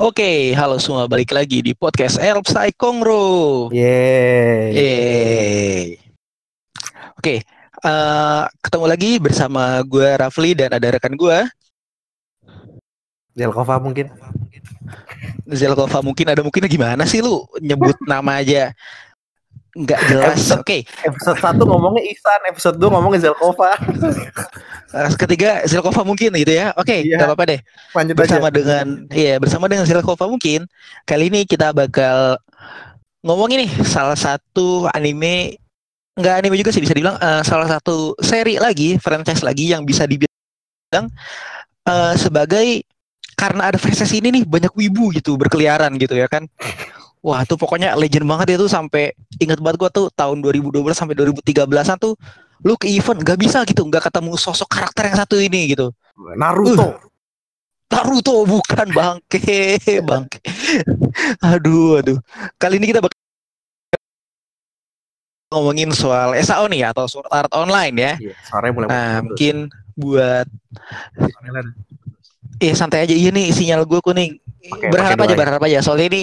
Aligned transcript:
Oke, 0.00 0.56
halo 0.56 0.80
semua, 0.80 1.04
balik 1.04 1.36
lagi 1.36 1.60
di 1.60 1.76
podcast 1.76 2.16
Elpsai 2.16 2.72
Kongro. 2.72 3.68
Yeay. 3.68 4.72
Yeay. 4.72 5.84
Oke, 7.20 7.44
eh, 7.84 8.42
ketemu 8.64 8.86
lagi 8.88 9.20
bersama 9.20 9.84
gue 9.84 10.08
Rafli 10.16 10.56
dan 10.56 10.72
ada 10.72 10.96
rekan 10.96 11.12
gue 11.12 11.44
Zelkova 13.36 13.76
mungkin. 13.84 14.08
Zelkova. 15.52 16.00
Mungkin 16.00 16.26
ada 16.32 16.40
mungkin 16.40 16.64
gimana 16.72 17.04
sih 17.04 17.20
lu 17.20 17.44
nyebut 17.60 17.96
nama 18.08 18.40
aja 18.40 18.72
nggak 19.72 20.00
jelas. 20.04 20.40
Oke, 20.52 20.84
Episode 21.00 21.40
1 21.40 21.64
ngomongnya 21.64 22.04
Ihsan, 22.12 22.40
episode 22.44 22.76
2 22.76 22.92
ngomongnya 22.92 23.20
Zelkova. 23.32 23.72
ketiga 25.24 25.64
Zelkova 25.64 26.04
mungkin 26.04 26.28
gitu 26.36 26.52
ya. 26.52 26.76
Oke, 26.76 27.00
Iya. 27.00 27.16
nggak 27.16 27.28
apa-apa 27.32 27.44
deh. 27.56 27.60
Lanjut 27.96 28.14
bersama 28.20 28.48
aja. 28.52 28.56
dengan 28.60 28.86
iya 29.08 29.40
bersama 29.40 29.64
dengan 29.72 29.88
Zelkova 29.88 30.28
mungkin 30.28 30.68
kali 31.08 31.32
ini 31.32 31.48
kita 31.48 31.72
bakal 31.72 32.36
ngomongin 33.24 33.64
nih 33.64 33.72
salah 33.86 34.18
satu 34.18 34.90
anime 34.92 35.56
nggak 36.20 36.44
anime 36.44 36.60
juga 36.60 36.74
sih 36.76 36.82
bisa 36.84 36.92
dibilang 36.92 37.16
eh, 37.16 37.40
salah 37.40 37.64
satu 37.70 38.12
seri 38.20 38.60
lagi 38.60 39.00
franchise 39.00 39.40
lagi 39.40 39.72
yang 39.72 39.88
bisa 39.88 40.04
dibilang 40.04 41.08
eh, 41.88 42.14
sebagai 42.20 42.84
karena 43.32 43.72
ada 43.72 43.78
franchise 43.80 44.12
ini 44.12 44.28
nih 44.28 44.44
banyak 44.44 44.74
wibu 44.76 45.08
gitu 45.16 45.40
berkeliaran 45.40 45.96
gitu 45.96 46.12
ya 46.12 46.28
kan 46.28 46.44
wah 47.22 47.46
tuh 47.46 47.54
pokoknya 47.56 47.94
legend 47.94 48.26
banget 48.26 48.54
ya 48.54 48.56
tuh 48.58 48.70
sampai 48.70 49.14
ingat 49.38 49.62
banget 49.62 49.78
gua 49.78 49.90
tuh 49.94 50.10
tahun 50.12 50.42
2012 50.42 50.92
sampai 50.92 51.14
2013an 51.14 51.96
tuh 51.96 52.18
lu 52.62 52.74
ke 52.78 52.86
event 52.90 53.18
nggak 53.22 53.38
bisa 53.38 53.62
gitu 53.66 53.82
nggak 53.86 54.10
ketemu 54.10 54.34
sosok 54.38 54.68
karakter 54.70 55.10
yang 55.10 55.18
satu 55.18 55.38
ini 55.38 55.74
gitu 55.74 55.90
Naruto. 56.36 56.98
Naruto 57.92 58.48
bukan 58.48 58.88
bangke, 58.88 59.76
bangke. 60.08 60.40
Aduh, 61.44 62.00
aduh. 62.00 62.16
Kali 62.56 62.80
ini 62.80 62.88
kita 62.88 63.04
bakal 63.04 63.16
ngomongin 65.52 65.92
soal 65.92 66.32
SAO 66.40 66.64
nih 66.72 66.88
atau 66.88 67.04
Sword 67.04 67.28
Art 67.28 67.52
Online 67.52 67.92
ya. 67.92 68.12
Iya, 68.16 68.70
mulai 68.72 68.88
Nah, 68.88 69.12
mungkin 69.20 69.68
buat 69.92 70.48
eh 72.62 72.72
santai 72.72 73.04
aja 73.04 73.12
iya 73.12 73.28
nih 73.28 73.52
sinyal 73.52 73.84
gue 73.84 74.00
kuning. 74.00 74.40
Pakai- 74.72 74.88
berharap 74.88 75.18
pakai 75.20 75.26
aja, 75.28 75.34
ya? 75.34 75.40
berharap 75.44 75.62
aja. 75.68 75.78
Soalnya 75.84 76.06
ini 76.16 76.22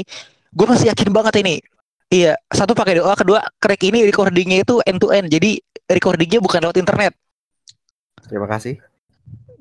gue 0.54 0.66
masih 0.66 0.90
yakin 0.92 1.10
banget 1.14 1.42
ini. 1.42 1.56
Iya, 2.10 2.34
satu 2.50 2.74
pakai 2.74 2.98
doa, 2.98 3.14
kedua 3.14 3.46
crack 3.62 3.86
ini 3.86 4.02
recordingnya 4.02 4.66
itu 4.66 4.82
end 4.82 4.98
to 4.98 5.14
end. 5.14 5.30
Jadi 5.30 5.62
recordingnya 5.86 6.42
bukan 6.42 6.66
lewat 6.66 6.78
internet. 6.82 7.14
Terima 8.26 8.50
kasih. 8.50 8.82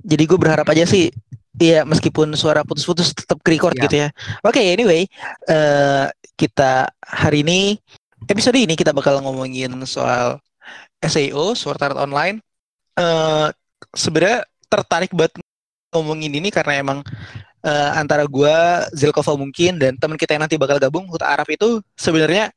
Jadi 0.00 0.22
gue 0.24 0.38
berharap 0.40 0.64
aja 0.72 0.88
sih, 0.88 1.12
iya 1.60 1.84
meskipun 1.84 2.32
suara 2.32 2.64
putus-putus 2.64 3.12
tetap 3.12 3.36
record 3.44 3.76
Siap. 3.76 3.84
gitu 3.84 3.96
ya. 4.00 4.08
Oke, 4.40 4.64
anyway, 4.64 5.04
eh 5.44 6.06
kita 6.38 6.88
hari 7.04 7.44
ini 7.44 7.76
episode 8.30 8.56
ini 8.56 8.72
kita 8.78 8.96
bakal 8.96 9.20
ngomongin 9.20 9.74
soal 9.84 10.40
SEO, 11.04 11.52
Sword 11.52 11.84
Art 11.84 11.98
Online. 12.00 12.40
Eh 12.96 13.48
sebenarnya 13.92 14.48
tertarik 14.72 15.12
buat 15.12 15.32
ngomongin 15.92 16.32
ini 16.32 16.48
karena 16.52 16.80
emang 16.80 17.00
eh, 17.64 17.90
antara 17.94 18.24
gua, 18.28 18.86
Zelkova 18.94 19.34
mungkin 19.34 19.78
dan 19.80 19.96
teman 19.98 20.18
kita 20.20 20.36
yang 20.36 20.46
nanti 20.46 20.58
bakal 20.60 20.78
gabung 20.78 21.06
Huta 21.10 21.26
Araf 21.26 21.48
itu 21.50 21.82
sebenarnya 21.98 22.50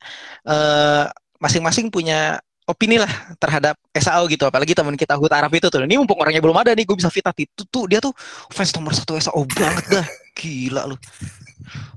eh 0.46 1.06
masing-masing 1.42 1.90
punya 1.90 2.38
opini 2.70 2.96
lah 3.02 3.10
terhadap 3.42 3.74
SAO 3.98 4.30
gitu. 4.30 4.46
Apalagi 4.46 4.72
teman 4.72 4.94
kita 4.94 5.18
Huta 5.18 5.42
Araf 5.42 5.50
itu 5.50 5.66
tuh. 5.66 5.82
Ini 5.82 5.98
mumpung 5.98 6.22
orangnya 6.22 6.38
belum 6.38 6.54
ada 6.54 6.70
nih 6.72 6.86
gue 6.86 6.96
bisa 6.96 7.10
fit 7.10 7.26
itu 7.34 7.62
tuh 7.66 7.90
dia 7.90 7.98
tuh 7.98 8.14
fans 8.54 8.70
nomor 8.78 8.94
satu 8.94 9.18
SAO 9.18 9.42
banget 9.50 9.84
dah. 9.90 10.06
Gila 10.38 10.86
lu. 10.86 10.96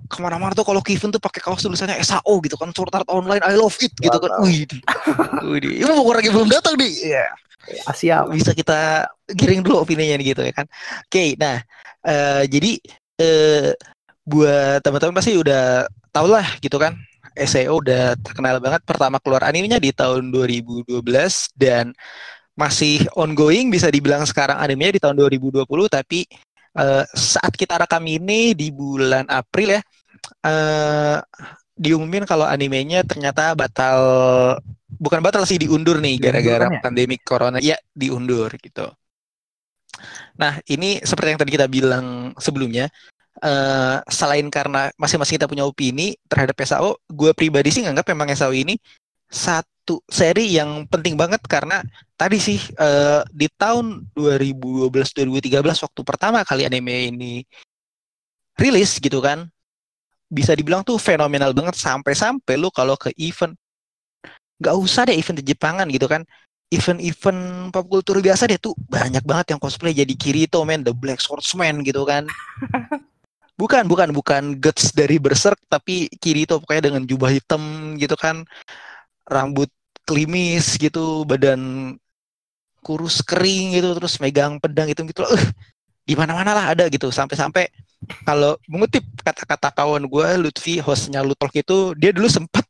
Ke 0.09 0.22
mana-mana 0.22 0.53
tuh 0.53 0.66
kalau 0.66 0.81
Kevin 0.81 1.09
tuh 1.14 1.22
pakai 1.22 1.42
kaos 1.42 1.61
tulisannya 1.61 2.02
SAO 2.02 2.42
gitu 2.42 2.58
kan. 2.58 2.73
Sword 2.73 2.94
Art 2.94 3.09
Online 3.09 3.42
I 3.45 3.53
love 3.53 3.77
it 3.82 3.94
gitu 3.94 4.17
kan. 4.17 4.42
Wih 4.42 4.65
di, 4.65 4.82
wih 5.45 5.60
di. 5.61 5.67
ini 5.82 5.86
mumpung 5.86 6.10
orangnya 6.10 6.32
belum 6.33 6.49
datang 6.49 6.73
nih. 6.77 6.94
Iya 7.14 7.26
Asia. 7.87 8.26
bisa 8.30 8.52
kita 8.53 9.09
giring 9.31 9.61
dulu 9.65 9.86
opininya 9.86 10.17
gitu 10.21 10.42
ya 10.45 10.53
kan. 10.53 10.65
Oke, 11.05 11.36
nah 11.39 11.61
eh, 12.05 12.43
jadi 12.49 12.71
eh, 13.21 13.71
buat 14.26 14.81
teman-teman 14.81 15.15
pasti 15.17 15.37
udah 15.37 15.86
tau 16.14 16.27
lah 16.30 16.45
gitu 16.61 16.77
kan. 16.77 16.95
SEO 17.36 17.83
udah 17.83 18.15
terkenal 18.23 18.64
banget 18.64 18.81
pertama 18.87 19.20
keluar 19.20 19.43
animenya 19.43 19.76
di 19.76 19.92
tahun 19.92 20.31
2012 20.31 21.03
dan 21.59 21.92
masih 22.55 23.03
ongoing 23.20 23.67
bisa 23.67 23.92
dibilang 23.92 24.23
sekarang 24.23 24.55
animenya 24.55 24.95
di 24.95 25.02
tahun 25.03 25.20
2020 25.20 25.67
tapi 25.92 26.23
eh, 26.80 27.03
saat 27.11 27.53
kita 27.59 27.76
rekam 27.76 28.03
ini 28.08 28.55
di 28.55 28.71
bulan 28.71 29.27
April 29.27 29.76
ya 29.76 29.82
eh 30.47 31.20
diumumin 31.75 32.23
kalau 32.23 32.47
animenya 32.47 33.03
ternyata 33.03 33.52
batal 33.53 33.99
bukan 34.87 35.19
batal 35.19 35.43
sih 35.43 35.59
diundur 35.59 35.99
nih 35.99 36.15
gara-gara 36.17 36.71
kan 36.71 36.80
ya? 36.80 36.81
pandemi 36.81 37.15
corona 37.19 37.59
ya 37.59 37.75
diundur 37.91 38.47
gitu. 38.59 38.87
Nah 40.39 40.59
ini 40.67 41.03
seperti 41.03 41.35
yang 41.35 41.39
tadi 41.39 41.52
kita 41.55 41.67
bilang 41.67 42.31
sebelumnya 42.39 42.87
eh 43.43 43.99
selain 44.08 44.47
karena 44.47 44.87
masing-masing 44.95 45.35
kita 45.35 45.52
punya 45.52 45.67
opini 45.67 46.15
terhadap 46.31 46.55
SAO, 46.64 46.95
gue 47.11 47.35
pribadi 47.35 47.67
sih 47.67 47.83
nganggap 47.83 48.08
memang 48.15 48.31
SAO 48.31 48.55
ini 48.55 48.80
satu 49.27 49.99
seri 50.08 50.55
yang 50.55 50.87
penting 50.87 51.19
banget 51.19 51.43
karena 51.43 51.83
tadi 52.15 52.39
sih 52.39 52.59
eh, 52.80 53.21
di 53.35 53.52
tahun 53.52 54.08
2012-2013 54.15 55.59
waktu 55.83 56.02
pertama 56.08 56.47
kali 56.47 56.64
anime 56.64 57.11
ini 57.11 57.33
rilis 58.55 58.97
gitu 59.03 59.19
kan 59.19 59.52
bisa 60.30 60.52
dibilang 60.58 60.81
tuh 60.81 60.97
fenomenal 60.97 61.53
banget 61.53 61.77
sampai-sampai 61.77 62.55
lu 62.58 62.69
kalau 62.73 62.97
ke 62.97 63.13
event. 63.17 63.53
Nggak 64.59 64.75
usah 64.75 65.02
deh 65.08 65.15
event 65.15 65.37
di 65.41 65.45
Jepangan 65.53 65.87
gitu 65.91 66.08
kan. 66.09 66.23
Event-event 66.73 67.69
pop 67.69 67.86
culture 67.86 68.17
biasa 68.17 68.49
deh 68.49 68.58
tuh 68.58 68.73
banyak 68.89 69.21
banget 69.21 69.55
yang 69.55 69.59
cosplay. 69.61 69.93
Jadi 69.93 70.17
Kirito 70.17 70.65
man 70.65 70.81
the 70.81 70.91
Black 70.91 71.21
Swordsman 71.21 71.85
gitu 71.85 72.03
kan. 72.03 72.25
Bukan 73.55 73.87
bukan 73.87 74.11
bukan 74.11 74.59
guts 74.59 74.91
dari 74.91 75.15
Berserk 75.15 75.55
tapi 75.71 76.11
Kirito 76.19 76.59
pokoknya 76.59 76.91
dengan 76.91 77.08
jubah 77.08 77.31
hitam 77.31 77.95
gitu 77.95 78.19
kan. 78.19 78.43
Rambut 79.23 79.71
klimis 80.03 80.75
gitu 80.75 81.23
badan 81.23 81.95
kurus 82.83 83.25
kering 83.25 83.73
gitu 83.73 83.95
terus 83.95 84.19
megang 84.19 84.59
pedang 84.59 84.91
gitu 84.91 85.08
gitu. 85.08 85.23
Uh, 85.23 85.39
di 86.05 86.14
mana-mana 86.14 86.54
lah 86.54 86.66
ada 86.71 86.86
gitu. 86.88 87.10
Sampai-sampai 87.10 87.67
kalau 88.23 88.55
mengutip 88.70 89.02
kata-kata 89.26 89.73
kawan 89.73 90.05
gue 90.05 90.27
Lutfi 90.38 90.77
hostnya 90.77 91.26
Lutalk 91.26 91.52
itu 91.58 91.98
dia 91.98 92.14
dulu 92.14 92.30
sempat 92.30 92.64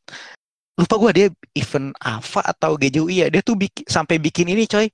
lupa 0.76 0.94
gue 1.00 1.10
dia 1.12 1.26
event 1.56 1.92
apa 2.00 2.40
atau 2.52 2.76
GJUI 2.76 3.24
ya 3.24 3.26
dia 3.32 3.40
tuh 3.40 3.56
bikin, 3.56 3.84
sampai 3.84 4.16
bikin 4.16 4.48
ini 4.48 4.64
coy. 4.64 4.88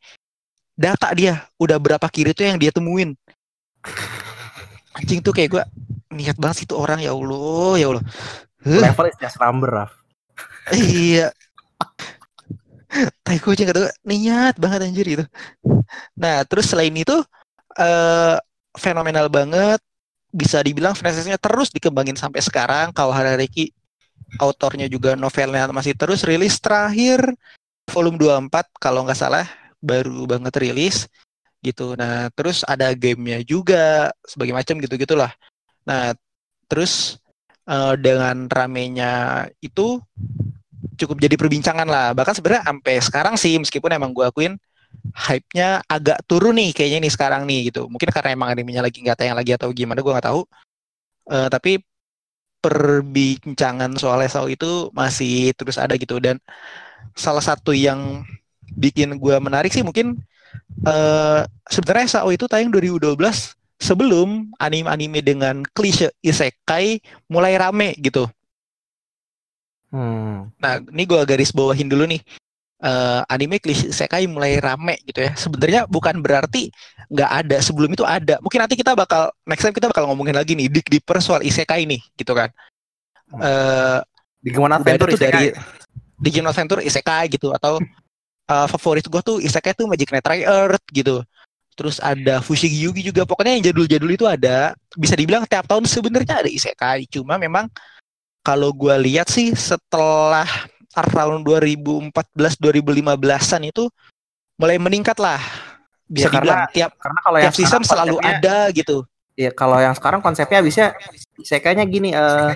Data 0.75 1.15
dia 1.15 1.47
udah 1.63 1.79
berapa 1.79 2.07
kiri 2.11 2.35
tuh 2.35 2.51
yang 2.51 2.59
dia 2.59 2.75
temuin. 2.75 3.15
Anjing 4.99 5.23
tuh 5.23 5.33
kayak 5.33 5.49
gue 5.55 5.63
niat 6.13 6.37
banget 6.37 6.65
sih 6.65 6.67
tuh 6.69 6.79
orang 6.83 6.99
ya 6.99 7.15
Allah 7.15 7.75
ya 7.79 7.87
Allah. 7.95 8.05
Level 8.63 9.07
is 9.11 9.19
just 9.19 9.39
number, 9.43 9.71
Raf. 9.71 9.91
iya. 10.75 11.35
Kata 12.93 13.41
gue 13.41 13.91
niat 14.07 14.55
banget 14.61 14.79
anjir 14.87 15.07
gitu. 15.07 15.25
Nah 16.15 16.45
terus 16.47 16.71
selain 16.71 16.93
itu 16.95 17.17
eh 17.77 18.37
fenomenal 18.77 19.29
banget. 19.33 19.81
Bisa 20.33 20.65
dibilang 20.65 20.97
franchise-nya 20.97 21.37
terus 21.37 21.69
dikembangin 21.69 22.17
sampai 22.17 22.41
sekarang. 22.41 22.89
Kalau 22.97 23.13
Harareki 23.13 23.73
autornya 24.41 24.89
juga 24.89 25.13
novelnya 25.13 25.69
masih 25.69 25.93
terus 25.93 26.25
rilis 26.25 26.57
terakhir 26.57 27.21
volume 27.93 28.17
24 28.17 28.65
kalau 28.81 29.05
nggak 29.05 29.19
salah 29.19 29.45
baru 29.85 30.25
banget 30.25 30.55
rilis 30.57 31.05
gitu. 31.61 31.93
Nah 32.01 32.33
terus 32.33 32.65
ada 32.65 32.89
gamenya 32.97 33.45
juga 33.45 34.09
sebagai 34.25 34.57
macam 34.57 34.81
gitu 34.81 34.95
gitulah 34.97 35.33
nah 35.83 36.15
terus 36.71 37.19
eh, 37.67 37.95
dengan 37.99 38.47
ramenya 38.47 39.45
itu 39.59 39.99
cukup 40.97 41.19
jadi 41.19 41.35
perbincangan 41.35 41.89
lah. 41.89 42.15
Bahkan 42.15 42.35
sebenarnya 42.39 42.63
sampai 42.67 42.95
sekarang 43.03 43.35
sih 43.35 43.59
meskipun 43.59 43.91
emang 43.93 44.15
gue 44.15 44.25
akuin 44.27 44.55
hype-nya 45.11 45.83
agak 45.91 46.23
turun 46.31 46.55
nih 46.55 46.71
kayaknya 46.71 46.99
nih 47.03 47.13
sekarang 47.13 47.43
nih 47.45 47.75
gitu 47.75 47.91
mungkin 47.91 48.09
karena 48.15 48.39
emang 48.39 48.55
animenya 48.55 48.87
lagi 48.87 49.03
nggak 49.03 49.19
tayang 49.19 49.35
lagi 49.35 49.53
atau 49.55 49.69
gimana 49.75 49.99
gue 49.99 50.13
nggak 50.15 50.29
tahu 50.31 50.47
Eh, 51.31 51.49
tapi 51.49 51.79
perbincangan 52.63 53.95
soal 53.99 54.23
SAO 54.27 54.47
itu 54.51 54.91
masih 54.95 55.51
terus 55.55 55.79
ada 55.79 55.95
gitu 55.99 56.19
dan 56.23 56.39
salah 57.19 57.43
satu 57.43 57.75
yang 57.75 58.23
bikin 58.75 59.19
gue 59.19 59.37
menarik 59.43 59.75
sih 59.75 59.83
mungkin 59.83 60.19
eh 60.87 61.41
sebenarnya 61.71 62.07
SAO 62.19 62.31
itu 62.35 62.47
tayang 62.47 62.71
2012 62.71 63.55
sebelum 63.83 64.55
anime-anime 64.63 65.23
dengan 65.23 65.67
klise 65.75 66.15
isekai 66.23 67.03
mulai 67.27 67.59
rame 67.59 67.95
gitu 67.99 68.31
Hmm. 69.93 70.49
Nah, 70.57 70.81
ini 70.81 71.05
gue 71.05 71.21
garis 71.29 71.53
bawahin 71.53 71.85
dulu 71.85 72.09
nih. 72.09 72.25
Uh, 72.83 73.23
anime 73.31 73.63
klise 73.63 73.89
isekai 73.89 74.27
mulai 74.27 74.59
rame 74.59 74.99
gitu 75.07 75.23
ya. 75.25 75.33
Sebenarnya 75.39 75.87
bukan 75.87 76.21
berarti 76.21 76.69
nggak 77.09 77.31
ada. 77.47 77.57
Sebelum 77.63 77.95
itu 77.95 78.05
ada. 78.05 78.43
Mungkin 78.43 78.59
nanti 78.61 78.75
kita 78.75 78.93
bakal 78.99 79.31
next 79.47 79.63
time 79.63 79.75
kita 79.75 79.89
bakal 79.89 80.11
ngomongin 80.11 80.37
lagi 80.37 80.59
nih 80.59 80.69
dig 80.69 80.87
deeper 80.91 81.23
soal 81.23 81.41
isekai 81.41 81.87
nih 81.87 82.03
gitu 82.19 82.35
kan. 82.35 82.51
Uh, 83.33 84.03
Digimon 84.43 84.75
Adventure 84.75 85.15
tuh 85.15 85.23
dari 85.23 85.55
Digimon 86.19 86.51
Adventure 86.51 86.83
isekai 86.83 87.31
gitu 87.31 87.55
atau 87.55 87.79
uh, 88.51 88.67
favorit 88.69 89.07
gue 89.07 89.23
tuh 89.23 89.39
isekai 89.39 89.73
tuh 89.73 89.87
Magic 89.87 90.11
Knight 90.11 90.45
Earth 90.45 90.85
gitu. 90.91 91.23
Terus 91.73 91.97
ada 92.05 92.45
Fushigi 92.45 92.85
Yugi 92.85 93.01
juga. 93.01 93.25
Pokoknya 93.25 93.57
yang 93.57 93.65
jadul-jadul 93.73 94.13
itu 94.13 94.29
ada. 94.29 94.77
Bisa 94.93 95.17
dibilang 95.17 95.49
tiap 95.49 95.65
tahun 95.65 95.89
sebenarnya 95.89 96.45
ada 96.45 96.51
isekai. 96.53 97.09
Cuma 97.09 97.41
memang 97.41 97.65
kalau 98.45 98.77
gue 98.77 98.93
lihat 99.09 99.33
sih 99.33 99.57
setelah 99.57 100.45
tahun 100.93 101.41
2014 101.43 102.13
2015-an 102.61 103.63
itu 103.65 103.89
mulai 104.61 104.77
meningkat 104.77 105.17
lah. 105.17 105.41
Bisa 106.07 106.29
ya, 106.29 106.33
dibilang 106.37 106.61
karena, 106.69 106.75
tiap 106.77 106.91
karena 107.01 107.21
kalau 107.25 107.39
tiap 107.41 107.55
season 107.57 107.83
selalu 107.83 108.17
ada 108.21 108.69
gitu. 108.77 109.09
Ya 109.33 109.49
kalau 109.49 109.81
yang 109.81 109.97
sekarang 109.97 110.21
konsepnya 110.21 110.61
bisa 110.61 110.93
isekainya 111.41 111.89
gini 111.89 112.13
uh, 112.13 112.53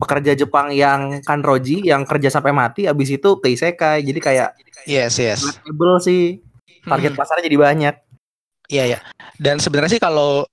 pekerja 0.00 0.32
Jepang 0.32 0.72
yang 0.72 1.20
kanroji 1.20 1.84
yang 1.84 2.08
kerja 2.08 2.32
sampai 2.32 2.56
mati 2.56 2.88
habis 2.88 3.12
itu 3.12 3.36
ke 3.36 3.52
isekai. 3.52 4.00
Jadi 4.00 4.20
kayak 4.20 4.56
yes 4.88 5.20
yes. 5.20 5.44
sih 6.00 6.40
target 6.88 7.12
hmm. 7.12 7.20
pasarnya 7.20 7.44
jadi 7.52 7.58
banyak. 7.60 7.94
Iya 8.72 8.84
ya. 8.96 8.98
Dan 9.36 9.60
sebenarnya 9.60 10.00
sih 10.00 10.02
kalau 10.02 10.48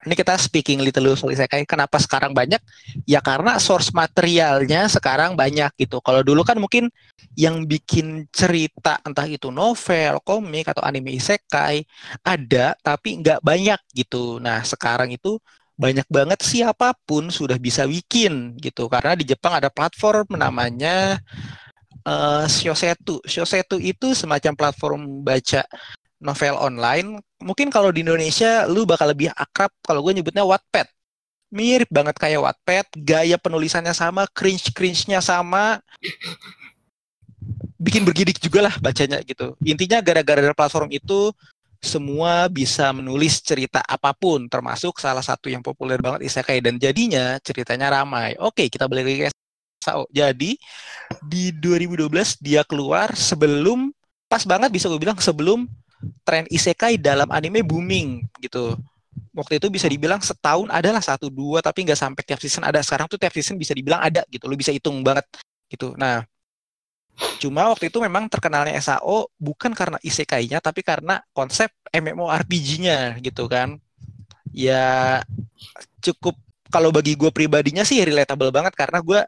ini 0.00 0.14
kita 0.16 0.32
speaking 0.40 0.80
little 0.80 1.12
soal 1.12 1.36
isekai 1.36 1.68
kenapa 1.68 2.00
sekarang 2.00 2.32
banyak? 2.32 2.56
Ya 3.04 3.20
karena 3.20 3.60
source 3.60 3.92
materialnya 3.92 4.88
sekarang 4.88 5.36
banyak 5.36 5.68
gitu. 5.76 6.00
Kalau 6.00 6.24
dulu 6.24 6.40
kan 6.40 6.56
mungkin 6.56 6.88
yang 7.36 7.68
bikin 7.68 8.24
cerita 8.32 8.96
entah 9.04 9.28
itu 9.28 9.52
novel 9.52 10.24
komik 10.24 10.72
atau 10.72 10.80
anime 10.80 11.20
isekai 11.20 11.84
ada 12.24 12.72
tapi 12.80 13.20
nggak 13.20 13.44
banyak 13.44 13.80
gitu. 13.92 14.40
Nah 14.40 14.64
sekarang 14.64 15.12
itu 15.12 15.36
banyak 15.76 16.08
banget 16.08 16.40
siapa 16.44 16.96
pun 17.04 17.28
sudah 17.28 17.60
bisa 17.60 17.84
bikin 17.84 18.56
gitu. 18.56 18.88
Karena 18.88 19.12
di 19.12 19.28
Jepang 19.28 19.60
ada 19.60 19.68
platform 19.68 20.32
namanya 20.32 21.20
uh, 22.08 22.48
Shosetu. 22.48 23.20
Shosetu 23.28 23.76
itu 23.76 24.16
semacam 24.16 24.52
platform 24.56 25.00
baca 25.20 25.64
novel 26.20 26.54
online. 26.60 27.18
Mungkin 27.40 27.72
kalau 27.72 27.90
di 27.90 28.04
Indonesia 28.04 28.68
lu 28.68 28.84
bakal 28.84 29.10
lebih 29.10 29.32
akrab 29.32 29.72
kalau 29.82 30.04
gue 30.04 30.20
nyebutnya 30.20 30.44
Wattpad. 30.44 30.86
Mirip 31.50 31.90
banget 31.90 32.14
kayak 32.14 32.40
Wattpad, 32.46 32.86
gaya 33.02 33.34
penulisannya 33.34 33.90
sama, 33.90 34.28
cringe-cringe-nya 34.30 35.18
sama. 35.18 35.82
Bikin 37.80 38.06
bergidik 38.06 38.38
juga 38.38 38.70
lah 38.70 38.74
bacanya 38.78 39.18
gitu. 39.24 39.56
Intinya 39.64 39.98
gara-gara 40.04 40.54
platform 40.54 40.92
itu 40.94 41.34
semua 41.80 42.44
bisa 42.52 42.92
menulis 42.92 43.40
cerita 43.40 43.80
apa 43.80 44.12
pun 44.12 44.44
termasuk 44.52 45.00
salah 45.00 45.24
satu 45.24 45.48
yang 45.48 45.64
populer 45.64 45.96
banget 45.96 46.28
isekai 46.28 46.60
dan 46.60 46.76
jadinya 46.76 47.40
ceritanya 47.40 47.88
ramai. 47.88 48.36
Oke, 48.36 48.68
kita 48.68 48.84
balik 48.84 49.08
lagi 49.08 49.18
ke 49.26 49.28
Sao. 49.80 50.04
Jadi 50.12 50.60
di 51.24 51.56
2012 51.56 52.36
dia 52.44 52.60
keluar 52.68 53.16
sebelum 53.16 53.88
pas 54.28 54.44
banget 54.44 54.68
bisa 54.68 54.92
gue 54.92 55.00
bilang 55.00 55.16
sebelum 55.16 55.64
tren 56.24 56.44
isekai 56.48 56.96
dalam 56.96 57.28
anime 57.30 57.64
booming 57.64 58.24
gitu. 58.40 58.76
Waktu 59.34 59.62
itu 59.62 59.66
bisa 59.70 59.86
dibilang 59.86 60.18
setahun 60.22 60.70
adalah 60.70 61.02
satu 61.02 61.30
dua 61.30 61.62
tapi 61.62 61.86
nggak 61.86 61.98
sampai 61.98 62.22
tiap 62.26 62.40
season 62.40 62.64
ada. 62.66 62.80
Sekarang 62.82 63.06
tuh 63.06 63.20
tiap 63.20 63.32
season 63.34 63.56
bisa 63.60 63.76
dibilang 63.76 64.00
ada 64.02 64.24
gitu. 64.28 64.48
Lu 64.48 64.56
bisa 64.58 64.72
hitung 64.74 65.02
banget 65.04 65.26
gitu. 65.70 65.94
Nah, 65.94 66.24
cuma 67.38 67.68
waktu 67.70 67.92
itu 67.92 67.98
memang 68.00 68.26
terkenalnya 68.26 68.74
SAO 68.80 69.28
bukan 69.36 69.70
karena 69.76 69.98
isekainya 70.02 70.58
tapi 70.58 70.80
karena 70.80 71.20
konsep 71.36 71.70
MMORPG-nya 71.92 73.20
gitu 73.22 73.46
kan. 73.46 73.78
Ya 74.50 75.20
cukup 76.02 76.34
kalau 76.70 76.90
bagi 76.94 77.18
gue 77.18 77.30
pribadinya 77.34 77.82
sih 77.82 78.00
relatable 78.02 78.50
banget 78.54 78.72
karena 78.78 78.98
gue 79.02 79.20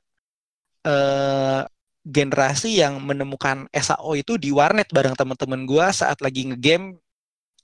uh, 0.86 1.62
generasi 2.02 2.82
yang 2.82 2.98
menemukan 2.98 3.70
SAO 3.70 4.18
itu 4.18 4.34
di 4.34 4.50
warnet 4.50 4.90
bareng 4.90 5.14
teman-teman 5.14 5.62
gue 5.62 5.86
saat 5.94 6.18
lagi 6.18 6.50
ngegame 6.50 6.98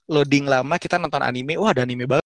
loading 0.09 0.47
lama 0.47 0.75
kita 0.79 0.97
nonton 0.97 1.21
anime. 1.21 1.59
Wah 1.59 1.75
ada 1.75 1.83
anime 1.83 2.07
baru 2.07 2.23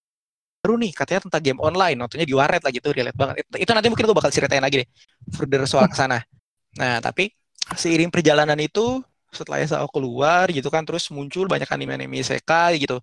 baru 0.63 0.80
nih 0.80 0.95
katanya 0.95 1.21
tentang 1.27 1.44
game 1.44 1.60
online. 1.60 1.98
Nontonnya 2.00 2.24
di 2.24 2.36
warnet 2.38 2.63
lagi 2.63 2.80
tuh 2.80 2.95
relate 2.95 3.18
banget. 3.18 3.44
Itu, 3.44 3.68
itu 3.68 3.71
nanti 3.75 3.88
mungkin 3.92 4.06
gue 4.07 4.15
bakal 4.15 4.31
ceritain 4.31 4.63
lagi 4.63 4.86
deh 4.86 4.89
further 5.36 5.68
soal 5.68 5.89
ke 5.92 5.98
sana. 5.98 6.24
Nah 6.80 7.04
tapi 7.04 7.33
seiring 7.75 8.13
perjalanan 8.13 8.56
itu 8.62 9.04
setelah 9.33 9.59
SAO 9.66 9.89
keluar 9.89 10.48
gitu 10.54 10.69
kan 10.69 10.86
terus 10.86 11.09
muncul 11.09 11.50
banyak 11.50 11.66
anime-anime 11.68 12.21
isekai 12.21 12.86
gitu 12.86 13.01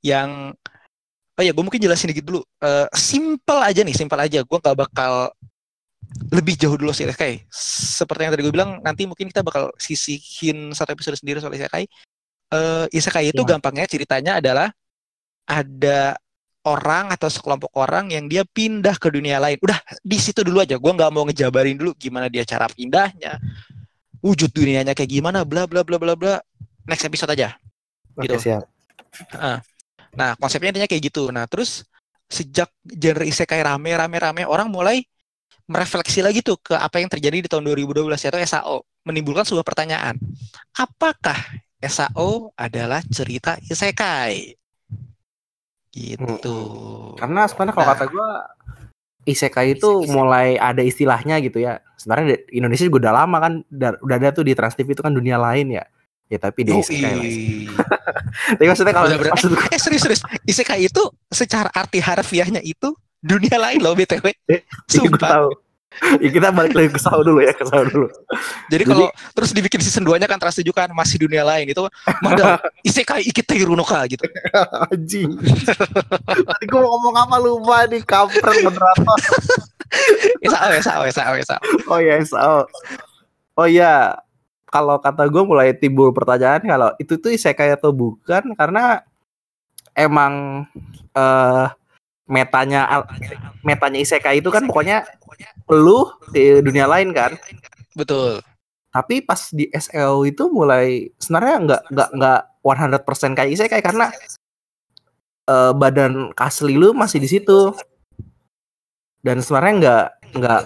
yang 0.00 0.54
oh 1.36 1.42
ya 1.42 1.50
gue 1.50 1.64
mungkin 1.64 1.82
jelasin 1.82 2.14
dikit 2.14 2.24
dulu. 2.24 2.40
Uh, 2.62 2.86
simple 2.94 3.60
aja 3.60 3.82
nih 3.82 3.92
simple 3.92 4.16
aja. 4.16 4.40
Gue 4.46 4.58
gak 4.62 4.78
bakal 4.78 5.34
lebih 6.32 6.54
jauh 6.56 6.76
dulu 6.76 6.92
sih 6.92 7.08
isekai. 7.08 7.44
Seperti 7.96 8.28
yang 8.28 8.32
tadi 8.32 8.42
gue 8.44 8.54
bilang, 8.54 8.80
nanti 8.84 9.08
mungkin 9.08 9.28
kita 9.28 9.40
bakal 9.40 9.72
sisihin 9.80 10.72
satu 10.76 10.92
episode 10.92 11.16
sendiri 11.16 11.40
soal 11.40 11.52
isekai. 11.56 11.88
Uh, 12.52 12.84
isekai 12.92 13.32
itu 13.32 13.42
ya. 13.44 13.56
gampangnya 13.56 13.88
ceritanya 13.88 14.36
adalah 14.36 14.68
ada 15.48 16.20
orang 16.62 17.10
atau 17.10 17.26
sekelompok 17.26 17.72
orang 17.74 18.12
yang 18.12 18.28
dia 18.28 18.44
pindah 18.46 18.94
ke 19.00 19.08
dunia 19.10 19.40
lain. 19.42 19.58
Udah 19.58 19.80
di 20.04 20.18
situ 20.20 20.44
dulu 20.44 20.62
aja. 20.62 20.78
Gue 20.78 20.92
nggak 20.92 21.10
mau 21.10 21.24
ngejabarin 21.26 21.80
dulu 21.80 21.96
gimana 21.96 22.28
dia 22.28 22.46
cara 22.46 22.68
pindahnya, 22.70 23.40
wujud 24.22 24.52
dunianya 24.52 24.94
kayak 24.94 25.10
gimana, 25.10 25.42
bla 25.42 25.66
bla 25.66 25.82
bla 25.82 25.98
bla 25.98 26.14
bla. 26.14 26.36
Next 26.86 27.08
episode 27.08 27.32
aja. 27.34 27.56
Oke, 28.14 28.28
gitu. 28.28 28.36
siap. 28.38 28.68
nah, 30.12 30.36
konsepnya 30.36 30.76
intinya 30.76 30.88
kayak 30.88 31.02
gitu. 31.08 31.32
Nah, 31.32 31.48
terus 31.48 31.88
sejak 32.32 32.72
genre 32.84 33.24
isekai 33.28 33.60
rame 33.60 33.92
rame 33.92 34.16
rame 34.16 34.42
orang 34.48 34.72
mulai 34.72 35.04
merefleksi 35.66 36.20
lagi 36.22 36.40
tuh 36.42 36.58
ke 36.58 36.74
apa 36.74 36.98
yang 36.98 37.10
terjadi 37.10 37.44
di 37.44 37.48
tahun 37.48 37.66
2012 37.70 38.08
yaitu 38.18 38.38
SAO 38.46 38.82
menimbulkan 39.06 39.46
sebuah 39.46 39.66
pertanyaan. 39.66 40.18
Apakah 40.74 41.38
SAO 41.82 42.54
adalah 42.54 43.02
cerita 43.10 43.58
isekai? 43.66 44.58
Gitu. 45.92 46.24
Hmm. 46.48 47.20
karena 47.20 47.44
sebenarnya 47.44 47.74
kalau 47.76 47.84
nah. 47.84 47.92
kata 47.92 48.04
gue 48.08 48.28
isekai 49.28 49.76
itu 49.76 49.90
isekai. 50.00 50.08
mulai 50.08 50.48
ada 50.56 50.80
istilahnya 50.80 51.36
gitu 51.44 51.60
ya. 51.60 51.84
Sebenarnya 52.00 52.26
di 52.32 52.36
Indonesia 52.56 52.88
juga 52.88 53.08
udah 53.08 53.14
lama 53.22 53.36
kan 53.38 53.52
udah 54.00 54.16
ada 54.16 54.32
tuh 54.32 54.48
di 54.48 54.56
Trans 54.56 54.72
TV 54.72 54.96
itu 54.96 55.04
kan 55.04 55.12
dunia 55.12 55.36
lain 55.36 55.76
ya. 55.76 55.84
Ya 56.32 56.40
tapi 56.40 56.64
di 56.64 56.72
isekai 56.72 57.12
lah. 57.12 57.28
Tapi 58.56 58.64
maksudnya 58.64 58.96
kalau 58.96 59.08
maksud 59.12 59.52
gue... 59.52 59.68
eh 59.68 59.76
serius 59.76 60.02
serius. 60.08 60.22
Isekai 60.48 60.88
itu 60.88 61.02
secara 61.28 61.68
arti 61.76 62.00
harfiahnya 62.00 62.64
itu 62.64 62.96
dunia 63.22 63.56
lain 63.56 63.78
loh 63.78 63.94
btw 63.94 64.34
eh, 64.52 64.60
sumpah. 64.90 65.30
tahu. 65.30 65.50
Ya, 66.24 66.30
kita 66.32 66.48
balik 66.56 66.72
lagi 66.72 66.88
ke 66.88 66.96
Sao 66.96 67.20
dulu 67.20 67.44
ya 67.44 67.52
ke 67.52 67.68
Sao 67.68 67.84
dulu. 67.84 68.08
Jadi, 68.72 68.82
kalau 68.88 69.12
terus 69.36 69.52
dibikin 69.52 69.76
season 69.84 70.08
2 70.08 70.16
nya 70.16 70.24
kan 70.24 70.40
terus 70.40 70.56
juga 70.64 70.88
kan 70.88 70.90
masih 70.96 71.20
dunia 71.20 71.44
lain 71.44 71.68
itu 71.68 71.84
mana 72.24 72.56
isekai 72.88 73.28
ikiteiru 73.28 73.76
no 73.76 73.84
ka 73.84 74.08
gitu. 74.08 74.24
Anjing. 74.88 75.36
Tadi 76.24 76.64
gue 76.64 76.80
mau 76.80 76.96
ngomong 76.96 77.14
apa 77.20 77.36
lupa 77.36 77.84
nih 77.92 78.00
kampret 78.08 78.64
moderator 78.64 79.18
Sao 80.48 80.72
ya 80.72 80.80
Sao 80.80 81.02
ya 81.04 81.12
Sao 81.12 81.32
ya 81.36 81.44
Sao 81.44 81.60
oh 81.92 82.00
ya 82.00 82.14
Sao 82.24 82.64
oh 83.60 83.68
ya 83.68 84.16
kalau 84.72 84.96
kata 84.96 85.28
gue 85.28 85.42
mulai 85.44 85.76
timbul 85.76 86.16
pertanyaan 86.16 86.64
kalau 86.64 86.88
itu 86.96 87.20
tuh 87.20 87.28
isekai 87.36 87.76
atau 87.76 87.92
bukan? 87.92 88.56
Karena 88.56 89.04
emang 89.92 90.64
eh 91.12 91.20
uh, 91.20 91.68
metanya 92.32 93.04
metanya 93.60 94.00
isekai 94.00 94.40
itu 94.40 94.48
kan 94.48 94.64
pokoknya 94.64 95.04
lu 95.68 96.08
di 96.32 96.64
dunia 96.64 96.88
lain 96.88 97.12
kan? 97.12 97.36
Betul. 97.92 98.40
Tapi 98.92 99.24
pas 99.24 99.52
di 99.52 99.68
SEO 99.72 100.24
itu 100.24 100.48
mulai 100.48 101.12
sebenarnya 101.20 101.56
nggak 101.64 101.82
nggak 101.92 102.10
nggak 102.16 102.40
100% 103.04 103.36
kayak 103.36 103.50
isekai 103.52 103.82
karena 103.84 104.08
uh, 105.48 105.72
badan 105.76 106.32
asli 106.36 106.76
lu 106.76 106.96
masih 106.96 107.20
di 107.20 107.28
situ. 107.28 107.76
Dan 109.22 109.44
sebenarnya 109.44 109.74
nggak 109.78 110.06
nggak 110.32 110.60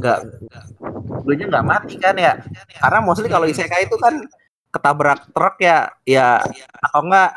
nggak 0.00 0.18
lu 1.28 1.32
nya 1.36 1.46
nggak 1.52 1.66
mati 1.68 1.94
kan 2.00 2.16
ya? 2.16 2.40
Karena 2.80 2.98
mostly 3.04 3.28
kalau 3.28 3.44
isekai 3.44 3.84
itu 3.88 3.96
kan 4.00 4.24
ketabrak 4.70 5.26
truk 5.34 5.56
ya 5.58 5.90
ya 6.06 6.38
atau 6.78 7.02
enggak 7.02 7.30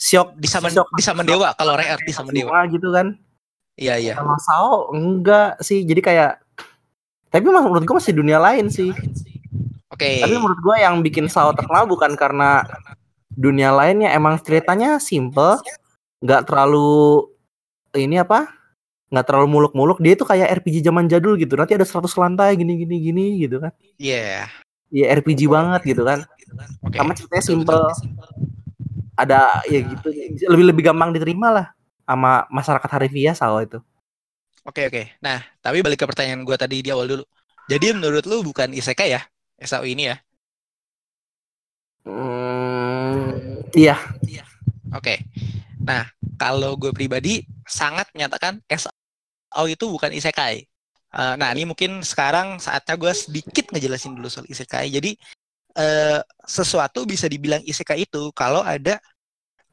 Siok 0.00 0.40
bisa 0.40 0.64
men, 0.64 0.72
bisa 0.96 1.12
mendewa 1.12 1.52
kalau 1.52 1.76
rare 1.76 2.00
bisa 2.08 2.24
mendewa 2.24 2.64
gitu 2.72 2.88
kan. 2.88 3.20
Iya 3.76 4.00
iya. 4.00 4.14
Sama 4.16 4.40
Sao 4.40 4.88
enggak 4.96 5.60
sih. 5.60 5.84
Jadi 5.84 6.00
kayak 6.00 6.40
tapi 7.28 7.44
menurut 7.44 7.84
gue 7.84 7.96
masih 8.00 8.16
dunia 8.16 8.40
lain 8.40 8.72
sih. 8.72 8.90
Oke. 9.92 10.00
Okay. 10.00 10.16
Tapi 10.24 10.40
menurut 10.40 10.56
gue 10.64 10.76
yang 10.80 11.04
bikin 11.04 11.28
Sao 11.28 11.52
terkenal 11.52 11.84
bukan 11.84 12.16
karena 12.16 12.64
dunia 13.28 13.76
lainnya 13.76 14.10
emang 14.16 14.40
ceritanya 14.40 14.96
simple, 14.96 15.60
nggak 16.24 16.48
terlalu 16.48 17.28
ini 17.92 18.20
apa? 18.20 18.56
nggak 19.10 19.26
terlalu 19.26 19.48
muluk-muluk. 19.50 19.98
Dia 19.98 20.14
itu 20.14 20.22
kayak 20.22 20.62
RPG 20.62 20.86
zaman 20.86 21.10
jadul 21.10 21.34
gitu. 21.34 21.58
Nanti 21.58 21.74
ada 21.74 21.82
100 21.82 22.06
lantai 22.14 22.54
gini 22.54 22.78
gini 22.78 22.96
gini 23.02 23.26
gitu 23.42 23.58
kan. 23.58 23.74
Iya. 23.98 24.46
Yeah. 24.46 24.46
ya 24.90 25.06
RPG 25.22 25.46
banget 25.46 25.94
gitu 25.94 26.02
kan 26.02 26.26
Oke. 26.82 26.98
sama 26.98 27.14
ceritanya 27.14 27.44
simple 27.46 27.82
ada 29.20 29.60
ya 29.68 29.80
gitu 29.84 30.08
lebih 30.48 30.64
lebih 30.72 30.82
gampang 30.88 31.12
diterima 31.12 31.48
lah 31.52 31.66
sama 32.08 32.48
masyarakat 32.50 32.90
harfiah 32.90 33.36
sao 33.36 33.60
itu 33.60 33.78
Oke 34.68 34.92
oke. 34.92 35.02
Nah, 35.24 35.40
tapi 35.64 35.80
balik 35.80 36.04
ke 36.04 36.06
pertanyaan 36.06 36.44
gue 36.44 36.52
tadi 36.52 36.84
di 36.84 36.92
awal 36.92 37.08
dulu. 37.08 37.24
Jadi 37.64 37.96
menurut 37.96 38.24
lu 38.28 38.44
bukan 38.44 38.68
isekai 38.76 39.16
ya? 39.16 39.24
SAO 39.56 39.88
ini 39.88 40.12
ya? 40.12 40.16
Hmm, 42.04 43.60
iya 43.76 43.96
Oke. 44.92 45.22
Nah, 45.80 46.04
kalau 46.36 46.76
gue 46.76 46.92
pribadi 46.92 47.46
sangat 47.64 48.10
menyatakan 48.12 48.60
SAO 48.68 49.64
itu 49.70 49.88
bukan 49.88 50.12
isekai. 50.12 50.66
Eh, 51.10 51.34
nah, 51.40 51.50
ini 51.56 51.64
mungkin 51.64 52.04
sekarang 52.04 52.60
saatnya 52.60 52.94
gue 53.00 53.12
sedikit 53.16 53.70
ngejelasin 53.72 54.12
dulu 54.18 54.28
soal 54.28 54.46
isekai. 54.50 54.92
Jadi, 54.92 55.16
eh, 55.78 56.20
sesuatu 56.46 57.06
bisa 57.06 57.26
dibilang 57.30 57.62
isekai 57.64 58.06
itu 58.06 58.30
kalau 58.34 58.62
ada 58.64 58.98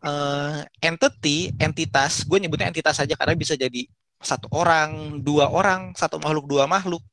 eh, 0.05 0.59
entity, 0.83 1.53
entitas, 1.61 2.25
gue 2.27 2.37
nyebutnya 2.41 2.69
entitas 2.71 2.95
saja 2.99 3.13
karena 3.19 3.35
bisa 3.37 3.53
jadi 3.57 3.85
satu 4.21 4.49
orang, 4.53 5.21
dua 5.21 5.49
orang, 5.53 5.93
satu 5.97 6.17
makhluk, 6.21 6.45
dua 6.49 6.65
makhluk, 6.69 7.03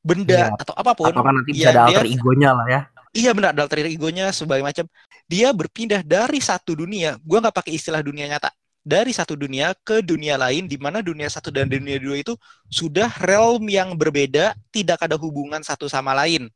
benda 0.00 0.48
Iya. 0.48 0.56
atau 0.56 0.74
apa 0.76 0.92
pun. 0.96 1.12
atau 1.12 1.22
kan 1.24 1.34
nanti 1.36 1.52
bisa 1.56 1.68
ya, 1.68 1.72
ada 1.72 1.80
alter 1.88 2.04
egonya 2.08 2.50
lah 2.56 2.66
ya 2.68 2.80
Iya 3.10 3.30
benar, 3.34 3.50
ada 3.58 3.66
alter 3.66 3.82
egonya 3.90 4.30
sebagai 4.30 4.62
macam. 4.62 4.86
Dia 5.26 5.50
berpindah 5.50 6.06
dari 6.06 6.38
satu 6.38 6.78
dunia. 6.78 7.18
Gua 7.26 7.42
nggak 7.42 7.56
pakai 7.58 7.74
istilah 7.74 8.02
dunia 8.06 8.30
nyata. 8.30 8.54
Dari 8.86 9.10
satu 9.10 9.34
dunia 9.34 9.74
ke 9.82 9.98
dunia 10.00 10.38
lain, 10.38 10.70
di 10.70 10.78
mana 10.78 11.02
dunia 11.02 11.26
satu 11.26 11.50
dan 11.50 11.66
dunia 11.66 11.98
dua 11.98 12.22
itu 12.22 12.38
sudah 12.70 13.10
realm 13.18 13.66
yang 13.66 13.98
berbeda, 13.98 14.54
tidak 14.70 15.02
ada 15.04 15.18
hubungan 15.18 15.58
satu 15.60 15.90
sama 15.90 16.14
lain. 16.14 16.46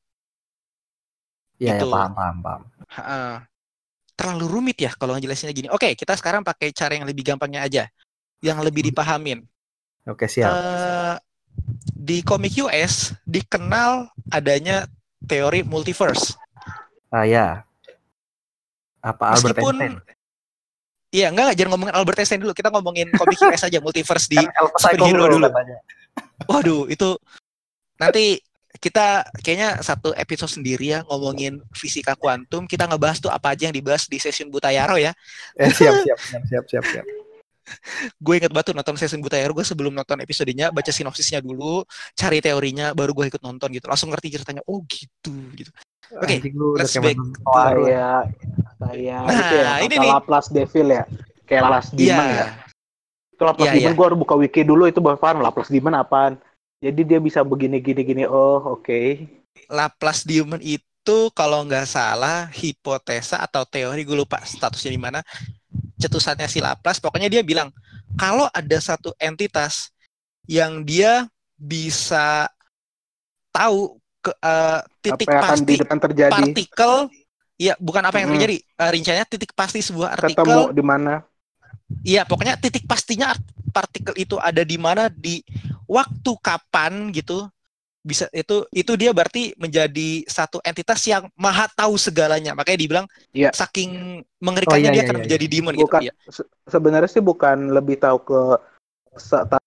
Iya 1.57 1.79
Itu. 1.79 1.87
ya 1.87 1.93
paham 1.93 2.13
paham 2.13 2.37
paham 2.41 2.63
Ha, 2.95 3.43
terlalu 4.15 4.47
rumit 4.47 4.79
ya 4.79 4.95
kalau 4.95 5.19
ngejelasinnya 5.19 5.51
gini. 5.51 5.67
Oke, 5.67 5.99
kita 5.99 6.15
sekarang 6.15 6.47
pakai 6.47 6.71
cara 6.71 6.95
yang 6.95 7.03
lebih 7.03 7.27
gampangnya 7.27 7.67
aja, 7.67 7.85
yang 8.39 8.63
lebih 8.63 8.87
dipahamin. 8.87 9.43
oke 10.07 10.29
siap 10.29 10.53
Eh, 10.55 11.15
di 11.91 12.23
komik 12.23 12.55
US 12.63 13.15
dikenal 13.25 14.07
adanya 14.29 14.87
teori 15.25 15.65
multiverse. 15.65 16.37
ah 17.09 17.25
ya 17.25 17.63
apa 19.01 19.35
Albert 19.35 19.55
Meskipun 19.59 19.75
Einstein 19.79 19.95
Iya, 21.15 21.31
enggak, 21.31 21.45
enggak, 21.47 21.57
jangan 21.63 21.71
ngomongin 21.79 21.95
Albert 21.95 22.19
Einstein 22.19 22.41
dulu. 22.43 22.53
Kita 22.53 22.69
ngomongin 22.75 23.07
komik 23.15 23.39
US 23.39 23.63
aja, 23.63 23.79
multiverse 23.79 24.27
di 24.27 24.39
kan 24.43 24.67
superhero 24.75 25.31
dulu. 25.31 25.47
katanya. 25.47 25.79
Waduh, 26.51 26.83
itu 26.91 27.15
nanti 27.97 28.43
kita 28.79 29.23
kayaknya 29.43 29.81
satu 29.81 30.11
episode 30.15 30.51
sendiri 30.51 30.95
ya 30.95 31.01
ngomongin 31.07 31.63
fisika 31.75 32.19
kuantum. 32.19 32.67
Kita 32.67 32.91
ngebahas 32.91 33.19
tuh 33.23 33.31
apa 33.31 33.55
aja 33.55 33.71
yang 33.71 33.77
dibahas 33.77 34.07
di 34.11 34.19
session 34.19 34.51
Butayaro 34.51 34.99
ya. 34.99 35.15
eh, 35.59 35.71
siap 35.71 35.95
siap 36.03 36.19
siap 36.19 36.43
siap 36.49 36.65
siap 36.67 36.85
siap 36.85 37.07
Gue 38.25 38.37
inget 38.37 38.53
banget 38.53 38.73
tuh 38.73 38.77
nonton 38.77 38.97
session 38.99 39.23
Butayaro. 39.23 39.55
Gue 39.55 39.67
sebelum 39.67 39.95
nonton 39.95 40.21
episodenya 40.21 40.75
baca 40.75 40.91
sinopsisnya 40.91 41.41
dulu, 41.41 41.87
cari 42.19 42.39
teorinya, 42.45 42.93
baru 42.93 43.17
gue 43.17 43.31
ikut 43.33 43.43
nonton 43.43 43.73
gitu. 43.73 43.87
Langsung 43.89 44.13
ngerti 44.13 44.37
ceritanya. 44.37 44.63
Oh 44.69 44.85
gitu, 44.85 45.35
gitu. 45.57 45.71
Oke, 46.21 46.37
udah 46.37 46.85
let's 46.85 46.93
back 47.01 47.17
iya. 47.17 47.25
kayak 47.57 48.21
kayak 48.77 49.23
Nah, 49.25 49.33
itu 49.41 49.55
ya 49.57 49.73
ini 49.81 49.95
nih. 49.97 50.11
Laplace 50.13 50.51
Devil 50.53 50.89
ya 50.93 51.05
kayak 51.49 51.63
Laplace 51.65 51.91
Demon 51.97 52.27
Iya, 52.29 52.37
ya 52.37 52.49
itu 53.35 53.43
Laplace 53.43 53.73
Demon 53.75 53.93
iya. 53.93 53.99
gue 53.99 54.07
harus 54.07 54.19
buka 54.19 54.35
wiki 54.39 54.63
dulu 54.63 54.83
itu 54.87 55.01
baru 55.03 55.19
paham 55.19 55.43
Laplace 55.43 55.71
Demon 55.75 55.95
apaan 55.99 56.39
jadi 56.85 57.01
dia 57.09 57.19
bisa 57.27 57.41
begini 57.51 57.77
gini 57.87 58.01
gini. 58.09 58.23
Oh 58.29 58.59
oke. 58.75 59.01
Laplace 59.71 60.23
Demon 60.29 60.61
itu 60.61 61.19
kalau 61.37 61.65
nggak 61.69 61.87
salah 61.89 62.49
hipotesa 62.53 63.37
atau 63.47 63.63
teori 63.69 64.03
gue 64.09 64.17
lupa 64.17 64.41
statusnya 64.45 64.93
di 64.97 65.01
mana 65.01 65.21
cetusannya 66.01 66.49
si 66.51 66.59
Laplace 66.65 67.01
pokoknya 67.05 67.29
dia 67.33 67.43
bilang 67.45 67.71
kalau 68.19 68.47
ada 68.53 68.79
satu 68.81 69.11
entitas 69.21 69.91
yang 70.49 70.85
dia 70.85 71.27
bisa 71.57 72.49
tahu 73.55 73.97
ke 74.25 74.33
eh, 74.41 74.81
titik 75.05 75.31
apa 75.31 75.53
yang 75.55 75.63
di 75.69 75.75
pasti 75.75 75.75
depan 75.79 75.99
terjadi. 76.01 76.51
partikel 76.57 77.09
ya 77.61 77.75
bukan 77.79 78.03
apa 78.05 78.19
yang 78.21 78.29
Mm-mm. 78.29 78.35
terjadi. 78.35 78.57
Eh, 78.61 78.91
rinciannya 78.95 79.27
titik 79.29 79.53
pasti 79.55 79.81
sebuah 79.85 80.17
artikel. 80.19 80.45
ketemu 80.45 80.61
di 80.75 80.83
mana? 80.85 81.13
Iya, 82.05 82.25
pokoknya 82.25 82.57
titik 82.61 82.85
pastinya 82.89 83.33
art- 83.37 83.45
partikel 83.73 84.15
itu 84.17 84.37
ada 84.41 84.65
di 84.65 84.77
mana 84.81 85.09
di 85.13 85.45
waktu 85.87 86.33
kapan 86.41 87.11
gitu. 87.11 87.49
Bisa 88.05 88.29
itu 88.37 88.69
itu 88.69 88.93
dia 89.01 89.17
berarti 89.17 89.57
menjadi 89.57 90.29
satu 90.29 90.61
entitas 90.61 91.01
yang 91.09 91.25
maha 91.35 91.65
tahu 91.73 91.97
segalanya. 91.97 92.53
Makanya 92.53 92.79
dibilang 92.79 93.07
Iya. 93.33 93.49
saking 93.57 94.21
mengerikannya 94.39 94.89
Oh, 94.89 94.93
iya, 94.93 94.95
dia 94.95 95.01
iya, 95.01 95.09
akan 95.09 95.17
iya. 95.17 95.25
menjadi 95.25 95.47
demon 95.49 95.75
bukan 95.75 96.01
gitu. 96.05 96.13
Iya. 96.13 96.15
se- 96.29 96.49
sebenarnya 96.69 97.09
sih 97.09 97.25
bukan 97.25 97.73
lebih 97.73 97.97
tahu 97.97 98.19
ke 98.21 98.41
se- 99.17 99.45
ta- 99.49 99.63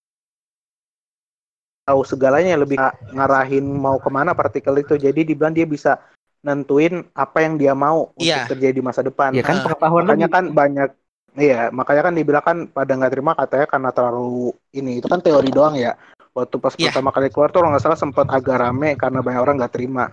tahu 1.82 2.00
segalanya 2.04 2.54
lebih 2.54 2.76
nga- 2.76 2.94
ngarahin 3.10 3.64
mau 3.64 3.96
ke 3.96 4.06
mana 4.06 4.36
partikel 4.36 4.76
itu 4.76 4.94
jadi 4.94 5.20
dibilang 5.24 5.50
dia 5.50 5.64
bisa 5.64 5.96
nentuin 6.38 7.02
apa 7.10 7.42
yang 7.42 7.58
dia 7.58 7.74
mau 7.74 8.12
Iya. 8.14 8.46
untuk 8.46 8.54
terjadi 8.54 8.78
di 8.78 8.84
masa 8.84 9.02
depan 9.02 9.34
ya 9.34 9.42
kan 9.42 9.64
pengetahuan 9.64 10.06
makanya 10.06 10.28
lebih. 10.30 10.36
kan 10.36 10.44
banyak 10.54 10.90
iya 11.38 11.70
makanya 11.70 12.10
kan 12.10 12.14
dibilang 12.14 12.44
kan 12.44 12.58
pada 12.66 12.92
nggak 12.92 13.12
terima 13.14 13.32
katanya 13.32 13.66
karena 13.70 13.90
terlalu 13.94 14.50
ini 14.74 14.98
itu 14.98 15.06
kan 15.06 15.22
teori 15.22 15.48
doang 15.48 15.78
ya 15.78 15.94
waktu 16.34 16.56
pas 16.58 16.74
Iya. 16.74 16.90
pertama 16.90 17.10
kali 17.14 17.30
keluar 17.30 17.48
tuh 17.48 17.62
kalau 17.62 17.70
nggak 17.72 17.82
salah 17.82 17.98
sempat 17.98 18.26
agak 18.28 18.58
rame 18.58 18.98
karena 18.98 19.22
banyak 19.22 19.40
orang 19.40 19.54
nggak 19.62 19.74
terima 19.74 20.10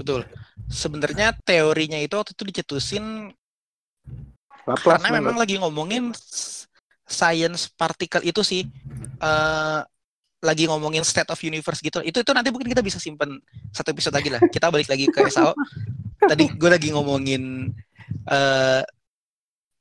Betul. 0.00 0.24
Sebenarnya 0.64 1.36
teorinya 1.44 2.00
itu 2.00 2.16
waktu 2.16 2.32
itu 2.32 2.42
dicetusin 2.48 3.28
Laplace 4.64 4.96
karena 4.96 5.08
memang 5.20 5.36
lagi 5.36 5.60
ngomongin 5.60 6.16
science 7.04 7.68
particle 7.68 8.24
itu 8.24 8.40
sih 8.40 8.62
eh 9.20 9.80
lagi 10.40 10.64
ngomongin 10.64 11.04
state 11.04 11.28
of 11.28 11.36
universe 11.44 11.84
gitu. 11.84 12.00
Itu 12.00 12.24
itu 12.24 12.32
nanti 12.32 12.48
mungkin 12.48 12.72
kita 12.72 12.80
bisa 12.80 12.96
simpen 12.96 13.44
satu 13.76 13.92
episode 13.92 14.16
lagi 14.16 14.32
lah. 14.32 14.40
Kita 14.40 14.72
balik 14.72 14.88
lagi 14.88 15.04
ke 15.04 15.28
SAO. 15.28 15.52
Tadi 16.30 16.48
gue 16.48 16.70
lagi 16.72 16.88
ngomongin 16.96 17.68
eh 18.24 18.82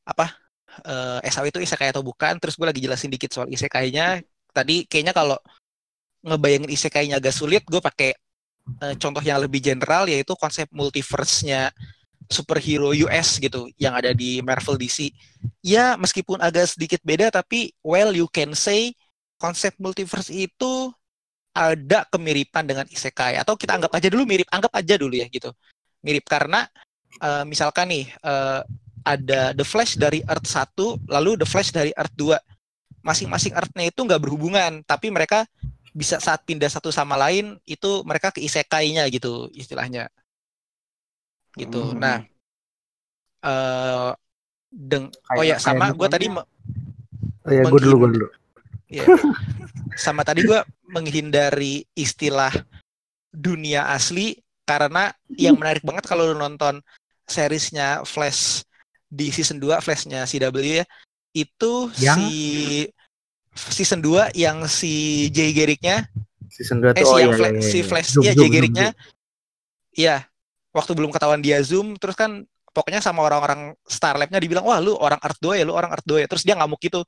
apa? 0.03 0.25
Eh 0.83 1.29
SAO 1.31 1.45
itu 1.47 1.59
isekai 1.61 1.91
atau 1.93 2.03
bukan. 2.05 2.37
Terus 2.41 2.55
gue 2.55 2.67
lagi 2.67 2.81
jelasin 2.83 3.11
dikit 3.11 3.31
soal 3.33 3.47
isekainya. 3.51 4.23
Tadi 4.51 4.85
kayaknya 4.89 5.13
kalau 5.13 5.37
ngebayangin 6.25 6.71
isekainya 6.71 7.15
agak 7.19 7.31
sulit, 7.35 7.63
gue 7.63 7.79
pakai 7.79 8.11
eh, 8.83 8.95
contoh 8.99 9.23
yang 9.23 9.39
lebih 9.41 9.63
general 9.63 10.05
yaitu 10.07 10.35
konsep 10.35 10.67
multiverse-nya 10.71 11.71
superhero 12.29 12.93
US 13.09 13.41
gitu 13.41 13.65
yang 13.81 13.97
ada 13.97 14.13
di 14.13 14.39
Marvel 14.45 14.77
DC. 14.77 15.09
Ya, 15.65 15.97
meskipun 15.97 16.37
agak 16.39 16.77
sedikit 16.77 17.01
beda 17.01 17.33
tapi 17.33 17.73
well 17.81 18.13
you 18.13 18.29
can 18.29 18.53
say 18.53 18.93
konsep 19.41 19.73
multiverse 19.81 20.29
itu 20.29 20.93
ada 21.55 22.05
kemiripan 22.13 22.69
dengan 22.69 22.85
isekai 22.85 23.35
atau 23.41 23.57
kita 23.57 23.75
anggap 23.75 23.91
aja 23.97 24.07
dulu 24.13 24.23
mirip, 24.29 24.45
anggap 24.53 24.69
aja 24.77 24.95
dulu 24.95 25.17
ya 25.17 25.25
gitu. 25.27 25.49
Mirip 26.05 26.29
karena 26.29 26.69
eh, 27.17 27.43
misalkan 27.49 27.89
nih 27.89 28.05
eh, 28.13 28.61
ada 29.09 29.41
The 29.57 29.65
Flash 29.65 29.97
dari 29.97 30.21
Earth 30.29 30.45
1 30.45 31.09
lalu 31.09 31.31
The 31.41 31.47
Flash 31.49 31.73
dari 31.73 31.89
Earth 31.97 32.13
2. 32.13 32.37
Masing-masing 33.01 33.55
Earth-nya 33.55 33.89
itu 33.89 33.99
nggak 34.05 34.21
berhubungan, 34.21 34.83
tapi 34.85 35.09
mereka 35.09 35.47
bisa 35.95 36.21
saat 36.21 36.45
pindah 36.45 36.69
satu 36.69 36.93
sama 36.93 37.17
lain 37.17 37.57
itu 37.65 38.05
mereka 38.05 38.29
ke 38.29 38.43
isekainya 38.43 39.09
gitu 39.09 39.49
istilahnya. 39.55 40.11
Gitu. 41.57 41.81
Hmm. 41.81 41.97
Nah, 41.97 42.17
eh 43.41 44.09
deng 44.69 45.09
oh 45.33 45.41
ya 45.41 45.57
sama 45.57 45.89
kayak 45.89 45.97
gue 45.97 46.07
tadi 46.13 46.27
me- 46.29 46.45
Oh, 47.47 47.51
ya 47.55 47.65
gue 47.65 47.81
dulu 47.81 47.95
gue 48.05 48.09
dulu 48.19 48.27
Iya. 48.89 49.05
Sama 49.97 50.21
tadi 50.21 50.45
gue 50.45 50.59
menghindari 50.89 51.85
istilah 51.97 52.53
dunia 53.29 53.89
asli 53.93 54.37
karena 54.65 55.13
yang 55.33 55.57
menarik 55.57 55.81
banget 55.81 56.05
kalau 56.05 56.29
lu 56.29 56.37
nonton 56.37 56.81
seriesnya 57.25 58.01
Flash 58.05 58.65
di 59.09 59.33
season 59.33 59.57
2 59.57 59.81
Flashnya 59.81 60.23
CW 60.29 60.55
ya 60.61 60.85
itu 61.33 61.73
Yang? 61.97 62.17
si 62.17 62.33
season 63.83 63.99
2 64.05 64.37
yang 64.37 64.63
si 64.69 65.27
Jay 65.33 65.51
Garrick-nya 65.51 66.05
season 66.49 66.81
2 66.81 66.93
eh 66.93 67.01
tuh 67.01 67.09
si 67.09 67.13
oh 67.13 67.19
yang 67.19 67.33
iya, 67.33 67.37
Fla- 67.37 67.53
iya, 67.57 67.61
si 67.65 67.77
iya. 67.81 67.85
Flash 67.85 68.09
Zoom, 68.13 68.23
ya 68.25 68.33
Jay 68.37 68.49
zoom. 68.49 68.73
iya 69.97 70.15
waktu 70.69 70.91
belum 70.93 71.09
ketahuan 71.09 71.41
dia 71.41 71.57
Zoom 71.65 71.97
terus 71.97 72.13
kan 72.13 72.45
pokoknya 72.69 73.01
sama 73.01 73.25
orang-orang 73.25 73.73
Star 73.89 74.13
Lab-nya 74.15 74.37
dibilang 74.37 74.63
wah 74.63 74.77
lu 74.77 74.93
orang 74.93 75.17
Earth 75.25 75.41
2 75.41 75.59
ya 75.59 75.63
lu 75.65 75.73
orang 75.73 75.89
Earth 75.89 76.05
2 76.05 76.21
ya 76.23 76.27
terus 76.29 76.45
dia 76.45 76.53
ngamuk 76.53 76.77
gitu 76.79 77.01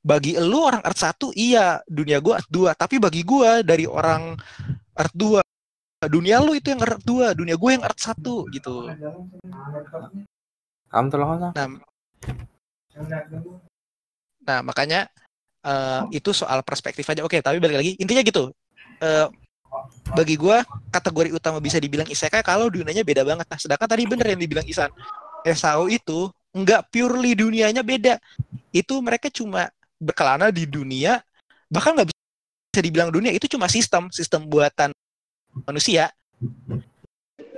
bagi 0.00 0.36
lu 0.36 0.60
orang 0.60 0.84
Earth 0.84 1.00
1 1.00 1.32
iya 1.36 1.80
dunia 1.88 2.20
gua 2.20 2.40
Earth 2.40 2.52
2 2.52 2.76
tapi 2.76 3.00
bagi 3.00 3.24
gua 3.24 3.64
dari 3.64 3.88
orang 3.88 4.36
Earth 4.96 5.16
2 5.16 5.40
dunia 6.08 6.40
lu 6.40 6.56
itu 6.56 6.72
yang 6.72 6.80
Earth 6.80 7.04
2 7.04 7.36
dunia 7.36 7.56
gue 7.60 7.70
yang 7.76 7.84
Earth 7.84 8.00
1 8.08 8.24
gitu 8.56 8.88
nah 11.54 11.66
nah 14.44 14.58
makanya 14.66 15.06
eh, 15.62 16.02
itu 16.12 16.34
soal 16.34 16.60
perspektif 16.66 17.06
aja 17.06 17.22
oke 17.22 17.38
tapi 17.38 17.62
balik 17.62 17.78
lagi 17.80 17.92
intinya 18.02 18.20
gitu 18.26 18.50
Eh, 19.00 19.26
bagi 20.12 20.36
gua 20.36 20.60
kategori 20.92 21.32
utama 21.32 21.56
bisa 21.62 21.80
dibilang 21.80 22.04
isekai 22.04 22.44
kalau 22.44 22.68
dunianya 22.68 23.00
beda 23.00 23.24
banget. 23.24 23.46
Nah, 23.48 23.58
sedangkan 23.58 23.88
tadi 23.88 24.04
bener 24.04 24.26
yang 24.36 24.40
dibilang 24.40 24.66
Isan. 24.68 24.92
SAO 25.40 25.88
itu 25.88 26.28
nggak 26.52 26.92
purely 26.92 27.32
dunianya 27.32 27.80
beda. 27.80 28.20
Itu 28.74 29.00
mereka 29.00 29.32
cuma 29.32 29.72
berkelana 29.96 30.52
di 30.52 30.68
dunia, 30.68 31.22
bahkan 31.72 31.96
nggak 31.96 32.12
bisa 32.12 32.80
dibilang 32.84 33.08
dunia 33.08 33.32
itu 33.32 33.48
cuma 33.48 33.70
sistem, 33.72 34.12
sistem 34.12 34.44
buatan 34.44 34.92
manusia. 35.64 36.12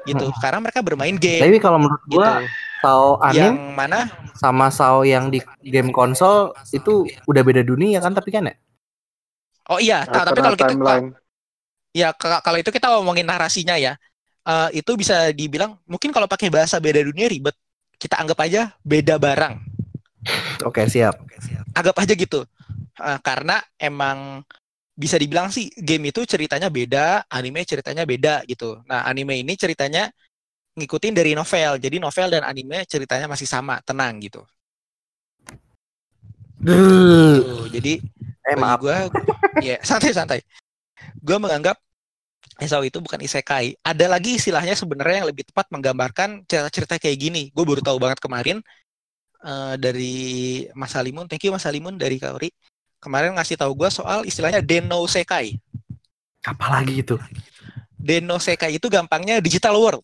Gitu. 0.07 0.27
Hmm. 0.29 0.39
Karena 0.39 0.59
mereka 0.63 0.79
bermain 0.85 1.17
game. 1.19 1.43
Tapi 1.43 1.59
kalau 1.59 1.83
menurut 1.83 2.03
gitu. 2.07 2.23
Sao 2.83 3.23
yang 3.31 3.55
anime 3.55 3.79
mana 3.79 4.11
sama 4.35 4.67
Sao 4.75 5.07
yang 5.07 5.31
di 5.31 5.39
game 5.63 5.95
konsol 5.95 6.51
itu 6.75 7.07
udah 7.31 7.43
beda 7.47 7.63
dunia 7.63 8.03
kan 8.03 8.11
tapi 8.11 8.35
kan 8.35 8.51
ya? 8.51 8.55
Oh 9.71 9.79
iya, 9.79 10.03
nah, 10.11 10.27
tapi 10.27 10.43
kalau 10.43 10.59
kita 10.59 10.75
timeline. 10.75 11.15
ya 11.95 12.11
kalau 12.19 12.59
itu 12.59 12.75
kita 12.75 12.91
ngomongin 12.99 13.23
narasinya 13.23 13.79
ya. 13.79 13.95
eh, 14.43 14.83
itu 14.83 14.99
bisa 14.99 15.31
dibilang 15.31 15.79
mungkin 15.87 16.11
kalau 16.11 16.27
pakai 16.27 16.51
bahasa 16.51 16.83
beda 16.83 16.99
dunia 17.07 17.31
ribet. 17.31 17.55
Kita 17.95 18.19
anggap 18.19 18.43
aja 18.43 18.75
beda 18.83 19.15
barang. 19.23 19.55
Oke, 20.67 20.91
siap. 20.91 21.23
Anggap 21.79 21.95
aja 22.03 22.13
gitu. 22.19 22.43
Eh, 22.99 23.19
karena 23.23 23.63
emang 23.79 24.43
bisa 24.93 25.15
dibilang 25.17 25.49
sih 25.49 25.71
game 25.79 26.11
itu 26.11 26.27
ceritanya 26.27 26.67
beda, 26.69 27.25
anime 27.31 27.63
ceritanya 27.63 28.03
beda 28.03 28.43
gitu. 28.51 28.83
Nah, 28.91 29.07
anime 29.07 29.41
ini 29.41 29.55
ceritanya 29.55 30.11
ngikutin 30.79 31.13
dari 31.13 31.33
novel. 31.37 31.79
Jadi 31.81 31.97
novel 32.01 32.29
dan 32.33 32.43
anime 32.45 32.85
ceritanya 32.89 33.27
masih 33.29 33.49
sama, 33.49 33.81
tenang 33.85 34.21
gitu. 34.21 34.43
Tuh, 36.63 37.67
jadi 37.75 37.99
Eh 38.43 38.59
maaf. 38.59 38.83
gue 38.83 38.97
ya 39.69 39.79
santai-santai 39.83 40.43
gue 41.23 41.37
menganggap 41.39 41.79
SAO 42.63 42.83
itu 42.83 42.99
bukan 42.99 43.23
isekai 43.23 43.79
ada 43.83 44.07
lagi 44.11 44.39
istilahnya 44.39 44.75
sebenarnya 44.75 45.23
yang 45.23 45.29
lebih 45.31 45.47
tepat 45.47 45.71
menggambarkan 45.71 46.43
cerita-cerita 46.47 46.99
kayak 46.99 47.19
gini 47.19 47.43
gue 47.55 47.65
baru 47.65 47.79
tahu 47.83 47.99
banget 48.03 48.19
kemarin 48.19 48.59
eh, 49.47 49.75
dari 49.79 50.15
Mas 50.75 50.95
Halimun 50.95 51.31
thank 51.31 51.43
you 51.47 51.55
Mas 51.55 51.63
Halimun 51.63 51.95
dari 51.95 52.19
Kaori 52.19 52.51
kemarin 52.99 53.35
ngasih 53.39 53.59
tahu 53.59 53.79
gue 53.79 53.91
soal 53.91 54.27
istilahnya 54.27 54.63
Deno 54.63 55.03
Sekai 55.07 55.59
Apalagi 56.43 57.07
itu? 57.07 57.15
Deno 57.95 58.43
Sekai 58.43 58.75
itu 58.75 58.91
gampangnya 58.91 59.39
digital 59.39 59.79
world 59.79 60.03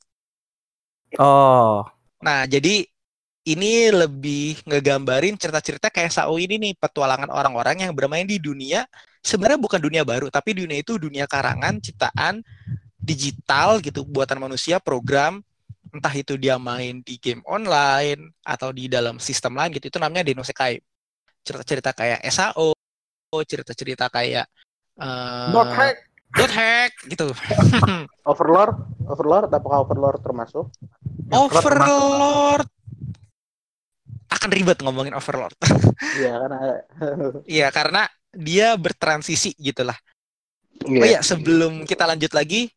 Oh, 1.17 1.89
Nah, 2.19 2.45
jadi 2.51 2.83
ini 3.49 3.89
lebih 3.95 4.61
ngegambarin 4.69 5.39
cerita-cerita 5.39 5.89
kayak 5.89 6.13
Sao 6.13 6.37
ini 6.37 6.61
nih, 6.61 6.75
petualangan 6.77 7.31
orang-orang 7.33 7.89
yang 7.89 7.93
bermain 7.97 8.27
di 8.29 8.37
dunia 8.37 8.85
sebenarnya 9.25 9.59
bukan 9.61 9.81
dunia 9.81 10.03
baru, 10.05 10.29
tapi 10.29 10.53
dunia 10.57 10.79
itu 10.83 10.99
dunia 11.01 11.25
karangan, 11.25 11.81
ciptaan 11.81 12.43
digital 12.99 13.81
gitu, 13.81 14.05
buatan 14.05 14.43
manusia, 14.43 14.77
program, 14.83 15.41
entah 15.95 16.13
itu 16.13 16.37
dia 16.37 16.61
main 16.61 17.01
di 17.01 17.17
game 17.17 17.41
online 17.49 18.37
atau 18.45 18.69
di 18.75 18.91
dalam 18.91 19.17
sistem 19.23 19.57
lain 19.57 19.73
gitu, 19.77 19.89
itu 19.89 19.99
namanya 20.01 20.27
Denosekai. 20.27 20.81
Cerita-cerita 21.47 21.97
kayak 21.97 22.21
SAO, 22.29 22.77
cerita-cerita 23.47 24.13
kayak 24.13 24.45
eh, 25.01 25.69
hack. 25.73 26.08
Dot 26.35 26.53
hack 26.53 26.93
gitu. 27.09 27.33
Overlord, 28.31 28.77
Overlord 29.09 29.51
apakah 29.53 29.85
Overlord 29.85 30.21
termasuk? 30.21 30.69
Overlord 31.33 32.69
akan 34.29 34.49
ribet 34.53 34.79
ngomongin 34.85 35.17
Overlord. 35.17 35.57
Iya 36.19 36.39
karena 36.39 36.59
Iya, 37.59 37.67
karena 37.75 38.03
dia 38.31 38.69
bertransisi 38.79 39.57
gitu 39.59 39.83
lah. 39.83 39.97
Iya. 40.87 41.01
Oh 41.03 41.07
iya, 41.07 41.21
sebelum 41.27 41.83
kita 41.83 42.07
lanjut 42.07 42.31
lagi, 42.31 42.71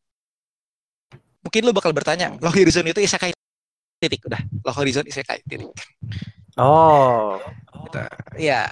mungkin 1.46 1.62
lu 1.62 1.72
bakal 1.76 1.94
bertanya, 1.94 2.34
Low 2.42 2.50
Horizon 2.50 2.90
itu 2.90 2.98
isekai 3.04 3.30
titik 4.02 4.26
udah. 4.26 4.42
Low 4.66 4.74
Horizon 4.74 5.06
isekai 5.06 5.46
titik. 5.46 5.70
Oh, 6.58 7.38
Gitu. 7.88 8.02
Iya. 8.48 8.72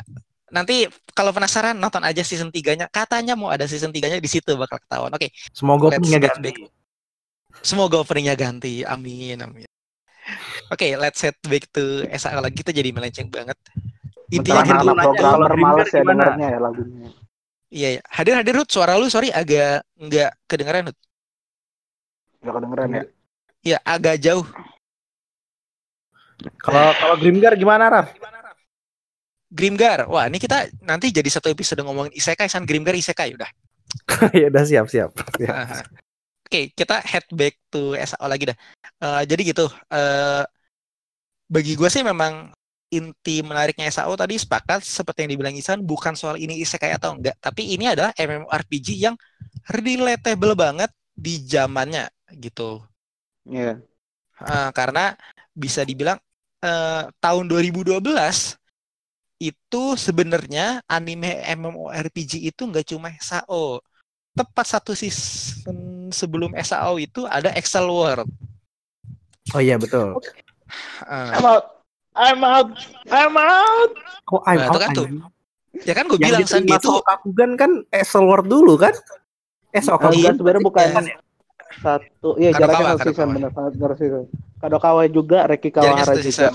Nanti 0.49 0.89
kalau 1.13 1.29
penasaran 1.29 1.77
nonton 1.77 2.01
aja 2.05 2.21
season 2.25 2.49
3-nya. 2.49 2.89
Katanya 2.89 3.33
mau 3.37 3.49
ada 3.53 3.65
season 3.69 3.93
3-nya 3.93 4.17
di 4.17 4.29
situ 4.29 4.53
bakal 4.57 4.81
ketahuan. 4.81 5.13
Oke, 5.13 5.29
semoga 5.53 5.93
Let's 5.93 6.01
punya 6.01 6.17
get 6.21 6.33
ganti. 6.35 6.43
back. 6.49 6.57
semoga 7.65 7.95
openingnya 8.01 8.35
ganti. 8.37 8.85
Amin, 8.85 9.41
amin. 9.41 9.67
Oke, 10.69 10.93
let's 10.95 11.19
head 11.25 11.33
back 11.49 11.65
to 11.73 12.05
SAO 12.13 12.39
lagi. 12.39 12.61
Kita 12.61 12.69
jadi 12.69 12.93
melenceng 12.93 13.29
banget. 13.33 13.57
Intinya 14.29 14.61
anak 14.61 14.85
nanya, 14.85 15.05
programmer 15.09 15.53
males 15.57 15.89
ya 15.89 16.01
gimana? 16.05 16.21
dengernya 16.21 16.47
ya 16.53 16.59
lagunya. 16.61 17.07
Iya, 17.69 17.87
iya. 17.97 18.01
Hadir 18.05 18.33
hadir 18.37 18.55
Hud, 18.61 18.69
suara 18.69 18.93
lu 18.97 19.09
sorry 19.09 19.33
agak 19.33 19.81
nggak 19.97 20.31
kedengeran 20.45 20.93
Hud. 20.93 20.97
Gak 22.39 22.53
kedengeran 22.55 22.89
ya? 22.93 23.03
Iya, 23.65 23.77
agak 23.81 24.15
jauh. 24.21 24.45
Kalau 26.63 26.93
kalau 26.95 27.15
Grimgar 27.19 27.57
gimana, 27.59 27.89
Raf? 27.91 28.15
Grimgar. 29.49 30.05
Wah, 30.05 30.29
ini 30.29 30.37
kita 30.37 30.69
nanti 30.85 31.09
jadi 31.09 31.25
satu 31.25 31.49
episode 31.49 31.81
ngomongin 31.81 32.13
isekai 32.13 32.45
san 32.45 32.63
Grimgar 32.63 32.93
isekai 32.93 33.33
udah. 33.33 33.49
ya 34.39 34.53
udah 34.53 34.63
siap 34.65 34.85
siap. 34.85 35.11
siap. 35.37 35.89
Oke, 36.45 36.73
kita 36.73 37.01
head 37.05 37.25
back 37.33 37.57
to 37.69 37.93
SAO 37.97 38.25
lagi 38.29 38.49
dah. 38.49 38.57
Eh, 39.01 39.21
jadi 39.29 39.41
gitu, 39.53 39.65
eh, 39.93 40.45
bagi 41.49 41.73
gue 41.73 41.89
sih 41.89 42.05
memang 42.05 42.53
inti 42.89 43.45
menariknya 43.45 43.89
SAO 43.93 44.17
tadi 44.17 44.37
sepakat 44.37 44.81
seperti 44.81 45.25
yang 45.25 45.31
dibilang 45.37 45.53
Isan 45.53 45.85
bukan 45.85 46.17
soal 46.17 46.41
ini 46.41 46.57
isekai 46.61 46.97
atau 46.97 47.13
enggak, 47.17 47.37
tapi 47.37 47.77
ini 47.77 47.85
adalah 47.89 48.09
MMORPG 48.17 48.87
yang 48.97 49.13
relatable 49.69 50.57
banget 50.57 50.89
di 51.13 51.37
zamannya 51.45 52.09
gitu. 52.37 52.81
Iya. 53.45 53.81
Eh, 54.41 54.69
karena 54.73 55.13
bisa 55.53 55.85
dibilang 55.85 56.17
eh, 56.65 57.03
tahun 57.21 57.45
2012 57.45 58.58
itu 59.39 59.83
sebenarnya 59.95 60.83
anime 60.85 61.39
MMORPG 61.47 62.43
itu 62.43 62.61
nggak 62.61 62.85
cuma 62.85 63.09
SAO. 63.17 63.79
Tepat 64.35 64.65
satu 64.69 64.91
season 64.93 66.07
sebelum 66.11 66.51
SAO 66.59 66.99
itu 66.99 67.23
ada 67.23 67.55
Excel 67.55 67.87
World. 67.87 68.27
Oh 69.51 69.61
iya 69.63 69.79
betul. 69.79 70.19
Eh, 71.07 71.31
I'm 71.33 71.43
out. 71.43 71.65
I'm 72.13 72.41
out. 72.43 72.69
I'm 73.07 73.35
out. 73.35 73.91
Kok 74.27 74.43
I'm 74.45 74.59
Nah, 74.59 74.67
out 74.67 74.69
itu 74.69 74.79
kan 74.79 74.89
tuh. 74.93 75.05
anjing? 75.07 75.19
ya 75.85 75.93
kan 75.93 76.05
gue 76.05 76.17
bilang 76.17 76.41
dia 76.43 76.77
tuh 76.81 76.99
Sokakugan 76.99 77.51
kan 77.55 77.71
Eselward 77.89 78.45
dulu 78.45 78.75
kan? 78.75 78.91
Eh 79.71 79.79
Sokakugan 79.79 80.17
enggak, 80.19 80.33
sebenarnya 80.35 80.63
bukan 80.65 80.85
Iya. 80.89 81.15
satu. 81.79 82.29
Iya 82.35 82.49
jaraknya 82.53 82.85
satu 82.91 83.03
season 83.07 83.27
benar 83.31 83.51
satu 83.55 83.95
season. 83.95 84.23
Kadokawa 84.59 85.03
juga, 85.07 85.47
Reki 85.47 85.69
jaraknya 85.71 86.03
Kawahara 86.03 86.11
satu 86.11 86.21
juga. 86.25 86.49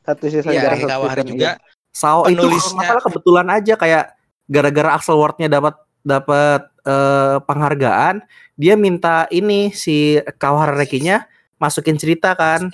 Satu 0.00 0.24
season 0.26 0.50
Iya, 0.50 0.60
jarak 0.62 0.72
Reki 0.72 0.82
satu 0.82 0.92
Kawahara 0.94 1.20
season, 1.20 1.30
juga. 1.36 1.44
iya. 1.44 1.77
Sao 1.90 2.24
itu 2.26 2.38
Penulisnya- 2.38 2.74
nggak 2.78 2.88
salah 2.88 3.02
kebetulan 3.02 3.46
aja 3.50 3.74
kayak 3.74 4.04
gara-gara 4.46 4.90
Axel 4.94 5.18
Ward-nya 5.18 5.48
dapat 5.48 5.74
dapat 6.00 6.62
eh, 6.88 7.36
penghargaan, 7.44 8.24
dia 8.56 8.72
minta 8.72 9.28
ini 9.28 9.68
si 9.70 10.16
Kawahara 10.40 10.72
Rekinya 10.72 11.20
masukin 11.60 12.00
cerita 12.00 12.32
kan. 12.32 12.70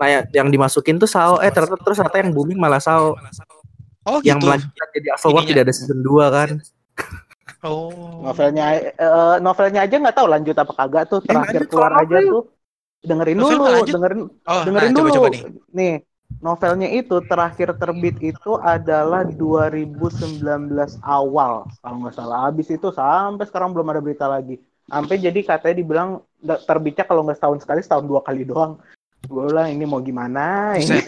Nah, 0.00 0.06
ya- 0.08 0.24
yang 0.32 0.48
dimasukin 0.48 0.96
tuh 0.96 1.04
Sao 1.04 1.36
eh 1.38 1.50
ternyata 1.50 1.76
terus 1.76 1.98
ternyata 1.98 2.24
yang 2.24 2.32
booming 2.32 2.56
malah 2.56 2.80
Sao 2.80 3.18
Oh 4.08 4.24
yang 4.24 4.40
gitu. 4.40 4.48
melanjutkan 4.48 4.86
jadi 4.96 5.08
Axel 5.12 5.30
Ward 5.34 5.44
tidak 5.44 5.62
ada 5.68 5.74
season 5.76 6.00
2 6.00 6.24
kan. 6.32 6.50
Oh. 7.60 8.22
Novelnya 8.22 8.64
eh, 8.94 9.36
novelnya 9.42 9.82
aja 9.84 9.98
nggak 9.98 10.14
tahu 10.16 10.26
lanjut 10.30 10.54
apa 10.54 10.72
kagak 10.72 11.04
tuh. 11.10 11.20
Terakhir 11.20 11.66
keluar 11.66 11.92
aja 11.98 12.16
tuh. 12.22 12.42
Dengerin 12.98 13.36
dulu, 13.36 13.62
lanjut? 13.62 13.94
dengerin 13.94 14.20
Oh, 14.42 14.62
dengerin 14.64 14.88
nah, 14.88 14.94
dulu. 14.94 15.06
coba-coba 15.10 15.28
nih. 15.30 15.42
Nih, 15.70 15.92
novelnya 16.38 16.88
itu 16.92 17.18
terakhir 17.26 17.74
terbit 17.76 18.16
itu 18.22 18.60
adalah 18.60 19.26
2019 19.26 20.38
awal 21.02 21.66
kalau 21.82 21.96
nggak 22.04 22.14
salah. 22.14 22.48
Habis 22.48 22.68
itu 22.70 22.88
sampai 22.92 23.44
sekarang 23.48 23.74
belum 23.74 23.90
ada 23.90 24.00
berita 24.04 24.26
lagi. 24.30 24.60
Sampai 24.88 25.20
jadi 25.20 25.40
katanya 25.44 25.76
dibilang 25.76 26.10
terbitnya 26.40 27.04
kalau 27.04 27.26
nggak 27.26 27.36
setahun 27.36 27.60
sekali, 27.64 27.80
setahun 27.84 28.06
dua 28.08 28.20
kali 28.24 28.46
doang. 28.46 28.80
Gue 29.26 29.50
bilang 29.50 29.68
ini 29.68 29.84
mau 29.84 29.98
gimana 29.98 30.78
ini? 30.78 31.02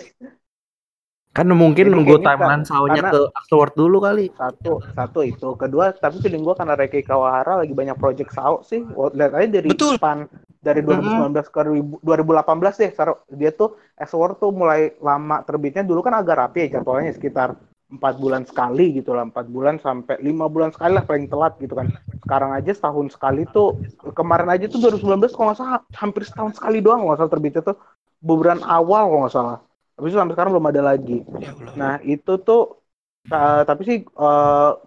Kan 1.31 1.47
mungkin 1.55 1.87
Jadi 1.87 1.95
nunggu 1.95 2.27
timeline 2.27 2.67
karena- 2.67 3.13
ke 3.15 3.21
Axel 3.39 3.57
Ward 3.63 3.75
dulu 3.79 4.03
kali. 4.03 4.35
Satu, 4.35 4.83
satu 4.83 5.21
itu. 5.23 5.55
Kedua, 5.55 5.95
tapi 5.95 6.19
feeling 6.19 6.43
gue 6.43 6.59
karena 6.59 6.75
Reki 6.75 7.07
Kawahara 7.07 7.63
lagi 7.63 7.71
banyak 7.71 7.95
project 8.03 8.35
SAO 8.35 8.67
sih. 8.67 8.83
Wah, 8.83 9.15
Lihat 9.15 9.39
aja 9.39 9.47
dari 9.47 9.71
Betul. 9.71 9.95
depan 9.95 10.27
dari 10.59 10.83
2019 10.83 11.47
ke 11.47 11.61
2000 11.63 12.03
2018 12.03 12.75
deh. 12.83 12.91
Dia 13.39 13.51
tuh 13.55 13.79
X-War 13.95 14.35
tuh 14.43 14.51
mulai 14.51 14.99
lama 14.99 15.47
terbitnya 15.47 15.87
dulu 15.87 16.03
kan 16.03 16.19
agak 16.19 16.35
rapi 16.35 16.67
ya 16.67 16.83
jadwalnya 16.83 17.15
sekitar 17.15 17.55
empat 17.91 18.23
bulan 18.23 18.47
sekali 18.47 19.03
gitu 19.03 19.11
lah 19.11 19.27
empat 19.27 19.51
bulan 19.51 19.83
sampai 19.83 20.15
lima 20.23 20.47
bulan 20.47 20.71
sekali 20.71 20.95
lah 20.95 21.03
paling 21.03 21.27
telat 21.27 21.59
gitu 21.59 21.75
kan 21.75 21.91
sekarang 22.23 22.55
aja 22.55 22.71
setahun 22.71 23.19
sekali 23.19 23.43
tuh 23.51 23.83
kemarin 24.15 24.47
aja 24.47 24.71
tuh 24.71 24.79
2019 24.79 25.35
kalau 25.35 25.51
nggak 25.51 25.59
salah 25.59 25.83
hampir 25.99 26.23
setahun 26.23 26.55
sekali 26.55 26.79
doang 26.79 27.03
kalau 27.03 27.11
nggak 27.11 27.19
salah 27.19 27.33
terbitnya 27.35 27.63
tuh 27.67 27.77
bulan 28.23 28.63
awal 28.63 29.11
kalau 29.11 29.21
nggak 29.27 29.35
salah 29.35 29.59
habis 30.01 30.17
itu 30.17 30.19
sampai 30.19 30.35
sekarang 30.35 30.53
belum 30.57 30.71
ada 30.73 30.83
lagi 30.83 31.19
Ya 31.37 31.53
Allah. 31.53 31.73
Nah 31.77 31.95
itu 32.01 32.33
tuh 32.41 32.81
uh, 33.29 33.63
tapi 33.69 33.83
sih 33.85 33.99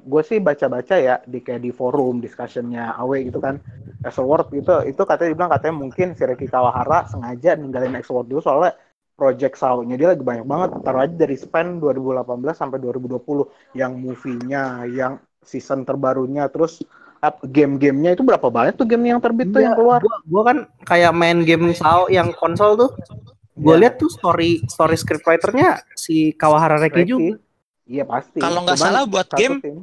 gue 0.02 0.23
sih 0.26 0.41
baca-baca 0.41 0.95
ya 0.97 1.21
di 1.23 1.39
kayak 1.45 1.62
di 1.62 1.69
forum 1.69 2.17
discussionnya 2.17 2.97
Awe 2.97 3.21
gitu 3.30 3.38
kan. 3.38 3.62
Exoword 4.02 4.52
itu 4.58 4.73
itu 4.89 5.02
katanya 5.06 5.30
dibilang 5.32 5.52
katanya 5.54 5.76
mungkin 5.78 6.08
si 6.17 6.26
Reki 6.26 6.49
Kawahara 6.49 7.06
sengaja 7.08 7.54
ninggalin 7.56 7.95
Exoword 7.95 8.28
dulu 8.28 8.41
soalnya 8.41 8.73
project 9.13 9.56
Sao-nya 9.62 9.93
dia 9.93 10.10
lagi 10.12 10.26
banyak 10.26 10.43
banget 10.49 10.69
taruh 10.82 11.06
aja 11.06 11.13
dari 11.13 11.38
span 11.38 11.78
2018 11.78 12.58
sampai 12.58 12.82
2020 12.82 13.78
yang 13.78 13.93
movie-nya 13.93 14.89
yang 14.89 15.21
season 15.45 15.86
terbarunya 15.86 16.49
terus 16.49 16.82
game-gamenya 17.45 18.19
itu 18.19 18.23
berapa 18.26 18.43
banyak 18.52 18.76
tuh 18.76 18.84
game 18.84 19.15
yang 19.15 19.23
terbit 19.23 19.47
tuh 19.54 19.63
Iya, 19.63 19.71
yang 19.71 19.76
keluar 19.80 19.99
Gua, 20.04 20.17
gua 20.28 20.43
kan 20.43 20.58
kayak 20.84 21.13
main 21.15 21.47
game 21.47 21.71
SAO 21.71 22.12
yang 22.12 22.36
konsol 22.36 22.76
tuh. 22.76 22.91
Gue 23.54 23.78
Iya. 23.78 23.82
lihat 23.86 23.94
tuh 23.98 24.10
story 24.10 24.66
story 24.66 24.98
scriptwriter-nya 24.98 25.86
si 25.94 26.34
Kawahara 26.34 26.82
Reki 26.82 27.04
juga. 27.06 27.38
iya 27.86 28.02
pasti 28.04 28.42
Kalau 28.42 28.66
nggak 28.66 28.80
salah 28.80 29.06
buat 29.06 29.30
game 29.30 29.62
tim. 29.62 29.78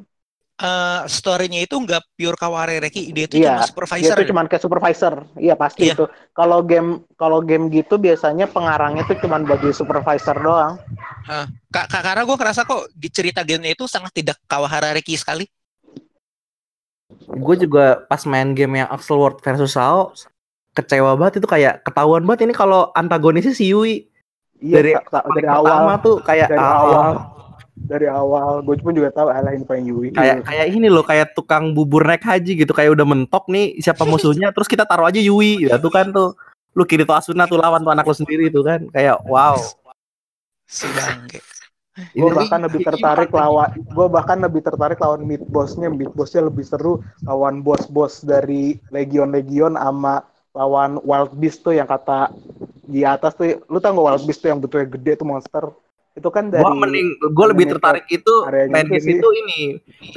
eh, 0.56 1.02
story-nya 1.06 1.64
itu 1.64 1.72
nggak 1.72 2.02
pure 2.12 2.36
Kaware 2.36 2.82
Reki, 2.82 3.14
dia 3.14 3.24
itu 3.24 3.38
Iya, 3.38 3.48
cuma 3.48 3.56
dia 3.56 3.68
supervisor. 3.70 4.12
tuh 4.12 4.26
cuman 4.28 4.44
kayak 4.44 4.60
supervisor 4.60 5.14
iya 5.36 5.54
pasti 5.54 5.86
Iya. 5.86 5.94
itu 5.94 6.04
kalau 6.32 6.60
game 6.60 7.00
kalau 7.14 7.40
game 7.40 7.70
gitu 7.70 7.96
biasanya 7.96 8.44
pengarangnya 8.44 9.06
tuh 9.06 9.16
cuman 9.16 9.46
bagi 9.46 9.70
supervisor 9.70 10.36
doang 10.36 10.76
Ka- 11.70 11.86
ka- 11.86 12.02
karena 12.02 12.26
gue 12.26 12.36
ngerasa 12.36 12.66
kok 12.66 12.90
di 12.92 13.08
cerita 13.08 13.40
gamenya 13.40 13.72
itu 13.72 13.86
sangat 13.86 14.12
tidak 14.12 14.36
Kawahara 14.44 14.92
Reki 14.92 15.14
sekali. 15.14 15.46
Gue 17.22 17.56
juga 17.56 18.02
pas 18.04 18.22
main 18.24 18.50
game 18.50 18.82
yang 18.82 18.88
Axelworld 18.90 19.40
versus 19.40 19.72
SAO 19.72 20.12
kecewa 20.74 21.18
banget 21.18 21.42
itu 21.42 21.48
kayak 21.50 21.82
ketahuan 21.82 22.22
banget. 22.22 22.50
Ini 22.50 22.54
kalau 22.54 22.94
antagonisnya 22.94 23.54
si 23.54 23.70
Yui. 23.74 24.06
Iya 24.60 24.76
Dari- 24.76 24.94
ta- 25.08 25.24
ta- 25.24 25.26
dari 25.32 25.48
awal. 25.48 25.96
tuh 26.04 26.16
kayak 26.20 26.48
dari 26.52 26.60
ah, 26.60 26.76
awal. 26.84 27.10
Dari 27.80 28.06
awal. 28.06 28.52
Gue 28.60 28.76
pun 28.78 28.92
juga 28.92 29.08
tahu 29.10 29.32
alah 29.32 29.52
ini 29.56 29.64
paling 29.64 29.86
Yui. 29.88 30.08
Kayak 30.12 30.44
kayak 30.44 30.66
ini 30.68 30.88
loh 30.92 31.02
kayak 31.02 31.32
tukang 31.32 31.72
bubur 31.72 32.04
naik 32.04 32.22
haji 32.22 32.52
gitu. 32.60 32.72
Kayak 32.76 33.00
udah 33.00 33.06
mentok 33.08 33.48
nih 33.48 33.80
siapa 33.80 34.04
musuhnya 34.04 34.52
terus 34.52 34.68
kita 34.68 34.84
taruh 34.84 35.08
aja 35.08 35.18
Yui. 35.18 35.66
Ya 35.66 35.80
tuh 35.80 35.90
kan 35.90 36.12
tuh. 36.12 36.36
Lu 36.76 36.86
kiri 36.86 37.02
tuh 37.02 37.18
Asuna 37.18 37.50
tuh 37.50 37.58
lawan 37.58 37.82
tuh 37.82 37.90
anak 37.90 38.06
lu 38.06 38.14
sendiri 38.14 38.52
tuh 38.52 38.62
kan. 38.62 38.84
Kayak 38.92 39.24
wow. 39.26 39.58
Si 40.68 40.86
bangke. 40.92 41.40
gue 42.00 42.32
bahkan 42.32 42.64
lebih 42.64 42.80
tertarik 42.80 43.28
lawan 43.28 43.76
gue 43.76 44.06
bahkan 44.08 44.38
lebih 44.40 44.62
tertarik 44.64 44.96
lawan 45.02 45.26
mid 45.26 45.42
bossnya. 45.50 45.90
Mid 45.90 46.14
bossnya 46.14 46.46
lebih 46.46 46.62
seru 46.62 47.02
lawan 47.26 47.60
bos 47.64 47.88
bos 47.90 48.22
dari 48.22 48.78
legion 48.94 49.34
legion 49.34 49.74
sama 49.74 50.22
lawan 50.50 50.98
wild 51.06 51.32
beast 51.38 51.62
tuh 51.62 51.74
yang 51.74 51.86
kata 51.86 52.34
di 52.90 53.06
atas 53.06 53.38
tuh 53.38 53.62
lu 53.70 53.78
tau 53.78 53.94
gak 53.94 54.06
wild 54.06 54.24
beast 54.26 54.42
tuh 54.42 54.50
yang 54.50 54.58
betulnya 54.58 54.88
gede 54.90 55.12
tuh 55.22 55.28
monster? 55.28 55.64
Itu 56.18 56.26
kan 56.34 56.50
dari 56.50 56.66
Gua 56.66 56.74
mending 56.74 57.06
gue 57.22 57.46
lebih 57.54 57.70
tertarik 57.70 58.06
itu 58.10 58.34
main 58.70 58.86
itu 58.90 58.98
game 58.98 59.08
itu 59.14 59.28
ini. 59.46 59.60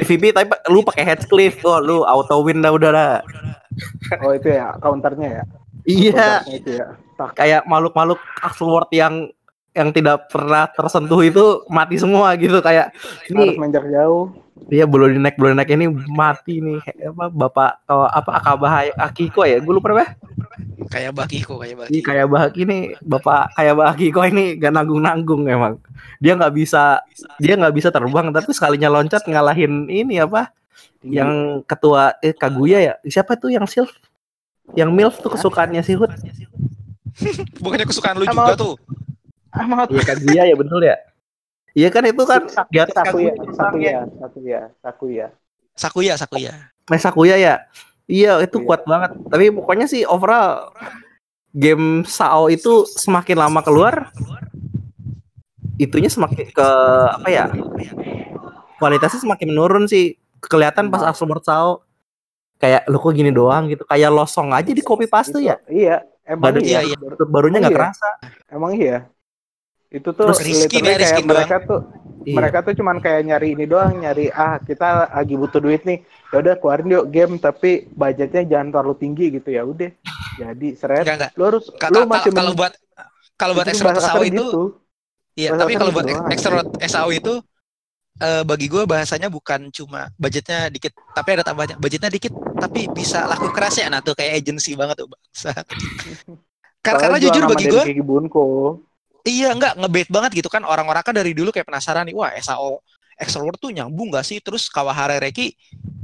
PvP 0.02 0.24
tapi 0.34 0.50
lu 0.74 0.82
pakai 0.82 1.06
headcliff 1.06 1.62
oh 1.62 1.78
lu 1.78 2.02
auto 2.04 2.42
win 2.42 2.66
dah 2.66 2.74
udah 2.74 2.90
dah. 2.90 3.16
oh 4.26 4.34
itu 4.34 4.50
ya 4.54 4.74
counternya 4.82 5.42
ya? 5.42 5.44
Iya. 5.86 6.12
Counternya 6.42 6.56
itu 6.58 6.72
ya. 6.82 6.88
Tak. 7.14 7.38
Kayak 7.38 7.62
makhluk-makhluk 7.70 8.18
Axelworld 8.42 8.90
yang 8.90 9.30
yang 9.74 9.90
tidak 9.90 10.30
pernah 10.30 10.70
tersentuh 10.70 11.22
itu 11.26 11.66
mati 11.66 11.98
semua 11.98 12.38
gitu 12.38 12.62
kayak 12.62 12.94
harus 12.94 13.30
ini 13.34 13.58
main 13.58 13.74
jarak 13.74 13.90
jauh. 13.90 14.30
Dia 14.70 14.86
belum 14.86 15.18
naik 15.18 15.36
belum 15.36 15.58
naik 15.58 15.74
ini 15.74 15.90
mati 16.14 16.62
nih. 16.62 16.80
Apa 17.10 17.34
bapak 17.34 17.72
oh, 17.90 18.06
apa 18.06 18.32
Akabah 18.38 18.86
Akiko 19.02 19.44
ya? 19.44 19.58
Gue 19.58 19.74
lupa 19.82 19.92
apa 19.98 20.14
Kayak 20.94 21.18
Bakiko, 21.18 21.58
kayak 21.58 21.76
Baki. 21.84 21.90
Iya 21.90 22.02
kayak 22.06 22.26
Bahak 22.30 22.54
ini 22.54 22.94
bapak 23.02 23.58
kayak 23.58 23.74
Bahak 23.74 23.92
Akiko 23.98 24.22
ini 24.30 24.44
gak 24.62 24.74
nanggung 24.78 25.02
nanggung 25.02 25.42
emang. 25.50 25.82
Dia 26.22 26.38
nggak 26.38 26.54
bisa 26.54 27.02
dia 27.42 27.58
nggak 27.58 27.74
bisa 27.74 27.90
terbang 27.90 28.30
tapi 28.30 28.54
sekalinya 28.54 28.94
loncat 28.94 29.26
ngalahin 29.26 29.90
ini 29.90 30.22
apa 30.22 30.54
Tinggi. 31.02 31.18
yang 31.18 31.32
ketua 31.66 32.14
eh 32.22 32.38
Kaguya 32.38 32.80
ya? 32.80 32.94
Siapa 33.10 33.34
tuh 33.42 33.50
yang 33.50 33.66
Sylph? 33.66 33.98
Yang 34.78 34.90
Milf 34.94 35.16
tuh 35.20 35.34
kesukaannya 35.34 35.82
si 35.82 35.98
Hood. 35.98 36.14
Bukannya 37.64 37.90
kesukaan 37.90 38.22
lu 38.22 38.30
Emang- 38.30 38.54
juga 38.54 38.56
tuh. 38.56 38.76
Amat. 39.56 39.88
Iya 39.90 40.04
Kaguya 40.06 40.44
ya 40.46 40.56
betul 40.56 40.82
ya. 40.82 40.96
Iya 41.74 41.90
kan 41.90 42.04
itu 42.06 42.24
kan? 42.24 42.42
Di 42.70 42.78
atas 42.78 42.94
Sakuya, 42.94 43.32
Kaguya 43.34 43.54
Sakuya, 43.54 43.98
Sakuya, 44.20 44.60
Sakuya. 44.80 45.28
Sakuya, 45.74 46.14
Sakuya. 46.16 46.52
Mas 46.86 47.02
Sakuya 47.02 47.36
ya? 47.36 47.56
Iya 48.06 48.38
itu 48.40 48.58
Iya. 48.58 48.66
kuat 48.66 48.82
banget. 48.84 49.12
Tapi 49.26 49.50
pokoknya 49.50 49.88
sih 49.88 50.04
overall 50.04 50.70
game 51.50 52.04
Sao 52.04 52.46
itu 52.48 52.86
semakin 52.88 53.38
lama 53.40 53.62
keluar 53.62 54.10
itunya 55.76 56.08
semakin 56.08 56.50
ke 56.50 56.68
apa 57.12 57.28
ya? 57.28 57.46
Kualitasnya 58.78 59.20
semakin 59.20 59.48
menurun 59.50 59.86
sih. 59.86 60.18
Kelihatan 60.40 60.92
pas 60.92 61.02
Axelworld 61.04 61.42
Sao. 61.42 61.82
Kayak 62.60 62.86
lu 62.88 62.96
kok 62.96 63.12
gini 63.12 63.28
doang? 63.28 63.68
gitu. 63.68 63.84
Kayak 63.84 64.14
losong 64.14 64.52
aja 64.52 64.70
di 64.70 64.80
copy 64.80 65.04
paste 65.04 65.40
ya. 65.40 65.60
Iya, 65.66 66.00
emang 66.24 66.54
Baru- 66.54 66.64
iya. 66.64 66.80
iya, 66.80 66.94
iya. 66.94 66.98
Baru- 66.98 67.28
barunya 67.28 67.60
nggak 67.60 67.74
Iya. 67.74 67.80
kerasa. 67.82 68.10
Emang 68.48 68.72
iya. 68.78 68.98
Itu 69.94 70.10
tuh 70.12 70.26
Terus 70.34 70.42
nih, 70.42 70.48
risky 70.50 70.78
kayak 70.82 71.22
mereka 71.22 71.58
tuh 71.62 71.82
Iya. 72.24 72.36
mereka 72.40 72.58
tuh 72.64 72.74
cuman 72.80 72.98
kayak 73.04 73.22
nyari 73.28 73.48
ini 73.52 73.66
doang, 73.68 74.00
nyari 74.00 74.32
ah 74.32 74.56
kita 74.64 75.12
lagi 75.12 75.36
butuh 75.36 75.60
duit 75.60 75.84
nih. 75.84 76.00
Ya 76.32 76.40
udah 76.40 76.56
keluarin 76.56 76.88
yuk 76.88 77.06
game 77.12 77.36
tapi 77.38 77.86
budgetnya 77.92 78.48
jangan 78.48 78.72
terlalu 78.72 78.96
tinggi 78.96 79.26
gitu 79.36 79.50
ya 79.52 79.68
udah. 79.68 79.92
Jadi 80.40 80.68
seret. 80.80 81.04
Enggak, 81.04 81.16
enggak. 81.20 81.32
Lu 81.36 81.44
harus 81.52 81.64
lu 81.68 82.00
masih 82.08 82.32
kalau 82.32 82.54
buat 82.56 82.74
kalau 83.36 83.54
buat 83.54 83.68
bahasa 83.68 84.00
SAO 84.08 84.24
itu 84.24 84.40
gitu. 84.40 84.64
Iya, 85.34 85.50
tapi 85.58 85.74
kalau 85.76 85.92
gitu 85.92 85.98
buat 86.00 86.06
doang, 86.08 86.26
extra 86.32 86.56
SAO 86.88 87.10
itu 87.12 87.34
eh, 88.22 88.44
bagi 88.46 88.68
gue 88.70 88.84
bahasanya 88.86 89.28
bukan 89.28 89.74
cuma 89.74 90.08
budgetnya 90.16 90.72
dikit, 90.72 90.94
tapi 91.12 91.30
ada 91.36 91.44
tambahnya. 91.44 91.76
Budgetnya 91.76 92.08
dikit, 92.08 92.32
tapi 92.56 92.88
bisa 92.94 93.28
laku 93.28 93.52
keras 93.52 93.84
ya. 93.84 93.92
Nah 93.92 94.00
tuh 94.00 94.16
kayak 94.16 94.40
agency 94.40 94.80
banget 94.80 94.96
tuh 95.04 95.12
bangsa. 95.12 95.52
Karena, 96.84 97.16
karena 97.16 97.18
jujur 97.24 97.44
bagi 97.48 97.66
gue. 97.72 97.84
Iya 99.24 99.52
nggak 99.52 99.80
ngebait 99.80 100.08
banget 100.08 100.32
gitu 100.36 100.48
kan. 100.48 100.62
Orang-orang 100.62 101.02
kan 101.02 101.12
dari 101.12 101.32
dulu 101.32 101.50
kayak 101.50 101.66
penasaran 101.66 102.04
nih, 102.04 102.14
wah 102.14 102.32
SAO 102.36 102.80
Extrovert 103.14 103.58
tuh 103.58 103.70
nyambung 103.70 104.10
gak 104.10 104.26
sih? 104.26 104.42
Terus 104.42 104.68
Kawahara 104.68 105.16
Reki 105.18 105.54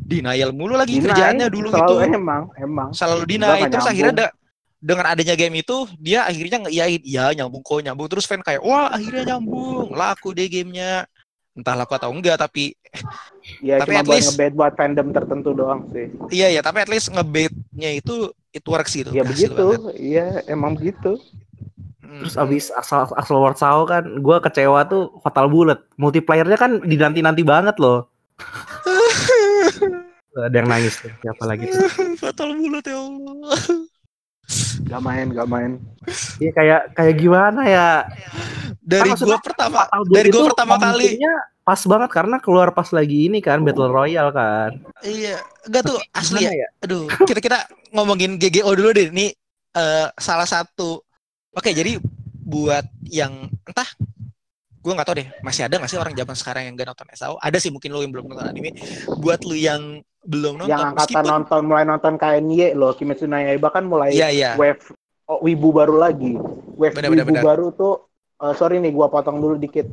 denial 0.06 0.50
mulu 0.50 0.74
lagi 0.74 0.96
Deny, 0.96 1.06
kerjaannya 1.06 1.48
dulu 1.48 1.68
selalu 1.70 1.86
gitu. 2.02 2.16
emang 2.16 2.44
emang 2.56 2.90
Selalu 2.92 3.24
Enggak, 3.26 3.38
nggak 3.38 3.50
Terus 3.50 3.62
nyambung. 3.62 3.90
akhirnya 3.90 4.14
ada 4.14 4.28
dengan 4.80 5.06
adanya 5.06 5.36
game 5.36 5.56
itu 5.60 5.76
dia 5.98 6.24
akhirnya 6.24 6.58
ngeiyain 6.64 7.02
iya 7.04 7.26
nyambung 7.34 7.60
kok 7.60 7.84
nyambung 7.84 8.08
terus 8.08 8.24
fan 8.24 8.40
kayak 8.40 8.64
wah 8.64 8.88
akhirnya 8.88 9.36
nyambung 9.36 9.92
laku 9.92 10.32
deh 10.32 10.48
gamenya 10.48 11.04
entah 11.52 11.76
laku 11.76 11.94
atau 11.94 12.08
enggak 12.10 12.40
tapi 12.40 12.72
ya 13.60 13.76
Tapi 13.78 13.92
cuma 13.92 14.00
at 14.00 14.06
buat 14.06 14.16
least- 14.16 14.30
ngebait 14.32 14.54
buat 14.56 14.74
fandom 14.74 15.08
tertentu 15.12 15.52
doang 15.52 15.84
sih. 15.92 16.08
iya 16.32 16.48
ya 16.50 16.62
tapi 16.62 16.80
at 16.80 16.88
least 16.88 17.12
ngebait-nya 17.12 17.90
itu 17.92 18.32
it 18.50 18.64
works 18.64 18.96
gitu 18.96 19.12
Ya 19.12 19.22
berhasil 19.22 19.52
begitu, 19.52 19.66
iya 19.94 20.42
emang 20.46 20.74
begitu. 20.74 21.20
Hmm. 22.10 22.26
Terus 22.26 22.36
abis 22.42 22.66
Axel 22.74 23.06
Axelworld 23.06 23.62
Sao 23.62 23.86
kan 23.86 24.02
gue 24.02 24.38
kecewa 24.42 24.82
tuh 24.90 25.22
Fatal 25.22 25.46
Bullet. 25.46 25.78
Multiplayernya 26.02 26.58
kan 26.58 26.82
dinanti-nanti 26.82 27.46
banget 27.46 27.78
loh. 27.78 28.10
Ada 30.40 30.56
yang 30.66 30.70
nangis 30.70 30.98
tuh 30.98 31.14
siapa 31.22 31.44
lagi 31.46 31.70
tuh? 31.70 31.86
Fatal 32.18 32.50
bulat 32.58 32.86
ya 32.86 32.98
Allah. 32.98 33.60
Gak 34.90 35.02
main, 35.06 35.28
gak 35.30 35.46
main. 35.46 35.72
Iya 36.42 36.52
kayak 36.58 36.82
kayak 36.98 37.16
gimana 37.22 37.62
ya? 37.70 37.88
Dari 38.82 39.14
maksudnya 39.14 39.38
gua 39.38 39.46
pertama 39.46 39.80
Bullet 39.86 40.16
dari 40.18 40.30
gua 40.34 40.42
itu 40.42 40.50
pertama 40.50 40.76
kali 40.82 41.08
pas 41.62 41.82
banget 41.86 42.10
karena 42.10 42.38
keluar 42.42 42.74
pas 42.74 42.90
lagi 42.90 43.30
ini 43.30 43.46
kan 43.46 43.62
Battle 43.62 43.94
Royale 43.94 44.34
kan. 44.34 44.82
Iya. 45.06 45.38
Enggak 45.70 45.94
tuh 45.94 46.02
asli 46.18 46.50
ya? 46.50 46.52
ya? 46.58 46.68
Aduh 46.82 47.06
kita 47.30 47.38
kita 47.38 47.60
ngomongin 47.94 48.42
GGO 48.42 48.74
dulu 48.74 48.90
deh. 48.90 49.14
Ini 49.14 49.30
eh, 49.78 50.08
salah 50.18 50.50
satu 50.50 51.06
oke 51.60 51.70
jadi 51.76 52.00
buat 52.50 52.88
yang 53.06 53.52
entah 53.68 53.90
gue 54.80 54.94
nggak 54.96 55.08
tahu 55.12 55.18
deh 55.20 55.28
masih 55.44 55.68
ada 55.68 55.76
nggak 55.76 55.92
sih 55.92 56.00
orang 56.00 56.16
zaman 56.16 56.36
sekarang 56.40 56.64
yang 56.72 56.74
gak 56.80 56.88
nonton 56.88 57.08
SAO 57.12 57.36
ada 57.38 57.58
sih 57.60 57.68
mungkin 57.68 57.92
lo 57.92 58.00
yang 58.00 58.16
belum 58.16 58.32
nonton 58.32 58.48
anime. 58.48 58.72
Buat 59.20 59.44
lu 59.44 59.60
yang 59.60 60.00
belum 60.24 60.64
nonton 60.64 60.72
yang 60.72 60.96
angkatan 60.96 61.20
meskipun 61.20 61.28
nonton 61.28 61.62
mulai 61.68 61.84
nonton 61.84 62.14
KNY 62.16 62.80
loh 62.80 62.96
Kimetsu 62.96 63.28
no 63.28 63.36
Yaiba 63.40 63.70
kan 63.72 63.84
mulai 63.84 64.16
iya 64.16 64.32
iya. 64.32 64.52
wave 64.56 64.80
oh, 65.28 65.44
wibu 65.44 65.76
baru 65.76 66.00
lagi. 66.00 66.40
Wave 66.80 66.96
benar, 66.96 67.12
wibu 67.12 67.28
benar. 67.28 67.44
baru 67.44 67.68
tuh 67.76 68.08
eh, 68.40 68.54
sorry 68.56 68.80
nih 68.80 68.96
gua 68.96 69.12
potong 69.12 69.44
dulu 69.44 69.60
dikit 69.60 69.86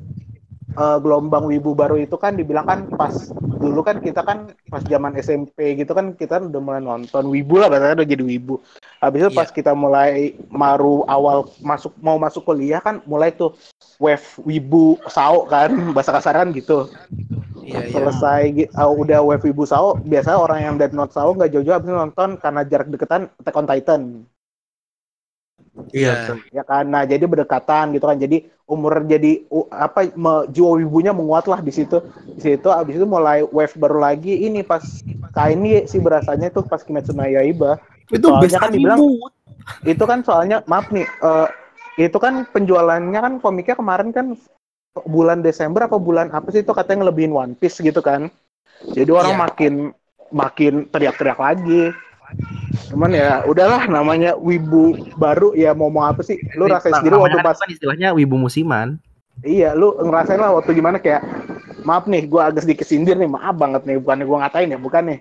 Eh, 0.77 0.99
gelombang 1.01 1.49
wibu 1.49 1.73
baru 1.73 1.97
itu 1.97 2.21
kan 2.21 2.37
dibilang 2.37 2.69
kan 2.69 2.85
pas 3.01 3.33
dulu 3.41 3.81
kan 3.81 3.97
kita 3.97 4.21
kan 4.21 4.53
pas 4.69 4.85
zaman 4.85 5.17
SMP 5.17 5.73
gitu 5.73 5.97
kan 5.97 6.13
kita 6.13 6.37
udah 6.37 6.61
mulai 6.61 6.85
nonton 6.85 7.33
wibu 7.33 7.57
lah 7.57 7.73
bahasanya 7.73 8.05
udah 8.05 8.09
jadi 8.13 8.21
wibu. 8.21 8.61
Habis 9.01 9.25
itu 9.25 9.31
Iya. 9.33 9.39
pas 9.41 9.49
kita 9.49 9.73
mulai 9.73 10.37
maru 10.53 11.01
awal 11.09 11.49
masuk 11.65 11.97
mau 11.97 12.21
masuk 12.21 12.45
kuliah 12.45 12.85
kan 12.85 13.01
mulai 13.09 13.33
tuh 13.33 13.57
wave 13.97 14.37
wibu 14.45 15.01
sao 15.09 15.49
kan 15.49 15.73
bahasa 15.97 16.13
kasaran 16.13 16.53
gitu. 16.53 16.93
Iya 17.65 17.89
iya. 17.89 17.93
Selesai 17.97 18.43
gi- 18.53 18.71
uh, 18.77 18.93
udah 18.93 19.25
wave 19.25 19.49
ibu 19.49 19.65
sao 19.65 19.97
biasanya 20.05 20.37
orang 20.37 20.61
yang 20.61 20.75
dead 20.77 20.93
note 20.93 21.17
sao 21.17 21.33
nggak 21.33 21.57
jauh-jauh 21.57 21.81
abis 21.81 21.89
itu 21.89 21.97
nonton 21.97 22.37
karena 22.37 22.69
jarak 22.69 22.93
deketan 22.93 23.33
Attack 23.41 23.57
on 23.57 23.65
Titan 23.65 24.01
Iya. 25.89 25.93
Iya. 25.93 26.13
betul. 26.17 26.37
ya 26.51 26.63
kan 26.63 26.85
nah 26.85 27.03
jadi 27.03 27.25
berdekatan 27.25 27.93
gitu 27.93 28.05
kan 28.05 28.17
jadi 28.17 28.37
umur 28.65 28.99
jadi 29.01 29.45
apa 29.69 30.11
me- 30.13 30.47
jiwa 30.49 30.77
wibunya 30.77 31.13
menguat 31.13 31.47
lah 31.47 31.61
di 31.61 31.71
situ 31.71 32.03
di 32.27 32.41
situ 32.43 32.69
abis 32.69 32.97
itu 32.97 33.07
mulai 33.07 33.47
wave 33.47 33.77
baru 33.77 34.01
lagi 34.01 34.43
ini 34.43 34.61
pas 34.61 34.83
kaini 35.31 35.87
sih 35.87 36.01
berasanya 36.01 36.51
tuh 36.51 36.65
pas 36.65 36.81
Kimetsu 36.81 37.13
no 37.13 37.23
Yaiba 37.23 37.79
Itu 38.07 38.31
Soalnya 38.31 38.43
best 38.43 38.57
kan 38.57 38.71
dibilang- 38.71 39.03
itu 39.85 40.05
kan 40.05 40.19
soalnya 40.23 40.63
maaf 40.65 40.89
nih 40.89 41.03
eh, 41.03 41.49
itu 41.99 42.17
kan 42.17 42.47
penjualannya 42.47 43.19
kan 43.19 43.35
komiknya 43.39 43.75
kemarin 43.75 44.11
kan 44.11 44.35
bulan 45.05 45.43
Desember 45.43 45.85
apa 45.85 45.99
bulan 45.99 46.31
apa 46.31 46.49
sih 46.51 46.63
itu 46.63 46.71
katanya 46.71 47.05
ngelebihin 47.05 47.31
One 47.31 47.53
Piece 47.53 47.79
gitu 47.79 48.01
kan 48.01 48.31
jadi 48.87 49.11
orang 49.11 49.35
Iya. 49.35 49.43
makin 49.43 49.75
makin 50.31 50.75
teriak-teriak 50.89 51.37
lagi 51.37 51.91
cuman 52.87 53.11
ya 53.11 53.43
udahlah 53.45 53.87
namanya 53.87 54.35
wibu 54.35 54.95
baru 55.15 55.55
ya 55.55 55.73
mau 55.73 55.89
mau 55.89 56.05
apa 56.05 56.21
sih 56.21 56.39
lu 56.55 56.67
rasain 56.67 56.91
Nah, 56.91 57.01
sendiri 57.01 57.17
waktu 57.17 57.39
pas 57.41 57.57
kan 57.57 57.69
istilahnya 57.69 58.11
wibu 58.13 58.37
musiman. 58.37 58.99
iya 59.43 59.73
lu 59.73 59.95
ngerasain 59.95 60.37
lah 60.37 60.51
waktu 60.53 60.73
gimana 60.73 60.97
kayak 60.97 61.23
maaf 61.83 62.07
nih 62.07 62.25
gua 62.25 62.49
agak 62.49 62.63
sedikit 62.63 62.85
sindir 62.85 63.15
nih 63.15 63.29
maaf 63.29 63.55
banget 63.55 63.83
nih 63.85 63.99
bukan 63.99 64.23
gua 64.23 64.37
ngatain 64.43 64.71
ya 64.71 64.79
bukan 64.79 65.05
nih 65.07 65.21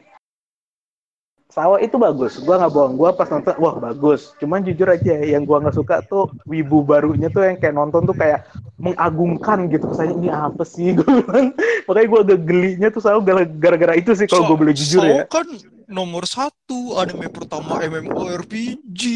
Sawa 1.45 1.79
itu 1.79 1.95
bagus, 1.95 2.35
gua 2.43 2.59
nggak 2.59 2.73
bohong. 2.73 2.93
Gua 2.99 3.15
pas 3.15 3.31
nonton, 3.31 3.55
wah 3.55 3.79
bagus. 3.79 4.35
Cuman 4.43 4.59
jujur 4.59 4.91
aja, 4.91 5.23
yang 5.23 5.47
gua 5.47 5.63
nggak 5.63 5.77
suka 5.77 6.03
tuh 6.03 6.27
wibu 6.43 6.83
barunya 6.83 7.31
tuh 7.31 7.47
yang 7.47 7.55
kayak 7.55 7.71
nonton 7.71 8.03
tuh 8.03 8.11
kayak 8.11 8.43
mengagungkan 8.75 9.71
gitu. 9.71 9.87
Kesannya 9.87 10.19
ini 10.19 10.27
apa 10.27 10.67
sih? 10.67 10.91
Gue 10.97 11.23
bilang, 11.23 11.55
makanya 11.87 12.07
gua 12.11 12.19
agak 12.27 12.39
gelinya 12.43 12.87
tuh 12.91 12.99
gara- 13.23 13.47
gara-gara 13.47 13.93
itu 13.95 14.11
sih 14.11 14.27
kalau 14.27 14.43
So- 14.43 14.49
gue 14.51 14.57
boleh 14.57 14.75
jujur 14.75 14.99
ya. 14.99 15.23
kan 15.31 15.47
nomor 15.87 16.25
satu 16.25 16.97
anime 16.97 17.29
pertama 17.29 17.81
MMORPG. 17.83 19.01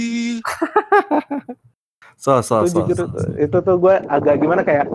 So 2.19 2.43
so 2.43 2.67
Itu 2.67 2.67
so. 2.67 2.79
jujur 2.83 3.07
so. 3.15 3.31
itu 3.39 3.57
tuh 3.63 3.75
gue 3.79 3.95
agak 4.11 4.43
gimana 4.43 4.59
kayak 4.59 4.91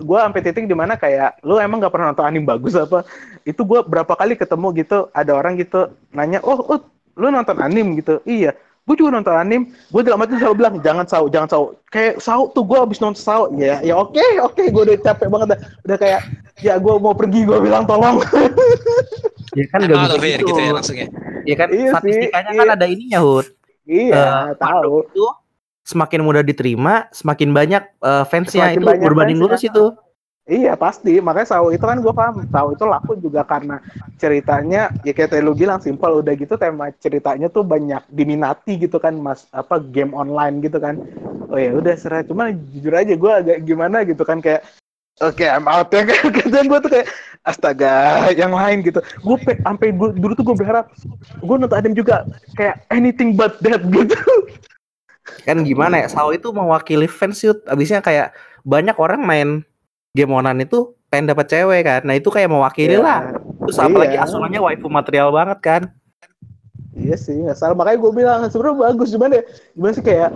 gue 0.00 0.18
sampai 0.18 0.40
titik 0.40 0.64
di 0.64 0.72
mana 0.72 0.96
kayak 0.96 1.36
lu 1.44 1.60
emang 1.60 1.76
nggak 1.76 1.92
pernah 1.92 2.08
nonton 2.08 2.24
anime 2.24 2.48
bagus 2.48 2.72
apa 2.72 3.04
itu 3.44 3.60
gue 3.60 3.84
berapa 3.84 4.16
kali 4.16 4.34
ketemu 4.40 4.66
gitu 4.80 5.12
ada 5.12 5.36
orang 5.36 5.60
gitu 5.60 5.92
nanya 6.08 6.40
oh, 6.40 6.56
oh 6.56 6.80
lu 7.20 7.28
nonton 7.28 7.60
anime 7.60 8.00
gitu 8.00 8.24
iya 8.24 8.56
gue 8.82 8.94
juga 8.98 9.14
nonton 9.14 9.36
anime 9.36 9.76
gue 9.92 10.00
dalam 10.02 10.24
hati 10.24 10.40
selalu 10.40 10.56
bilang 10.58 10.74
jangan 10.80 11.06
sau 11.06 11.28
jangan 11.28 11.48
sau 11.52 11.62
kayak 11.92 12.18
sau 12.18 12.50
tuh 12.50 12.64
gue 12.66 12.78
abis 12.80 12.98
nonton 12.98 13.20
sau 13.20 13.52
ya 13.54 13.78
ya 13.84 13.94
oke 13.94 14.24
oke 14.42 14.62
gue 14.72 14.82
udah 14.88 14.96
capek 15.04 15.28
banget 15.30 15.48
dah. 15.54 15.60
udah 15.84 15.96
kayak 16.00 16.20
ya 16.64 16.74
gue 16.80 16.94
mau 16.96 17.14
pergi 17.14 17.44
gue 17.46 17.58
bilang 17.60 17.84
tolong 17.86 18.24
Ya 19.52 19.64
kan 19.68 19.78
nggak 19.82 19.98
out 19.98 20.16
bisa 20.16 20.38
gitu. 20.38 20.48
gitu 20.48 20.60
ya 20.60 20.72
langsungnya. 20.72 21.08
Ya 21.42 21.54
kan 21.54 21.68
Iya 21.68 21.78
sih, 21.78 21.90
statistikanya 21.92 22.50
iya. 22.52 22.58
kan 22.58 22.68
ada 22.72 22.86
ininya 22.86 23.18
Hud. 23.20 23.46
iya 23.84 24.24
Eh, 24.48 24.54
tahu 24.56 25.04
itu 25.04 25.24
semakin 25.82 26.20
mudah 26.22 26.40
diterima, 26.40 27.10
semakin 27.10 27.50
banyak 27.50 27.82
eh, 28.00 28.24
fansnya 28.24 28.70
Semakin 28.70 28.78
itu 28.78 28.86
banyak 28.86 29.02
berbanding 29.02 29.38
fansnya. 29.38 29.50
lurus 29.50 29.62
itu. 29.64 29.84
Iya 30.42 30.74
pasti, 30.74 31.22
makanya 31.22 31.54
Sao 31.54 31.70
itu 31.70 31.82
kan 31.82 32.02
gue 32.02 32.10
paham. 32.10 32.42
Sao 32.50 32.74
itu 32.74 32.82
laku 32.82 33.14
juga 33.14 33.46
karena 33.46 33.78
ceritanya 34.16 34.90
ya 35.02 35.12
kayak 35.14 35.30
tadi 35.30 35.42
lu 35.42 35.54
bilang 35.54 35.78
simpel 35.78 36.18
udah 36.18 36.34
gitu 36.34 36.58
tema 36.58 36.90
ceritanya 36.98 37.46
tuh 37.46 37.62
banyak 37.62 38.02
diminati 38.10 38.74
gitu 38.74 38.98
kan 38.98 39.14
mas 39.14 39.46
apa 39.50 39.78
game 39.78 40.10
online 40.10 40.58
gitu 40.58 40.82
kan. 40.82 40.98
Oh 41.46 41.58
ya 41.58 41.70
udah 41.74 41.94
serah 41.94 42.22
cuman 42.26 42.58
jujur 42.74 42.90
aja 42.90 43.14
gue 43.14 43.32
agak 43.32 43.58
gimana 43.62 44.02
gitu 44.02 44.22
kan 44.24 44.42
kayak 44.42 44.62
Oke, 45.20 45.44
I'm 45.44 45.68
out 45.68 45.92
ya 45.92 46.08
kan. 46.08 46.32
Kadang 46.40 46.66
gue 46.66 46.78
tuh 46.80 46.90
kayak 46.90 47.06
astaga, 47.42 47.94
yang 48.40 48.54
lain 48.54 48.82
gitu. 48.82 48.98
Gue 49.20 49.36
sampai 49.62 49.90
dulu 49.94 50.32
tuh 50.34 50.44
gue 50.46 50.56
berharap 50.58 50.90
gue 51.38 51.56
nonton 51.58 51.76
anime 51.76 51.94
juga 51.94 52.26
kayak 52.54 52.86
anything 52.88 53.34
but 53.34 53.58
that 53.60 53.82
gitu. 53.94 54.16
Kan 55.46 55.62
gimana 55.62 56.02
ya? 56.02 56.06
Sao 56.10 56.30
itu 56.30 56.50
mewakili 56.50 57.06
fans 57.06 57.42
yut. 57.42 57.62
Abisnya 57.66 58.02
kayak 58.02 58.34
banyak 58.62 58.94
orang 58.98 59.22
main 59.22 59.48
game 60.14 60.30
online 60.34 60.66
itu 60.66 60.94
pengen 61.08 61.30
dapat 61.30 61.46
cewek 61.50 61.82
kan. 61.84 62.00
Nah, 62.06 62.14
itu 62.16 62.28
kayak 62.30 62.50
mewakili 62.50 62.98
Iya. 62.98 63.02
lah. 63.04 63.20
Terus 63.62 63.78
apalagi 63.78 64.16
Iya. 64.18 64.24
asurannya 64.26 64.60
waifu 64.60 64.88
material 64.90 65.30
banget 65.30 65.58
kan. 65.62 65.82
Iya 66.92 67.16
sih, 67.16 67.32
nggak 67.32 67.56
salah. 67.56 67.72
Makanya 67.72 67.98
gue 68.04 68.12
bilang 68.12 68.40
sebenarnya 68.52 68.76
bagus, 68.84 69.08
cuman 69.16 69.30
ya 69.32 69.42
gimana 69.72 69.92
sih 69.96 70.04
kayak 70.04 70.28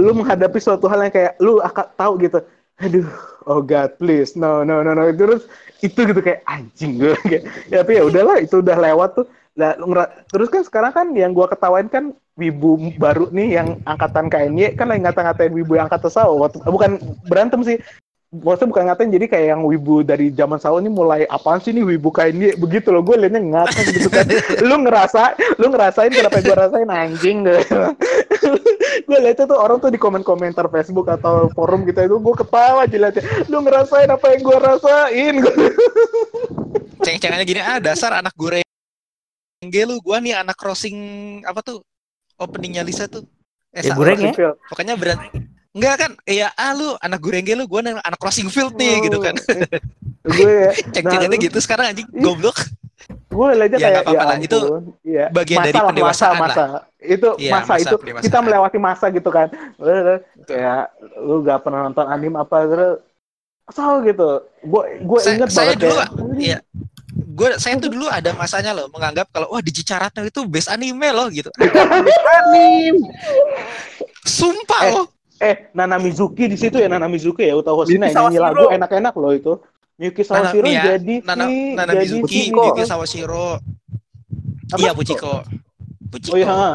lu 0.00 0.12
menghadapi 0.16 0.56
suatu 0.56 0.88
hal 0.88 1.04
yang 1.04 1.12
kayak 1.12 1.32
lu 1.36 1.60
akan 1.60 1.86
tahu 2.00 2.12
gitu. 2.24 2.38
Aduh, 2.78 3.10
oh 3.50 3.58
God, 3.58 3.98
please, 3.98 4.38
no, 4.38 4.62
no, 4.62 4.86
no, 4.86 4.94
no. 4.94 5.10
Terus 5.10 5.50
itu 5.82 5.98
gitu 5.98 6.20
kayak 6.22 6.46
anjing 6.46 6.98
gue. 6.98 7.14
Kayak, 7.30 7.44
ya, 7.70 7.82
tapi 7.82 7.98
ya 7.98 8.02
udahlah, 8.06 8.36
itu 8.42 8.62
udah 8.62 8.76
lewat 8.78 9.10
tuh. 9.18 9.26
Nah, 9.58 9.74
terus 10.30 10.46
kan 10.54 10.62
sekarang 10.62 10.92
kan 10.94 11.06
yang 11.18 11.34
gua 11.34 11.50
ketawain 11.50 11.90
kan 11.90 12.14
wibu 12.38 12.78
baru 12.94 13.26
nih 13.34 13.58
yang 13.58 13.82
angkatan 13.82 14.30
KNY 14.30 14.78
kan 14.78 14.86
lagi 14.86 15.02
ngata-ngatain 15.02 15.50
wibu 15.50 15.74
yang 15.74 15.90
angkatan 15.90 16.14
Sao. 16.14 16.38
Waktu, 16.38 16.62
bukan 16.62 17.02
berantem 17.26 17.66
sih. 17.66 17.78
Maksudnya 18.28 18.70
bukan 18.70 18.84
ngatain 18.92 19.10
jadi 19.10 19.26
kayak 19.26 19.46
yang 19.56 19.62
wibu 19.66 20.06
dari 20.06 20.30
zaman 20.30 20.62
Sao 20.62 20.78
ini 20.78 20.92
mulai 20.92 21.26
apaan 21.26 21.58
sih 21.58 21.74
nih 21.74 21.82
wibu 21.82 22.14
KNY 22.14 22.54
begitu 22.62 22.94
loh. 22.94 23.02
Gue 23.02 23.18
liatnya 23.18 23.42
ngata 23.42 23.80
gitu 23.90 24.06
kan. 24.06 24.30
lu 24.68 24.86
ngerasa, 24.86 25.22
lu 25.58 25.66
ngerasain 25.74 26.14
kenapa 26.14 26.38
gue 26.38 26.54
rasain 26.54 26.86
anjing 26.86 27.42
deh. 27.42 27.58
gue 29.04 29.18
liatnya 29.18 29.46
tuh 29.46 29.58
orang 29.58 29.78
tuh 29.78 29.90
di 29.92 29.98
komen-komentar 30.00 30.66
Facebook 30.72 31.06
atau 31.10 31.50
forum 31.52 31.84
kita 31.84 32.06
itu 32.06 32.16
gue 32.18 32.34
ketawa 32.34 32.86
aja 32.86 32.96
liatnya. 32.96 33.24
Lu 33.50 33.62
ngerasain 33.62 34.08
apa 34.10 34.26
yang 34.34 34.40
gue 34.42 34.58
rasain? 34.58 35.34
Ceng-cengannya 37.04 37.46
gini, 37.46 37.60
ah 37.62 37.78
dasar 37.78 38.10
anak 38.18 38.34
goreng 38.34 38.66
lu, 39.62 39.98
gua 39.98 40.22
nih 40.22 40.38
anak 40.38 40.54
crossing 40.54 40.96
apa 41.42 41.60
tuh 41.66 41.82
openingnya 42.38 42.86
Lisa 42.86 43.10
tuh. 43.10 43.26
Eh, 43.74 43.82
Ya, 43.84 43.94
goreng 43.94 44.18
ya? 44.22 44.54
Pokoknya 44.70 44.94
berat. 44.94 45.18
Enggak 45.74 45.94
kan? 45.98 46.10
Iya, 46.24 46.54
ah 46.54 46.72
lu 46.72 46.94
anak 47.02 47.20
goreng 47.20 47.44
lu, 47.58 47.66
gua 47.66 47.82
nih 47.82 47.98
anak 47.98 48.18
crossing 48.22 48.48
field 48.48 48.78
nih 48.78 49.10
gitu 49.10 49.18
kan. 49.18 49.34
gue 50.28 50.52
ya, 50.68 50.70
Ceng-cengannya 50.94 51.38
Nah, 51.38 51.44
gitu 51.50 51.58
sekarang 51.58 51.84
anjing 51.90 52.08
goblok. 52.22 52.58
Gue 53.08 53.48
liatnya 53.54 53.78
Ya, 53.78 53.86
kayak 53.88 54.02
apa-apa 54.04 54.24
lah. 54.24 54.36
Itu 54.38 54.58
ampun. 54.58 54.82
Iya. 55.00 55.24
bagian 55.30 55.58
dari 55.60 55.70
Masa 55.70 55.78
lah, 55.78 55.88
pendewasaan 55.88 56.34
masa, 56.34 56.44
masa. 56.44 56.64
Itu 56.98 57.28
Iya, 57.36 57.52
masa, 57.54 57.64
masa 57.66 57.74
itu 57.80 57.96
pendewasaan. 57.96 58.24
kita 58.28 58.38
melewati 58.40 58.78
masa 58.78 59.04
gitu 59.08 59.30
kan. 59.30 59.46
Kayak 60.44 60.82
lu 61.18 61.34
gak 61.40 61.58
pernah 61.62 61.80
nonton 61.84 62.06
anime 62.06 62.36
apa 62.36 62.56
terus 62.64 62.94
asal 63.64 64.00
gitu. 64.02 64.28
Gue 64.62 64.82
gue 64.98 65.18
Saya, 65.20 65.34
inget 65.36 65.48
saya 65.48 65.64
banget 65.72 65.78
dulu 65.80 65.94
kayak, 65.94 66.10
iya. 66.36 66.58
Gue 67.28 67.48
saya 67.56 67.74
tuh 67.78 67.90
dulu 67.90 68.06
ada 68.08 68.30
masanya 68.32 68.72
loh 68.72 68.86
menganggap 68.88 69.26
kalau 69.30 69.48
wah 69.48 69.62
di 69.62 69.70
itu 69.70 70.40
best 70.44 70.68
anime 70.68 71.08
loh 71.08 71.28
gitu. 71.28 71.50
Anim. 72.34 72.94
Sumpah 74.22 74.80
Eh, 74.82 74.92
loh. 74.92 75.06
Eh, 75.38 75.54
Nana 75.70 75.96
Mizuki 75.96 76.50
di 76.50 76.58
situ 76.58 76.82
ya 76.82 76.90
Nana 76.90 77.06
Mizuki 77.06 77.46
ya 77.46 77.54
Utawa 77.54 77.86
Hoshina 77.86 78.10
yang 78.10 78.26
nyanyi 78.26 78.38
lagu 78.42 78.64
enak-enak 78.68 79.14
loh 79.14 79.30
itu. 79.30 79.52
Miyuki 79.98 80.22
Nana, 80.22 80.30
Sawashiro 80.30 80.62
nih 80.62 80.74
ya, 80.78 80.84
jadi 80.94 81.14
Nana, 81.26 81.44
Nana 81.50 81.92
jadi 81.98 82.06
Mizuki, 82.06 82.40
si 82.46 82.54
Miyuki 82.54 82.82
Sawashiro. 82.86 83.58
Apa? 84.70 84.78
Iya, 84.78 84.90
Puchiko. 84.94 85.42
Puchiko. 86.06 86.34
Oh 86.34 86.38
iya, 86.38 86.46
ha. 86.54 86.70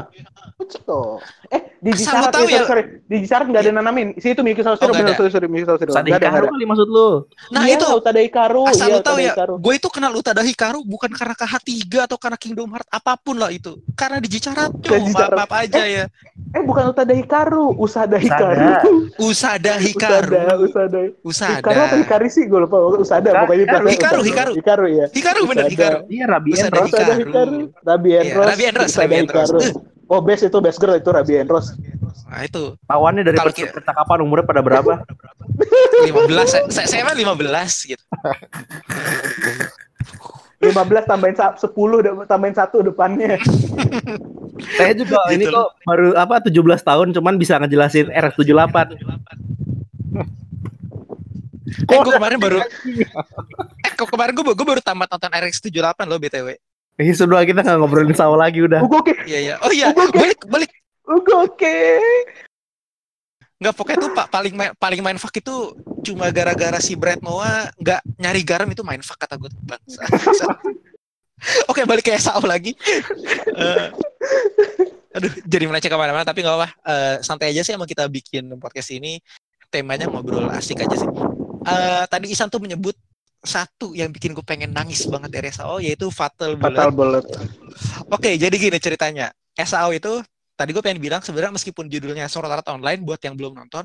Pucito. 0.59 1.23
Eh, 1.47 1.61
di 1.83 1.91
Jisarat 1.93 2.31
tahu 2.31 2.47
ya, 2.47 2.55
ya. 2.55 2.63
sorry. 2.63 2.83
Di 3.03 3.17
Jisarat 3.19 3.45
nggak 3.45 3.59
ada 3.59 3.69
Iya. 3.69 3.77
Nanamin. 3.77 4.07
Si 4.15 4.27
itu 4.27 4.39
Miyuki 4.39 4.63
Sawashiro, 4.63 4.87
Oh, 4.87 4.95
ada. 4.95 5.13
sorry, 5.13 5.29
sorry, 5.29 5.47
Miyuki 5.51 5.67
Sawashiro. 5.67 5.91
Sadai 5.91 6.09
Nggak 6.09 6.15
ada, 6.15 6.23
nggak 6.23 6.31
Hikaru 6.31 6.45
ada. 6.45 6.53
kali 6.55 6.65
maksud 6.65 6.87
lu. 6.87 7.09
Nah, 7.51 7.61
Iya, 7.61 7.73
itu 7.75 7.85
Utada 7.91 8.21
Hikaru. 8.23 8.61
asal 8.65 8.87
iya, 8.87 8.93
lu 8.93 8.99
tahu 8.99 9.17
Utada 9.19 9.27
ya, 9.27 9.33
gue 9.59 9.73
itu 9.75 9.87
kenal 9.91 10.11
Utada 10.13 10.41
Hikaru 10.41 10.79
bukan 10.83 11.11
karena 11.11 11.35
KH3 11.35 11.73
atau 12.01 12.17
karena 12.17 12.37
Kingdom 12.39 12.71
Heart 12.71 12.87
apa 12.87 13.13
pun 13.15 13.35
lah 13.35 13.51
itu. 13.51 13.75
Karena 13.93 14.17
di 14.17 14.29
Cicaratno. 14.29 14.79
maaf, 15.11 15.29
maaf 15.35 15.51
aja 15.53 15.83
ya. 15.83 16.05
Eh, 16.55 16.63
bukan 16.63 16.83
Utada 16.89 17.11
Hikaru, 17.11 17.75
Usada 17.75 18.15
Hikaru. 18.15 19.11
Usada 19.19 19.73
Usada, 19.73 19.73
Hikaru. 19.75 20.31
Usada. 20.63 20.99
Usada. 21.21 21.59
Hikaru 21.59 21.79
apa 21.81 21.95
Hikari 21.99 22.27
sih? 22.31 22.47
Gue 22.47 22.63
lupa. 22.63 22.79
Usada, 22.95 23.27
Hikaru, 23.27 23.43
pokoknya 23.43 23.63
Hikaru, 23.63 23.83
Usada. 23.83 23.91
Hikaru, 23.91 24.21
Hikaru. 24.23 24.51
Hikaru, 24.55 24.85
ya. 24.87 25.05
Hikaru 25.11 25.41
bener 25.43 25.65
Usada. 25.65 25.73
Hikaru. 25.75 25.99
Iya, 26.07 26.25
Rabi 26.25 26.49
Usada 26.49 26.67
Enros. 26.69 26.87
Usada 26.87 27.13
Hikaru. 27.13 27.19
Hikaru. 27.19 27.57
Rabi 27.83 28.09
Iya, 28.09 28.19
Enros. 28.23 28.45
Rabi 28.47 28.63
Enros, 28.63 28.87
Usada 28.87 29.03
Rabi 29.03 29.15
Enros. 29.19 29.92
Oh, 30.05 30.19
best 30.19 30.43
itu 30.43 30.57
best 30.57 30.77
girl 30.77 30.93
itu 30.93 31.07
Rabi 31.07 31.37
Enros. 31.37 31.73
Nah, 32.25 32.41
itu 32.41 32.75
Tawannya 32.83 33.23
dari 33.23 33.37
ki- 33.51 33.69
percakapan 33.69 34.19
umurnya 34.19 34.43
pada 34.43 34.59
berapa? 34.59 34.99
15 36.03 36.27
saya, 36.43 36.85
saya, 36.85 37.01
mah 37.03 37.13
15 37.13 37.39
gitu. 37.87 38.03
15 40.59 40.79
tambahin 41.03 41.35
sa- 41.35 41.55
10 41.55 41.71
da- 41.99 42.25
tambahin 42.25 42.53
1 42.53 42.79
depannya. 42.83 43.35
Saya 44.73 44.93
juga 44.93 45.17
ini 45.29 45.43
Gitu. 45.43 45.51
kok 45.51 45.69
baru 45.83 46.13
apa 46.15 46.39
17 46.39 46.55
tahun 46.79 47.07
cuman 47.11 47.35
bisa 47.35 47.57
ngejelasin 47.57 48.07
RX78. 48.07 48.95
Eh, 51.83 51.99
gue 51.99 52.13
kemarin 52.13 52.37
baru 52.37 52.57
eh 52.61 53.91
kok 53.93 54.07
kemarin 54.07 54.31
gue 54.31 54.45
gue 54.45 54.67
baru 54.67 54.79
tamat 54.79 55.09
nonton 55.09 55.31
RX 55.31 55.59
78 55.59 56.05
loh 56.05 56.17
BTW. 56.17 56.47
Ini 56.93 57.11
sudah 57.17 57.41
kita 57.41 57.65
nggak 57.65 57.77
ngobrolin 57.81 58.13
sawo 58.13 58.37
lagi 58.37 58.61
udah. 58.61 58.85
Ugo 58.85 59.01
oke. 59.01 59.13
Iya 59.25 59.39
iya. 59.39 59.55
Oh 59.65 59.71
iya, 59.73 59.89
Oke. 59.89 60.13
balik 60.13 60.39
balik. 60.45 60.71
Ugo 61.09 61.49
oke. 61.49 61.77
Nggak 63.57 63.73
pokoknya 63.73 63.97
tuh 63.97 64.11
Pak 64.13 64.27
paling 64.29 64.53
main, 64.53 64.71
paling 64.77 65.01
main 65.01 65.17
fuck 65.17 65.33
itu 65.33 65.73
cuma 66.03 66.29
gara-gara 66.29 66.77
si 66.83 66.93
Brad 66.93 67.23
Noah 67.23 67.71
nggak 67.79 68.01
nyari 68.19 68.41
garam 68.45 68.69
itu 68.69 68.83
main 68.85 69.01
fuck 69.01 69.17
kata 69.17 69.39
gue 69.39 69.49
bang. 69.65 69.81
Oke 71.71 71.83
balik 71.83 72.07
ke 72.07 72.15
SAO 72.15 72.39
lagi. 72.47 72.71
Eh, 73.51 73.87
Aduh, 75.13 75.29
jadi 75.45 75.69
melenceng 75.69 75.93
ke 75.93 75.97
mana-mana, 75.99 76.25
tapi 76.25 76.41
nggak 76.41 76.57
apa. 76.57 76.69
Uh, 76.81 77.15
santai 77.21 77.53
aja 77.53 77.61
sih 77.61 77.77
emang 77.77 77.85
kita 77.85 78.09
bikin 78.09 78.49
podcast 78.57 78.89
ini. 78.89 79.21
Temanya 79.69 80.09
ngobrol 80.09 80.49
asik 80.49 80.81
aja 80.81 80.95
sih. 80.97 81.09
Uh, 81.63 82.03
tadi 82.09 82.33
Isan 82.33 82.49
tuh 82.49 82.57
menyebut 82.57 82.97
satu 83.43 83.91
yang 83.91 84.07
bikin 84.09 84.31
gue 84.31 84.41
pengen 84.41 84.71
nangis 84.71 85.03
banget 85.05 85.29
dari 85.29 85.51
SAO 85.51 85.83
yaitu 85.83 86.07
Fatal 86.07 86.55
Bullet. 86.55 86.79
Fatal 86.79 86.89
Bullet. 86.95 87.25
Oke, 88.07 88.39
jadi 88.39 88.55
gini 88.55 88.79
ceritanya. 88.79 89.35
SAO 89.53 89.91
itu 89.91 90.23
tadi 90.55 90.71
gue 90.71 90.79
pengen 90.79 91.03
bilang 91.03 91.19
sebenarnya 91.19 91.51
meskipun 91.59 91.91
judulnya 91.91 92.31
Sword 92.31 92.47
Art 92.47 92.67
Online 92.71 93.03
buat 93.03 93.19
yang 93.19 93.35
belum 93.35 93.59
nonton, 93.59 93.83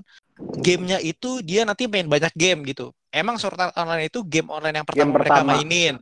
gamenya 0.63 1.03
itu 1.03 1.43
dia 1.43 1.67
nanti 1.67 1.91
main 1.91 2.07
banyak 2.07 2.31
game 2.39 2.63
gitu. 2.71 2.95
Emang 3.11 3.35
Sword 3.37 3.59
Art 3.59 3.75
Online 3.75 4.07
itu 4.07 4.23
game 4.23 4.47
online 4.47 4.79
yang 4.79 4.87
pertama, 4.87 5.03
Game 5.03 5.13
mereka 5.13 5.31
pertama. 5.43 5.51
mainin. 5.59 5.95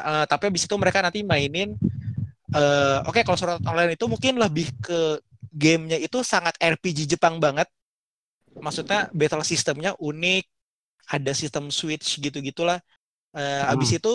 Uh, 0.00 0.24
tapi 0.30 0.48
abis 0.48 0.64
itu 0.64 0.74
mereka 0.78 1.02
nanti 1.02 1.20
mainin 1.26 1.74
uh, 2.54 3.02
oke 3.06 3.20
kalau 3.26 3.36
Sword 3.38 3.58
Art 3.58 3.66
Online 3.66 3.98
itu 3.98 4.06
mungkin 4.06 4.38
lebih 4.38 4.70
ke 4.78 5.18
gamenya 5.50 5.98
itu 5.98 6.22
sangat 6.22 6.54
RPG 6.58 7.10
Jepang 7.10 7.42
banget. 7.42 7.66
Maksudnya 8.54 9.10
battle 9.14 9.46
sistemnya 9.46 9.94
unik, 9.98 10.44
ada 11.10 11.32
sistem 11.34 11.70
switch 11.70 12.22
gitu-gitulah. 12.22 12.78
Uh, 13.30 13.38
Hmm. 13.38 13.72
Abis 13.78 13.94
itu 13.94 14.14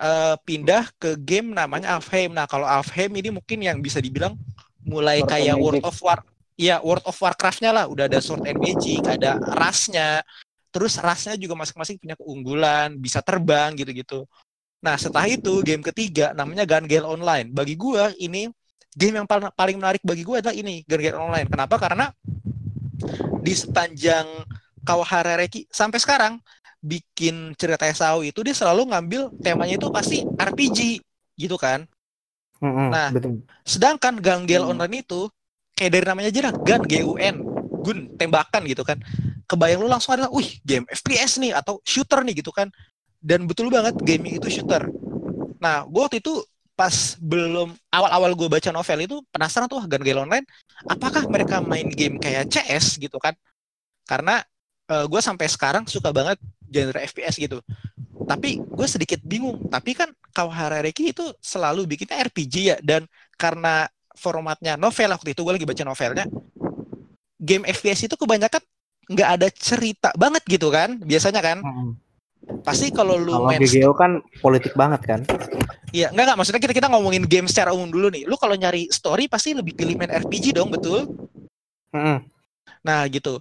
uh, 0.00 0.34
pindah 0.42 0.88
ke 0.96 1.20
game 1.20 1.52
namanya 1.52 1.96
Alfheim. 1.96 2.32
Nah 2.32 2.48
kalau 2.48 2.64
Alfheim 2.64 3.12
ini 3.12 3.28
mungkin 3.28 3.60
yang 3.60 3.78
bisa 3.84 4.00
dibilang 4.00 4.36
mulai 4.82 5.20
kayak. 5.22 5.60
World 5.60 5.84
of 5.84 5.96
War, 6.00 6.24
ya 6.56 6.80
World 6.80 7.04
of 7.04 7.16
Warcraft-nya 7.20 7.70
lah. 7.76 7.84
Udah 7.86 8.08
ada 8.08 8.18
Sword 8.24 8.48
and 8.48 8.58
Magic, 8.58 9.04
ada 9.04 9.36
rasnya. 9.36 10.24
Terus 10.72 10.96
rasnya 10.96 11.36
juga 11.36 11.52
masing-masing 11.52 12.00
punya 12.00 12.16
keunggulan, 12.16 12.96
bisa 12.96 13.20
terbang 13.20 13.76
gitu-gitu. 13.76 14.24
Nah 14.80 14.96
setelah 14.96 15.28
itu 15.28 15.60
game 15.60 15.84
ketiga 15.84 16.32
namanya 16.32 16.64
Gun 16.64 16.88
Gale 16.88 17.04
Online. 17.04 17.52
Bagi 17.52 17.76
gua 17.76 18.10
ini 18.16 18.48
game 18.96 19.20
yang 19.20 19.28
paling 19.28 19.52
paling 19.52 19.76
menarik 19.76 20.00
bagi 20.00 20.24
gua 20.24 20.40
adalah 20.40 20.56
ini 20.56 20.80
Gun 20.88 21.02
Gale 21.04 21.20
Online. 21.20 21.46
Kenapa? 21.46 21.76
Karena 21.76 22.08
di 23.44 23.52
sepanjang 23.52 24.24
Kawahara 24.82 25.38
Reki 25.38 25.70
sampai 25.70 26.00
sekarang 26.00 26.42
bikin 26.82 27.54
cerita 27.54 27.86
SAO 27.94 28.26
itu 28.26 28.42
dia 28.42 28.52
selalu 28.52 28.90
ngambil 28.90 29.30
temanya 29.38 29.78
itu 29.78 29.86
pasti 29.88 30.26
RPG 30.36 30.98
gitu 31.38 31.54
kan. 31.54 31.86
Mm-mm, 32.58 32.90
Nah. 32.90 33.08
betul. 33.14 33.38
Sedangkan 33.62 34.18
Gun 34.18 34.42
Gale 34.50 34.66
Hmm. 34.66 34.74
Online 34.74 35.06
itu 35.06 35.30
kayak 35.78 35.90
dari 35.94 36.04
namanya 36.06 36.28
aja 36.34 36.40
lah, 36.50 36.54
gun 36.66 36.82
G 36.90 37.06
U 37.06 37.14
N, 37.14 37.42
gun 37.86 38.10
tembakan 38.18 38.66
gitu 38.66 38.82
kan. 38.82 38.98
Kebayang 39.46 39.82
lu 39.82 39.88
langsung 39.90 40.18
adalah, 40.18 40.30
wih 40.34 40.58
game 40.66 40.86
FPS 40.90 41.38
nih 41.38 41.54
atau 41.54 41.78
shooter 41.86 42.26
nih 42.26 42.42
gitu 42.42 42.50
kan. 42.50 42.68
Dan 43.22 43.46
betul 43.46 43.70
banget 43.70 43.94
gaming 44.02 44.34
itu 44.38 44.50
shooter. 44.50 44.90
Nah, 45.62 45.86
gue 45.86 46.02
waktu 46.02 46.18
itu 46.18 46.42
pas 46.74 47.14
belum 47.22 47.70
awal-awal 47.94 48.34
gue 48.34 48.48
baca 48.50 48.70
novel 48.74 48.98
itu 49.06 49.16
penasaran 49.30 49.70
tuh 49.70 49.86
Gun 49.86 50.02
Gale 50.02 50.26
Online, 50.26 50.42
apakah 50.90 51.22
mereka 51.30 51.62
main 51.62 51.86
game 51.86 52.18
kayak 52.18 52.50
CS 52.50 52.98
gitu 52.98 53.22
kan? 53.22 53.34
Karena 54.06 54.42
gue 54.90 55.20
sampai 55.22 55.46
sekarang 55.46 55.86
suka 55.86 56.10
banget 56.10 56.36
genre 56.72 57.00
FPS 57.04 57.36
gitu. 57.36 57.60
Tapi 58.24 58.58
gue 58.58 58.86
sedikit 58.88 59.20
bingung. 59.20 59.68
Tapi 59.68 59.92
kan 59.92 60.08
Kawahara 60.32 60.80
Reiki 60.80 61.12
itu 61.12 61.22
selalu 61.38 61.84
bikinnya 61.84 62.24
RPG 62.24 62.54
ya. 62.72 62.76
Dan 62.80 63.04
karena 63.36 63.84
formatnya 64.16 64.80
novel 64.80 65.12
waktu 65.12 65.36
itu 65.36 65.44
gue 65.44 65.54
lagi 65.60 65.68
baca 65.68 65.82
novelnya, 65.84 66.26
game 67.36 67.68
FPS 67.68 68.08
itu 68.08 68.16
kebanyakan 68.16 68.62
nggak 69.12 69.30
ada 69.36 69.48
cerita 69.52 70.08
banget 70.16 70.42
gitu 70.48 70.72
kan. 70.72 70.96
Biasanya 71.04 71.44
kan. 71.44 71.60
Mm-mm. 71.60 72.00
Pasti 72.66 72.90
kalau 72.90 73.14
lu 73.14 73.38
Kalau 73.38 73.46
main 73.46 73.62
GGO 73.62 73.94
kan 73.94 74.18
politik 74.42 74.74
banget 74.74 75.00
kan. 75.06 75.20
Iya, 75.94 76.10
enggak 76.10 76.24
enggak 76.26 76.38
maksudnya 76.42 76.62
kita 76.62 76.74
kita 76.74 76.88
ngomongin 76.90 77.22
game 77.28 77.46
secara 77.46 77.70
umum 77.70 77.86
dulu 77.86 78.10
nih. 78.10 78.26
Lu 78.26 78.34
kalau 78.34 78.58
nyari 78.58 78.90
story 78.90 79.30
pasti 79.30 79.54
lebih 79.54 79.78
pilih 79.78 79.94
main 79.94 80.10
RPG 80.10 80.56
dong, 80.56 80.72
betul? 80.72 81.06
Mm-mm. 81.94 82.24
Nah, 82.82 83.06
gitu. 83.06 83.38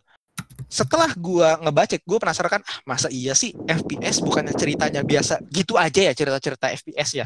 Setelah 0.68 1.14
gua 1.16 1.58
ngebaca, 1.62 1.96
gua 2.04 2.20
penasaran 2.20 2.52
kan, 2.60 2.62
ah, 2.66 2.78
masa 2.86 3.08
iya 3.08 3.34
sih 3.38 3.56
FPS 3.66 4.22
bukannya 4.22 4.54
ceritanya 4.54 5.02
biasa 5.02 5.42
gitu 5.50 5.80
aja 5.80 6.02
ya 6.10 6.14
cerita-cerita 6.14 6.70
FPS 6.76 7.10
ya. 7.24 7.26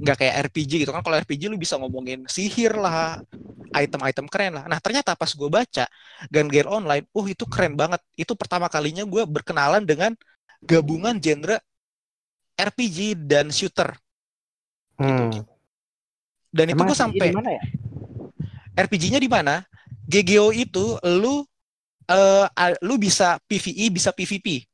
Nggak 0.00 0.16
kayak 0.16 0.34
RPG 0.48 0.86
gitu 0.86 0.90
kan. 0.94 1.04
Kalau 1.04 1.16
RPG 1.20 1.52
lu 1.52 1.60
bisa 1.60 1.76
ngomongin 1.76 2.24
sihir 2.30 2.72
lah, 2.76 3.20
item-item 3.74 4.26
keren 4.26 4.52
lah. 4.56 4.64
Nah, 4.66 4.78
ternyata 4.78 5.14
pas 5.14 5.30
gua 5.34 5.62
baca 5.62 5.84
Gun 6.30 6.48
Gale 6.48 6.70
Online, 6.70 7.04
oh 7.12 7.26
itu 7.26 7.44
keren 7.46 7.74
banget. 7.74 8.00
Itu 8.16 8.34
pertama 8.34 8.66
kalinya 8.70 9.02
gua 9.04 9.26
berkenalan 9.26 9.84
dengan 9.84 10.14
gabungan 10.62 11.16
genre 11.18 11.58
RPG 12.56 13.16
dan 13.26 13.48
shooter. 13.48 13.96
Hmm. 15.00 15.32
Dan 16.52 16.66
itu 16.70 16.76
Emang 16.76 16.92
gua 16.92 16.98
sampai 16.98 17.32
di 17.32 17.36
mana 17.36 17.50
ya? 17.56 17.62
RPG-nya 18.80 19.20
di 19.20 19.30
mana? 19.30 19.64
GGO 20.10 20.50
itu 20.50 20.98
lu 21.06 21.46
eh 22.10 22.44
a- 22.50 22.78
lu 22.82 22.98
bisa 22.98 23.38
PvE, 23.46 23.86
bisa 23.94 24.10
PvP. 24.10 24.66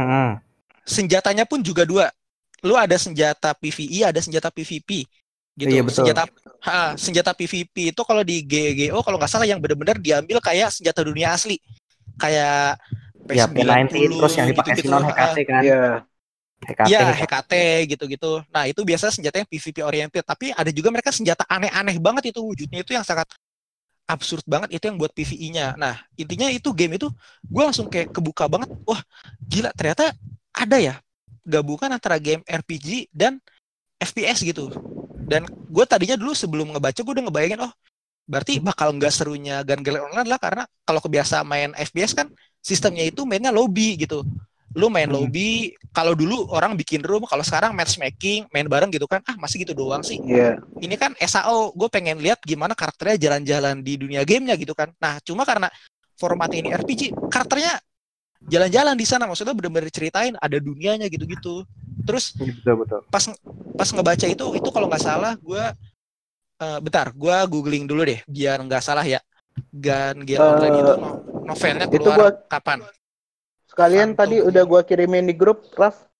Mm-mm. 0.00 0.40
Senjatanya 0.88 1.44
pun 1.44 1.60
juga 1.60 1.84
dua. 1.84 2.08
Lu 2.64 2.76
ada 2.76 2.96
senjata 2.96 3.52
PvE, 3.52 4.08
ada 4.08 4.20
senjata 4.20 4.48
PvP. 4.48 5.04
Gitu. 5.60 5.68
Iya, 5.76 5.82
betul. 5.84 6.04
Senjata 6.04 6.22
ha, 6.64 6.96
senjata 6.96 7.30
PvP 7.36 7.92
itu 7.92 8.02
kalau 8.04 8.24
di 8.24 8.40
GGO 8.44 9.04
kalau 9.04 9.20
nggak 9.20 9.28
salah 9.28 9.44
yang 9.44 9.60
benar-benar 9.60 10.00
diambil 10.00 10.40
kayak 10.40 10.72
senjata 10.72 11.04
dunia 11.04 11.36
asli. 11.36 11.60
Kayak 12.16 12.80
Ya 13.30 13.46
P90 13.46 14.18
terus 14.18 14.34
yang 14.34 14.48
dipakai 14.50 14.72
gitu-gitu. 14.74 14.90
Sinon 14.90 15.04
HKT 15.06 15.38
kan. 15.46 15.62
Iya. 15.62 15.82
HKT. 16.60 16.88
Iya, 16.90 17.00
HKT. 17.24 17.52
Gitu-gitu. 17.94 18.32
Nah, 18.52 18.64
itu 18.66 18.80
biasa 18.84 19.12
senjata 19.12 19.36
yang 19.40 19.48
PvP 19.48 19.80
oriented, 19.80 20.24
tapi 20.26 20.52
ada 20.52 20.68
juga 20.72 20.88
mereka 20.92 21.14
senjata 21.14 21.44
aneh-aneh 21.46 21.96
banget 22.02 22.34
itu 22.34 22.40
wujudnya 22.42 22.80
itu 22.82 22.92
yang 22.96 23.04
sangat 23.06 23.28
absurd 24.10 24.42
banget 24.44 24.74
itu 24.74 24.84
yang 24.90 24.98
buat 24.98 25.14
PvE-nya. 25.14 25.78
Nah, 25.78 26.02
intinya 26.18 26.50
itu 26.50 26.74
game 26.74 26.98
itu 26.98 27.06
gue 27.46 27.62
langsung 27.62 27.86
kayak 27.86 28.10
kebuka 28.10 28.50
banget. 28.50 28.74
Wah, 28.82 29.00
gila 29.46 29.70
ternyata 29.72 30.10
ada 30.50 30.76
ya 30.82 30.94
gabungan 31.46 31.94
antara 31.94 32.18
game 32.18 32.42
RPG 32.44 33.08
dan 33.14 33.38
FPS 34.02 34.42
gitu. 34.42 34.74
Dan 35.30 35.46
gue 35.46 35.84
tadinya 35.86 36.18
dulu 36.18 36.34
sebelum 36.34 36.74
ngebaca 36.74 36.98
gue 36.98 37.12
udah 37.14 37.24
ngebayangin 37.30 37.62
oh 37.62 37.72
berarti 38.30 38.62
bakal 38.62 38.94
nggak 38.94 39.10
serunya 39.10 39.66
Gun 39.66 39.82
Online 39.82 40.28
lah 40.30 40.38
karena 40.38 40.62
kalau 40.86 41.02
kebiasa 41.02 41.42
main 41.42 41.74
FPS 41.74 42.14
kan 42.14 42.30
sistemnya 42.62 43.02
itu 43.06 43.26
mainnya 43.26 43.50
lobby 43.50 43.98
gitu. 43.98 44.22
Lu 44.70 44.86
main 44.86 45.06
Hmm. 45.06 45.26
lobby, 45.26 45.74
kalau 45.90 46.14
dulu 46.14 46.46
orang 46.48 46.78
bikin 46.78 47.02
room, 47.02 47.26
kalau 47.26 47.42
sekarang 47.42 47.74
matchmaking, 47.74 48.46
main 48.50 48.64
bareng 48.64 48.86
gitu 48.88 49.02
kan, 49.04 49.18
ah 49.26 49.34
masih 49.34 49.66
gitu 49.66 49.74
doang 49.74 49.98
sih 50.00 50.14
Iya. 50.16 50.62
ini 50.78 50.94
kan 50.94 51.10
SAO 51.18 51.74
gue 51.74 51.88
pengen 51.88 52.18
lihat 52.18 52.38
gimana 52.40 52.72
karakternya 52.72 53.18
jalan-jalan 53.18 53.82
di 53.82 53.98
dunia 53.98 54.22
gamenya 54.22 54.54
gitu 54.54 54.70
kan 54.70 54.94
nah 54.96 55.18
cuma 55.20 55.42
karena 55.42 55.66
format 56.14 56.46
ini 56.50 56.70
RPG 56.70 57.10
karakternya 57.26 57.82
jalan-jalan 58.42 58.94
di 58.94 59.04
sana 59.04 59.26
maksudnya 59.26 59.52
bener-bener 59.52 59.90
ceritain 59.90 60.32
ada 60.34 60.56
dunianya 60.56 61.06
gitu-gitu 61.06 61.66
terus 62.02 62.32
Iya, 62.38 62.54
Betul 62.54 62.74
betul. 62.80 63.00
pas 63.10 63.24
pas 63.74 63.88
ngebaca 63.90 64.26
itu 64.26 64.44
itu 64.54 64.68
kalau 64.70 64.86
nggak 64.86 65.02
salah 65.02 65.34
gue 65.34 65.64
eh, 66.56 66.78
bentar 66.78 67.10
gue 67.10 67.36
googling 67.46 67.84
dulu 67.84 68.04
deh 68.04 68.20
biar 68.24 68.60
nggak 68.60 68.80
salah 68.80 69.02
ya 69.02 69.18
Gun 69.68 70.22
Gale 70.22 70.38
Eh, 70.38 70.50
Online 70.54 70.76
itu 70.76 70.92
no- 70.96 71.18
novelnya 71.44 71.84
itu 71.84 71.98
keluar 71.98 72.16
gua- 72.16 72.36
kapan 72.46 72.78
Sekalian 73.70 74.12
Phantom. 74.12 74.20
tadi 74.20 74.36
udah 74.42 74.62
gua 74.64 74.80
kirimin 74.82 75.24
di 75.24 75.32
grup, 75.32 75.62
Raf. 75.72 76.10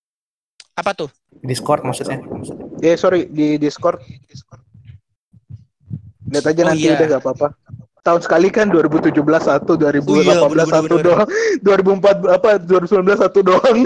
apa 0.73 0.97
tuh 0.97 1.11
Discord 1.41 1.83
maksudnya. 1.83 2.23
Ya 2.79 2.95
sorry 2.95 3.27
di 3.27 3.59
Discord. 3.59 4.01
Lihat 6.27 6.47
aja 6.47 6.63
Oh, 6.63 6.67
nanti 6.71 6.87
iya. 6.87 6.95
udah 6.95 7.07
gak 7.11 7.23
apa-apa. 7.23 7.47
Tahun 8.01 8.21
sekali 8.23 8.49
kan 8.49 8.67
2017 8.67 9.13
satu, 9.43 9.77
2018 9.77 10.09
Oh 10.09 10.17
iya, 10.17 10.41
bener, 10.41 10.65
satu 10.65 10.95
bener, 10.97 11.05
doang, 11.05 11.29
2004 12.01 12.33
apa 12.33 12.51
2019 12.57 13.13
satu 13.19 13.39
doang. 13.43 13.77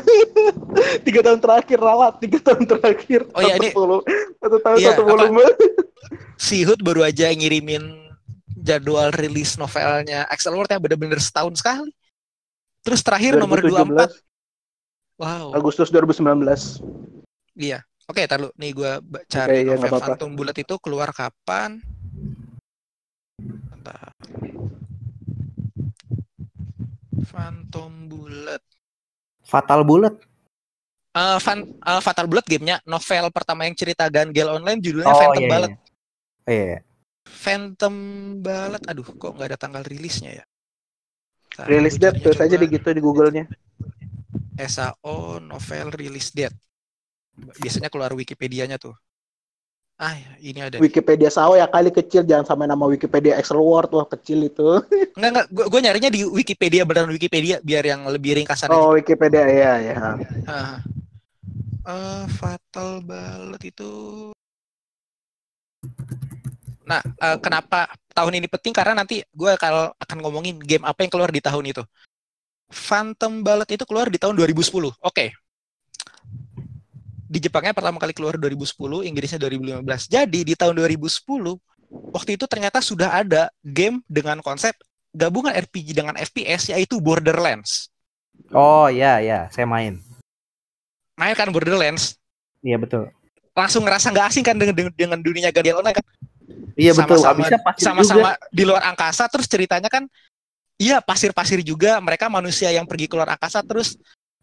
tiga 1.07 1.21
tahun 1.25 1.41
terakhir 1.41 1.79
ralat, 1.81 2.15
tiga 2.21 2.39
tahun 2.39 2.63
terakhir. 2.69 3.21
Oh 3.33 3.41
iya, 3.43 3.57
satu 3.57 3.65
ini- 3.65 3.75
satu 4.39 4.57
tahun 4.61 4.77
Iya, 4.79 4.89
satu 4.93 5.03
volume. 5.03 5.43
si 6.39 6.63
Hood 6.63 6.79
baru 6.79 7.03
aja 7.03 7.27
ngirimin 7.29 7.83
jadwal 8.55 9.11
rilis 9.11 9.57
novelnya 9.57 10.29
Axel 10.29 10.53
World 10.53 10.69
yang 10.69 10.79
bener-bener 10.81 11.19
setahun 11.19 11.57
sekali 11.57 11.91
terus 12.85 13.01
terakhir 13.01 13.35
nomor 13.35 13.59
24 13.59 13.89
2017 14.13 15.19
wow 15.19 15.47
Agustus 15.51 15.89
2019. 15.89 16.85
Iya. 17.57 17.81
Oke, 18.05 18.29
tar 18.29 18.37
lu. 18.37 18.53
Nih 18.61 18.77
gua 18.77 19.01
ba- 19.01 19.25
cari 19.25 19.49
Oke, 19.51 19.61
iya, 19.65 19.73
novel 19.73 19.89
apa-apa. 19.89 20.07
Phantom 20.13 20.31
Bullet 20.37 20.57
itu 20.61 20.75
keluar 20.77 21.09
kapan? 21.09 21.81
Bentar. 23.41 24.13
Phantom 27.25 27.91
Bullet. 28.07 28.63
Fatal 29.41 29.81
Bullet. 29.83 30.15
Eh, 31.15 31.39
Fan- 31.39 31.71
eh, 31.71 32.01
Fatal 32.03 32.27
Bullet 32.27 32.45
gamenya 32.45 32.83
novel 32.85 33.31
pertama 33.31 33.65
yang 33.65 33.73
cerita 33.73 34.11
Gun 34.11 34.35
Gale 34.35 34.53
Online 34.53 34.81
judulnya 34.83 35.09
Oh 35.09 35.17
Phantom 35.17 35.41
iya. 35.41 35.51
Bullet. 35.51 35.71
iya. 35.71 35.79
Oh, 36.45 36.53
iya. 36.53 36.79
Phantom 37.25 37.95
Bullet. 38.43 38.83
Aduh, 38.85 39.07
kok 39.07 39.33
nggak 39.33 39.49
ada 39.55 39.59
tanggal 39.59 39.81
rilisnya 39.81 40.43
ya? 40.43 40.45
Rilis 41.63 41.97
gua 41.97 42.11
date 42.11 42.19
tulis 42.23 42.41
aja 42.43 42.57
di 42.59 42.67
gitu 42.67 42.89
di 42.91 43.03
Google-nya. 43.03 43.47
SAO 44.59 45.39
novel 45.39 45.95
release 45.95 46.35
date. 46.35 46.57
Biasanya 47.35 47.91
keluar 47.91 48.15
Wikipedia-nya 48.15 48.79
tuh. 48.79 48.95
Ah, 49.95 50.19
ini 50.43 50.59
ada. 50.59 50.83
Wikipedia 50.83 51.31
Sao 51.31 51.55
ya 51.55 51.71
kali 51.71 51.95
kecil 51.95 52.27
jangan 52.27 52.43
sampai 52.43 52.67
nama 52.67 52.83
Wikipedia 52.83 53.39
Excel 53.39 53.63
Word 53.63 53.95
wah 53.95 54.03
kecil 54.11 54.43
itu. 54.43 54.83
Enggak 55.17 55.31
enggak, 55.31 55.47
gue 55.55 55.65
gue 55.71 55.81
nyarinya 55.87 56.11
di 56.11 56.21
Wikipedia 56.27 56.83
beneran 56.83 57.15
Wikipedia 57.15 57.63
biar 57.63 57.87
yang 57.87 58.03
lebih 58.11 58.43
ringkasan 58.43 58.75
aja. 58.75 58.75
Oh 58.75 58.99
Wikipedia 58.99 59.47
ya 59.47 59.73
ya. 59.79 59.95
Ah. 60.51 60.83
Eh, 61.85 62.25
Fatal 62.35 63.07
Bullet 63.07 63.63
itu 63.63 63.93
Nah, 66.85 67.01
eh, 67.01 67.37
kenapa 67.41 67.89
tahun 68.13 68.41
ini 68.41 68.47
penting? 68.49 68.73
Karena 68.77 69.03
nanti 69.03 69.25
gue 69.25 69.53
kalau 69.57 69.93
akan 69.97 70.19
ngomongin 70.21 70.61
game 70.61 70.85
apa 70.85 71.05
yang 71.05 71.13
keluar 71.13 71.33
di 71.33 71.41
tahun 71.41 71.65
itu. 71.73 71.83
Phantom 72.69 73.45
Bullet 73.45 73.69
itu 73.71 73.85
keluar 73.89 74.09
di 74.09 74.21
tahun 74.21 74.37
2010. 74.37 74.93
Oke. 75.01 75.33
Di 77.25 77.39
Jepangnya 77.41 77.75
pertama 77.75 77.99
kali 77.99 78.13
keluar 78.15 78.37
2010, 78.37 79.03
Inggrisnya 79.09 79.41
2015. 79.41 80.07
Jadi 80.07 80.41
di 80.47 80.55
tahun 80.55 80.77
2010, 80.77 81.59
waktu 82.15 82.31
itu 82.37 82.45
ternyata 82.47 82.79
sudah 82.79 83.11
ada 83.25 83.51
game 83.65 84.05
dengan 84.07 84.39
konsep 84.45 84.77
gabungan 85.15 85.55
RPG 85.55 85.95
dengan 85.95 86.19
FPS 86.19 86.75
yaitu 86.75 86.99
Borderlands. 86.99 87.89
Oh 88.51 88.91
iya 88.91 89.23
iya, 89.23 89.47
saya 89.55 89.65
main. 89.65 90.03
Main 91.15 91.35
kan 91.39 91.47
Borderlands, 91.55 92.19
Iya 92.65 92.81
betul. 92.81 93.13
langsung 93.55 93.87
ngerasa 93.87 94.11
nggak 94.11 94.27
asing 94.35 94.43
kan 94.43 94.59
dengan, 94.59 94.91
dengan, 94.97 95.21
dunia 95.23 95.55
game 95.55 95.79
online 95.79 95.95
kan? 95.95 96.07
Iya 96.75 96.93
betul. 96.95 97.19
Sama-sama- 97.23 97.35
Abisnya 97.39 97.61
pasti 97.63 97.81
juga. 97.81 97.87
sama-sama 97.91 98.29
di 98.51 98.63
luar 98.67 98.83
angkasa 98.91 99.25
terus 99.31 99.47
ceritanya 99.47 99.89
kan 99.89 100.05
iya 100.75 100.99
pasir-pasir 100.99 101.63
juga 101.63 102.03
mereka 102.03 102.27
manusia 102.27 102.69
yang 102.75 102.83
pergi 102.85 103.07
keluar 103.07 103.31
angkasa 103.31 103.63
terus 103.63 103.95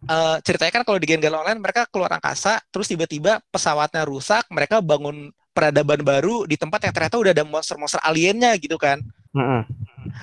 eh, 0.01 0.38
ceritanya 0.41 0.71
kan 0.79 0.84
kalau 0.88 0.97
di 0.97 1.05
game 1.05 1.21
online 1.27 1.59
mereka 1.59 1.84
keluar 1.91 2.09
angkasa 2.15 2.57
terus 2.71 2.88
tiba-tiba 2.88 3.43
pesawatnya 3.51 4.07
rusak 4.07 4.47
mereka 4.47 4.79
bangun 4.79 5.29
peradaban 5.51 5.99
baru 6.01 6.47
di 6.47 6.55
tempat 6.55 6.88
yang 6.88 6.93
ternyata 6.95 7.19
udah 7.19 7.32
ada 7.36 7.43
monster-monster 7.43 7.99
aliennya 7.99 8.55
gitu 8.55 8.79
kan 8.79 9.03
Mm-mm. 9.36 9.67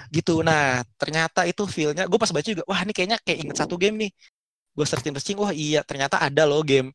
gitu 0.08 0.40
nah 0.40 0.80
ternyata 0.96 1.44
itu 1.44 1.68
feelnya 1.68 2.08
gue 2.08 2.16
pas 2.16 2.32
baca 2.32 2.48
juga 2.48 2.64
wah 2.64 2.80
ini 2.80 2.92
kayaknya 2.96 3.20
kayak 3.20 3.38
inget 3.44 3.56
satu 3.60 3.76
game 3.76 4.08
nih 4.08 4.10
gue 4.72 4.86
searching 4.88 5.12
searching 5.12 5.36
wah 5.36 5.52
iya 5.52 5.84
ternyata 5.84 6.16
ada 6.16 6.48
loh 6.48 6.64
game 6.64 6.88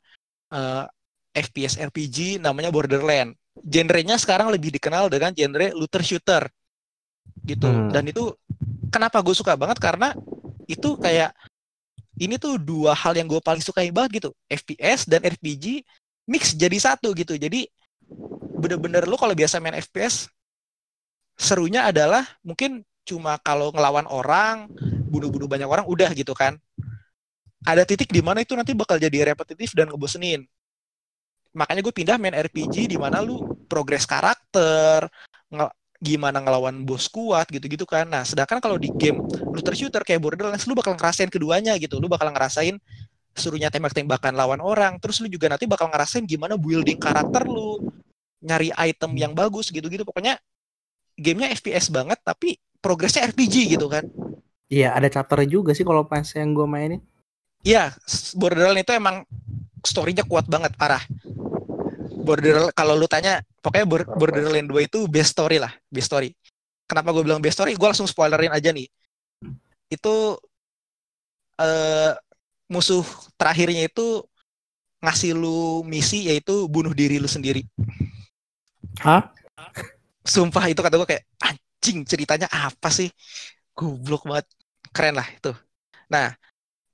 eh, 0.49 0.85
FPS 1.33 1.77
RPG 1.77 2.41
namanya 2.41 2.73
Borderland 2.73 3.37
genrenya 3.61 4.17
sekarang 4.17 4.49
lebih 4.49 4.73
dikenal 4.73 5.07
dengan 5.13 5.31
genre 5.33 5.69
looter 5.77 6.03
shooter. 6.03 6.43
Gitu. 7.43 7.67
Hmm. 7.67 7.91
dan 7.91 8.07
itu 8.07 8.35
kenapa 8.91 9.19
gue 9.19 9.35
suka 9.35 9.55
banget? 9.55 9.79
Karena 9.79 10.15
itu 10.67 10.95
kayak 10.99 11.35
ini 12.19 12.37
tuh 12.37 12.61
dua 12.61 12.93
hal 12.93 13.17
yang 13.17 13.25
gue 13.25 13.41
paling 13.41 13.63
sukai 13.63 13.89
banget 13.89 14.23
gitu. 14.23 14.29
FPS 14.47 15.09
dan 15.09 15.23
RPG 15.25 15.83
mix 16.29 16.53
jadi 16.53 16.77
satu 16.77 17.11
gitu. 17.17 17.35
Jadi 17.35 17.67
bener-bener 18.59 19.03
lu 19.09 19.17
kalau 19.19 19.33
biasa 19.35 19.59
main 19.59 19.75
FPS 19.75 20.29
serunya 21.35 21.89
adalah 21.89 22.23
mungkin 22.45 22.85
cuma 23.03 23.35
kalau 23.41 23.73
ngelawan 23.73 24.07
orang 24.07 24.69
bunuh-bunuh 25.09 25.49
banyak 25.49 25.67
orang 25.67 25.83
udah 25.89 26.13
gitu 26.13 26.31
kan. 26.37 26.55
Ada 27.63 27.87
titik 27.87 28.11
di 28.11 28.19
mana 28.19 28.43
itu 28.43 28.55
nanti 28.55 28.75
bakal 28.75 28.99
jadi 28.99 29.31
repetitif 29.33 29.71
dan 29.71 29.87
ngebosenin 29.87 30.43
makanya 31.53 31.81
gue 31.85 31.93
pindah 31.93 32.17
main 32.17 32.33
RPG 32.33 32.89
di 32.89 32.97
mana 32.97 33.21
lu 33.21 33.45
progres 33.69 34.03
karakter 34.09 35.05
nge- 35.53 35.73
gimana 36.03 36.43
ngelawan 36.43 36.83
bos 36.83 37.07
kuat 37.07 37.47
gitu-gitu 37.47 37.87
kan. 37.87 38.09
Nah 38.09 38.27
sedangkan 38.27 38.59
kalau 38.59 38.75
di 38.75 38.91
game 38.91 39.23
looter 39.53 39.71
shooter 39.77 40.03
kayak 40.03 40.19
Borderlands 40.19 40.67
lu 40.67 40.75
bakal 40.75 40.97
ngerasain 40.99 41.31
keduanya 41.31 41.79
gitu. 41.79 42.01
Lu 42.01 42.11
bakal 42.11 42.33
ngerasain 42.35 42.75
suruhnya 43.33 43.71
tembak-tembakan 43.71 44.35
lawan 44.35 44.59
orang. 44.59 44.99
Terus 44.99 45.23
lu 45.23 45.31
juga 45.31 45.47
nanti 45.47 45.63
bakal 45.63 45.87
ngerasain 45.87 46.27
gimana 46.27 46.59
building 46.59 46.99
karakter 46.99 47.47
lu 47.47 47.79
nyari 48.43 48.75
item 48.75 49.15
yang 49.15 49.31
bagus 49.31 49.71
gitu-gitu. 49.71 50.03
Pokoknya 50.03 50.35
gamenya 51.15 51.55
FPS 51.55 51.87
banget 51.93 52.19
tapi 52.19 52.59
progresnya 52.83 53.29
RPG 53.31 53.77
gitu 53.79 53.87
kan. 53.87 54.03
Iya 54.67 54.91
ada 54.91 55.07
chapter 55.07 55.45
juga 55.47 55.71
sih 55.71 55.85
kalau 55.87 56.03
pas 56.03 56.25
yang 56.35 56.51
gue 56.51 56.67
mainin. 56.67 56.99
Iya, 57.63 57.95
Borderlands 58.35 58.83
itu 58.83 58.91
emang 58.91 59.23
story-nya 59.79 60.27
kuat 60.27 60.51
banget, 60.51 60.75
parah. 60.75 60.99
Borderlands 62.23 62.71
kalau 62.71 62.95
lu 62.95 63.05
tanya, 63.05 63.43
pokoknya 63.59 63.85
Bor- 63.85 64.09
Borderlands 64.15 64.71
2 64.71 64.87
itu 64.87 64.99
best 65.11 65.35
story 65.35 65.59
lah, 65.59 65.71
best 65.91 66.07
story. 66.07 66.31
Kenapa 66.87 67.11
gue 67.11 67.23
bilang 67.27 67.43
best 67.43 67.59
story? 67.59 67.75
Gue 67.75 67.87
langsung 67.91 68.07
spoilerin 68.07 68.55
aja 68.55 68.71
nih. 68.71 68.87
Itu 69.91 70.39
eh 71.59 72.15
musuh 72.71 73.05
terakhirnya 73.37 73.85
itu 73.85 74.25
ngasih 75.03 75.35
lu 75.35 75.83
misi 75.83 76.31
yaitu 76.31 76.65
bunuh 76.71 76.95
diri 76.95 77.19
lu 77.19 77.27
sendiri. 77.27 77.67
Hah? 79.03 79.27
Sumpah 80.23 80.71
itu 80.71 80.79
kata 80.79 80.95
gue 80.95 81.07
kayak 81.07 81.23
anjing 81.43 82.07
ceritanya 82.07 82.47
apa 82.47 82.87
sih? 82.87 83.11
Goblok 83.75 84.23
banget. 84.23 84.47
Keren 84.95 85.19
lah 85.19 85.27
itu. 85.27 85.51
Nah, 86.07 86.31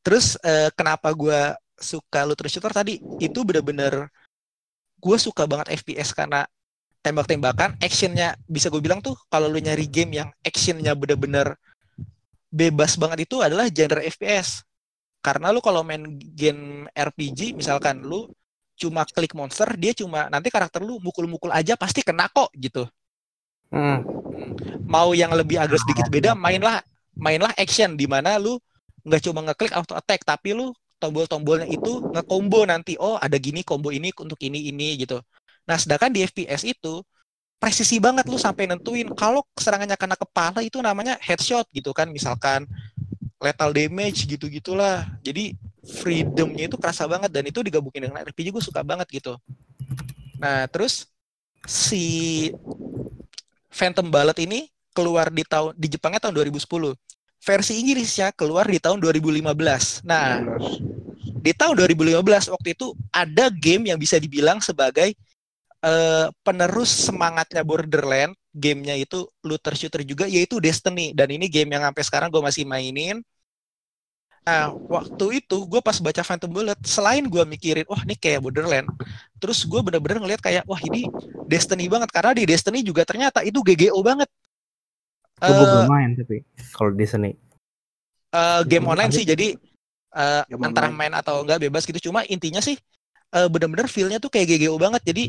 terus 0.01 0.39
eh, 0.41 0.73
kenapa 0.73 1.13
gue 1.13 1.53
suka 1.77 2.25
looter 2.25 2.49
shooter 2.49 2.73
tadi? 2.73 2.97
Itu 3.21 3.45
bener-bener 3.45 4.09
gue 4.99 5.17
suka 5.17 5.47
banget 5.49 5.79
FPS 5.79 6.11
karena 6.13 6.45
tembak-tembakan, 6.99 7.79
actionnya 7.79 8.35
bisa 8.45 8.67
gue 8.67 8.83
bilang 8.83 8.99
tuh 8.99 9.15
kalau 9.31 9.47
lu 9.47 9.59
nyari 9.63 9.87
game 9.87 10.19
yang 10.19 10.29
actionnya 10.43 10.91
bener-bener 10.93 11.55
bebas 12.51 12.99
banget 12.99 13.25
itu 13.29 13.39
adalah 13.39 13.71
genre 13.71 14.03
FPS. 14.03 14.67
Karena 15.19 15.51
lu 15.51 15.59
kalau 15.59 15.83
main 15.83 16.03
game 16.35 16.87
RPG, 16.95 17.55
misalkan 17.55 18.03
lu 18.03 18.27
cuma 18.79 19.03
klik 19.03 19.35
monster, 19.35 19.67
dia 19.75 19.91
cuma 19.91 20.31
nanti 20.31 20.47
karakter 20.47 20.79
lu 20.83 20.99
mukul-mukul 21.03 21.51
aja 21.51 21.75
pasti 21.75 21.99
kena 22.03 22.31
kok 22.31 22.51
gitu 22.55 22.87
Mm. 23.69 24.01
mau 24.89 25.13
yang 25.13 25.29
lebih 25.29 25.61
agak 25.61 25.77
sedikit 25.77 26.09
beda 26.09 26.33
mainlah 26.33 26.81
mainlah 27.13 27.53
action 27.53 27.93
di 27.93 28.09
mana 28.09 28.41
lu 28.41 28.57
nggak 29.05 29.21
cuma 29.29 29.45
ngeklik 29.45 29.73
auto 29.77 29.93
attack 29.93 30.25
tapi 30.25 30.57
lu 30.57 30.73
tombol-tombolnya 30.99 31.67
itu 31.71 32.03
ngekombo 32.11 32.67
nanti 32.67 32.99
oh 32.99 33.15
ada 33.15 33.39
gini 33.39 33.63
combo 33.63 33.89
ini 33.89 34.11
untuk 34.19 34.39
ini 34.43 34.69
ini 34.69 34.99
gitu. 34.99 35.23
Nah 35.65 35.77
sedangkan 35.79 36.11
di 36.11 36.27
FPS 36.27 36.67
itu 36.67 37.01
presisi 37.59 37.99
banget 37.99 38.27
lu 38.31 38.39
sampai 38.39 38.67
nentuin 38.71 39.07
kalau 39.15 39.43
serangannya 39.55 39.99
kena 39.99 40.15
kepala 40.15 40.63
itu 40.63 40.79
namanya 40.79 41.19
headshot 41.19 41.67
gitu 41.75 41.91
kan 41.91 42.07
misalkan 42.07 42.63
lethal 43.39 43.71
damage 43.71 44.27
gitu 44.27 44.47
gitulah 44.47 45.07
jadi 45.23 45.55
freedomnya 45.83 46.67
itu 46.67 46.75
kerasa 46.75 47.07
banget 47.07 47.31
dan 47.31 47.43
itu 47.47 47.59
digabungin 47.63 48.07
dengan 48.07 48.23
RPG 48.23 48.51
gue 48.51 48.63
suka 48.63 48.83
banget 48.83 49.07
gitu. 49.11 49.35
Nah 50.39 50.67
terus 50.71 51.07
si 51.67 52.47
Phantom 53.71 54.07
Bullet 54.07 54.39
ini 54.43 54.71
keluar 54.91 55.31
di 55.31 55.43
tahun 55.47 55.75
di 55.75 55.87
Jepangnya 55.87 56.19
tahun 56.27 56.35
2010. 56.43 56.95
Versi 57.39 57.79
Inggrisnya 57.79 58.35
keluar 58.35 58.67
di 58.67 58.79
tahun 58.83 58.99
2015. 58.99 60.03
Nah, 60.03 60.43
di 61.39 61.51
tahun 61.55 61.73
2015 61.79 62.51
waktu 62.51 62.69
itu 62.75 62.91
ada 63.15 63.47
game 63.47 63.91
yang 63.91 63.99
bisa 63.99 64.19
dibilang 64.19 64.59
sebagai 64.59 65.15
eh, 65.83 66.27
penerus 66.43 66.91
semangatnya 67.07 67.63
Borderland. 67.63 68.35
Gamenya 68.49 68.97
itu 68.97 69.29
looter 69.45 69.77
shooter 69.77 70.01
juga, 70.03 70.25
yaitu 70.25 70.57
Destiny. 70.59 71.13
Dan 71.15 71.29
ini 71.31 71.47
game 71.47 71.69
yang 71.77 71.85
sampai 71.85 72.03
sekarang 72.03 72.29
gue 72.33 72.41
masih 72.41 72.65
mainin. 72.67 73.21
Nah, 74.47 74.73
waktu 74.89 75.45
itu 75.45 75.57
gue 75.69 75.81
pas 75.83 75.93
baca 76.01 76.25
Phantom 76.25 76.49
Bullet, 76.49 76.79
selain 76.81 77.21
gue 77.29 77.43
mikirin, 77.45 77.85
wah 77.85 78.01
ini 78.01 78.17
kayak 78.17 78.41
Borderland, 78.41 78.89
terus 79.37 79.61
gue 79.61 79.77
bener-bener 79.85 80.17
ngeliat 80.17 80.41
kayak, 80.41 80.65
wah 80.65 80.81
ini 80.81 81.05
Destiny 81.45 81.85
banget. 81.85 82.09
Karena 82.09 82.33
di 82.33 82.43
Destiny 82.49 82.81
juga 82.81 83.05
ternyata 83.05 83.45
itu 83.45 83.61
GGO 83.61 83.99
banget. 84.01 84.29
Gue 85.45 85.53
Eh, 85.53 85.59
belum 85.71 85.85
main 85.91 86.09
tapi 86.19 86.37
kalau 86.75 86.91
di 86.95 87.05
sini. 87.07 87.29
eh, 88.33 88.61
game 88.69 88.85
online 88.89 89.11
sih 89.13 89.23
jadi 89.25 89.55
eh, 90.15 90.43
Game 90.49 90.63
antara 90.65 90.89
online. 90.89 90.93
main 90.93 91.13
atau 91.15 91.43
enggak 91.45 91.59
bebas 91.69 91.83
gitu. 91.87 92.11
Cuma 92.11 92.25
intinya 92.29 92.61
sih 92.63 92.77
eh, 93.35 93.47
bener-bener 93.51 93.87
feel-nya 93.91 94.19
tuh 94.23 94.31
kayak 94.33 94.47
GGO 94.57 94.77
banget. 94.81 95.03
Jadi 95.05 95.23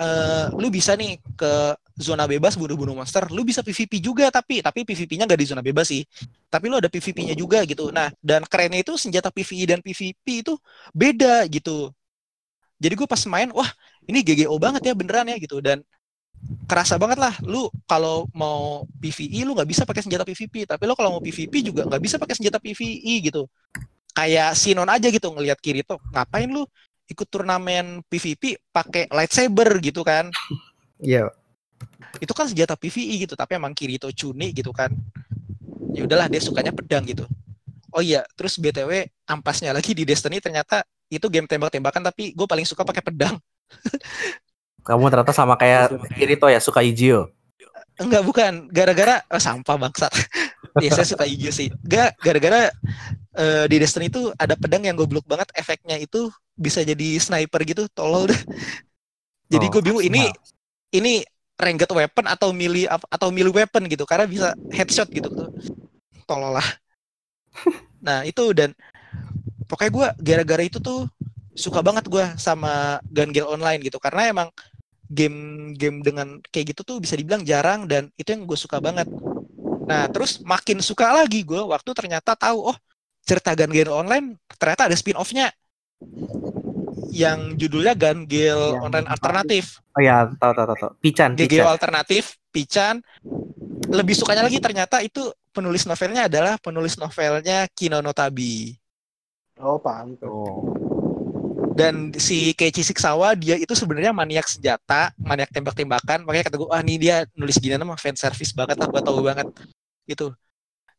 eh, 0.00 0.46
lu 0.60 0.68
bisa 0.72 0.94
nih 0.98 1.18
ke 1.38 1.52
zona 1.98 2.24
bebas 2.28 2.54
bunuh-bunuh 2.60 2.94
monster 2.98 3.24
lu 3.32 3.42
bisa 3.46 3.60
PVP 3.66 3.98
juga 4.04 4.28
tapi 4.30 4.60
tapi 4.62 4.84
PVP-nya 4.84 5.24
nggak 5.28 5.40
di 5.42 5.48
zona 5.48 5.62
bebas 5.64 5.88
sih. 5.92 6.02
Tapi 6.52 6.66
lu 6.72 6.76
ada 6.80 6.90
PVP-nya 6.92 7.34
juga 7.38 7.62
gitu. 7.68 7.90
Nah 7.94 8.10
dan 8.22 8.44
kerennya 8.48 8.80
itu 8.84 8.94
senjata 9.00 9.30
PvE 9.34 9.64
dan 9.76 9.80
PVP 9.84 10.26
itu 10.46 10.54
beda 10.94 11.46
gitu. 11.50 11.92
Jadi 12.76 12.92
gue 12.98 13.08
pas 13.08 13.22
main 13.28 13.48
wah 13.56 13.68
ini 14.04 14.20
GGO 14.20 14.56
banget 14.60 14.82
ya 14.92 14.94
beneran 14.96 15.26
ya 15.32 15.36
gitu. 15.40 15.58
Dan 15.64 15.80
kerasa 16.66 16.98
banget 16.98 17.18
lah 17.22 17.34
lu 17.46 17.70
kalau 17.86 18.26
mau 18.34 18.82
PvE 18.98 19.46
lu 19.46 19.54
nggak 19.54 19.70
bisa 19.70 19.82
pakai 19.86 20.02
senjata 20.02 20.26
PvP 20.26 20.66
tapi 20.66 20.82
lu 20.86 20.94
kalau 20.98 21.18
mau 21.18 21.22
PvP 21.22 21.62
juga 21.62 21.86
nggak 21.86 22.02
bisa 22.02 22.16
pakai 22.18 22.34
senjata 22.38 22.58
PvE 22.58 23.14
gitu. 23.22 23.46
Kayak 24.16 24.56
Sinon 24.56 24.88
aja 24.88 25.12
gitu 25.12 25.28
ngelihat 25.30 25.60
Kirito 25.60 26.00
ngapain 26.10 26.48
lu 26.48 26.64
ikut 27.06 27.28
turnamen 27.30 28.02
PvP 28.08 28.58
pakai 28.74 29.06
lightsaber? 29.12 29.78
gitu 29.78 30.02
kan. 30.02 30.30
Iya. 30.98 31.28
itu 32.16 32.32
kan 32.32 32.48
senjata 32.48 32.72
PvE 32.72 33.28
gitu 33.28 33.36
tapi 33.36 33.60
emang 33.60 33.76
Kirito 33.76 34.08
cuni 34.10 34.50
gitu 34.50 34.72
kan. 34.72 34.90
Ya 35.92 36.04
udahlah 36.04 36.26
dia 36.28 36.40
sukanya 36.40 36.72
pedang 36.72 37.04
gitu. 37.04 37.28
Oh 37.96 38.04
iya 38.04 38.26
terus 38.36 38.60
btw 38.60 39.08
ampasnya 39.24 39.72
lagi 39.72 39.96
di 39.96 40.04
Destiny 40.04 40.36
ternyata 40.36 40.84
itu 41.08 41.26
game 41.30 41.46
tembak-tembakan 41.46 42.02
tapi 42.12 42.34
gue 42.34 42.46
paling 42.46 42.66
suka 42.66 42.82
pakai 42.82 43.00
pedang 43.00 43.38
Kamu 44.86 45.10
ternyata 45.10 45.34
sama 45.34 45.58
kayak 45.58 45.98
Kirito 46.14 46.46
ya 46.46 46.62
suka 46.62 46.80
Ijio. 46.80 47.34
Enggak 47.96 48.22
bukan, 48.28 48.68
gara-gara 48.68 49.24
oh, 49.32 49.40
sampah 49.40 49.76
bangsat. 49.80 50.12
ya 50.84 50.92
saya 50.92 51.08
suka 51.08 51.24
hijau 51.24 51.48
sih. 51.48 51.72
Enggak, 51.80 52.12
gara-gara 52.20 52.68
uh, 53.36 53.64
di 53.64 53.76
Destiny 53.80 54.12
itu 54.12 54.28
ada 54.36 54.52
pedang 54.52 54.84
yang 54.84 54.96
goblok 54.96 55.24
banget 55.24 55.48
efeknya 55.56 55.96
itu 55.96 56.28
bisa 56.52 56.84
jadi 56.84 57.16
sniper 57.16 57.64
gitu, 57.64 57.88
tolol 57.96 58.28
deh. 58.28 58.36
Jadi 59.46 59.70
oh, 59.70 59.78
gue 59.78 59.82
bingung 59.82 60.02
ini 60.02 60.26
ini 60.90 61.22
ranged 61.54 61.86
weapon 61.94 62.26
atau 62.26 62.50
melee 62.50 62.90
atau 62.90 63.30
melee 63.30 63.54
weapon 63.54 63.86
gitu 63.86 64.02
karena 64.02 64.26
bisa 64.26 64.58
headshot 64.74 65.06
gitu 65.08 65.30
tuh. 65.30 65.48
Tolol 66.28 66.60
lah. 66.60 66.68
Nah, 68.06 68.22
itu 68.22 68.54
dan 68.54 68.70
pokoknya 69.66 69.90
gue 69.90 70.06
gara-gara 70.22 70.62
itu 70.62 70.78
tuh 70.78 71.10
suka 71.58 71.82
banget 71.82 72.06
gue 72.06 72.22
sama 72.38 73.02
Gun 73.10 73.34
Online 73.34 73.82
gitu 73.82 73.98
karena 73.98 74.30
emang 74.30 74.48
game-game 75.06 76.02
dengan 76.02 76.38
kayak 76.50 76.74
gitu 76.74 76.82
tuh 76.82 76.96
bisa 76.98 77.14
dibilang 77.14 77.46
jarang 77.46 77.86
dan 77.86 78.10
itu 78.18 78.28
yang 78.34 78.44
gue 78.44 78.58
suka 78.58 78.82
banget. 78.82 79.06
Nah 79.86 80.10
terus 80.10 80.42
makin 80.42 80.82
suka 80.82 81.14
lagi 81.14 81.46
gue 81.46 81.62
waktu 81.62 81.90
ternyata 81.94 82.34
tahu 82.34 82.74
oh 82.74 82.76
cerita 83.26 83.54
Gun 83.54 83.72
Gale 83.74 83.90
Online 83.90 84.38
ternyata 84.58 84.90
ada 84.90 84.96
spin-offnya 84.98 85.50
yang 87.10 87.56
judulnya 87.56 87.96
Gun 87.96 88.28
Gale 88.28 88.76
Online 88.82 89.08
Alternatif. 89.08 89.80
Oh 89.96 90.02
ya 90.02 90.28
tahu 90.36 90.52
tahu 90.52 90.66
tahu. 90.76 90.90
Pican. 91.00 91.30
Gun 91.38 91.48
Gale 91.48 91.70
Alternatif, 91.72 92.36
Pican. 92.52 93.00
Lebih 93.86 94.14
sukanya 94.18 94.44
lagi 94.44 94.58
ternyata 94.58 95.00
itu 95.00 95.30
penulis 95.54 95.88
novelnya 95.88 96.28
adalah 96.28 96.60
penulis 96.60 96.98
novelnya 97.00 97.64
Kino 97.72 98.02
Notabi. 98.02 98.76
Oh. 99.56 99.80
Oh 99.80 100.85
dan 101.76 102.08
si 102.16 102.56
Keiichi 102.56 102.80
Siksawa 102.80 103.36
dia 103.36 103.60
itu 103.60 103.76
sebenarnya 103.76 104.16
maniak 104.16 104.48
senjata, 104.48 105.12
maniak 105.20 105.52
tembak-tembakan. 105.52 106.24
Makanya 106.24 106.48
kata 106.48 106.56
gue, 106.56 106.68
ah 106.72 106.80
ini 106.80 106.96
dia 106.96 107.28
nulis 107.36 107.60
gini 107.60 107.76
nama 107.76 108.00
fan 108.00 108.16
service 108.16 108.56
banget 108.56 108.80
lah, 108.80 108.88
gue 108.88 109.02
tahu 109.04 109.20
banget. 109.20 109.46
Gitu. 110.08 110.32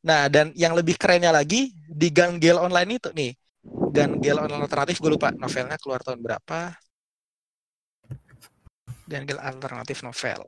Nah, 0.06 0.30
dan 0.30 0.54
yang 0.54 0.78
lebih 0.78 0.94
kerennya 0.94 1.34
lagi 1.34 1.74
di 1.74 2.14
Gun 2.14 2.38
Gale 2.38 2.62
Online 2.62 3.02
itu 3.02 3.10
nih. 3.10 3.34
Gun 3.66 4.22
Gale 4.22 4.46
Online 4.46 4.64
alternatif 4.70 5.02
gue 5.02 5.18
lupa 5.18 5.34
novelnya 5.34 5.82
keluar 5.82 6.06
tahun 6.06 6.22
berapa. 6.22 6.78
Gun 9.10 9.24
Gale 9.26 9.42
alternatif 9.42 10.06
novel. 10.06 10.46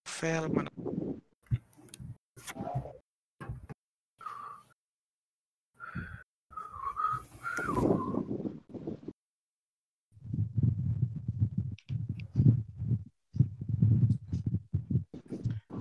Novel 0.00 0.44
mana? 0.48 0.79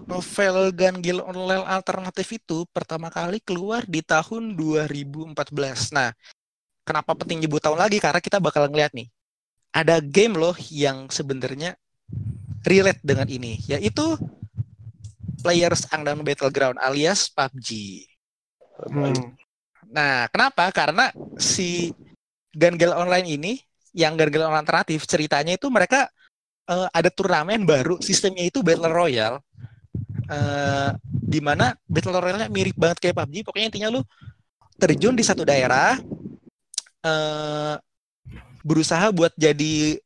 Novel 0.10 0.74
Gil 0.74 1.22
Online 1.22 1.62
alternatif 1.70 2.34
itu 2.34 2.66
pertama 2.74 3.14
kali 3.14 3.38
keluar 3.46 3.86
di 3.86 4.02
tahun 4.02 4.58
2014. 4.58 5.38
Nah, 5.94 6.10
kenapa 6.82 7.14
penting 7.14 7.46
nyebut 7.46 7.62
tahun 7.62 7.78
lagi? 7.78 8.02
Karena 8.02 8.18
kita 8.18 8.42
bakal 8.42 8.66
ngeliat 8.66 8.90
nih. 8.98 9.06
Ada 9.70 10.02
game 10.02 10.34
loh 10.34 10.58
yang 10.74 11.14
sebenarnya 11.14 11.78
relate 12.66 13.06
dengan 13.06 13.30
ini, 13.30 13.62
yaitu 13.70 14.18
Players 15.46 15.86
Unknown 15.94 16.26
Battleground 16.26 16.82
alias 16.82 17.30
PUBG. 17.30 17.70
Hmm. 18.90 19.38
Nah, 19.94 20.26
kenapa? 20.34 20.74
Karena 20.74 21.14
si 21.38 21.94
Gil 22.50 22.98
Online 22.98 23.28
ini, 23.30 23.54
yang 23.94 24.18
Gil 24.18 24.42
Online 24.42 24.66
alternatif, 24.66 25.06
ceritanya 25.06 25.54
itu 25.54 25.70
mereka 25.70 26.10
uh, 26.66 26.90
ada 26.90 27.14
turnamen 27.14 27.62
baru, 27.62 28.02
sistemnya 28.02 28.50
itu 28.50 28.66
Battle 28.66 28.90
Royale 28.90 29.46
uh, 30.30 30.96
di 31.04 31.42
mana 31.42 31.74
battle 31.90 32.16
royale-nya 32.16 32.48
mirip 32.48 32.78
banget 32.78 32.98
kayak 33.02 33.18
PUBG. 33.18 33.36
Pokoknya 33.44 33.68
intinya 33.74 33.90
lu 33.90 34.02
terjun 34.80 35.18
di 35.18 35.26
satu 35.26 35.44
daerah 35.44 36.00
uh, 37.04 37.76
berusaha 38.64 39.12
buat 39.12 39.34
jadi 39.36 40.00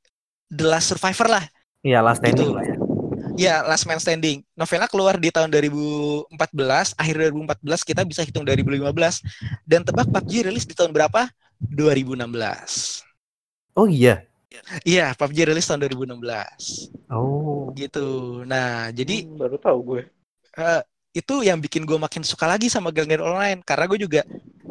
the 0.50 0.66
last 0.66 0.90
survivor 0.90 1.28
lah. 1.30 1.46
Iya, 1.84 2.00
last 2.00 2.24
standing 2.24 2.50
gitu. 2.50 2.56
lah 2.56 2.66
ya. 2.66 2.78
Iya, 3.34 3.66
last 3.66 3.90
man 3.90 3.98
standing. 3.98 4.46
Novelnya 4.54 4.86
keluar 4.86 5.18
di 5.18 5.34
tahun 5.34 5.50
2014, 5.50 6.30
akhir 6.94 7.16
2014 7.34 7.82
kita 7.82 8.02
bisa 8.06 8.22
hitung 8.22 8.46
2015 8.46 8.86
dan 9.66 9.82
tebak 9.82 10.06
PUBG 10.06 10.46
rilis 10.46 10.70
di 10.70 10.78
tahun 10.78 10.94
berapa? 10.94 11.26
2016. 11.66 12.30
Oh 13.74 13.90
iya. 13.90 14.22
Iya, 14.86 15.18
PUBG 15.18 15.50
rilis 15.50 15.66
tahun 15.66 15.90
2016. 15.90 16.94
Oh. 17.10 17.74
Gitu. 17.74 18.08
Nah, 18.46 18.94
jadi 18.94 19.26
hmm, 19.26 19.38
baru 19.38 19.58
tahu 19.58 19.80
gue. 19.82 20.02
Uh, 20.54 20.82
itu 21.14 21.46
yang 21.46 21.58
bikin 21.62 21.86
gue 21.86 21.98
makin 21.98 22.22
suka 22.22 22.46
lagi 22.46 22.70
sama 22.70 22.94
Gang 22.94 23.10
Online 23.22 23.62
karena 23.62 23.86
gue 23.90 24.00
juga 24.02 24.22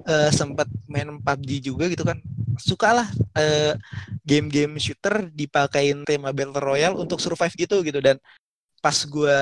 uh, 0.07 0.31
sempat 0.31 0.67
main 0.87 1.19
PUBG 1.19 1.63
juga 1.63 1.91
gitu 1.91 2.07
kan. 2.07 2.19
Sukalah 2.59 3.09
uh, 3.35 3.75
game-game 4.23 4.79
shooter 4.79 5.31
dipakein 5.31 6.07
tema 6.07 6.31
Battle 6.31 6.63
Royale 6.63 6.99
untuk 6.99 7.19
survive 7.19 7.55
gitu 7.59 7.83
gitu 7.83 7.99
dan 7.99 8.19
pas 8.83 8.95
gue 8.95 9.39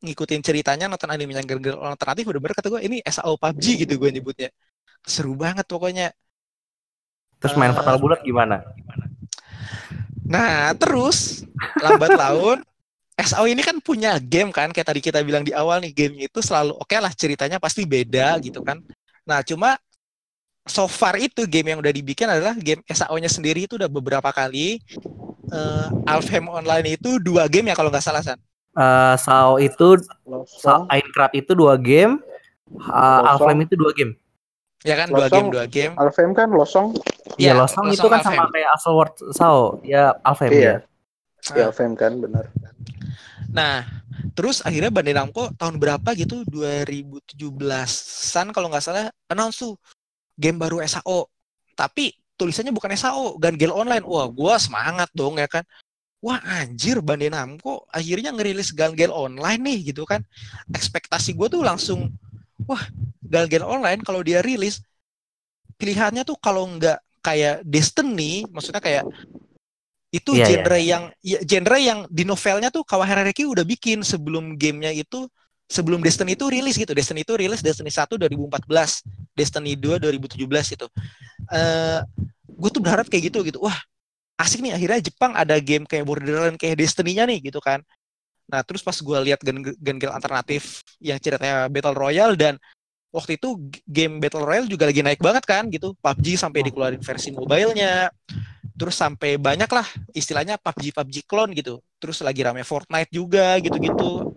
ngikutin 0.00 0.40
ceritanya 0.42 0.86
nonton 0.88 1.10
anime 1.12 1.36
yang 1.36 1.46
Gang 1.46 1.78
Online 1.78 1.94
alternatif 1.94 2.24
udah 2.26 2.40
bener 2.40 2.54
kata 2.56 2.68
gue 2.72 2.80
ini 2.86 2.98
SAO 3.06 3.34
PUBG 3.38 3.86
gitu 3.86 3.94
gue 3.98 4.10
nyebutnya. 4.14 4.50
Seru 5.06 5.34
banget 5.34 5.66
pokoknya. 5.66 6.14
Terus 7.40 7.56
main 7.56 7.72
uh, 7.72 7.76
Fatal 7.76 7.96
Bullet 7.96 8.20
gimana? 8.20 8.60
Nah, 10.30 10.70
terus 10.78 11.42
lambat 11.82 12.14
laun 12.14 12.58
SAO 13.20 13.44
ini 13.50 13.60
kan 13.60 13.76
punya 13.82 14.16
game 14.16 14.48
kan 14.48 14.72
kayak 14.72 14.88
tadi 14.88 15.00
kita 15.02 15.20
bilang 15.20 15.44
di 15.44 15.52
awal 15.52 15.82
nih 15.82 15.92
game 15.92 16.24
itu 16.24 16.40
selalu 16.40 16.72
oke 16.72 16.88
okay 16.88 17.02
lah 17.02 17.12
ceritanya 17.12 17.58
pasti 17.60 17.84
beda 17.84 18.38
gitu 18.40 18.64
kan. 18.64 18.80
Nah, 19.28 19.44
cuma 19.44 19.76
so 20.64 20.86
far 20.86 21.18
itu 21.20 21.44
game 21.44 21.74
yang 21.74 21.82
udah 21.82 21.92
dibikin 21.92 22.30
adalah 22.30 22.54
game 22.56 22.80
SAO-nya 22.88 23.28
sendiri 23.28 23.66
itu 23.66 23.76
udah 23.76 23.90
beberapa 23.90 24.30
kali 24.30 24.80
uh, 25.50 25.88
Alfheim 26.06 26.46
Online 26.48 26.96
itu 26.96 27.18
dua 27.20 27.50
game 27.50 27.72
ya 27.72 27.76
kalau 27.76 27.90
nggak 27.90 28.04
salah 28.04 28.22
San. 28.22 28.38
Uh, 28.70 29.18
SAO 29.18 29.58
itu 29.58 29.98
SAO 30.46 30.86
Aincrad 30.88 31.34
itu 31.34 31.52
dua 31.52 31.74
game, 31.74 32.22
uh, 32.86 33.34
Alfheim 33.34 33.66
itu 33.66 33.74
dua 33.74 33.90
game. 33.92 34.14
Ya 34.80 34.94
kan 34.96 35.12
dua 35.12 35.28
game 35.28 35.48
dua 35.52 35.64
game. 35.68 35.92
Alfheim 36.00 36.32
kan 36.32 36.48
Losong. 36.48 36.96
Iya, 37.36 37.52
ya, 37.52 37.60
Losong, 37.60 37.92
itu 37.92 38.08
kan 38.08 38.24
Alfheim. 38.24 38.40
sama 38.40 38.52
kayak 38.52 38.70
Assault 38.72 39.12
Sao. 39.36 39.76
Ya 39.84 40.16
Alfheim 40.24 40.52
iya. 40.56 40.64
ya. 40.64 40.76
Iya, 41.52 41.64
Alfheim 41.68 41.92
kan 41.96 42.16
benar. 42.16 42.48
Nah, 43.52 43.84
terus 44.32 44.64
akhirnya 44.64 44.88
Bandai 44.88 45.12
Namco 45.12 45.52
tahun 45.58 45.76
berapa 45.76 46.16
gitu 46.16 46.48
2017-an 46.48 48.46
kalau 48.56 48.72
nggak 48.72 48.84
salah 48.84 49.12
announce 49.28 49.60
tuh 49.60 49.76
game 50.40 50.56
baru 50.56 50.80
SAO. 50.88 51.28
Tapi 51.76 52.16
tulisannya 52.40 52.72
bukan 52.72 52.96
SAO, 52.96 53.36
Gun 53.36 53.60
Gale 53.60 53.76
Online. 53.76 54.04
Wah, 54.04 54.32
gua 54.32 54.56
semangat 54.56 55.12
dong 55.12 55.36
ya 55.36 55.48
kan. 55.50 55.64
Wah 56.20 56.40
anjir 56.60 57.00
Bandai 57.00 57.32
Namco 57.32 57.88
akhirnya 57.88 58.32
ngerilis 58.32 58.72
Gun 58.72 58.96
Gale 58.96 59.12
Online 59.12 59.60
nih 59.60 59.92
gitu 59.92 60.08
kan. 60.08 60.24
Ekspektasi 60.72 61.32
gue 61.32 61.48
tuh 61.48 61.64
langsung 61.64 62.12
wah 62.70 62.82
Galgen 63.18 63.66
Online 63.66 64.00
kalau 64.06 64.22
dia 64.22 64.38
rilis 64.38 64.78
pilihannya 65.80 66.22
tuh 66.22 66.36
kalau 66.38 66.68
nggak 66.76 67.00
kayak 67.24 67.64
Destiny, 67.64 68.44
maksudnya 68.48 68.84
kayak 68.84 69.04
itu 70.10 70.34
yeah, 70.34 70.46
genre 70.46 70.74
yeah. 70.76 70.82
yang 70.82 71.02
ya, 71.22 71.38
genre 71.46 71.78
yang 71.78 71.98
di 72.10 72.26
novelnya 72.26 72.68
tuh 72.68 72.82
Kawaharareki 72.82 73.46
udah 73.46 73.62
bikin 73.62 74.02
sebelum 74.02 74.58
gamenya 74.58 74.90
itu 74.90 75.30
sebelum 75.70 76.02
Destiny 76.02 76.34
itu 76.34 76.50
rilis 76.50 76.74
gitu. 76.74 76.90
Destiny 76.90 77.22
itu 77.22 77.38
rilis 77.38 77.62
Destiny 77.62 77.88
1 77.88 78.18
2014, 78.18 79.06
Destiny 79.38 79.78
2 79.78 80.02
2017 80.02 80.76
itu. 80.76 80.86
Uh, 81.46 82.02
gue 82.50 82.70
tuh 82.74 82.82
berharap 82.82 83.06
kayak 83.06 83.30
gitu 83.30 83.46
gitu. 83.46 83.62
Wah, 83.62 83.78
asik 84.36 84.60
nih 84.66 84.74
akhirnya 84.74 84.98
Jepang 84.98 85.32
ada 85.38 85.56
game 85.62 85.86
kayak 85.86 86.02
Borderlands 86.02 86.58
kayak 86.58 86.74
Destiny-nya 86.82 87.24
nih 87.30 87.38
gitu 87.52 87.62
kan. 87.62 87.80
Nah, 88.50 88.66
terus 88.66 88.82
pas 88.82 88.98
gue 88.98 89.18
lihat 89.30 89.38
gen-gen 89.78 90.10
alternatif 90.10 90.82
yang 90.98 91.22
ceritanya 91.22 91.70
Battle 91.70 91.94
Royale 91.94 92.34
dan 92.34 92.58
waktu 93.14 93.38
itu 93.38 93.58
game 93.86 94.18
Battle 94.18 94.42
Royale 94.42 94.66
juga 94.66 94.90
lagi 94.90 95.06
naik 95.06 95.22
banget 95.22 95.46
kan 95.46 95.70
gitu. 95.70 95.94
PUBG 96.02 96.34
sampai 96.34 96.66
dikeluarin 96.66 96.98
versi 96.98 97.30
mobilenya. 97.30 98.10
Terus 98.74 98.96
sampai 98.96 99.38
banyak 99.38 99.70
lah 99.70 99.86
istilahnya 100.10 100.58
PUBG 100.58 100.90
PUBG 100.90 101.16
clone 101.30 101.54
gitu. 101.54 101.78
Terus 102.02 102.18
lagi 102.26 102.42
rame 102.42 102.66
Fortnite 102.66 103.14
juga 103.14 103.54
gitu-gitu. 103.62 104.34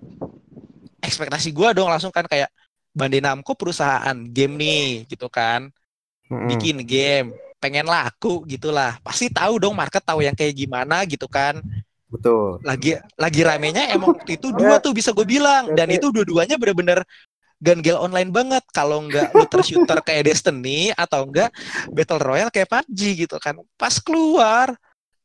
Ekspektasi 1.01 1.49
gue 1.49 1.69
dong 1.73 1.89
langsung 1.89 2.13
kan 2.13 2.29
kayak 2.29 2.53
Bandai 2.93 3.25
Namco 3.25 3.57
perusahaan 3.57 4.13
game 4.29 4.53
nih 4.61 5.09
gitu 5.09 5.25
kan. 5.25 5.73
Bikin 6.29 6.85
game, 6.85 7.33
pengen 7.57 7.87
laku 7.87 8.43
gitulah. 8.45 8.99
Pasti 9.01 9.31
tahu 9.31 9.57
dong 9.57 9.73
market 9.73 10.03
tahu 10.03 10.21
yang 10.21 10.35
kayak 10.35 10.53
gimana 10.53 11.01
gitu 11.07 11.25
kan. 11.25 11.57
Betul. 12.13 12.61
Lagi 12.61 12.93
lagi 13.17 13.41
ramenya 13.41 13.89
emang 13.89 14.13
waktu 14.13 14.37
itu 14.37 14.53
dua 14.59 14.77
tuh 14.77 14.93
bisa 14.93 15.09
gue 15.09 15.25
bilang 15.25 15.73
dan 15.73 15.89
itu 15.89 16.13
dua-duanya 16.13 16.61
bener-bener 16.61 17.01
gale 17.63 17.95
online 17.95 18.27
banget 18.27 18.63
kalau 18.75 19.07
nggak 19.07 19.31
looter 19.31 19.63
shooter 19.63 19.99
kayak 20.03 20.25
Destiny 20.29 20.91
atau 20.93 21.23
enggak 21.23 21.47
battle 21.95 22.19
royale 22.19 22.51
kayak 22.51 22.67
PUBG 22.67 23.23
gitu 23.23 23.39
kan 23.39 23.55
pas 23.79 24.03
keluar 24.03 24.75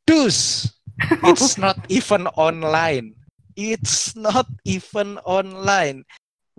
dus 0.07 0.71
it's 1.27 1.59
not 1.63 1.75
even 1.91 2.31
online 2.39 3.11
it's 3.59 4.15
not 4.15 4.47
even 4.63 5.19
online 5.27 6.07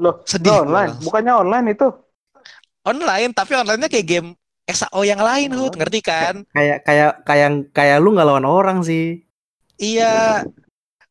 Loh, 0.01 0.25
Sedih 0.25 0.65
online. 0.65 0.97
langsung. 0.97 1.05
Bukannya 1.13 1.35
online 1.37 1.67
itu. 1.77 1.89
online 2.81 3.37
tapi 3.37 3.53
onlinenya 3.53 3.93
kayak 3.93 4.07
game 4.09 4.29
SAO 4.65 5.05
yang 5.05 5.21
lain 5.21 5.53
Hud, 5.53 5.77
ngerti 5.77 6.01
kan 6.01 6.49
Kayak 6.57 6.79
kayak 6.89 7.13
kayak 7.29 7.51
kayak 7.77 7.97
lu 8.01 8.17
nggak 8.17 8.25
lawan 8.25 8.49
orang 8.49 8.81
sih. 8.81 9.21
Iya, 9.81 10.45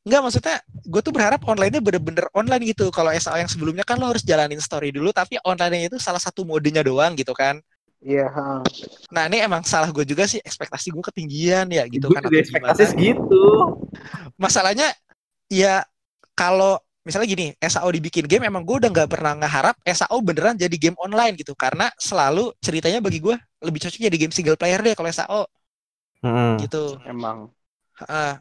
nggak 0.05 0.21
maksudnya 0.23 0.55
gue 0.63 1.01
tuh 1.01 1.13
berharap 1.13 1.41
online-nya 1.45 1.81
bener-bener 1.81 2.25
online 2.37 2.63
gitu. 2.69 2.93
Kalau 2.93 3.09
SAO 3.11 3.37
yang 3.41 3.49
sebelumnya 3.49 3.83
kan 3.83 3.97
lo 3.97 4.13
harus 4.13 4.21
jalanin 4.21 4.61
story 4.61 4.93
dulu, 4.93 5.09
tapi 5.09 5.41
online-nya 5.41 5.89
itu 5.89 5.97
salah 5.97 6.21
satu 6.21 6.45
modenya 6.45 6.85
doang 6.85 7.17
gitu 7.17 7.33
kan. 7.33 7.57
Iya, 7.99 8.31
ha. 8.31 8.63
Nah 9.11 9.27
ini 9.27 9.43
emang 9.43 9.65
salah 9.67 9.91
gue 9.91 10.05
juga 10.07 10.23
sih, 10.29 10.39
ekspektasi 10.39 10.93
gue 10.95 11.03
ketinggian 11.11 11.67
ya 11.67 11.83
gitu 11.89 12.07
Gua 12.07 12.21
kan. 12.21 12.29
atau 12.29 12.39
ekspektasi 12.39 12.83
segitu. 12.95 13.43
Masalahnya 14.39 14.93
ya 15.51 15.83
kalau 16.37 16.79
misalnya 17.03 17.27
gini, 17.27 17.47
SAO 17.59 17.89
dibikin 17.91 18.29
game, 18.29 18.47
emang 18.47 18.63
gue 18.63 18.79
udah 18.79 18.89
nggak 18.93 19.09
pernah 19.11 19.33
ngeharap 19.35 19.75
SAO 19.83 20.21
beneran 20.23 20.55
jadi 20.55 20.75
game 20.79 20.97
online 21.01 21.35
gitu. 21.35 21.51
Karena 21.57 21.91
selalu 21.99 22.53
ceritanya 22.63 23.03
bagi 23.03 23.19
gue 23.19 23.35
lebih 23.65 23.79
cocok 23.83 23.99
jadi 23.99 24.15
game 24.15 24.31
single 24.31 24.55
player 24.55 24.79
deh 24.79 24.95
kalau 24.95 25.09
SAO 25.11 25.43
Hmm. 26.19 26.59
gitu. 26.59 26.99
emang. 27.07 27.51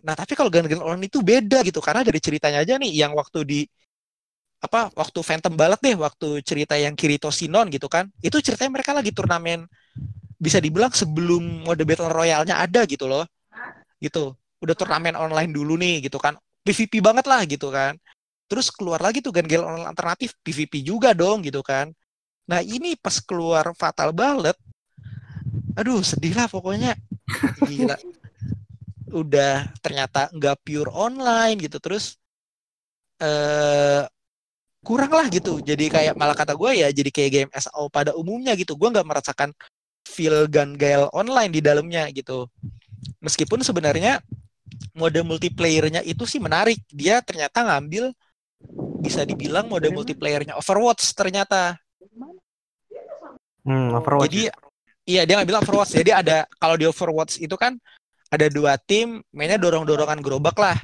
Nah 0.02 0.14
tapi 0.14 0.38
kalau 0.38 0.52
gun-gun 0.52 0.78
online 0.78 1.10
itu 1.10 1.18
beda 1.18 1.66
gitu 1.66 1.82
karena 1.82 2.06
dari 2.06 2.20
ceritanya 2.22 2.62
aja 2.62 2.78
nih 2.78 2.94
yang 2.94 3.12
waktu 3.16 3.42
di 3.42 3.60
apa 4.58 4.90
waktu 4.94 5.22
Phantom 5.22 5.54
Ballad 5.54 5.78
deh 5.78 5.94
waktu 5.94 6.42
cerita 6.42 6.74
yang 6.74 6.98
Kirito 6.98 7.30
Sinon 7.30 7.70
gitu 7.70 7.86
kan 7.86 8.10
itu 8.18 8.42
ceritanya 8.42 8.74
mereka 8.74 8.90
lagi 8.90 9.14
turnamen 9.14 9.66
bisa 10.38 10.62
dibilang 10.62 10.94
sebelum 10.94 11.66
mode 11.66 11.82
battle 11.82 12.14
royale-nya 12.14 12.62
ada 12.62 12.86
gitu 12.86 13.10
loh. 13.10 13.26
Gitu. 13.98 14.30
Udah 14.62 14.74
turnamen 14.78 15.18
online 15.18 15.50
dulu 15.50 15.74
nih 15.74 16.06
gitu 16.06 16.22
kan. 16.22 16.38
PVP 16.62 17.02
banget 17.02 17.26
lah 17.26 17.42
gitu 17.42 17.74
kan. 17.74 17.98
Terus 18.46 18.70
keluar 18.70 19.02
lagi 19.02 19.18
tuh 19.18 19.34
gun-gun 19.34 19.66
online 19.66 19.90
alternatif 19.90 20.38
PVP 20.46 20.86
juga 20.86 21.10
dong 21.12 21.42
gitu 21.42 21.60
kan. 21.60 21.90
Nah 22.46 22.62
ini 22.62 22.94
pas 22.94 23.18
keluar 23.18 23.74
Fatal 23.74 24.14
Ballad 24.14 24.54
aduh 25.74 26.02
sedih 26.06 26.38
lah 26.38 26.46
pokoknya. 26.46 26.94
Gila 27.68 27.98
udah 29.12 29.72
ternyata 29.80 30.28
nggak 30.32 30.56
pure 30.64 30.90
online 30.92 31.56
gitu 31.60 31.78
terus 31.80 32.16
eh 33.18 34.04
kurang 34.82 35.12
lah 35.12 35.26
gitu. 35.28 35.58
Jadi 35.60 35.90
kayak 35.90 36.14
malah 36.14 36.32
kata 36.32 36.54
gue 36.54 36.70
ya 36.80 36.88
jadi 36.94 37.10
kayak 37.10 37.30
game 37.30 37.50
SAO 37.52 37.90
pada 37.90 38.14
umumnya 38.14 38.54
gitu. 38.54 38.78
Gue 38.78 38.88
nggak 38.88 39.06
merasakan 39.06 39.50
feel 40.06 40.48
gun 40.48 40.78
gale 40.78 41.10
online 41.12 41.52
di 41.52 41.60
dalamnya 41.60 42.08
gitu. 42.14 42.46
Meskipun 43.20 43.60
sebenarnya 43.60 44.22
mode 44.94 45.20
multiplayernya 45.26 46.00
itu 46.06 46.24
sih 46.24 46.40
menarik. 46.40 46.78
Dia 46.88 47.20
ternyata 47.20 47.66
ngambil 47.66 48.14
bisa 48.98 49.22
dibilang 49.22 49.66
mode 49.70 49.90
multiplayernya 49.90 50.56
Overwatch 50.58 51.14
ternyata. 51.14 51.76
Hmm, 53.68 53.92
Overwatch. 53.92 54.32
jadi 54.32 54.42
iya 55.04 55.22
dia 55.28 55.42
ngambil 55.42 55.60
Overwatch. 55.60 55.92
Jadi 55.98 56.10
ada 56.14 56.48
kalau 56.56 56.80
di 56.80 56.86
Overwatch 56.86 57.42
itu 57.42 57.54
kan 57.58 57.76
ada 58.28 58.46
dua 58.48 58.76
tim 58.76 59.24
mainnya 59.32 59.56
dorong-dorongan 59.56 60.20
gerobak 60.20 60.56
lah. 60.56 60.76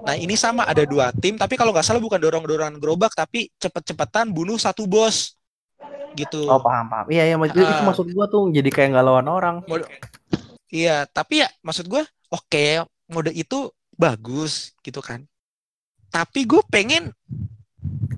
Nah 0.00 0.16
ini 0.16 0.32
sama 0.34 0.64
ada 0.64 0.84
dua 0.84 1.12
tim 1.12 1.36
tapi 1.36 1.56
kalau 1.56 1.72
nggak 1.72 1.84
salah 1.84 2.00
bukan 2.00 2.16
dorong-dorongan 2.16 2.80
gerobak 2.80 3.12
tapi 3.12 3.52
cepet-cepetan 3.56 4.32
bunuh 4.32 4.56
satu 4.56 4.88
bos 4.88 5.36
gitu. 6.12 6.48
Oh 6.48 6.60
paham 6.60 6.88
paham. 6.88 7.06
Iya 7.08 7.22
iya 7.28 7.36
maksud 7.36 7.56
itu 7.56 7.68
Ah. 7.70 7.84
maksud 7.84 8.06
gua 8.10 8.26
tuh 8.26 8.48
jadi 8.50 8.68
kayak 8.68 8.88
nggak 8.96 9.04
lawan 9.04 9.26
orang. 9.28 9.56
Mode- 9.68 9.88
Iya 10.70 11.02
tapi 11.04 11.42
ya 11.42 11.50
maksud 11.60 11.90
gue 11.90 11.98
oke 12.30 12.66
mode 13.10 13.34
itu 13.34 13.68
bagus 13.92 14.70
gitu 14.80 15.02
kan. 15.02 15.26
Tapi 16.08 16.46
gue 16.46 16.62
pengen 16.70 17.10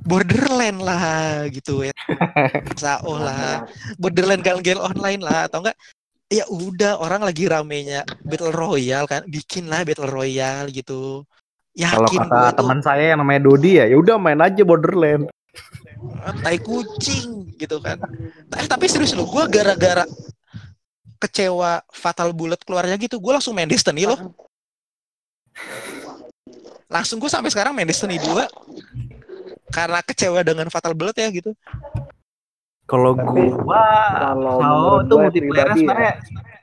Borderland 0.05 0.83
lah 0.83 1.47
gitu 1.49 1.87
ya. 1.87 1.95
Sao 2.81 3.17
lah. 3.17 3.65
Borderland 3.97 4.45
Gun 4.45 4.61
Gale 4.61 4.83
online 4.83 5.21
lah 5.23 5.49
atau 5.49 5.65
enggak 5.65 5.77
ya 6.33 6.49
udah 6.49 6.97
orang 6.97 7.21
lagi 7.21 7.45
ramenya 7.45 8.09
Battle 8.25 8.57
Royale 8.57 9.05
kan 9.05 9.23
bikin 9.29 9.69
lah 9.69 9.85
Battle 9.85 10.09
Royale 10.09 10.73
gitu. 10.73 11.29
Kalau 11.77 12.09
Yakin 12.09 12.21
kata 12.25 12.33
gue 12.33 12.49
itu 12.49 12.57
teman 12.61 12.81
saya 12.81 13.05
yang 13.13 13.21
namanya 13.21 13.41
Dodi 13.49 13.81
ya, 13.81 13.85
ya 13.89 13.97
udah 14.01 14.17
main 14.17 14.41
aja 14.41 14.65
Borderland. 14.65 15.29
tai 16.43 16.59
kucing 16.59 17.53
gitu 17.61 17.79
kan. 17.81 18.01
Eh, 18.57 18.67
tapi 18.69 18.89
serius 18.89 19.13
loh, 19.13 19.29
gue 19.29 19.45
gara-gara 19.49 20.05
kecewa 21.21 21.81
Fatal 21.93 22.35
Bullet 22.35 22.61
keluarnya 22.65 22.97
gitu, 23.01 23.21
gue 23.21 23.33
langsung 23.33 23.57
main 23.57 23.69
Destiny 23.69 24.05
loh. 24.05 24.19
Langsung 26.93 27.17
gue 27.21 27.31
sampai 27.33 27.49
sekarang 27.49 27.73
main 27.73 27.89
Destiny 27.89 28.21
2 28.21 29.73
karena 29.73 30.05
kecewa 30.05 30.45
dengan 30.45 30.69
Fatal 30.69 30.93
Bullet 30.93 31.17
ya 31.17 31.29
gitu. 31.33 31.57
Kalau 32.93 33.17
gua 33.17 33.85
kalau 34.21 34.55
menurut 34.61 35.01
itu 35.01 35.09
gue 35.09 35.23
multiplayer 35.25 35.65
ya. 35.65 35.75
sebenarnya 35.75 36.13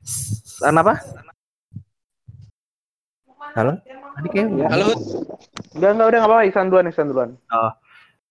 s- 0.05 0.61
apa? 0.61 0.93
Halo? 3.57 3.73
Tadi 4.13 4.27
kayak 4.29 4.47
Ya. 4.53 4.67
Halo, 4.69 4.83
Hud. 4.93 4.99
Enggak, 5.73 5.89
enggak, 5.89 6.05
udah 6.05 6.19
enggak 6.19 6.29
apa-apa. 6.29 6.45
Isan 6.45 6.65
duluan, 6.69 6.85
Isan 6.85 7.05
duluan. 7.09 7.29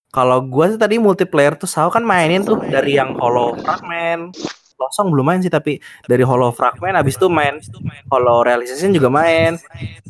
Kalau 0.09 0.37
gua 0.41 0.71
sih 0.71 0.79
tadi 0.79 0.95
multiplayer 0.95 1.53
tuh 1.53 1.67
Sao 1.67 1.91
kan 1.91 2.01
mainin 2.01 2.41
tuh 2.41 2.55
dari 2.63 2.95
yang 2.95 3.19
Hollow 3.19 3.59
Fragment. 3.59 4.31
Losong 4.79 5.11
belum 5.11 5.25
main 5.27 5.39
sih 5.43 5.51
tapi 5.51 5.75
dari 6.07 6.23
Hollow 6.23 6.55
Fragment 6.55 6.95
abis 6.95 7.19
itu 7.19 7.27
main 7.27 7.59
Hollow 8.07 8.47
Realization 8.47 8.95
juga 8.95 9.11
main. 9.11 9.59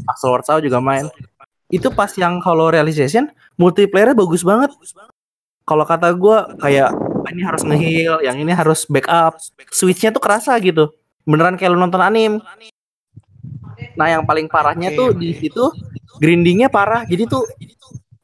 Axel 0.06 0.38
Sao 0.46 0.62
juga 0.62 0.78
main. 0.78 1.10
Itu 1.68 1.90
pas 1.90 2.14
yang 2.14 2.38
Hollow 2.38 2.70
Realization 2.70 3.28
multiplayernya 3.58 4.14
bagus 4.14 4.46
banget. 4.46 4.70
Kalau 5.66 5.84
kata 5.84 6.14
gua 6.14 6.54
kayak 6.62 6.94
"Ah, 6.94 7.09
ini 7.32 7.42
harus 7.46 7.62
ngeheal, 7.66 8.22
yang 8.26 8.38
ini 8.38 8.52
harus 8.54 8.86
backup. 8.90 9.38
Switchnya 9.70 10.10
tuh 10.14 10.22
kerasa 10.22 10.58
gitu. 10.62 10.94
Beneran 11.24 11.56
kayak 11.56 11.72
lu 11.74 11.80
nonton 11.80 12.02
anim. 12.02 12.42
Nah, 13.94 14.08
yang 14.08 14.24
paling 14.24 14.48
parahnya 14.48 14.96
tuh 14.96 15.12
di 15.14 15.36
situ 15.36 15.70
grindingnya 16.18 16.72
parah. 16.72 17.04
Jadi 17.06 17.28
tuh 17.28 17.46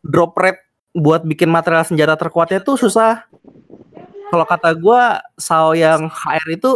drop 0.01 0.35
rate 0.37 0.61
buat 0.95 1.27
bikin 1.27 1.51
material 1.51 1.83
senjata 1.83 2.15
terkuatnya 2.15 2.63
tuh 2.63 2.79
susah. 2.79 3.27
Kalau 4.31 4.45
kata 4.47 4.73
gua 4.75 5.21
Sao 5.37 5.75
yang 5.75 6.07
HR 6.07 6.47
itu 6.55 6.71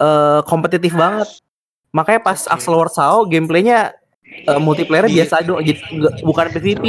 eh, 0.00 0.40
kompetitif 0.46 0.94
banget. 0.94 1.28
Makanya 1.90 2.22
pas 2.22 2.46
Oke. 2.46 2.54
Axel 2.54 2.74
Ward 2.78 2.94
Sao 2.94 3.26
gameplaynya 3.26 3.94
eh, 4.46 4.60
multiplayer 4.62 5.10
Di- 5.10 5.18
biasa 5.18 5.42
doang, 5.42 5.66
gitu, 5.66 5.82
bukan 6.22 6.46
PVP. 6.54 6.84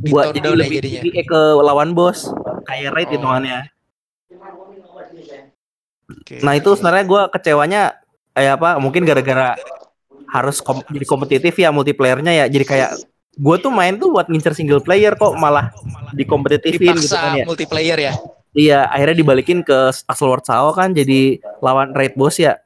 Di 0.00 0.10
Buat 0.10 0.32
jadi 0.32 0.48
lebih 0.56 0.80
jadinya. 0.80 1.22
Ke 1.28 1.40
lawan 1.60 1.92
bos, 1.92 2.32
kayak 2.70 2.90
raid 2.94 3.08
Oh. 3.08 3.14
hitungannya. 3.18 3.58
Oke. 6.10 6.42
Nah 6.42 6.54
itu 6.54 6.70
sebenarnya 6.74 7.04
gua 7.06 7.22
kecewanya 7.28 7.82
kayak 8.32 8.52
apa? 8.58 8.78
Mungkin 8.78 9.02
gara-gara 9.04 9.54
harus 10.30 10.62
kom- 10.62 10.86
jadi 10.86 11.06
kompetitif 11.06 11.54
ya 11.54 11.70
multiplayernya 11.70 12.32
ya. 12.32 12.46
Jadi 12.46 12.64
kayak 12.64 12.90
gue 13.30 13.56
tuh 13.58 13.70
main 13.70 13.94
tuh 13.94 14.10
buat 14.10 14.26
ngincer 14.26 14.54
single 14.54 14.82
player 14.82 15.14
kok 15.14 15.34
malah 15.34 15.70
dikompetitifin 16.12 16.98
gitu 16.98 17.14
kan 17.14 17.38
ya. 17.38 17.44
multiplayer 17.46 17.98
ya. 17.98 18.12
Iya, 18.50 18.90
akhirnya 18.90 19.16
dibalikin 19.16 19.62
ke 19.62 19.94
Axel 20.10 20.26
Ward 20.26 20.42
Sao 20.42 20.74
kan 20.74 20.90
jadi 20.90 21.38
lawan 21.62 21.94
raid 21.94 22.18
boss 22.18 22.42
ya. 22.42 22.58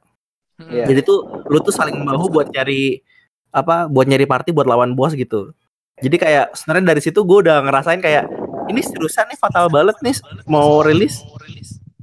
Hmm. 0.57 0.85
Jadi 0.85 1.05
tuh 1.05 1.45
lu 1.45 1.61
tuh 1.61 1.69
saling 1.69 2.01
bahu 2.01 2.33
buat 2.33 2.49
nyari 2.49 3.05
apa? 3.53 3.85
Buat 3.85 4.09
nyari 4.09 4.25
party 4.25 4.49
buat 4.49 4.65
lawan 4.65 4.97
bos 4.97 5.13
gitu. 5.13 5.53
Jadi 6.01 6.17
kayak 6.17 6.57
sebenarnya 6.57 6.91
dari 6.97 7.01
situ 7.05 7.21
gue 7.21 7.37
udah 7.45 7.61
ngerasain 7.61 8.01
kayak 8.01 8.25
ini 8.67 8.81
seriusan 8.81 9.27
nih 9.27 9.37
fatal 9.37 9.67
banget 9.67 9.95
nih 10.01 10.15
mau 10.45 10.79
rilis. 10.79 11.21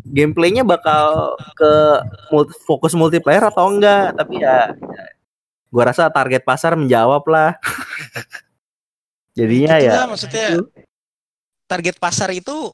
Gameplaynya 0.02 0.60
bakal 0.60 1.32
ke 1.52 1.72
multi- 2.28 2.58
fokus 2.62 2.92
multiplayer 2.92 3.48
atau 3.48 3.64
enggak? 3.66 4.12
Tapi 4.12 4.40
ya, 4.40 4.68
ya 4.76 5.04
gue 5.72 5.82
rasa 5.82 6.12
target 6.12 6.44
pasar 6.44 6.76
menjawab 6.76 7.24
lah. 7.26 7.56
Jadinya 9.38 9.80
ya 9.80 10.04
maksudnya. 10.04 10.60
target 11.64 11.96
pasar 11.96 12.28
itu 12.36 12.68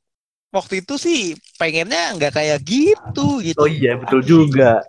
waktu 0.50 0.82
itu 0.82 0.98
sih 0.98 1.20
pengennya 1.54 2.18
nggak 2.18 2.34
kayak 2.34 2.58
gitu 2.66 3.38
gitu. 3.38 3.54
oh 3.62 3.70
iya 3.70 3.94
betul 3.94 4.20
juga. 4.26 4.82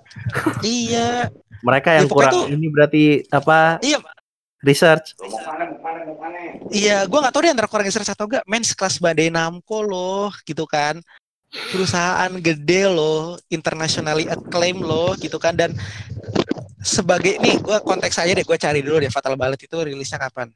Iya, 0.65 1.29
mereka 1.61 1.93
yang 1.93 2.09
Ya, 2.09 2.13
kurang 2.17 2.33
tuh- 2.33 2.49
ini 2.49 2.65
berarti 2.73 3.03
apa? 3.29 3.77
Iya, 3.85 4.01
research 4.65 5.15
iya. 6.73 7.05
Gue 7.05 7.19
nggak 7.19 7.33
tahu 7.33 7.41
deh 7.45 7.53
antara 7.53 7.69
kurang 7.69 7.87
research 7.87 8.09
atau 8.09 8.25
enggak. 8.29 8.43
Men 8.45 8.63
sekelas 8.63 9.01
Bandai 9.01 9.29
Namco 9.31 9.81
loh, 9.83 10.29
gitu 10.45 10.65
kan. 10.69 11.01
Perusahaan 11.49 12.29
gede 12.37 12.85
loh, 12.85 13.41
internationally 13.49 14.29
acclaim 14.29 14.81
loh, 14.81 15.17
gitu 15.17 15.41
kan. 15.41 15.57
Dan 15.57 15.73
sebagai 16.79 17.41
nih, 17.41 17.57
gue 17.59 17.77
konteks 17.81 18.21
aja 18.21 18.31
deh. 18.37 18.45
Gue 18.45 18.57
cari 18.57 18.79
dulu 18.85 19.01
deh 19.01 19.11
Fatal 19.11 19.33
Bullet 19.33 19.59
itu 19.59 19.77
rilisnya 19.77 20.21
kapan. 20.21 20.53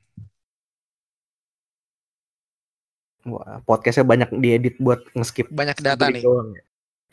Wah, 3.23 3.63
podcastnya 3.63 4.03
banyak 4.03 4.29
diedit 4.35 4.75
buat 4.83 4.99
nge-skip 5.15 5.47
banyak 5.47 5.79
data 5.79 6.11
nih. 6.11 6.19
doang 6.19 6.51
ya. 6.51 6.63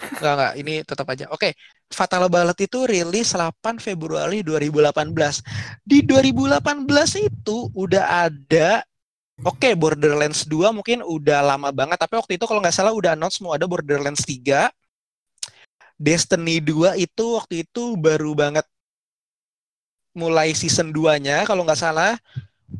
Enggak, 0.01 0.33
enggak. 0.35 0.53
Ini 0.57 0.75
tetap 0.85 1.07
aja. 1.13 1.25
Oke. 1.29 1.53
Fatal 1.91 2.31
Bullet 2.31 2.55
itu 2.55 2.87
rilis 2.87 3.35
8 3.35 3.83
Februari 3.83 4.41
2018. 4.47 5.43
Di 5.83 6.07
2018 6.07 6.87
itu 7.19 7.69
udah 7.75 8.31
ada 8.31 8.81
Oke, 9.41 9.73
Borderlands 9.73 10.45
2 10.45 10.69
mungkin 10.69 11.01
udah 11.01 11.41
lama 11.41 11.73
banget, 11.73 11.97
tapi 11.97 12.21
waktu 12.21 12.37
itu 12.37 12.45
kalau 12.45 12.61
nggak 12.61 12.77
salah 12.77 12.93
udah 12.93 13.17
announce 13.17 13.41
mau 13.41 13.57
ada 13.57 13.65
Borderlands 13.65 14.21
3. 14.29 14.69
Destiny 15.97 16.61
2 16.61 17.01
itu 17.01 17.25
waktu 17.41 17.65
itu 17.65 17.97
baru 17.97 18.37
banget 18.37 18.69
mulai 20.13 20.53
season 20.53 20.93
2-nya 20.93 21.49
kalau 21.49 21.65
nggak 21.65 21.81
salah. 21.81 22.21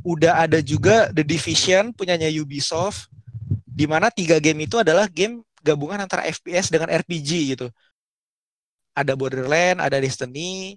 Udah 0.05 0.45
ada 0.45 0.61
juga 0.61 1.09
The 1.17 1.25
Division 1.25 1.97
punyanya 1.97 2.29
Ubisoft 2.37 3.09
di 3.65 3.89
mana 3.89 4.13
tiga 4.13 4.37
game 4.37 4.69
itu 4.69 4.77
adalah 4.77 5.09
game 5.09 5.41
gabungan 5.61 6.01
antara 6.03 6.25
FPS 6.27 6.73
dengan 6.73 6.89
RPG 6.89 7.57
gitu. 7.57 7.67
Ada 8.97 9.15
Borderland, 9.15 9.79
ada 9.81 9.97
Destiny. 10.01 10.77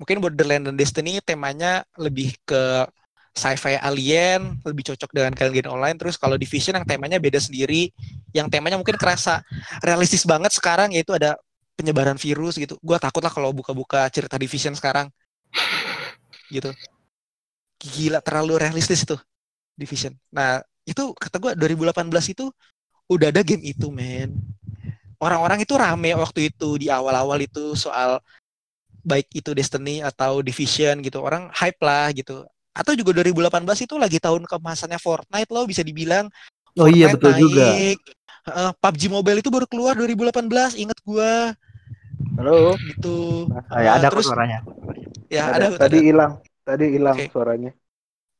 Mungkin 0.00 0.18
Borderland 0.18 0.72
dan 0.72 0.74
Destiny 0.74 1.20
temanya 1.22 1.86
lebih 2.00 2.34
ke 2.42 2.86
sci-fi 3.32 3.80
alien, 3.80 4.60
lebih 4.60 4.92
cocok 4.92 5.10
dengan 5.12 5.32
kalian 5.32 5.68
online. 5.68 5.96
Terus 5.96 6.20
kalau 6.20 6.36
Division 6.36 6.76
yang 6.76 6.86
temanya 6.86 7.16
beda 7.16 7.40
sendiri, 7.40 7.88
yang 8.36 8.48
temanya 8.52 8.76
mungkin 8.76 8.96
kerasa 9.00 9.40
realistis 9.80 10.28
banget 10.28 10.52
sekarang 10.52 10.92
yaitu 10.92 11.16
ada 11.16 11.40
penyebaran 11.76 12.20
virus 12.20 12.60
gitu. 12.60 12.76
Gua 12.84 13.00
takut 13.00 13.24
lah 13.24 13.32
kalau 13.32 13.50
buka-buka 13.56 14.06
cerita 14.12 14.36
Division 14.36 14.76
sekarang. 14.76 15.08
Gitu. 16.52 16.68
Gila 17.80 18.20
terlalu 18.20 18.60
realistis 18.60 19.02
itu 19.02 19.16
Division. 19.74 20.12
Nah, 20.28 20.60
itu 20.84 21.16
kata 21.16 21.36
gua 21.40 21.52
2018 21.56 22.36
itu 22.36 22.52
udah 23.10 23.28
ada 23.32 23.42
game 23.42 23.64
itu, 23.64 23.88
men. 23.90 24.34
Orang-orang 25.22 25.62
itu 25.62 25.74
rame 25.78 26.10
waktu 26.18 26.50
itu 26.50 26.82
di 26.82 26.90
awal-awal 26.90 27.38
itu 27.38 27.78
soal 27.78 28.18
baik 29.06 29.30
itu 29.34 29.54
Destiny 29.54 30.02
atau 30.02 30.42
Division 30.42 30.98
gitu. 31.02 31.22
Orang 31.22 31.50
hype 31.54 31.78
lah 31.82 32.10
gitu. 32.10 32.42
Atau 32.74 32.96
juga 32.98 33.22
2018 33.22 33.84
itu 33.84 33.94
lagi 34.00 34.18
tahun 34.18 34.48
kemasannya 34.48 34.98
Fortnite 34.98 35.50
loh 35.52 35.66
bisa 35.68 35.86
dibilang. 35.86 36.26
Oh 36.74 36.88
iya 36.88 37.06
Fortnite 37.12 37.18
betul 37.18 37.34
juga. 37.38 37.66
naik. 37.70 37.98
Heeh, 38.42 38.70
PUBG 38.74 39.02
Mobile 39.06 39.38
itu 39.38 39.50
baru 39.54 39.66
keluar 39.70 39.94
2018, 39.94 40.74
inget 40.74 40.98
gua 41.06 41.54
Halo. 42.34 42.74
gitu. 42.82 43.46
Ah, 43.70 43.78
ya, 43.78 43.90
ada 44.02 44.10
kok 44.10 44.18
terus 44.18 44.26
suaranya. 44.26 44.58
ya 45.30 45.42
Ada. 45.52 45.66
ada, 45.70 45.86
Tadi 45.86 45.98
hilang. 46.02 46.32
Tadi 46.66 46.84
hilang 46.90 47.16
Oke. 47.22 47.30
suaranya. 47.30 47.70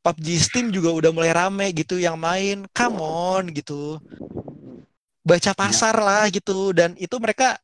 PUBG 0.02 0.26
Steam 0.42 0.66
juga 0.74 0.90
udah 0.90 1.10
mulai 1.14 1.30
rame 1.30 1.70
gitu 1.70 2.02
yang 2.02 2.18
main. 2.18 2.66
Come 2.74 2.98
on 2.98 3.54
gitu. 3.54 4.02
Baca 5.22 5.50
pasar 5.54 5.94
lah 5.98 6.26
gitu 6.30 6.74
dan 6.74 6.98
itu 6.98 7.14
mereka 7.22 7.58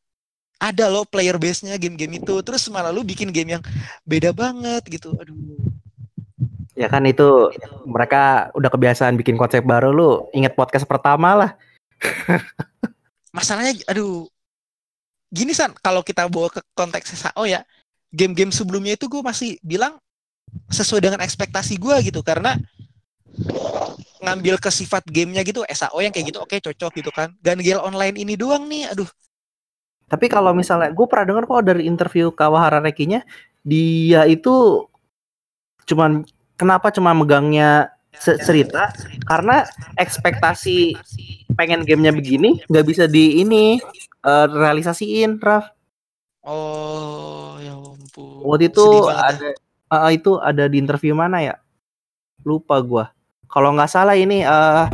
ada 0.59 0.91
loh 0.91 1.07
player 1.07 1.39
base-nya 1.39 1.79
game-game 1.79 2.19
itu. 2.19 2.35
Terus 2.43 2.67
malah 2.67 2.91
lu 2.91 3.03
bikin 3.03 3.31
game 3.31 3.59
yang 3.59 3.63
beda 4.03 4.35
banget 4.35 4.83
gitu. 4.87 5.15
Aduh. 5.15 5.59
Ya 6.75 6.87
kan 6.87 7.03
itu 7.07 7.51
mereka 7.83 8.51
udah 8.55 8.71
kebiasaan 8.71 9.19
bikin 9.19 9.35
konsep 9.35 9.63
baru 9.63 9.91
lu. 9.91 10.11
Ingat 10.35 10.55
podcast 10.55 10.87
pertama 10.87 11.35
lah. 11.35 11.51
Masalahnya 13.35 13.79
aduh. 13.87 14.27
Gini 15.29 15.53
San, 15.53 15.77
kalau 15.85 16.01
kita 16.01 16.25
bawa 16.25 16.49
ke 16.49 16.57
konteks 16.73 17.13
SAO 17.13 17.45
ya, 17.45 17.61
game-game 18.09 18.49
sebelumnya 18.49 18.97
itu 18.97 19.05
gue 19.05 19.21
masih 19.21 19.61
bilang 19.61 20.01
sesuai 20.73 21.05
dengan 21.05 21.21
ekspektasi 21.21 21.77
gue 21.77 21.95
gitu 22.09 22.25
karena 22.25 22.57
ngambil 24.19 24.55
ke 24.59 24.69
sifat 24.69 25.03
gamenya 25.07 25.41
gitu 25.47 25.63
SAO 25.67 25.99
yang 26.03 26.11
kayak 26.11 26.31
gitu 26.31 26.39
oke 26.43 26.55
cocok 26.59 26.91
gitu 26.99 27.11
kan 27.11 27.31
Gangel 27.39 27.79
online 27.79 28.19
ini 28.19 28.35
doang 28.35 28.67
nih 28.67 28.91
aduh 28.91 29.07
Tapi 30.09 30.25
kalau 30.25 30.57
misalnya 30.57 30.89
gue 30.89 31.05
pernah 31.05 31.25
dengar 31.29 31.45
kok 31.45 31.61
dari 31.69 31.85
interview 31.85 32.33
Kawahara 32.33 32.81
Rekinya 32.81 33.21
dia 33.61 34.25
itu 34.25 34.85
cuman 35.85 36.25
kenapa 36.57 36.89
cuma 36.89 37.13
megangnya 37.13 37.93
cerita 38.17 38.89
karena 39.29 39.69
ekspektasi 39.95 40.97
pengen 41.53 41.85
gamenya 41.85 42.09
begini 42.09 42.57
nggak 42.65 42.85
bisa 42.89 43.05
di 43.05 43.45
ini 43.45 43.77
eh, 44.25 44.47
realisasiin 44.49 45.37
Raf. 45.37 45.69
oh 46.41 47.61
ya 47.61 47.77
ampun 47.77 48.41
Waktu 48.43 48.73
itu 48.73 48.85
ya. 49.05 49.15
ada 49.29 49.47
eh, 49.89 50.11
itu 50.15 50.31
ada 50.41 50.63
di 50.65 50.77
interview 50.81 51.13
mana 51.13 51.43
ya? 51.43 51.55
Lupa 52.41 52.79
gua. 52.79 53.11
Kalau 53.49 53.73
nggak 53.73 53.89
salah 53.89 54.13
ini 54.13 54.45
eh 54.45 54.85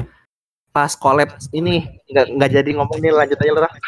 pas 0.71 0.91
collab 0.91 1.31
ini 1.51 1.87
nggak 2.07 2.25
nggak 2.35 2.51
jadi 2.51 2.69
ngomong 2.75 2.99
nih 2.99 3.11
lanjut 3.11 3.39
aja 3.39 3.51
Raf. 3.61 3.73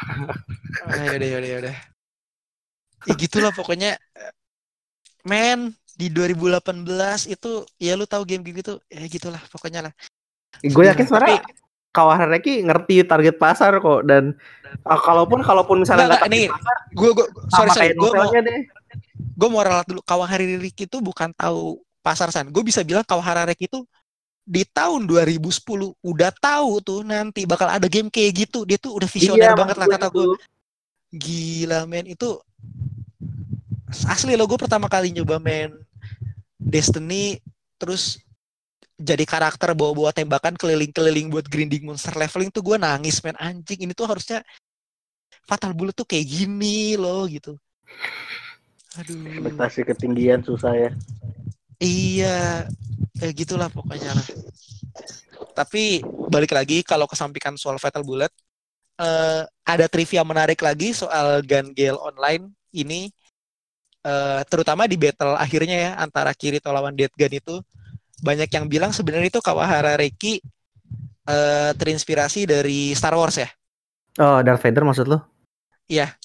Ah, 0.88 1.04
yaudah 1.10 1.28
yaudah 1.28 1.50
yaudah 1.58 1.76
ya 3.08 3.14
gitulah 3.16 3.52
pokoknya 3.52 3.96
men 5.24 5.74
di 5.98 6.08
2018 6.08 6.86
itu 7.28 7.52
ya 7.76 7.98
lu 7.98 8.06
tahu 8.06 8.24
game-game 8.24 8.62
gitu 8.62 8.78
ya 8.88 9.04
gitulah 9.08 9.42
pokoknya 9.50 9.90
lah 9.90 9.94
Gue 10.62 10.86
yakin 10.86 11.04
lah. 11.04 11.08
sebenarnya 11.08 11.40
Tapi- 11.42 11.66
Reki 12.30 12.62
ngerti 12.62 12.96
target 13.10 13.36
pasar 13.42 13.82
kok 13.82 14.06
dan 14.06 14.38
ah, 14.86 15.02
kalaupun 15.02 15.42
kalaupun 15.42 15.82
misalnya 15.82 16.14
nggak 16.14 16.30
pasar 16.54 16.78
gue 16.94 17.10
gue 17.10 17.26
sorry 17.50 17.70
sorry 17.74 17.90
gue 17.98 18.12
mau 18.14 18.30
gue 19.18 19.50
mau 19.50 19.62
ralat 19.66 19.88
dulu 19.90 20.06
Kawahara 20.06 20.46
Riki 20.46 20.86
itu 20.86 21.02
bukan 21.02 21.34
tahu 21.34 21.82
pasar 22.06 22.30
san 22.30 22.54
gue 22.54 22.62
bisa 22.62 22.86
bilang 22.86 23.02
Kawahara 23.02 23.50
Riki 23.50 23.66
itu 23.66 23.82
di 24.48 24.64
tahun 24.64 25.04
2010 25.04 25.44
udah 26.00 26.32
tahu 26.40 26.80
tuh 26.80 27.04
nanti 27.04 27.44
bakal 27.44 27.68
ada 27.68 27.84
game 27.92 28.08
kayak 28.08 28.48
gitu. 28.48 28.64
Dia 28.64 28.80
tuh 28.80 28.96
udah 28.96 29.10
visioner 29.12 29.52
Iya, 29.52 29.60
banget 29.60 29.76
lah 29.76 29.88
kata 29.92 30.08
gue 30.08 30.24
gue 30.24 30.24
itu. 30.24 30.36
gila 31.08 31.84
men 31.84 32.08
itu 32.08 32.40
asli 34.08 34.40
lo 34.40 34.48
gue 34.48 34.60
pertama 34.60 34.88
kali 34.92 35.12
nyoba 35.16 35.40
main 35.40 35.72
Destiny 36.60 37.40
terus 37.80 38.20
jadi 38.98 39.24
karakter 39.30 39.72
bawa-bawa 39.78 40.10
tembakan 40.10 40.58
keliling-keliling 40.58 41.30
buat 41.30 41.46
grinding 41.46 41.86
monster 41.86 42.16
leveling 42.18 42.50
tuh 42.50 42.64
gue 42.64 42.80
nangis 42.80 43.22
men. 43.22 43.36
Anjing 43.38 43.84
ini 43.84 43.94
tuh 43.94 44.08
harusnya 44.08 44.42
Fatal 45.44 45.76
Bullet 45.76 45.94
tuh 45.94 46.08
kayak 46.08 46.26
gini 46.26 46.96
loh 46.98 47.28
gitu. 47.30 47.60
Aduh. 48.98 49.22
Ekspektasi 49.28 49.86
ketinggian 49.86 50.42
susah 50.42 50.74
ya. 50.74 50.92
Iya, 51.78 52.66
eh, 53.22 53.32
gitulah 53.38 53.70
pokoknya 53.70 54.18
lah. 54.18 54.28
Tapi 55.54 56.02
balik 56.30 56.54
lagi 56.54 56.82
kalau 56.82 57.06
kesampingkan 57.06 57.54
soal 57.58 57.78
Fatal 57.78 58.02
Bullet, 58.02 58.34
eh, 58.98 59.46
ada 59.46 59.86
trivia 59.86 60.26
menarik 60.26 60.62
lagi 60.62 60.94
soal 60.94 61.46
Gun 61.46 61.74
Gale 61.78 62.02
Online 62.02 62.50
ini, 62.74 63.10
eh, 64.02 64.42
terutama 64.50 64.90
di 64.90 64.98
battle 64.98 65.38
akhirnya 65.38 65.78
ya 65.78 65.92
antara 66.02 66.34
Kirito 66.34 66.74
lawan 66.74 66.98
Dead 66.98 67.14
Gun 67.14 67.34
itu 67.38 67.56
banyak 68.26 68.50
yang 68.50 68.66
bilang 68.66 68.90
sebenarnya 68.90 69.30
itu 69.30 69.42
Kawahara 69.42 69.94
Reiki 69.98 70.42
eh, 71.28 71.72
terinspirasi 71.78 72.50
dari 72.50 72.96
Star 72.98 73.14
Wars 73.14 73.38
ya. 73.38 73.50
Oh, 74.18 74.42
Darth 74.42 74.66
Vader 74.66 74.82
maksud 74.82 75.06
lu? 75.06 75.22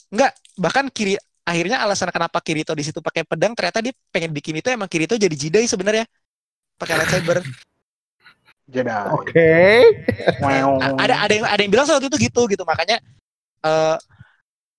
Enggak, 0.09 0.32
bahkan 0.57 0.88
kiri 0.88 1.16
akhirnya 1.53 1.84
alasan 1.84 2.09
kenapa 2.09 2.40
Kirito 2.40 2.72
di 2.72 2.80
situ 2.80 3.05
pakai 3.05 3.28
pedang 3.28 3.53
ternyata 3.53 3.84
dia 3.84 3.92
pengen 4.09 4.32
bikin 4.32 4.57
itu 4.64 4.72
emang 4.72 4.88
Kirito 4.88 5.20
jadi 5.20 5.36
Jedi 5.36 5.68
sebenarnya 5.68 6.09
pakai 6.80 6.96
lightsaber. 6.96 7.44
Jedi. 8.72 8.88
Oke. 9.12 9.53
Wow. 10.40 10.80
A- 10.80 10.96
ada 11.05 11.14
ada 11.28 11.32
yang 11.36 11.44
ada 11.44 11.61
yang 11.61 11.72
bilang 11.72 11.84
waktu 11.84 12.09
itu 12.09 12.18
gitu 12.32 12.42
gitu 12.48 12.64
makanya 12.64 12.96
eh 13.62 13.96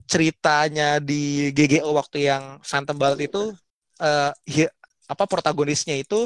ceritanya 0.09 0.97
di 0.99 1.53
GGO 1.53 1.93
waktu 1.95 2.28
yang 2.28 2.59
Phantom 2.65 2.97
Bullet 2.97 3.21
itu 3.30 3.53
eh 4.01 4.32
hi- 4.49 4.74
apa 5.05 5.24
protagonisnya 5.30 5.93
itu 5.95 6.26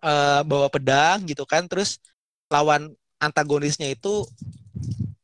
eh 0.00 0.40
bawa 0.46 0.70
pedang 0.70 1.26
gitu 1.26 1.44
kan 1.44 1.66
terus 1.66 1.98
lawan 2.48 2.94
antagonisnya 3.20 3.92
itu 3.92 4.24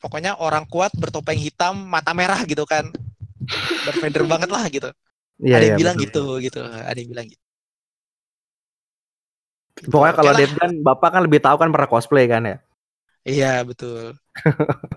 pokoknya 0.03 0.37
orang 0.37 0.68
kuat 0.68 0.93
bertopeng 0.95 1.41
hitam 1.41 1.89
mata 1.89 2.12
merah 2.12 2.39
gitu 2.45 2.68
kan 2.68 2.93
Darth 3.85 4.01
Vader 4.03 4.25
banget 4.27 4.51
lah 4.51 4.65
gitu 4.69 4.91
Iya, 5.37 5.53
ada 5.57 5.61
iya, 5.61 5.69
yang 5.69 5.79
bilang 5.81 5.97
betul. 6.01 6.41
gitu 6.41 6.45
gitu 6.47 6.61
ada 6.65 6.97
yang 6.97 7.11
bilang 7.13 7.27
gitu 7.29 7.43
Pokoknya 9.93 10.15
kalau. 10.17 10.33
Dead 10.33 10.53
Gun, 10.57 10.73
Bapak 10.81 11.09
kan 11.15 11.21
lebih 11.27 11.41
tahu 11.45 11.57
kan 11.61 11.69
pernah 11.69 11.89
cosplay 11.91 12.25
kan 12.25 12.43
ya? 12.49 12.57
iya 13.27 13.61
betul 13.69 14.17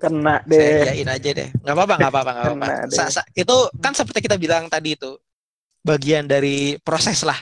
Kena 0.00 0.42
saya 0.50 0.50
deh. 0.50 0.84
iyain 0.84 1.08
aja 1.08 1.30
deh 1.38 1.48
nggak 1.64 1.74
apa-apa 1.74 1.94
nggak 1.96 2.12
apa-apa 2.12 2.30
nggak 2.34 2.46
apa-apa. 2.50 2.66
Sa- 2.92 3.10
sa- 3.14 3.28
itu 3.32 3.56
kan 3.80 3.92
seperti 3.94 4.20
kita 4.26 4.36
bilang 4.36 4.66
tadi 4.68 4.98
itu 4.98 5.16
bagian 5.86 6.26
dari 6.28 6.76
proses 6.82 7.22
lah 7.24 7.38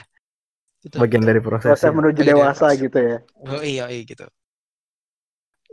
Gitu. 0.83 0.99
Bagian 0.99 1.23
dari 1.23 1.39
Proses 1.39 1.79
prosesnya. 1.79 1.95
menuju 1.95 2.11
Bagian 2.19 2.27
dari 2.27 2.35
dewasa 2.35 2.59
proses. 2.67 2.83
gitu 2.83 2.99
ya. 2.99 3.17
oh 3.47 3.63
iya 3.63 3.85
iya 3.87 4.03
gitu 4.03 4.25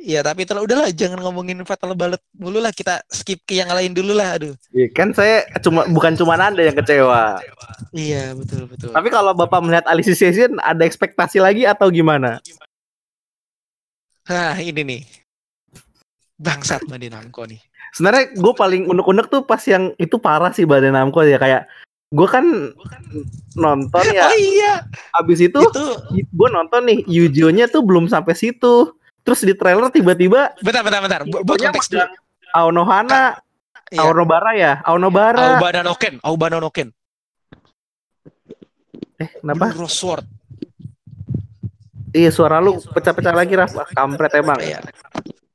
Iya 0.01 0.25
tapi 0.25 0.49
itulah 0.49 0.65
udahlah 0.65 0.89
jangan 0.97 1.21
ngomongin 1.21 1.61
Fatal 1.69 1.93
Bullet 1.93 2.25
mulu 2.33 2.57
lah 2.57 2.73
kita 2.73 3.05
skip 3.13 3.45
ke 3.45 3.61
yang 3.61 3.69
lain 3.69 3.93
dulu 3.93 4.17
lah 4.17 4.41
aduh 4.41 4.57
Iya, 4.73 4.89
kan 4.97 5.13
saya 5.13 5.45
cuma 5.61 5.85
bukan 5.85 6.17
cuma 6.17 6.41
Anda 6.41 6.65
yang 6.65 6.77
kecewa. 6.81 7.37
iya 7.93 8.33
betul 8.33 8.65
betul 8.65 8.97
Tapi 8.97 9.09
kalau 9.13 9.37
Bapak 9.37 9.61
melihat 9.61 9.85
Alice 9.85 10.17
Season 10.17 10.57
ada 10.65 10.89
ekspektasi 10.89 11.37
lagi 11.45 11.69
atau 11.69 11.93
gimana? 11.93 12.41
Nah, 14.25 14.57
ini 14.57 14.81
nih. 14.81 15.03
Bangsat 16.41 16.81
Bandai 16.89 17.13
Namco 17.13 17.45
nih. 17.45 17.61
Sebenarnya 17.93 18.33
gue 18.33 18.53
paling 18.57 18.89
unek-unek 18.89 19.27
tuh 19.29 19.43
pas 19.45 19.61
yang 19.69 19.93
itu 20.01 20.17
parah 20.17 20.55
sih 20.55 20.65
Bandai 20.65 20.95
Namco 20.95 21.21
ya 21.21 21.37
kayak 21.37 21.69
gue 22.11 22.27
kan 22.27 22.43
nonton 23.55 24.05
ya 24.11 24.27
Oh 24.27 24.35
iya, 24.35 24.73
abis 25.15 25.47
itu 25.47 25.61
itu 25.61 25.85
gue 26.27 26.49
nonton 26.51 26.83
nih 26.83 26.99
Yujo-nya 27.07 27.71
tuh 27.71 27.87
belum 27.87 28.11
sampai 28.11 28.35
situ 28.35 28.97
terus 29.21 29.41
di 29.41 29.53
trailer 29.53 29.89
tiba-tiba 29.89 30.55
bentar 30.59 30.83
bentar 30.83 31.01
bentar. 31.01 31.21
Bu- 31.25 31.43
Buat 31.43 31.59
konteks 31.63 31.89
dulu. 31.89 32.05
Aonohana 32.51 33.39
Iya. 33.91 34.07
Aonobara 34.07 34.51
ya 34.55 34.73
Aonobara 34.83 35.59
Aubana 35.59 35.83
Noken, 35.83 36.23
Aubana 36.23 36.59
Noken. 36.59 36.95
eh 39.17 39.29
kenapa 39.37 39.69
Blue 39.69 39.85
Rose 39.85 39.95
Sword. 39.95 40.25
iya 42.11 42.31
suara 42.31 42.59
lu 42.59 42.79
pecah-pecah 42.81 43.31
lagi 43.31 43.53
Raf 43.53 43.75
kampret 43.91 44.31
emang 44.35 44.59
Iya. 44.59 44.79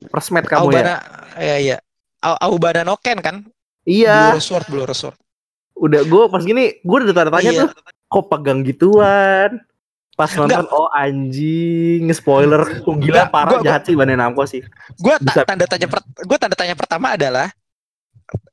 persmet 0.07 0.45
kamu 0.45 0.59
ya 0.61 0.67
Aubana, 0.67 0.95
iya 1.37 1.55
iya. 1.57 1.77
Au- 2.19 2.39
Aubana 2.51 2.83
Noken 2.83 3.17
kan? 3.19 3.35
iya 3.83 4.31
Blue 4.31 4.37
Rose 4.37 4.45
Sword, 4.45 4.65
Blue 4.67 4.83
Rose 4.83 4.99
Sword. 4.99 5.17
udah 5.75 6.01
gue 6.01 6.23
pas 6.27 6.39
gini 6.41 6.63
gue 6.77 6.97
udah 7.01 7.11
tanya-tanya 7.13 7.51
Iya. 7.51 7.61
tuh 7.63 7.69
kok 8.05 8.25
pegang 8.29 8.63
gituan 8.63 9.59
pas 10.15 10.31
Enggak. 10.31 10.63
nonton 10.63 10.65
oh 10.71 10.87
anjing 10.89 12.07
spoiler. 12.15 12.63
Oh, 12.87 12.95
gila 12.95 13.27
Enggak, 13.27 13.31
parah 13.31 13.51
gua- 13.59 13.63
jahat 13.67 13.83
sih 13.83 13.95
Bandai 13.99 14.15
Namco 14.15 14.47
sih. 14.47 14.63
Gue 14.95 15.15
Bisa- 15.19 15.43
tanda 15.43 15.67
tanya 15.67 15.87
per, 15.91 15.99
gua 16.23 16.37
tanda 16.39 16.55
tanya 16.55 16.71
pertama 16.73 17.19
adalah 17.19 17.51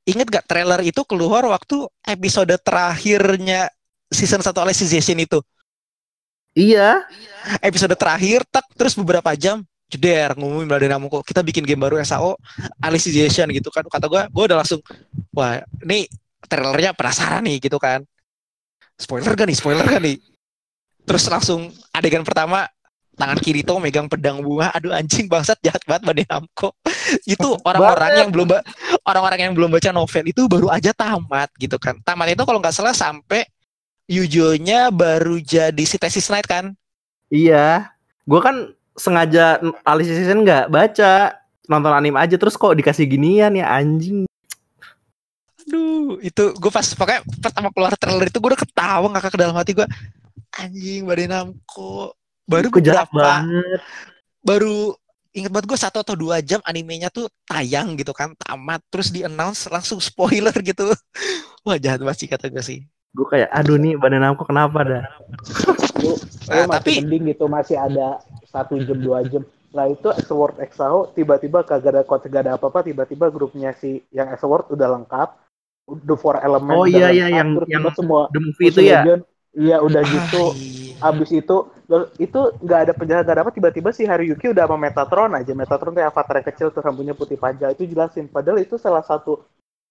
inget 0.02 0.26
gak 0.26 0.44
trailer 0.44 0.82
itu 0.82 1.00
keluar 1.06 1.46
waktu 1.46 1.86
episode 2.04 2.50
terakhirnya 2.60 3.70
season 4.10 4.42
1 4.42 4.52
Alicization 4.58 5.16
itu. 5.16 5.38
iya. 6.52 7.06
Episode 7.64 7.96
terakhir 7.96 8.44
tak 8.50 8.66
terus 8.76 8.92
beberapa 8.92 9.32
jam 9.32 9.62
jeder 9.88 10.36
ngumumin 10.36 10.66
Bandai 10.68 10.90
Namco 10.90 11.22
kita 11.22 11.40
bikin 11.40 11.62
game 11.64 11.80
baru 11.80 11.96
SAO 12.02 12.34
Alicization 12.82 13.48
gitu 13.54 13.70
kan. 13.70 13.86
Kata 13.86 14.10
gua 14.10 14.26
gua 14.28 14.50
udah 14.50 14.58
langsung 14.60 14.82
wah 15.30 15.62
ini 15.86 16.10
trailernya 16.42 16.90
penasaran 16.92 17.46
nih 17.46 17.62
gitu 17.62 17.78
kan. 17.78 18.02
Spoiler 18.98 19.32
gak 19.32 19.46
nih? 19.46 19.56
Spoiler 19.56 19.86
gak 19.86 20.02
nih 20.02 20.18
terus 21.02 21.24
langsung 21.26 21.70
adegan 21.90 22.22
pertama 22.22 22.70
tangan 23.16 23.38
kiri 23.38 23.60
tuh 23.62 23.78
megang 23.78 24.08
pedang 24.08 24.40
bunga. 24.40 24.72
Aduh 24.72 24.92
anjing 24.92 25.28
bangsat 25.28 25.60
jahat 25.60 25.82
banget 25.84 26.02
Bandai 26.08 26.26
Namco 26.28 26.72
itu 27.32 27.48
orang-orang 27.62 28.10
yang 28.24 28.30
belum 28.32 28.48
orang-orang 29.04 29.38
yang 29.48 29.52
belum 29.52 29.70
baca 29.72 29.90
novel 29.92 30.24
itu 30.28 30.42
baru 30.48 30.68
aja 30.72 30.90
tamat 30.96 31.48
gitu 31.60 31.76
kan. 31.76 32.00
Tamat 32.02 32.32
itu 32.32 32.42
kalau 32.42 32.58
nggak 32.58 32.74
salah 32.74 32.96
sampai 32.96 33.44
Yujo-nya 34.10 34.90
baru 34.90 35.38
jadi 35.38 35.84
si 35.86 35.96
tesis 35.96 36.28
night 36.28 36.44
kan? 36.44 36.74
Iya. 37.32 37.88
Gue 38.26 38.42
kan 38.42 38.74
sengaja 38.98 39.62
Alice 39.86 40.10
Season 40.10 40.42
nggak 40.44 40.68
baca. 40.68 41.38
Nonton 41.70 41.94
anime 41.94 42.18
aja 42.18 42.34
terus 42.36 42.58
kok 42.58 42.74
dikasih 42.74 43.08
ginian 43.08 43.54
ya 43.56 43.70
anjing. 43.72 44.26
Aduh, 45.62 46.18
itu 46.20 46.44
gue 46.58 46.70
pas 46.74 46.84
pokoknya 46.84 47.22
pertama 47.38 47.70
keluar 47.70 47.94
trailer 47.94 48.26
itu 48.26 48.38
gue 48.42 48.50
udah 48.52 48.60
ketawa 48.60 49.06
ngakak 49.14 49.32
ke 49.32 49.38
dalam 49.38 49.56
hati 49.56 49.72
gue. 49.72 49.86
Anjing, 50.52 51.04
Bandai 51.04 51.28
Namco. 51.28 52.12
Baru 52.42 52.68
jahat 52.76 53.08
beberapa, 53.08 53.22
banget 53.22 53.80
baru 54.42 54.76
inget 55.32 55.48
banget 55.48 55.66
gue 55.70 55.78
satu 55.78 56.02
atau 56.02 56.12
dua 56.12 56.42
jam 56.42 56.58
animenya 56.66 57.08
tuh 57.08 57.30
tayang 57.46 57.94
gitu 57.94 58.10
kan, 58.10 58.34
tamat, 58.36 58.82
terus 58.90 59.08
di 59.08 59.22
announce 59.22 59.70
langsung 59.70 59.96
spoiler 59.96 60.52
gitu. 60.66 60.90
Wah 61.62 61.78
jahat 61.78 62.02
banget 62.02 62.18
sih 62.18 62.28
kata 62.28 62.50
gue 62.50 62.60
sih. 62.60 62.80
gue 63.12 63.28
kayak 63.28 63.52
aduh 63.52 63.76
nih 63.76 63.92
Bandai 63.94 64.24
Namco 64.24 64.40
kenapa 64.42 64.80
dah 64.82 65.04
lu, 66.00 66.16
Nah, 66.48 66.64
lu 66.64 66.72
tapi- 66.72 67.04
mending 67.04 67.36
gitu 67.36 67.44
masih 67.44 67.76
ada 67.76 68.16
satu 68.48 68.80
jam 68.80 68.96
dua 68.98 69.20
jam 69.28 69.44
lah 69.68 69.84
itu 69.84 70.08
Sword 70.24 70.56
Exao 70.58 71.12
tiba-tiba 71.12 71.60
kagak 71.60 71.92
ada 71.92 72.02
kode 72.04 72.32
kagak 72.32 72.48
ada 72.48 72.52
apa-apa 72.56 72.80
tiba-tiba 72.80 73.28
grupnya 73.28 73.76
si 73.76 74.00
yang 74.08 74.32
Sword 74.40 74.72
udah 74.72 74.96
lengkap 74.96 75.28
udah 75.92 76.16
four 76.16 76.40
element 76.40 76.72
Oh, 76.72 76.88
iya, 76.88 77.12
iya, 77.12 77.28
lengkap, 77.28 77.68
yang- 77.68 77.84
yang 77.84 77.84
semua 77.92 78.32
the 78.32 78.40
movie 78.40 78.72
itu 78.72 78.80
ya 78.80 79.04
iya 79.52 79.80
udah 79.84 80.02
gitu. 80.04 80.44
Ah, 81.02 81.10
abis 81.10 81.30
itu 81.34 81.56
itu 82.22 82.40
nggak 82.62 82.80
ada 82.88 82.92
penjahat 82.94 83.22
nggak 83.26 83.36
ada 83.36 83.44
apa 83.44 83.52
tiba-tiba 83.52 83.90
si 83.90 84.06
Haryuki 84.06 84.54
udah 84.54 84.64
sama 84.64 84.78
Metatron 84.78 85.32
aja. 85.34 85.52
Metatron 85.52 85.92
tuh 85.92 86.04
avatar 86.06 86.40
yang 86.40 86.48
kecil 86.48 86.68
tuh 86.70 86.80
rambutnya 86.80 87.12
putih 87.12 87.36
panjang. 87.36 87.74
Itu 87.74 87.84
jelasin. 87.84 88.30
Padahal 88.30 88.62
itu 88.62 88.78
salah 88.78 89.02
satu 89.02 89.42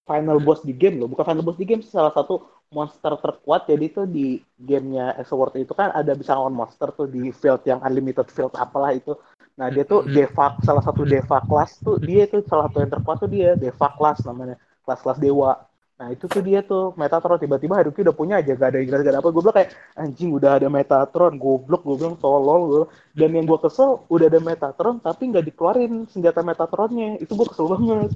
final 0.08 0.42
boss 0.42 0.64
di 0.66 0.74
game 0.74 0.98
loh. 0.98 1.06
Bukan 1.06 1.22
final 1.22 1.44
boss 1.46 1.60
di 1.60 1.66
game 1.68 1.84
sih 1.84 1.92
salah 1.92 2.10
satu 2.10 2.42
monster 2.72 3.12
terkuat. 3.20 3.68
Jadi 3.68 3.84
tuh 3.92 4.06
di 4.08 4.40
gamenya 4.56 5.20
Sword 5.28 5.60
itu 5.60 5.76
kan 5.76 5.92
ada 5.92 6.16
bisa 6.16 6.32
lawan 6.32 6.56
monster 6.56 6.90
tuh 6.96 7.06
di 7.06 7.30
field 7.30 7.62
yang 7.68 7.78
unlimited 7.84 8.26
field 8.32 8.56
apalah 8.56 8.90
itu. 8.96 9.14
Nah 9.60 9.68
dia 9.68 9.84
tuh 9.84 10.02
deva 10.08 10.56
salah 10.64 10.80
satu 10.80 11.04
deva 11.04 11.44
kelas 11.44 11.84
tuh 11.84 12.00
dia 12.00 12.24
tuh 12.24 12.40
salah 12.48 12.72
satu 12.72 12.82
yang 12.82 12.90
terkuat 12.90 13.16
tuh 13.20 13.30
dia. 13.30 13.52
Deva 13.54 13.92
kelas 13.94 14.24
namanya. 14.24 14.56
Kelas-kelas 14.82 15.22
dewa 15.22 15.70
Nah 16.02 16.10
itu 16.10 16.26
tuh 16.26 16.42
dia 16.42 16.66
tuh 16.66 16.90
Metatron 16.98 17.38
tiba-tiba 17.38 17.78
Haruki 17.78 18.02
udah 18.02 18.10
punya 18.10 18.42
aja 18.42 18.58
gak 18.58 18.74
ada 18.74 18.82
yang 18.82 18.90
jelas 18.90 19.06
gak 19.06 19.14
ada 19.14 19.20
apa. 19.22 19.30
Gue 19.30 19.42
bilang 19.46 19.56
kayak 19.62 19.70
anjing 19.94 20.34
udah 20.34 20.50
ada 20.58 20.66
Metatron 20.66 21.38
goblok 21.38 21.86
gue 21.86 21.96
bilang 22.02 22.18
tolol 22.18 22.60
gue 22.66 22.84
dan 23.14 23.30
yang 23.38 23.46
gue 23.46 23.58
kesel 23.62 24.02
udah 24.10 24.26
ada 24.26 24.42
Metatron 24.42 24.98
tapi 24.98 25.30
nggak 25.30 25.46
dikeluarin 25.46 26.10
senjata 26.10 26.42
Metatronnya. 26.42 27.22
Itu 27.22 27.38
gue 27.38 27.46
kesel 27.46 27.70
banget. 27.70 28.10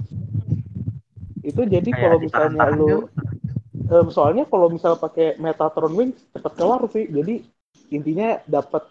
Itu 1.47 1.63
jadi 1.63 1.89
kalau 1.95 2.19
misalnya 2.19 2.67
lu 2.75 3.07
em, 3.87 4.07
soalnya 4.11 4.43
kalau 4.51 4.67
misal 4.67 4.99
pakai 4.99 5.39
Metatron 5.39 5.95
Wings 5.95 6.19
cepet 6.35 6.53
kelar 6.59 6.83
sih. 6.91 7.07
Jadi 7.07 7.47
intinya 7.95 8.35
dapat 8.43 8.83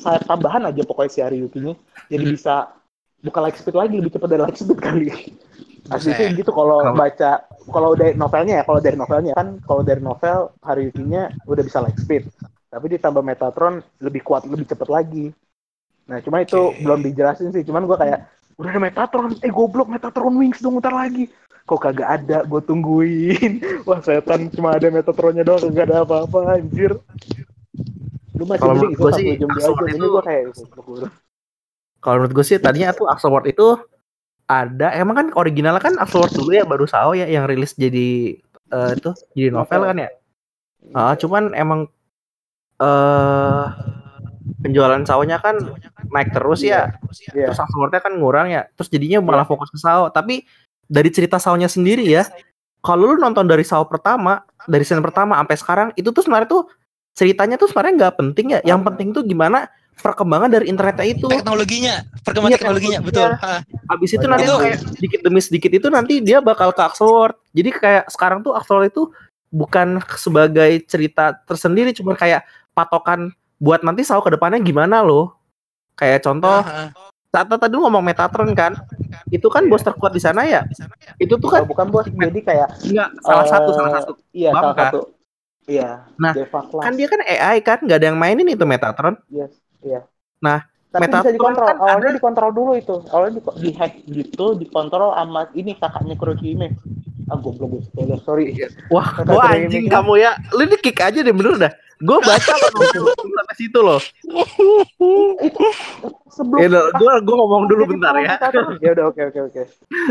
sayap 0.00 0.24
tambahan 0.24 0.64
aja 0.64 0.80
pokoknya 0.84 1.12
si 1.12 1.20
Haryuki-nya 1.20 1.76
jadi 2.08 2.24
bisa 2.24 2.72
bukan 3.24 3.40
light 3.48 3.56
speed 3.56 3.76
lagi 3.76 3.96
lebih 3.96 4.12
cepat 4.12 4.28
dari 4.28 4.42
light 4.44 4.58
speed 4.60 4.80
kali 4.80 5.08
Asli 5.92 6.16
sih 6.16 6.32
gitu 6.32 6.48
kalau 6.48 6.80
baca 6.92 7.44
kalau 7.68 7.92
dari 7.92 8.16
novelnya 8.16 8.60
ya 8.60 8.64
kalau 8.64 8.80
dari 8.80 8.96
novelnya 8.96 9.32
kan 9.36 9.60
kalau 9.64 9.82
dari 9.84 10.00
novel 10.00 10.52
Haryuki-nya 10.64 11.32
udah 11.44 11.62
bisa 11.64 11.84
light 11.84 12.00
speed. 12.00 12.24
Tapi 12.72 12.86
ditambah 12.96 13.20
Metatron 13.20 13.84
lebih 14.00 14.24
kuat 14.24 14.48
lebih 14.48 14.64
cepat 14.64 14.88
lagi. 14.88 15.30
Nah 16.08 16.18
cuma 16.24 16.40
itu 16.40 16.56
Oke. 16.56 16.80
belum 16.80 17.00
dijelasin 17.00 17.52
sih. 17.52 17.62
Cuman 17.62 17.84
gua 17.84 18.00
kayak 18.00 18.26
udah 18.56 18.70
ada 18.70 18.80
Metatron. 18.80 19.36
Eh 19.44 19.52
goblok 19.52 19.88
Metatron 19.88 20.34
Wings 20.34 20.58
dong 20.58 20.80
ntar 20.80 20.92
lagi. 20.92 21.28
Kok 21.64 21.80
kagak 21.80 22.08
ada? 22.20 22.44
Gue 22.44 22.60
tungguin. 22.60 23.60
Wah 23.88 24.00
setan 24.00 24.52
cuma 24.52 24.76
ada 24.76 24.88
Metatronnya 24.88 25.44
doang 25.44 25.68
kagak 25.68 25.84
ada 25.88 25.96
apa-apa 26.04 26.60
anjir. 26.60 26.96
Lu 28.34 28.44
masih 28.44 28.60
Kalau 28.60 28.74
menurut 28.74 28.92
itu 28.92 29.00
gua 29.00 29.10
satu 29.12 29.20
sih, 29.20 29.26
Axelord 29.38 29.78
jam 29.78 29.86
ini 29.86 29.96
itu- 29.96 30.12
gue 30.12 30.22
kayak 30.24 30.42
gua. 30.74 31.06
kalau 32.02 32.16
menurut 32.20 32.32
gue 32.36 32.44
sih 32.44 32.56
tadinya 32.60 32.90
tuh 32.92 33.06
Axelord 33.08 33.46
itu 33.48 33.66
ada 34.44 34.92
emang 34.92 35.16
kan 35.16 35.26
originalnya 35.40 35.80
kan 35.80 35.94
Axelord 35.96 36.32
dulu 36.36 36.52
ya 36.52 36.64
baru 36.68 36.84
Sao 36.84 37.16
ya 37.16 37.24
yang 37.24 37.48
rilis 37.48 37.72
jadi 37.76 38.36
eh, 38.68 38.90
itu 38.96 39.10
jadi 39.32 39.48
novel 39.48 39.88
kan 39.88 39.96
ya? 39.96 40.10
Ah, 40.92 41.16
cuman 41.16 41.56
emang 41.56 41.88
eh 42.80 43.66
penjualan 44.60 45.00
Sao-nya 45.04 45.40
kan 45.40 45.56
naik 46.12 46.32
terus 46.36 46.60
ya. 46.60 46.92
Iya. 47.32 47.52
terus 47.52 47.60
Axelord-nya 47.60 48.00
kan 48.04 48.12
ngurang 48.20 48.52
ya 48.52 48.68
terus 48.76 48.92
jadinya 48.92 49.24
malah 49.24 49.48
fokus 49.48 49.72
ke 49.72 49.80
Sao. 49.80 50.12
Tapi 50.12 50.44
dari 50.84 51.08
cerita 51.08 51.40
Sao-nya 51.40 51.68
sendiri 51.68 52.04
ya 52.04 52.28
kalau 52.84 53.16
lu 53.16 53.16
nonton 53.16 53.48
dari 53.48 53.64
Sao 53.64 53.88
pertama 53.88 54.44
dari 54.68 54.84
scene 54.84 55.00
pertama 55.00 55.40
sampai 55.40 55.56
sekarang 55.56 55.88
itu 55.96 56.12
tuh 56.12 56.20
sebenarnya 56.20 56.48
tuh 56.48 56.68
ceritanya 57.16 57.56
tuh 57.56 57.72
sebenarnya 57.72 57.94
nggak 57.96 58.14
penting 58.20 58.46
ya. 58.52 58.60
Yang 58.60 58.80
penting 58.92 59.08
tuh 59.16 59.24
gimana 59.24 59.72
perkembangan 59.98 60.50
dari 60.50 60.66
internetnya 60.68 61.06
itu 61.06 61.26
teknologinya, 61.30 62.04
perkembangan 62.26 62.52
Iya, 62.52 62.58
teknologinya, 62.60 63.00
betul. 63.00 63.30
teknologinya. 63.34 63.60
Ah, 63.88 63.94
Abis 63.94 64.10
itu 64.16 64.26
nanti 64.26 64.44
tuh. 64.48 64.58
kayak 64.60 64.78
sedikit 64.98 65.20
demi 65.22 65.40
sedikit 65.40 65.70
itu 65.72 65.86
nanti 65.92 66.14
dia 66.20 66.38
bakal 66.42 66.70
ke 66.74 66.82
Axelord. 66.82 67.34
Jadi 67.54 67.70
kayak 67.72 68.04
sekarang 68.10 68.42
tuh 68.42 68.52
Axelord 68.56 68.90
itu 68.90 69.08
bukan 69.54 70.02
sebagai 70.18 70.82
cerita 70.90 71.36
tersendiri, 71.46 71.94
cuma 71.94 72.18
kayak 72.18 72.42
patokan 72.74 73.30
buat 73.62 73.86
nanti 73.86 74.02
Sao 74.02 74.20
ke 74.20 74.34
depannya 74.34 74.58
gimana 74.60 75.00
loh. 75.00 75.36
Kayak 75.94 76.26
contoh 76.26 76.58
ah, 76.58 76.90
ah. 76.90 77.08
saat 77.30 77.46
tadi 77.46 77.72
lu 77.74 77.86
ngomong 77.86 78.02
Metatron 78.02 78.50
kan, 78.54 78.74
itu 79.30 79.46
kan 79.46 79.62
bos 79.70 79.82
terkuat 79.82 80.10
di 80.10 80.22
sana 80.22 80.42
ya. 80.42 80.66
Itu 81.22 81.38
tuh 81.38 81.50
kan 81.50 81.62
Oh, 81.62 81.68
bukan 81.70 81.86
bos 81.90 82.06
jadi 82.10 82.40
kayak 82.42 82.68
enggak 82.82 83.08
salah 83.22 83.46
eh, 83.46 83.50
satu 83.50 83.70
salah 83.74 83.90
satu. 83.94 84.12
iya 84.34 84.50
Bang, 84.50 84.62
salah 84.62 84.76
kan? 84.76 84.84
satu 84.90 85.00
iya 85.70 85.90
Nah. 86.20 86.32
Kan 86.82 86.92
dia 86.98 87.08
kan 87.08 87.20
AI 87.24 87.58
kan, 87.64 87.78
nggak 87.80 87.98
ada 87.98 88.06
yang 88.12 88.18
mainin 88.20 88.46
itu 88.50 88.64
Metatron. 88.68 89.16
Yes, 89.32 89.54
iya. 89.84 90.00
Nah, 90.40 90.64
tapi 90.88 91.06
bisa 91.06 91.20
Metatron 91.20 91.34
dikontrol. 91.36 91.66
kan 91.68 91.76
Awalnya 91.78 92.08
ada- 92.08 92.16
dikontrol 92.16 92.50
dulu 92.50 92.72
itu. 92.74 92.96
Awalnya 93.08 93.32
di, 93.36 93.42
di 93.60 93.70
hack 93.74 93.92
gitu, 94.06 94.46
dikontrol 94.56 95.12
sama 95.12 95.46
ini 95.52 95.72
kakaknya 95.76 96.14
Kurohime. 96.16 96.74
Ah, 97.24 97.40
goblok 97.40 97.68
gue 97.72 97.82
spoiler, 97.88 98.20
sorry. 98.20 98.52
Wah, 98.92 99.08
ini 99.24 99.64
anjing 99.64 99.84
kamu 99.88 100.20
ya. 100.20 100.36
Lu 100.52 100.60
ini 100.60 100.76
kick 100.76 101.00
aja 101.00 101.24
deh 101.24 101.32
bener 101.32 101.56
dah. 101.56 101.72
Gue 101.96 102.20
baca 102.20 102.52
loh 102.52 102.68
sampai 103.16 103.56
situ 103.56 103.80
loh. 103.80 103.96
Sebelum 106.28 106.58
Ya, 106.60 106.68
gue 106.68 107.12
gue 107.22 107.34
ngomong 107.38 107.64
dulu 107.64 107.96
bentar 107.96 108.12
ya. 108.18 108.36
Ya 108.82 108.90
udah 108.92 109.04
oke 109.08 109.22
oke 109.30 109.40
oke. 109.50 109.62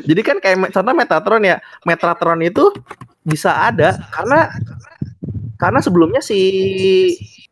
Jadi 0.01 0.21
kan 0.26 0.41
kayak 0.41 0.74
contoh 0.74 0.93
Metatron 0.95 1.43
ya, 1.43 1.61
Metatron 1.86 2.39
itu 2.41 2.74
bisa 3.21 3.69
ada 3.69 3.93
karena 4.09 4.49
karena 5.59 5.80
sebelumnya 5.80 6.19
si 6.19 6.39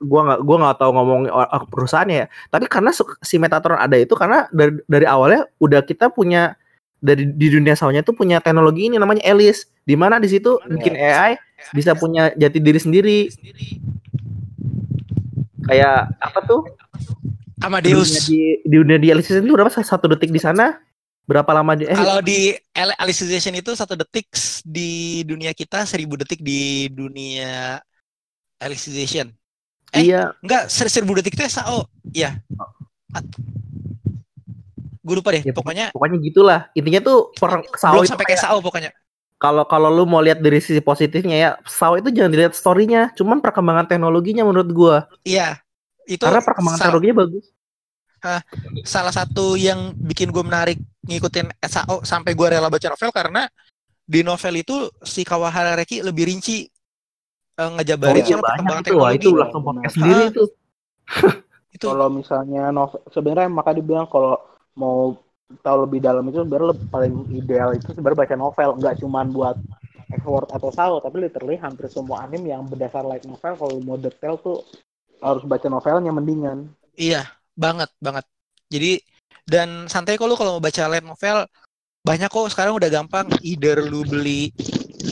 gua 0.02 0.22
nggak 0.28 0.40
gua 0.42 0.58
nggak 0.66 0.78
tahu 0.82 0.92
ngomong 0.98 1.22
perusahaannya 1.70 2.18
ya. 2.26 2.28
Tapi 2.50 2.66
karena 2.66 2.92
si 3.22 3.36
Metatron 3.38 3.78
ada 3.78 3.96
itu 3.96 4.18
karena 4.18 4.50
dari 4.50 4.82
dari 4.90 5.06
awalnya 5.06 5.46
udah 5.62 5.86
kita 5.86 6.10
punya 6.10 6.58
dari 7.02 7.26
di 7.26 7.48
dunia 7.50 7.74
saunya 7.74 8.06
tuh 8.06 8.14
punya 8.14 8.42
teknologi 8.42 8.90
ini 8.90 8.98
namanya 9.02 9.26
Alice. 9.26 9.70
Di 9.82 9.98
mana 9.98 10.22
di 10.22 10.30
situ 10.30 10.62
bikin 10.70 10.94
AI 10.94 11.38
bisa 11.74 11.98
punya 11.98 12.34
jati 12.38 12.62
diri 12.62 12.80
sendiri. 12.82 13.20
kayak 15.62 16.18
apa 16.18 16.40
tuh? 16.44 16.66
Di 16.66 17.94
dunia 17.94 18.02
Amadeus. 18.02 18.26
di, 18.26 18.58
di 18.66 18.76
dunia 18.76 18.98
di 18.98 19.10
Alice 19.14 19.30
itu 19.30 19.54
berapa? 19.54 19.70
Satu 19.70 20.10
detik 20.10 20.34
di 20.34 20.42
sana? 20.42 20.82
Berapa 21.30 21.54
lama 21.54 21.78
di 21.78 21.86
eh? 21.86 21.94
Kalau 21.94 22.20
di 22.20 22.52
Al- 22.74 22.98
Alicization 22.98 23.54
itu 23.54 23.72
satu 23.78 23.94
detik 23.94 24.34
di 24.66 25.22
dunia 25.22 25.54
kita, 25.54 25.86
seribu 25.86 26.18
detik 26.18 26.42
di 26.42 26.90
dunia 26.90 27.78
Alicization. 28.58 29.30
Eh, 29.92 30.02
iya 30.02 30.32
Enggak, 30.40 30.68
ser- 30.68 30.88
seribu 30.88 31.14
detik 31.14 31.34
itu 31.34 31.44
SAO. 31.46 31.84
Iya. 32.10 32.40
Gue 35.02 35.16
lupa 35.18 35.34
deh, 35.34 35.42
Ya, 35.42 35.52
pokoknya 35.52 35.86
pokoknya 35.92 36.18
gitulah 36.22 36.60
intinya 36.72 37.02
tuh 37.02 37.34
per 37.34 37.66
SAO 37.74 37.98
belum 37.98 38.06
sampai 38.08 38.26
kayak 38.28 38.40
SAO 38.40 38.62
pokoknya. 38.62 38.94
kalau 39.36 39.66
kalau 39.66 39.90
lu 39.90 40.06
mau 40.06 40.22
lihat 40.22 40.38
dari 40.38 40.62
sisi 40.62 40.78
positifnya 40.78 41.34
ya 41.36 41.50
SAO 41.66 41.98
itu 41.98 42.14
jangan 42.14 42.30
dilihat 42.30 42.54
storynya 42.54 43.10
cuman 43.12 43.42
perkembangan 43.42 43.90
teknologinya 43.90 44.46
menurut 44.46 44.70
gua 44.70 44.98
Iya. 45.22 45.58
Itu 46.06 46.22
karena 46.22 46.40
perkembangan 46.40 46.78
sa- 46.78 46.84
teknologinya 46.86 47.18
bagus 47.20 47.46
salah 48.84 49.10
satu 49.10 49.58
yang 49.58 49.98
bikin 49.98 50.30
gue 50.30 50.46
menarik 50.46 50.78
ngikutin 51.04 51.50
SAO 51.60 52.06
sampai 52.06 52.32
gue 52.32 52.48
rela 52.48 52.70
baca 52.70 52.86
novel 52.86 53.10
karena 53.10 53.50
di 54.06 54.22
novel 54.22 54.54
itu 54.56 54.78
si 55.02 55.26
Kawahara 55.26 55.74
Reki 55.74 56.06
lebih 56.06 56.30
rinci 56.30 56.70
eh, 57.66 57.72
ngejabarin 57.80 58.24
Oh, 58.24 58.28
iya, 58.28 58.38
banyak 58.38 58.44
perkembangan 58.44 58.84
itu 58.84 58.94
wah 58.98 59.12
itu 59.14 59.30
langsung 59.38 59.62
podcast 59.64 59.96
Benar. 59.98 59.98
sendiri 59.98 60.24
itu 60.32 60.44
Itu 61.76 61.88
Kalau 61.88 62.08
misalnya 62.12 62.70
novel, 62.70 63.00
sebenarnya 63.16 63.50
maka 63.52 63.72
dibilang 63.72 64.08
kalau 64.12 64.36
mau 64.76 65.16
tahu 65.64 65.78
lebih 65.88 66.00
dalam 66.04 66.24
itu 66.28 66.44
sebenarnya 66.44 66.76
paling 66.92 67.14
ideal 67.32 67.70
itu 67.76 67.92
sebenarnya 67.96 68.20
baca 68.24 68.36
novel, 68.36 68.70
nggak 68.80 68.96
cuman 69.04 69.26
buat 69.32 69.58
effort 70.12 70.48
atau 70.52 70.70
sao, 70.72 71.00
tapi 71.00 71.24
literally 71.24 71.56
hampir 71.56 71.88
semua 71.88 72.28
anime 72.28 72.52
yang 72.52 72.68
berdasar 72.68 73.08
light 73.08 73.24
novel 73.24 73.56
kalau 73.56 73.76
mau 73.84 73.96
detail 73.96 74.36
tuh 74.40 74.64
harus 75.24 75.44
baca 75.48 75.68
novelnya 75.72 76.12
mendingan. 76.12 76.68
iya 77.00 77.24
banget 77.56 77.88
banget. 78.04 78.26
Jadi 78.72 79.00
dan 79.48 79.88
santai 79.88 80.16
kok 80.20 80.28
lu 80.28 80.36
kalau 80.36 80.60
mau 80.60 80.64
baca 80.64 80.84
light 80.92 81.04
novel 81.08 81.48
banyak 82.02 82.30
kok 82.32 82.52
sekarang 82.52 82.74
udah 82.76 82.90
gampang 82.90 83.30
either 83.46 83.78
lu 83.86 84.02
beli 84.04 84.50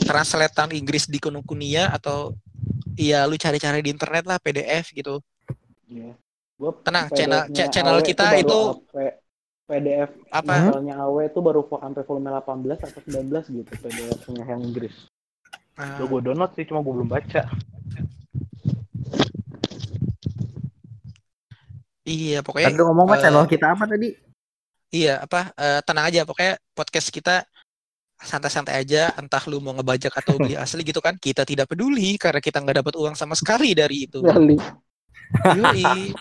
translatean 0.00 0.70
Inggris 0.72 1.06
di 1.06 1.18
Kinokuniya 1.18 1.90
atau 1.90 2.34
iya 2.94 3.24
lu 3.24 3.34
cari-cari 3.34 3.80
di 3.80 3.90
internet 3.90 4.24
lah 4.24 4.38
PDF 4.38 4.90
gitu. 4.90 5.18
Iya. 5.86 6.14
Gua 6.54 6.76
Tenang, 6.84 7.08
channel- 7.10 7.48
cha- 7.50 7.68
channel 7.68 7.98
AW 7.98 8.04
kita 8.04 8.24
itu- 8.36 8.76
AP- 8.84 9.18
PDF 9.64 10.10
Apa? 10.28 10.66
novelnya 10.66 10.94
AW 10.98 11.16
itu 11.24 11.38
baru 11.38 11.62
sampai 11.62 12.02
volume 12.02 12.28
18 12.28 12.82
atau 12.82 13.00
19 13.06 13.46
gitu 13.48 13.72
PDF-nya 13.78 14.42
yang 14.44 14.60
Inggris. 14.60 14.92
Ah, 15.78 15.96
Udah 15.96 16.06
gue 16.10 16.20
download 16.26 16.52
sih, 16.52 16.66
cuma 16.66 16.82
gue 16.82 16.90
belum 16.92 17.08
baca. 17.08 17.42
iya 22.02 22.42
pokoknya 22.42 22.74
tadi 22.74 22.82
ngomong 22.82 23.06
eh, 23.14 23.20
channel 23.22 23.46
kita 23.46 23.66
apa 23.70 23.84
tadi 23.86 24.10
Iya, 24.90 25.22
apa 25.22 25.54
eh, 25.54 25.78
tenang 25.86 26.10
aja 26.10 26.26
pokoknya 26.26 26.58
podcast 26.74 27.14
kita 27.14 27.46
santai-santai 28.20 28.84
aja 28.84 29.10
entah 29.16 29.42
lu 29.48 29.58
mau 29.58 29.72
ngebajak 29.74 30.12
atau 30.12 30.36
beli 30.42 30.54
asli 30.54 30.84
gitu 30.84 31.00
kan 31.00 31.16
kita 31.16 31.42
tidak 31.48 31.72
peduli 31.72 32.20
karena 32.20 32.38
kita 32.38 32.60
nggak 32.60 32.84
dapat 32.84 32.94
uang 32.96 33.14
sama 33.16 33.34
sekali 33.34 33.72
dari 33.72 34.06
itu. 34.06 34.20
Yoi. 35.32 36.12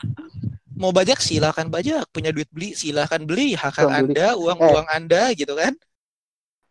mau 0.80 0.96
bajak 0.96 1.20
silahkan 1.20 1.68
bajak 1.68 2.08
punya 2.14 2.32
duit 2.32 2.48
beli 2.54 2.72
silahkan 2.72 3.20
beli 3.20 3.52
hak 3.52 3.84
hak 3.84 3.90
anda 3.90 4.38
uang 4.40 4.60
uang 4.64 4.88
anda 4.88 5.34
gitu 5.36 5.58
kan 5.58 5.76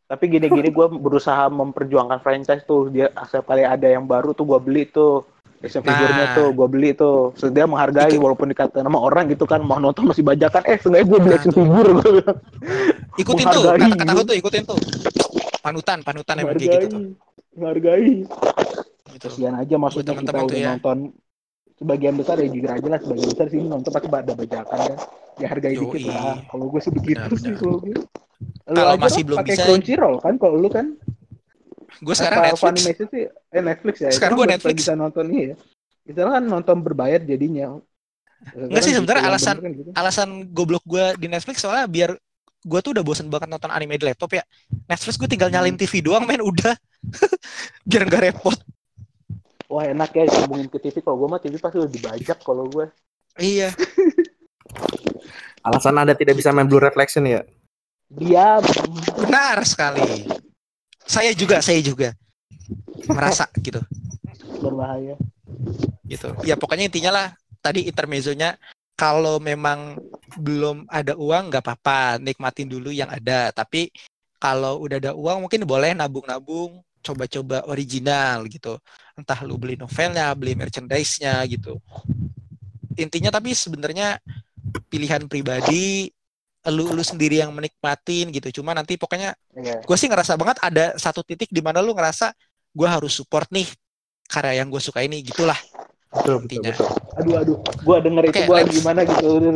Tapi 0.08 0.24
gini-gini 0.24 0.72
gue 0.72 0.86
berusaha 0.88 1.52
memperjuangkan 1.52 2.24
franchise 2.24 2.64
tuh. 2.64 2.88
Dia 2.88 3.12
asal 3.12 3.44
paling 3.44 3.68
ada 3.68 3.84
yang 3.84 4.08
baru 4.08 4.32
tuh 4.32 4.48
gue 4.48 4.56
beli 4.56 4.88
tuh. 4.88 5.20
Action 5.58 5.82
figurnya 5.82 6.24
Nah. 6.24 6.34
tuh 6.34 6.48
gue 6.52 6.68
beli 6.68 6.90
tuh. 6.92 7.34
So, 7.34 7.48
dia 7.48 7.64
menghargai 7.64 8.08
Itu- 8.08 8.20
walaupun 8.20 8.46
dikata 8.46 8.78
nama 8.78 8.94
orang 8.96 9.26
gitu 9.26 9.42
kan 9.42 9.58
mau 9.58 9.76
nonton 9.76 10.06
masih 10.06 10.22
bajakan. 10.22 10.62
Eh 10.64 10.78
seenggaknya 10.78 11.04
gue 11.04 11.18
beli 11.18 11.28
Nah, 11.28 11.36
action 11.36 11.50
tuh. 11.50 11.60
figure 11.60 11.90
gue 11.92 12.10
bilang. 12.14 12.38
ikutin 13.18 13.44
tuh 13.48 13.62
kata-kata 13.66 14.12
gue 14.12 14.24
tuh 14.24 14.36
ikutin 14.36 14.62
tuh 14.64 14.78
panutan 15.58 15.98
panutan 16.00 16.34
emang 16.38 16.54
kayak 16.54 16.70
gitu 16.72 16.86
tuh 16.88 17.02
Menghargai. 17.52 18.22
gitu. 19.10 19.26
Kasihan 19.26 19.54
aja 19.56 19.74
maksudnya 19.74 20.14
Buat 20.14 20.22
kita 20.22 20.30
udah 20.38 20.54
ya. 20.56 20.68
nonton 20.72 20.98
sebagian 21.74 22.14
besar 22.14 22.36
ya 22.36 22.46
jujur 22.46 22.70
aja 22.70 22.86
lah 22.88 23.00
sebagian 23.00 23.28
besar 23.28 23.46
sih 23.48 23.58
nonton 23.60 23.90
pasti 23.90 24.06
ada 24.08 24.32
bajakan 24.32 24.78
kan 24.78 24.94
ya 25.36 25.46
hargai 25.48 25.74
Yoi. 25.74 25.82
dikit 25.84 26.02
lah 26.06 26.38
kalau 26.44 26.64
gue 26.68 26.80
sih 26.80 26.92
begitu 26.92 27.18
Benar, 27.18 27.34
sih 27.36 27.52
kalau 27.52 27.76
gue 27.80 27.98
Kalau 28.64 28.94
masih 28.96 29.22
belum 29.24 29.38
pakai 29.40 29.54
bisa- 29.54 29.66
Crunchyroll 29.66 30.16
kan 30.20 30.34
kalau 30.36 30.56
lu 30.56 30.68
kan 30.68 30.86
gue 31.98 32.14
sekarang 32.14 32.38
Apa 32.38 32.46
Netflix. 32.48 32.62
Funimation 32.78 33.06
sih 33.08 33.22
eh 33.26 33.62
Netflix 33.62 33.94
ya. 33.98 34.10
Sekarang 34.10 34.34
Itu 34.34 34.42
kan 34.42 34.50
Netflix. 34.50 34.76
bisa 34.78 34.92
nonton 34.94 35.26
iya 35.28 35.54
Kita 36.02 36.20
kan 36.24 36.42
nonton 36.42 36.76
berbayar 36.78 37.20
jadinya. 37.20 37.76
Enggak 38.54 38.82
sih, 38.82 38.94
sebenarnya 38.94 39.20
Yang 39.20 39.30
alasan- 39.34 39.58
bener 39.58 39.66
kan 39.66 39.72
gitu. 39.76 39.90
alasan 39.92 40.28
goblok 40.48 40.84
gue 40.84 41.04
di 41.16 41.26
Netflix 41.26 41.58
soalnya 41.58 41.84
biar 41.84 42.10
gue 42.58 42.80
tuh 42.80 42.90
udah 42.90 43.02
bosen 43.02 43.26
banget 43.26 43.46
nonton 43.46 43.68
anime 43.68 43.94
di 43.94 44.06
laptop 44.06 44.30
ya. 44.32 44.42
Netflix 44.84 45.14
gue 45.14 45.26
tinggal 45.26 45.48
nyalin 45.48 45.74
TV 45.74 46.00
doang 46.00 46.22
men 46.22 46.40
udah. 46.40 46.72
Biar 47.88 48.02
nggak 48.04 48.22
repot. 48.24 48.58
Wah 49.68 49.84
enak 49.84 50.10
ya 50.10 50.24
sambungin 50.28 50.66
ke 50.66 50.78
TV 50.78 50.98
kalau 50.98 51.18
gue 51.18 51.28
mah 51.28 51.38
TV 51.38 51.54
pasti 51.56 51.76
udah 51.76 51.90
dibajak 51.90 52.38
kalau 52.40 52.64
gue 52.66 52.88
iya. 53.36 53.68
Alasan 55.60 55.94
anda 55.94 56.14
tidak 56.14 56.34
bisa 56.34 56.48
main 56.50 56.64
blue 56.64 56.80
reflection 56.80 57.22
ya? 57.22 57.44
Dia 58.08 58.64
benar 59.14 59.60
sekali 59.62 60.24
saya 61.08 61.32
juga 61.32 61.64
saya 61.64 61.80
juga. 61.80 62.12
Merasa 63.08 63.48
gitu. 63.64 63.80
Berbahaya. 64.60 65.16
Gitu. 66.04 66.28
Ya 66.44 66.54
pokoknya 66.60 66.92
intinya 66.92 67.10
lah 67.10 67.26
tadi 67.64 67.88
intermezzonya 67.88 68.60
kalau 68.92 69.40
memang 69.40 69.96
belum 70.36 70.84
ada 70.92 71.16
uang 71.16 71.48
nggak 71.48 71.64
apa-apa 71.64 72.20
nikmatin 72.20 72.68
dulu 72.68 72.92
yang 72.92 73.08
ada. 73.08 73.48
Tapi 73.56 73.88
kalau 74.36 74.84
udah 74.84 75.00
ada 75.00 75.12
uang 75.16 75.48
mungkin 75.48 75.64
boleh 75.64 75.96
nabung-nabung 75.96 76.84
coba-coba 77.00 77.64
original 77.72 78.44
gitu. 78.46 78.76
Entah 79.16 79.40
lu 79.42 79.56
beli 79.56 79.80
novelnya 79.80 80.30
beli 80.36 80.52
merchandise-nya 80.54 81.40
gitu. 81.48 81.80
Intinya 82.98 83.32
tapi 83.32 83.54
sebenarnya 83.54 84.18
pilihan 84.90 85.24
pribadi 85.30 86.10
lu 86.68 86.88
lu 86.88 87.00
sendiri 87.00 87.38
yang 87.38 87.50
menikmatin 87.50 88.28
gitu. 88.30 88.60
Cuma 88.60 88.72
nanti 88.72 88.94
pokoknya 88.94 89.32
Iya. 89.52 89.80
gue 89.80 89.96
sih 89.96 90.06
ngerasa 90.06 90.36
banget 90.36 90.56
ada 90.60 90.94
satu 90.94 91.20
titik 91.20 91.48
di 91.48 91.60
mana 91.60 91.80
lu 91.80 91.92
ngerasa 91.92 92.30
gue 92.70 92.88
harus 92.88 93.12
support 93.12 93.48
nih 93.48 93.66
karya 94.24 94.60
yang 94.60 94.68
gue 94.68 94.78
suka 94.78 95.00
ini 95.00 95.20
gitulah. 95.20 95.56
Betul 96.08 96.40
intinya. 96.42 96.72
aduh 97.16 97.34
aduh. 97.36 97.56
Gue 97.82 97.96
denger 98.00 98.24
itu 98.26 98.38
Oke, 98.38 98.46
gue 98.46 98.58
gimana 98.74 99.00
gitu. 99.02 99.28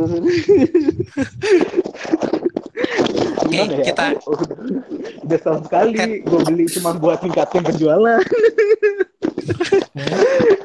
Gimana 3.42 3.72
ya? 3.74 3.84
kita- 3.84 4.16
udah, 4.18 4.48
udah 5.24 5.36
setahun 5.38 5.62
sekali 5.64 5.98
gue 6.20 6.40
beli 6.42 6.64
cuma 6.68 6.90
buat 6.94 7.20
tingkatin 7.20 7.62
penjualan 7.62 8.20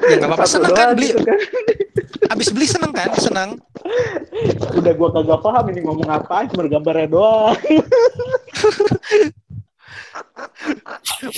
ya 0.08 0.16
nggak 0.18 0.30
apa-apa. 0.32 0.48
Seneng 0.48 0.72
kan 0.74 0.88
beli 0.96 1.08
gitu 1.12 1.22
kan. 1.22 1.38
abis 2.28 2.48
beli 2.52 2.66
seneng 2.68 2.92
kan? 2.92 3.08
Seneng. 3.16 3.50
Udah 4.74 4.92
gue 4.92 5.08
kagak 5.14 5.40
paham 5.40 5.64
ini 5.72 5.80
ngomong 5.84 6.08
apa 6.08 6.48
cuma 6.50 6.66
gambarnya 6.66 7.08
doang. 7.12 7.56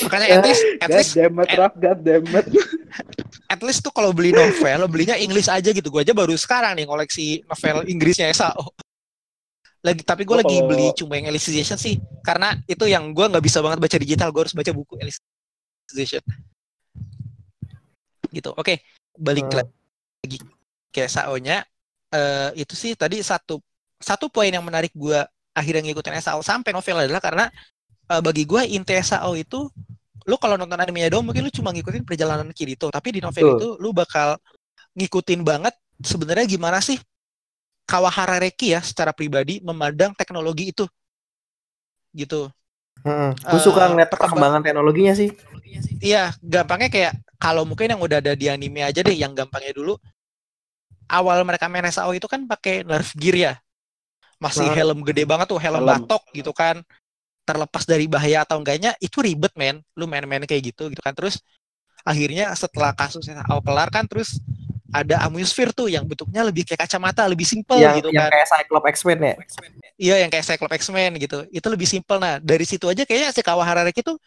Makanya 0.04 0.26
at 0.40 0.42
least 0.44 0.62
at 0.80 0.88
god 0.88 0.96
least 1.00 1.12
damn 1.16 1.36
it 1.40 1.48
at- 1.52 1.58
Raf, 1.58 1.72
god 1.76 1.98
damn 2.04 2.24
it 2.26 2.46
at 3.50 3.60
least 3.64 3.80
tuh 3.82 3.92
kalau 3.92 4.12
beli 4.12 4.30
novel 4.32 4.84
lo 4.84 4.86
belinya 4.86 5.16
English 5.18 5.50
aja 5.50 5.70
gitu. 5.72 5.88
Gue 5.90 6.06
aja 6.06 6.14
baru 6.14 6.36
sekarang 6.36 6.78
nih 6.78 6.86
koleksi 6.86 7.42
novel 7.44 7.86
Inggrisnya 7.90 8.30
SAO 8.32 8.72
lagi 9.80 10.04
tapi 10.04 10.28
gue 10.28 10.36
Gua 10.36 10.44
lagi 10.44 10.60
beli 10.60 10.92
cuma 10.92 11.16
yang 11.16 11.32
Alicization 11.32 11.80
sih. 11.80 11.96
Karena 12.20 12.52
itu 12.68 12.84
yang 12.84 13.16
gue 13.16 13.26
nggak 13.26 13.44
bisa 13.44 13.64
banget 13.64 13.80
baca 13.80 13.96
digital 13.96 14.28
gue 14.28 14.40
harus 14.44 14.54
baca 14.54 14.72
buku 14.76 14.94
Alicization 15.00 16.22
gitu 18.30 18.50
oke 18.52 18.78
balik 19.14 19.46
Hmm. 19.46 19.66
lagi 20.22 20.38
ke 20.90 21.04
SAO-nya 21.04 21.62
eh, 22.08 22.50
itu 22.56 22.74
sih 22.74 22.94
tadi 22.94 23.20
satu 23.20 23.58
satu 23.96 24.26
poin 24.26 24.48
yang 24.48 24.62
menarik 24.62 24.90
gue 24.92 25.18
akhirnya 25.52 25.82
ngikutin 25.84 26.18
SAO 26.18 26.40
sampai 26.40 26.70
novel 26.70 26.96
adalah 27.00 27.18
karena 27.18 27.44
eh, 28.06 28.20
bagi 28.20 28.42
gue 28.44 28.62
inti 28.66 28.94
SAO 28.98 29.34
itu 29.34 29.68
lu 30.24 30.36
kalau 30.36 30.54
nonton 30.54 30.76
animenya 30.76 31.10
dong 31.10 31.24
mungkin 31.24 31.42
lu 31.42 31.50
cuma 31.50 31.70
ngikutin 31.70 32.04
perjalanan 32.04 32.48
Kirito 32.52 32.86
tapi 32.88 33.10
di 33.10 33.20
novel 33.20 33.44
Betul. 33.44 33.56
itu 33.56 33.68
lu 33.78 33.90
bakal 33.90 34.36
ngikutin 34.94 35.40
banget 35.42 35.74
sebenarnya 36.00 36.46
gimana 36.46 36.78
sih 36.78 36.98
Kawahara 37.86 38.38
Reki 38.38 38.74
ya 38.74 38.80
secara 38.80 39.10
pribadi 39.10 39.58
memandang 39.60 40.14
teknologi 40.14 40.70
itu 40.70 40.86
gitu 42.12 42.50
Hmm. 43.00 43.32
Eh, 43.32 43.48
Gue 43.48 43.60
suka 43.64 43.88
ngeliat 43.88 44.12
perkembang- 44.12 44.36
perkembangan 44.36 44.60
teknologinya 44.60 45.14
sih. 45.16 45.32
Iya, 46.04 46.36
gampangnya 46.44 46.92
kayak 46.92 47.16
kalau 47.40 47.64
mungkin 47.64 47.88
yang 47.96 48.00
udah 48.04 48.20
ada 48.20 48.36
di 48.36 48.52
anime 48.52 48.84
aja 48.84 49.00
deh, 49.00 49.16
yang 49.16 49.32
gampangnya 49.32 49.72
dulu 49.72 49.96
awal 51.10 51.42
mereka 51.42 51.66
main 51.66 51.88
SAO 51.90 52.14
itu 52.14 52.28
kan 52.30 52.44
pakai 52.46 52.86
nerf 52.86 53.16
gear 53.18 53.36
ya. 53.36 53.52
Masih 54.38 54.64
Nah. 54.64 54.76
helm 54.76 55.00
gede 55.04 55.24
banget 55.26 55.50
tuh, 55.50 55.58
helm, 55.60 55.82
Helm. 55.82 55.88
batok 55.90 56.22
gitu 56.32 56.52
kan. 56.54 56.80
Terlepas 57.44 57.82
dari 57.82 58.06
bahaya 58.06 58.46
atau 58.46 58.62
enggaknya 58.62 58.94
itu 59.02 59.18
ribet 59.18 59.50
men. 59.58 59.82
Lu 59.98 60.06
main-main 60.06 60.46
kayak 60.46 60.70
gitu 60.70 60.86
gitu 60.92 61.02
kan. 61.02 61.16
Terus 61.16 61.42
akhirnya 62.06 62.52
setelah 62.54 62.94
kasus 62.94 63.26
SAO 63.26 63.60
kelar 63.60 63.90
kan 63.92 64.06
terus 64.06 64.38
ada 64.90 65.22
Amusphere 65.22 65.70
tuh 65.70 65.86
yang 65.86 66.02
bentuknya 66.02 66.42
lebih 66.42 66.66
kayak 66.66 66.86
kacamata, 66.86 67.22
lebih 67.30 67.46
simple 67.46 67.78
yang 67.78 67.94
gitu 67.98 68.10
yang 68.10 68.26
kan. 68.26 68.30
kayak 68.34 68.48
Cyclops 68.50 68.88
X-Men 68.98 69.18
ya. 69.22 69.34
Iya 70.00 70.14
yang 70.26 70.30
kayak 70.34 70.44
Cyclops 70.46 70.74
X-Men 70.82 71.10
gitu. 71.20 71.38
Itu 71.54 71.66
lebih 71.70 71.86
simpel. 71.86 72.18
Nah, 72.18 72.42
dari 72.42 72.66
situ 72.66 72.90
aja 72.90 73.06
kayaknya 73.06 73.30
si 73.30 73.42
Kawahara 73.44 73.86
tuh 73.90 74.18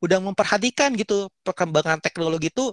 udah 0.00 0.18
memperhatikan 0.20 0.96
gitu 0.96 1.28
perkembangan 1.44 2.00
teknologi 2.00 2.48
itu 2.48 2.72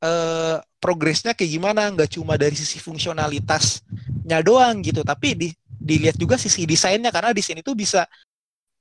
eh 0.00 0.58
progresnya 0.76 1.32
kayak 1.32 1.50
gimana, 1.56 1.88
nggak 1.92 2.10
cuma 2.16 2.36
dari 2.36 2.54
sisi 2.54 2.76
fungsionalitasnya 2.78 4.38
doang 4.44 4.84
gitu, 4.84 5.00
tapi 5.02 5.34
di, 5.34 5.48
dilihat 5.64 6.16
juga 6.20 6.36
sisi 6.36 6.68
desainnya 6.68 7.08
karena 7.10 7.32
di 7.32 7.42
sini 7.42 7.64
tuh 7.64 7.74
bisa 7.74 8.04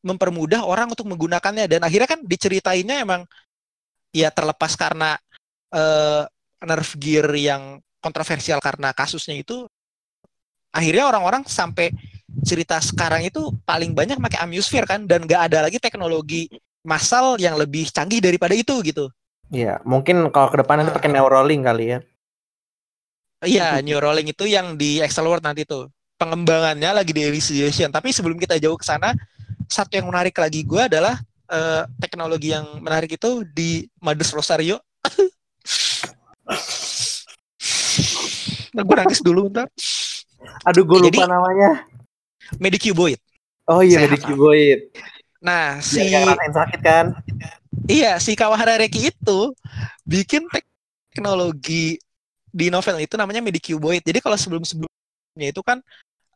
mempermudah 0.05 0.61
orang 0.67 0.91
untuk 0.91 1.07
menggunakannya. 1.09 1.65
Dan 1.65 1.81
akhirnya 1.81 2.09
kan 2.09 2.21
diceritainnya 2.23 3.01
emang 3.01 3.21
ya 4.13 4.29
terlepas 4.31 4.75
karena 4.77 5.17
eh 5.73 6.23
nerf 6.65 6.95
gear 6.99 7.27
yang 7.35 7.79
kontroversial 7.99 8.61
karena 8.61 8.93
kasusnya 8.93 9.35
itu 9.39 9.65
akhirnya 10.75 11.07
orang-orang 11.07 11.43
sampai 11.47 11.89
cerita 12.43 12.77
sekarang 12.83 13.25
itu 13.25 13.49
paling 13.63 13.95
banyak 13.95 14.19
pakai 14.19 14.43
Amusphere 14.43 14.85
kan 14.85 15.07
dan 15.07 15.23
nggak 15.23 15.41
ada 15.51 15.65
lagi 15.65 15.79
teknologi 15.79 16.51
massal 16.85 17.35
yang 17.41 17.57
lebih 17.57 17.89
canggih 17.89 18.21
daripada 18.21 18.53
itu 18.53 18.79
gitu. 18.85 19.09
Iya, 19.49 19.81
mungkin 19.85 20.29
kalau 20.29 20.49
ke 20.49 20.57
depan 20.61 20.81
nanti 20.81 20.93
pakai 20.93 21.09
Neuralink 21.09 21.65
kali 21.65 21.85
ya. 21.97 21.99
Iya, 23.45 23.81
Neuralink 23.81 24.33
itu 24.33 24.45
yang 24.49 24.77
di 24.77 25.01
Excel 25.01 25.25
World 25.25 25.43
nanti 25.45 25.65
tuh. 25.65 25.89
Pengembangannya 26.15 26.95
lagi 26.95 27.11
di 27.11 27.21
Elucidation. 27.27 27.91
Tapi 27.91 28.09
sebelum 28.15 28.39
kita 28.39 28.55
jauh 28.57 28.79
ke 28.79 28.85
sana, 28.87 29.11
satu 29.67 29.97
yang 29.99 30.07
menarik 30.07 30.33
lagi 30.39 30.63
gue 30.63 30.81
adalah 30.81 31.19
eh, 31.51 31.83
teknologi 31.99 32.55
yang 32.55 32.65
menarik 32.81 33.19
itu 33.19 33.43
di 33.45 33.85
Madus 34.01 34.31
Rosario. 34.33 34.79
nah, 38.73 38.81
gue 38.81 38.95
nangis 38.95 39.21
dulu 39.21 39.51
ntar. 39.51 39.67
Aduh, 40.65 40.85
gue 40.87 40.97
lupa 41.05 41.25
Jadi- 41.25 41.29
namanya. 41.29 41.69
Medicuboid. 42.61 43.17
Oh 43.65 43.81
iya, 43.81 44.05
Sehat, 44.05 44.13
Medic 44.13 44.29
Cuboid. 44.29 44.79
Nah, 45.43 45.79
si 45.83 46.01
Si 46.01 46.51
sakit 46.53 46.79
kan? 46.81 47.05
Iya, 47.85 48.17
si 48.17 48.33
Kawahara 48.33 48.79
Reki 48.79 49.13
itu 49.13 49.39
bikin 50.07 50.47
teknologi 51.11 51.99
di 52.55 52.71
novel 52.71 53.03
itu 53.03 53.19
namanya 53.19 53.43
Medicuboid. 53.43 54.01
Jadi 54.01 54.23
kalau 54.23 54.39
sebelum-sebelumnya 54.39 55.49
itu 55.51 55.61
kan 55.61 55.83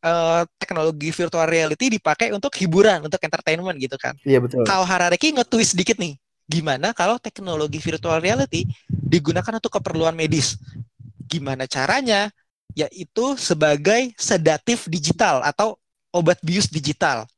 eh, 0.04 0.42
teknologi 0.60 1.10
virtual 1.16 1.48
reality 1.48 1.96
dipakai 1.96 2.36
untuk 2.36 2.52
hiburan, 2.60 3.08
untuk 3.08 3.20
entertainment 3.24 3.80
gitu 3.80 3.96
kan. 3.96 4.14
Iya 4.28 4.44
betul. 4.44 4.68
Kawahara 4.68 5.10
Reki 5.16 5.40
nge-twist 5.40 5.74
dikit 5.80 5.96
nih. 5.98 6.20
Gimana 6.50 6.98
kalau 6.98 7.22
teknologi 7.22 7.78
virtual 7.78 8.18
reality 8.20 8.66
digunakan 8.90 9.54
untuk 9.54 9.70
keperluan 9.80 10.18
medis? 10.18 10.58
Gimana 11.30 11.70
caranya? 11.70 12.34
Yaitu 12.74 13.38
sebagai 13.38 14.14
sedatif 14.18 14.90
digital 14.90 15.46
atau 15.46 15.78
obat 16.10 16.42
bius 16.42 16.66
digital. 16.66 17.30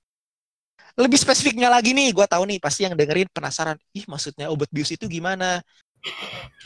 Lebih 0.99 1.17
spesifiknya 1.19 1.71
lagi 1.71 1.95
nih, 1.95 2.11
gue 2.11 2.25
tahu 2.27 2.43
nih 2.47 2.59
pasti 2.59 2.83
yang 2.83 2.95
dengerin 2.95 3.31
penasaran. 3.31 3.79
Ih, 3.95 4.03
maksudnya 4.07 4.51
obat 4.51 4.67
bius 4.71 4.91
itu 4.91 5.07
gimana? 5.07 5.63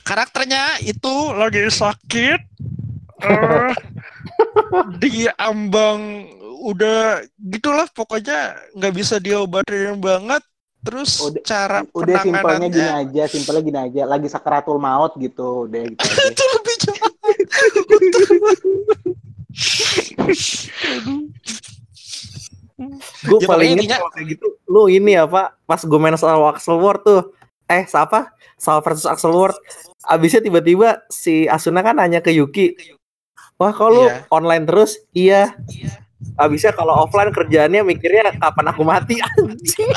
Karakternya 0.02 0.80
itu 0.82 1.14
lagi 1.36 1.68
sakit, 1.70 2.40
eh, 3.22 3.74
di 5.02 5.28
ambang 5.36 6.26
udah 6.66 7.22
gitulah 7.38 7.86
pokoknya 7.94 8.58
nggak 8.74 8.94
bisa 8.96 9.20
diobatin 9.22 10.00
banget. 10.02 10.42
Terus 10.86 11.18
Udah- 11.18 11.42
cara 11.42 11.80
Udah 11.98 12.22
simpelnya 12.22 12.70
gini 12.70 12.92
aja, 12.94 13.24
simpelnya 13.26 13.62
gini 13.66 13.80
aja. 13.90 14.02
Lagi 14.06 14.30
sakaratul 14.30 14.78
maut 14.78 15.18
gitu, 15.18 15.66
udah 15.66 15.82
gitu 15.82 16.06
aja. 16.06 16.22
itu 16.32 16.44
lebih 16.54 16.76
jahat. 16.86 17.14
Gue 23.30 23.40
Ya, 23.40 23.48
paling 23.48 23.70
inget 23.80 23.98
kalau 24.00 24.12
kayak 24.12 24.28
gitu. 24.36 24.48
Lu 24.68 24.92
ini 24.92 25.16
apa? 25.16 25.56
Pas 25.64 25.80
gue 25.80 26.00
main 26.00 26.16
soal 26.20 26.40
Axel 26.52 26.76
Ward 26.80 27.02
tuh. 27.08 27.32
Eh, 27.66 27.88
siapa? 27.90 28.30
Sal 28.62 28.84
versus 28.86 29.08
Axel 29.10 29.34
Ward. 29.34 29.58
Abisnya 30.06 30.44
tiba-tiba 30.44 31.02
si 31.10 31.50
Asuna 31.50 31.82
kan 31.82 31.98
nanya 31.98 32.22
ke 32.22 32.30
Yuki. 32.30 32.78
Wah, 33.58 33.72
kalau 33.74 33.96
lu 33.96 34.04
Iya. 34.06 34.28
online 34.30 34.66
terus? 34.68 34.92
Iya. 35.16 35.56
Abisnya 36.36 36.76
kalau 36.76 37.08
offline 37.08 37.32
kerjaannya 37.32 37.82
mikirnya 37.82 38.36
kapan 38.38 38.66
aku 38.70 38.84
mati 38.84 39.18
anjing. 39.40 39.90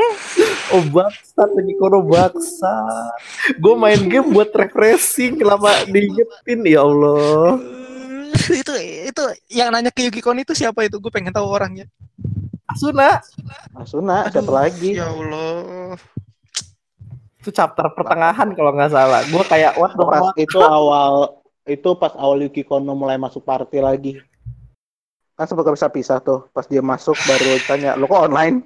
oh 0.74 0.82
bangsat 0.90 1.48
lagi 1.54 1.72
kono 1.78 2.02
bangsat. 2.04 3.12
Gue 3.60 3.74
main 3.78 4.00
game 4.10 4.32
buat 4.32 4.50
refreshing 4.52 5.40
lama 5.40 5.70
diingetin 5.88 6.60
ya 6.66 6.82
Allah. 6.84 7.56
itu 8.62 8.72
itu 9.06 9.22
yang 9.50 9.70
nanya 9.70 9.90
ke 9.90 10.06
Yuki 10.06 10.20
Kon 10.20 10.38
itu 10.38 10.52
siapa 10.52 10.82
itu? 10.84 10.98
Gue 10.98 11.10
pengen 11.12 11.32
tahu 11.34 11.46
orangnya. 11.46 11.86
Asuna 12.70 13.18
Asuna, 13.74 14.30
siapa 14.30 14.46
Aduh, 14.46 14.54
lagi? 14.54 14.90
Ya 14.94 15.10
Allah. 15.10 15.98
itu 17.40 17.48
chapter 17.50 17.88
pertengahan 17.96 18.52
kalau 18.52 18.70
nggak 18.76 18.92
salah. 18.92 19.24
Gue 19.26 19.40
kayak 19.48 19.72
what 19.74 19.96
the 19.96 20.04
Pas 20.04 20.20
fuck? 20.20 20.34
itu 20.36 20.58
awal 20.60 21.40
itu 21.64 21.88
pas 21.96 22.12
awal 22.14 22.44
Yuki 22.44 22.62
Kono 22.62 22.92
mulai 22.92 23.16
masuk 23.16 23.42
party 23.42 23.80
lagi. 23.80 24.12
Kan 25.34 25.48
sempat 25.48 25.64
bisa 25.72 25.88
pisah 25.88 26.20
tuh. 26.20 26.52
Pas 26.52 26.68
dia 26.68 26.84
masuk 26.84 27.16
baru 27.24 27.56
tanya, 27.64 27.96
"Lo 27.96 28.04
kok 28.04 28.28
online?" 28.28 28.60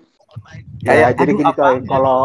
Kayak, 0.83 0.99
Ya, 0.99 1.09
jadi 1.15 1.31
aduh, 1.31 1.39
gini 1.39 1.53
coy, 1.55 1.77
kalau 1.87 2.19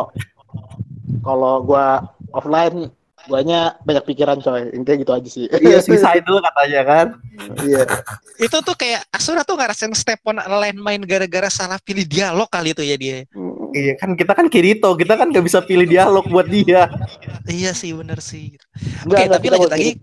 kalau 1.22 1.54
gua 1.62 2.10
offline 2.34 2.90
guanya 3.30 3.78
banyak 3.86 4.04
pikiran 4.10 4.42
coy. 4.42 4.74
Intinya 4.74 4.98
gitu 4.98 5.12
aja 5.14 5.30
sih. 5.30 5.46
Iya 5.46 5.78
suicide 5.86 6.26
dulu 6.26 6.42
katanya 6.42 6.82
kan. 6.82 7.08
Iya. 7.62 7.86
Itu 8.42 8.58
tuh 8.66 8.74
kayak 8.74 9.06
Asura 9.14 9.46
tuh 9.46 9.54
ngerasain 9.54 9.94
step 9.94 10.18
on 10.26 10.42
landmine 10.42 11.06
gara-gara 11.06 11.54
salah 11.54 11.78
pilih 11.78 12.10
dialog 12.10 12.50
kali 12.50 12.74
itu 12.74 12.82
ya 12.82 12.98
dia. 12.98 13.18
Iya 13.70 13.94
kan 14.02 14.18
kita 14.18 14.34
kan 14.34 14.50
Kirito, 14.50 14.90
kita 14.98 15.14
kan 15.14 15.30
nggak 15.30 15.46
bisa 15.46 15.62
pilih 15.62 15.86
dialog 15.86 16.26
buat 16.26 16.50
dia. 16.50 16.90
Iya 17.46 17.78
sih 17.78 17.94
bener 17.94 18.18
sih. 18.18 18.58
Oke, 19.06 19.30
tapi 19.30 19.46
kita 19.46 19.56
lanjut 19.62 19.70
lagi. 19.70 20.02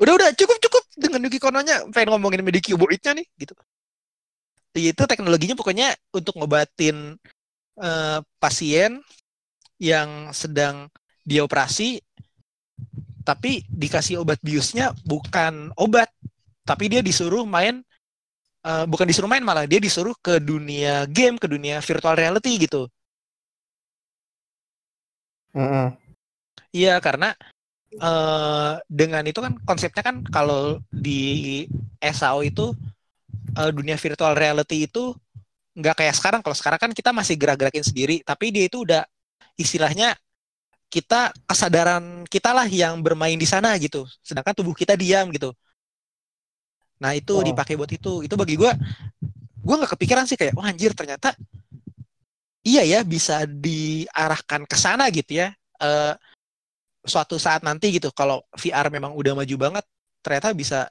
Udah 0.00 0.12
udah 0.16 0.28
cukup 0.32 0.56
cukup 0.64 0.82
dengan 0.96 1.20
Yuki 1.28 1.38
Kononya 1.42 1.84
pengen 1.92 2.16
ngomongin 2.16 2.40
Medicuboid-nya 2.40 3.20
nih 3.20 3.26
gitu. 3.36 3.54
Itu 4.74 5.02
teknologinya 5.06 5.54
pokoknya 5.54 5.92
untuk 6.10 6.34
ngobatin 6.40 7.20
eh, 7.78 8.18
pasien 8.40 9.04
yang 9.82 10.30
sedang 10.30 10.88
dioperasi 11.24 12.03
tapi 13.24 13.64
dikasih 13.72 14.20
obat 14.22 14.38
biusnya 14.44 14.92
bukan 15.08 15.72
obat. 15.80 16.12
Tapi 16.64 16.84
dia 16.92 17.00
disuruh 17.04 17.44
main 17.48 17.80
eh, 18.68 18.84
bukan 18.88 19.06
disuruh 19.08 19.30
main 19.30 19.44
malah 19.44 19.64
dia 19.68 19.80
disuruh 19.80 20.14
ke 20.20 20.40
dunia 20.40 21.08
game 21.08 21.36
ke 21.40 21.46
dunia 21.48 21.80
virtual 21.84 22.14
reality 22.16 22.52
gitu. 22.60 22.88
Iya, 26.74 26.98
karena 27.00 27.32
eh 27.94 28.72
dengan 28.90 29.22
itu 29.30 29.38
kan 29.44 29.54
konsepnya 29.68 30.02
kan 30.02 30.16
kalau 30.26 30.82
di 30.90 31.20
SAO 32.02 32.42
itu 32.42 32.74
eh, 33.58 33.70
dunia 33.76 33.96
virtual 33.98 34.34
reality 34.36 34.86
itu 34.88 35.14
nggak 35.78 35.96
kayak 36.00 36.14
sekarang. 36.18 36.40
Kalau 36.44 36.56
sekarang 36.56 36.80
kan 36.82 36.92
kita 36.94 37.10
masih 37.14 37.34
gerak-gerakin 37.40 37.84
sendiri, 37.86 38.16
tapi 38.26 38.50
dia 38.54 38.64
itu 38.70 38.82
udah 38.86 39.02
istilahnya 39.58 40.14
kita 40.94 41.34
kesadaran 41.50 42.22
kita 42.30 42.54
lah 42.54 42.70
yang 42.70 43.02
bermain 43.02 43.34
di 43.34 43.48
sana 43.50 43.74
gitu. 43.82 44.06
Sedangkan 44.22 44.54
tubuh 44.54 44.70
kita 44.78 44.94
diam 44.94 45.26
gitu. 45.34 45.50
Nah 47.02 47.18
itu 47.18 47.34
Oh. 47.34 47.42
dipakai 47.42 47.74
buat 47.74 47.90
itu. 47.90 48.22
Itu 48.22 48.38
bagi 48.38 48.54
gua 48.54 48.78
gua 49.58 49.74
nggak 49.82 49.98
kepikiran 49.98 50.24
sih 50.30 50.38
kayak 50.38 50.54
wah 50.54 50.70
anjir 50.70 50.94
ternyata 50.94 51.34
iya 52.62 52.86
ya 52.86 53.00
bisa 53.02 53.42
diarahkan 53.50 54.62
ke 54.70 54.76
sana 54.78 55.10
gitu 55.10 55.42
ya. 55.42 55.50
Eh 55.82 56.14
suatu 57.04 57.36
saat 57.36 57.60
nanti 57.66 57.90
gitu 57.92 58.08
kalau 58.14 58.40
VR 58.56 58.88
memang 58.88 59.12
udah 59.12 59.36
maju 59.36 59.56
banget 59.58 59.84
ternyata 60.24 60.54
bisa 60.56 60.88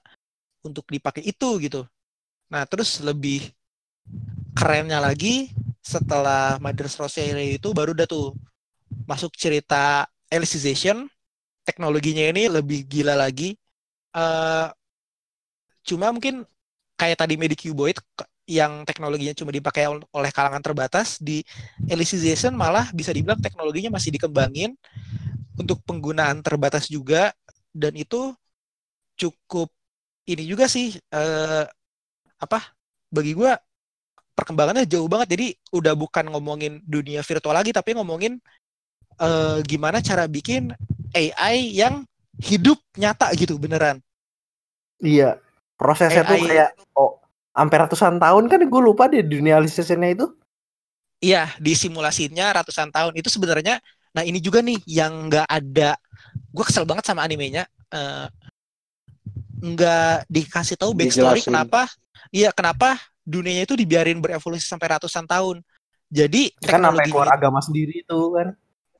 untuk 0.61 0.85
dipakai 0.91 1.25
itu 1.25 1.49
gitu. 1.63 1.81
Nah, 2.53 2.69
terus 2.69 3.01
lebih 3.01 3.49
kerennya 4.53 5.01
lagi 5.01 5.49
setelah 5.81 6.61
Mother's 6.61 6.93
Rosario 7.01 7.41
itu 7.41 7.73
baru 7.73 7.97
udah 7.97 8.05
tuh 8.05 8.37
masuk 9.09 9.33
cerita 9.37 10.07
Alicization. 10.31 11.07
Teknologinya 11.67 12.25
ini 12.33 12.49
lebih 12.51 12.85
gila 12.89 13.15
lagi. 13.17 13.55
eh 14.17 14.67
cuma 15.83 16.09
mungkin 16.15 16.43
kayak 16.99 17.17
tadi 17.25 17.35
Medicuboid 17.39 17.97
yang 18.47 18.83
teknologinya 18.83 19.31
cuma 19.35 19.51
dipakai 19.55 19.87
ol- 19.87 20.03
oleh 20.11 20.31
kalangan 20.35 20.59
terbatas 20.63 21.19
di 21.19 21.43
Alicization 21.87 22.53
malah 22.55 22.91
bisa 22.91 23.11
dibilang 23.15 23.39
teknologinya 23.39 23.95
masih 23.95 24.11
dikembangin 24.15 24.75
untuk 25.59 25.79
penggunaan 25.87 26.41
terbatas 26.45 26.89
juga 26.91 27.31
dan 27.75 27.93
itu 27.97 28.33
cukup 29.19 29.69
ini 30.29 30.43
juga 30.47 30.65
sih 30.71 30.97
eh, 31.13 31.63
apa 32.41 32.59
bagi 33.13 33.33
gue 33.37 33.51
perkembangannya 34.37 34.85
jauh 34.89 35.07
banget 35.11 35.27
jadi 35.37 35.47
udah 35.77 35.93
bukan 35.97 36.25
ngomongin 36.33 36.81
dunia 36.85 37.21
virtual 37.21 37.53
lagi 37.55 37.71
tapi 37.75 37.93
ngomongin 37.97 38.41
eh, 39.19 39.57
gimana 39.65 39.99
cara 40.01 40.25
bikin 40.25 40.73
AI 41.13 41.73
yang 41.77 42.05
hidup 42.41 42.81
nyata 42.97 43.29
gitu 43.37 43.57
beneran 43.61 44.01
Iya. 45.03 45.37
Prosesnya 45.75 46.23
tuh 46.23 46.39
AI 46.39 46.47
kayak 46.47 46.69
oh 46.95 47.19
sampai 47.53 47.77
ratusan 47.85 48.17
tahun 48.17 48.43
kan 48.49 48.59
gue 48.65 48.81
lupa 48.81 49.11
deh 49.11 49.21
dunia 49.21 49.59
lisensinya 49.59 50.07
itu. 50.07 50.25
Iya, 51.23 51.55
di 51.59 51.75
simulasinya 51.75 52.51
ratusan 52.55 52.91
tahun 52.91 53.13
itu 53.15 53.27
sebenarnya. 53.31 53.79
Nah 54.15 54.23
ini 54.23 54.39
juga 54.39 54.63
nih 54.63 54.79
yang 54.87 55.27
nggak 55.27 55.47
ada. 55.47 55.95
Gue 56.51 56.63
kesel 56.65 56.87
banget 56.87 57.03
sama 57.07 57.23
animenya. 57.23 57.67
eh, 57.93 58.25
nggak 59.63 60.27
dikasih 60.27 60.75
tahu 60.75 60.91
backstory 60.97 61.39
Dijelasin. 61.39 61.47
kenapa. 61.51 61.81
Iya, 62.33 62.49
kenapa 62.51 62.97
dunianya 63.23 63.63
itu 63.69 63.75
dibiarin 63.77 64.19
berevolusi 64.19 64.65
sampai 64.65 64.97
ratusan 64.97 65.23
tahun. 65.29 65.61
Jadi 66.09 66.53
Kan 66.59 66.81
sampai 66.83 67.05
teknologi 67.05 67.11
keluar 67.13 67.29
agama 67.31 67.59
sendiri 67.61 67.93
itu 68.03 68.19
kan. 68.33 68.47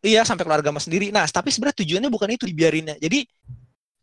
Iya, 0.04 0.28
sampai 0.28 0.44
keluarga 0.44 0.68
mas 0.76 0.84
sendiri. 0.84 1.16
Nah, 1.16 1.24
tapi 1.32 1.48
sebenarnya 1.48 1.80
tujuannya 1.80 2.12
bukan 2.12 2.36
itu 2.36 2.44
dibiarinnya. 2.44 3.00
Jadi 3.00 3.24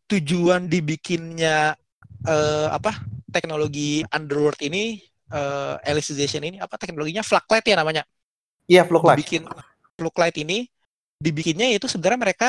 tujuan 0.09 0.65
dibikinnya 0.65 1.77
eh, 2.25 2.69
apa 2.73 3.05
teknologi 3.29 4.01
underworld 4.09 4.57
ini 4.65 4.97
eh, 5.29 5.75
Alicization 5.85 6.41
ini 6.41 6.57
apa 6.57 6.81
teknologinya 6.81 7.21
Fluctlight 7.21 7.69
ya 7.69 7.77
namanya. 7.77 8.03
Iya, 8.65 8.89
vlog 8.89 9.05
live. 9.05 9.21
Dibikin 9.21 9.45
Fluctlight 10.01 10.41
ini 10.41 10.65
dibikinnya 11.21 11.69
itu 11.69 11.85
sebenarnya 11.85 12.33
mereka 12.33 12.49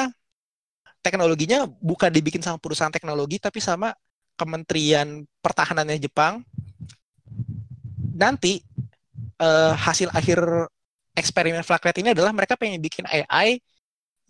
teknologinya 1.03 1.67
bukan 1.67 2.07
dibikin 2.07 2.39
sama 2.39 2.55
perusahaan 2.55 2.93
teknologi 2.93 3.35
tapi 3.35 3.59
sama 3.59 3.91
Kementerian 4.39 5.27
Pertahanannya 5.43 5.99
Jepang. 5.99 6.39
Nanti 8.15 8.63
eh, 9.43 9.73
hasil 9.75 10.07
akhir 10.15 10.39
eksperimen 11.17 11.63
Fluctlight 11.65 11.99
ini 12.01 12.09
adalah 12.15 12.31
mereka 12.35 12.55
pengen 12.59 12.79
bikin 12.81 13.05
AI 13.07 13.59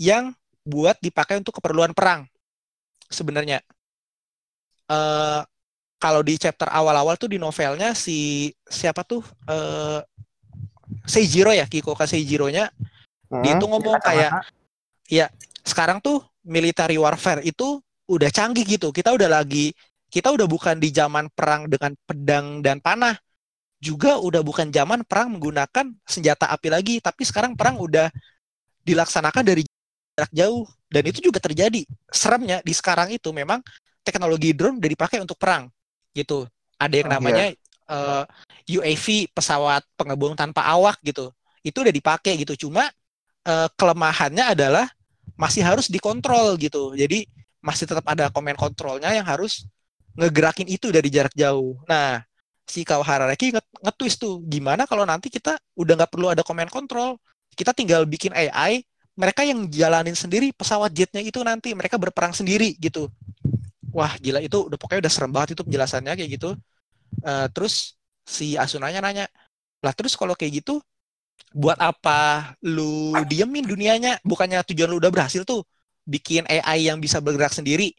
yang 0.02 0.34
buat 0.66 0.98
dipakai 1.02 1.42
untuk 1.42 1.58
keperluan 1.62 1.94
perang. 1.96 2.26
Sebenarnya 3.12 3.62
eh 4.92 5.42
kalau 6.02 6.22
di 6.26 6.36
chapter 6.42 6.68
awal-awal 6.70 7.16
tuh 7.18 7.30
di 7.32 7.38
novelnya 7.42 7.94
si 7.96 8.50
siapa 8.68 9.02
tuh 9.08 9.22
eh 9.50 10.02
Seijiro 11.06 11.52
ya 11.54 11.66
Kikoka 11.70 12.06
Seijironya 12.10 12.66
dia 13.44 13.54
Hmm, 13.54 13.62
tuh 13.62 13.70
ngomong 13.72 13.98
kayak 14.08 14.34
sekarang 15.62 16.02
tuh 16.02 16.22
military 16.46 16.98
warfare 16.98 17.42
itu 17.46 17.80
udah 18.10 18.30
canggih 18.34 18.66
gitu. 18.66 18.90
Kita 18.92 19.14
udah 19.14 19.30
lagi 19.30 19.72
kita 20.12 20.34
udah 20.34 20.48
bukan 20.50 20.76
di 20.82 20.92
zaman 20.92 21.32
perang 21.32 21.70
dengan 21.72 21.96
pedang 22.04 22.60
dan 22.66 22.82
panah. 22.84 23.16
Juga 23.82 24.22
udah 24.22 24.46
bukan 24.46 24.70
zaman 24.70 25.02
perang 25.10 25.34
menggunakan 25.38 25.86
senjata 26.06 26.54
api 26.54 26.70
lagi, 26.70 26.96
tapi 27.02 27.26
sekarang 27.26 27.58
perang 27.58 27.82
udah 27.82 28.14
dilaksanakan 28.86 29.44
dari 29.46 29.64
jarak 30.18 30.32
jauh 30.34 30.66
dan 30.92 31.04
itu 31.08 31.20
juga 31.32 31.40
terjadi. 31.42 31.86
Seremnya 32.12 32.60
di 32.66 32.74
sekarang 32.76 33.14
itu 33.14 33.30
memang 33.34 33.62
teknologi 34.06 34.54
drone 34.58 34.78
udah 34.82 34.92
dipakai 34.92 35.18
untuk 35.22 35.38
perang 35.38 35.70
gitu. 36.14 36.46
Ada 36.82 36.96
yang 37.06 37.10
Oh, 37.10 37.14
namanya 37.14 37.46
eh, 37.90 38.24
UAV 38.78 39.30
pesawat 39.34 39.86
pengebom 39.98 40.34
tanpa 40.38 40.66
awak 40.66 41.00
gitu. 41.06 41.32
Itu 41.66 41.86
udah 41.86 41.94
dipakai 41.94 42.38
gitu. 42.42 42.68
Cuma 42.68 42.90
eh, 43.48 43.68
kelemahannya 43.78 44.56
adalah 44.58 44.86
masih 45.38 45.64
harus 45.66 45.88
dikontrol 45.90 46.58
gitu. 46.62 46.94
Jadi 46.98 47.26
masih 47.62 47.86
tetap 47.90 48.06
ada 48.10 48.30
command 48.34 48.58
controlnya 48.58 49.14
yang 49.14 49.26
harus 49.28 49.66
ngegerakin 50.18 50.68
itu 50.70 50.90
dari 50.92 51.08
jarak 51.14 51.34
jauh. 51.38 51.78
Nah, 51.88 52.22
si 52.72 52.88
Kawahara 52.88 53.28
nge- 53.36 53.60
nge-twist 53.84 54.18
tuh 54.24 54.40
gimana 54.48 54.88
kalau 54.88 55.04
nanti 55.04 55.28
kita 55.28 55.60
udah 55.76 55.94
nggak 56.00 56.12
perlu 56.12 56.32
ada 56.32 56.44
command 56.48 56.72
control, 56.72 57.20
kita 57.60 57.76
tinggal 57.76 58.08
bikin 58.08 58.32
AI, 58.32 58.80
mereka 59.20 59.44
yang 59.44 59.68
jalanin 59.68 60.16
sendiri 60.16 60.56
pesawat 60.56 60.96
jetnya 60.96 61.20
itu 61.20 61.44
nanti 61.44 61.76
mereka 61.76 62.00
berperang 62.00 62.32
sendiri 62.32 62.80
gitu. 62.80 63.12
Wah 63.92 64.16
gila 64.24 64.40
itu 64.40 64.72
udah 64.72 64.78
pokoknya 64.80 65.04
udah 65.04 65.14
serem 65.14 65.32
banget 65.36 65.60
itu 65.60 65.64
penjelasannya 65.68 66.14
kayak 66.16 66.32
gitu. 66.40 66.50
Eh, 67.24 67.48
terus 67.52 68.00
si 68.24 68.56
Asunanya 68.56 69.04
nanya, 69.04 69.26
lah 69.84 69.94
terus 69.96 70.16
kalau 70.16 70.34
kayak 70.38 70.64
gitu 70.64 70.80
buat 71.56 71.78
apa 71.80 72.54
lu 72.64 73.26
diemin 73.28 73.68
dunianya? 73.68 74.20
Bukannya 74.24 74.64
tujuan 74.68 74.90
lu 74.92 74.98
udah 75.04 75.12
berhasil 75.12 75.44
tuh 75.48 75.64
bikin 76.08 76.48
AI 76.48 76.88
yang 76.92 77.00
bisa 77.04 77.20
bergerak 77.20 77.54
sendiri? 77.56 77.92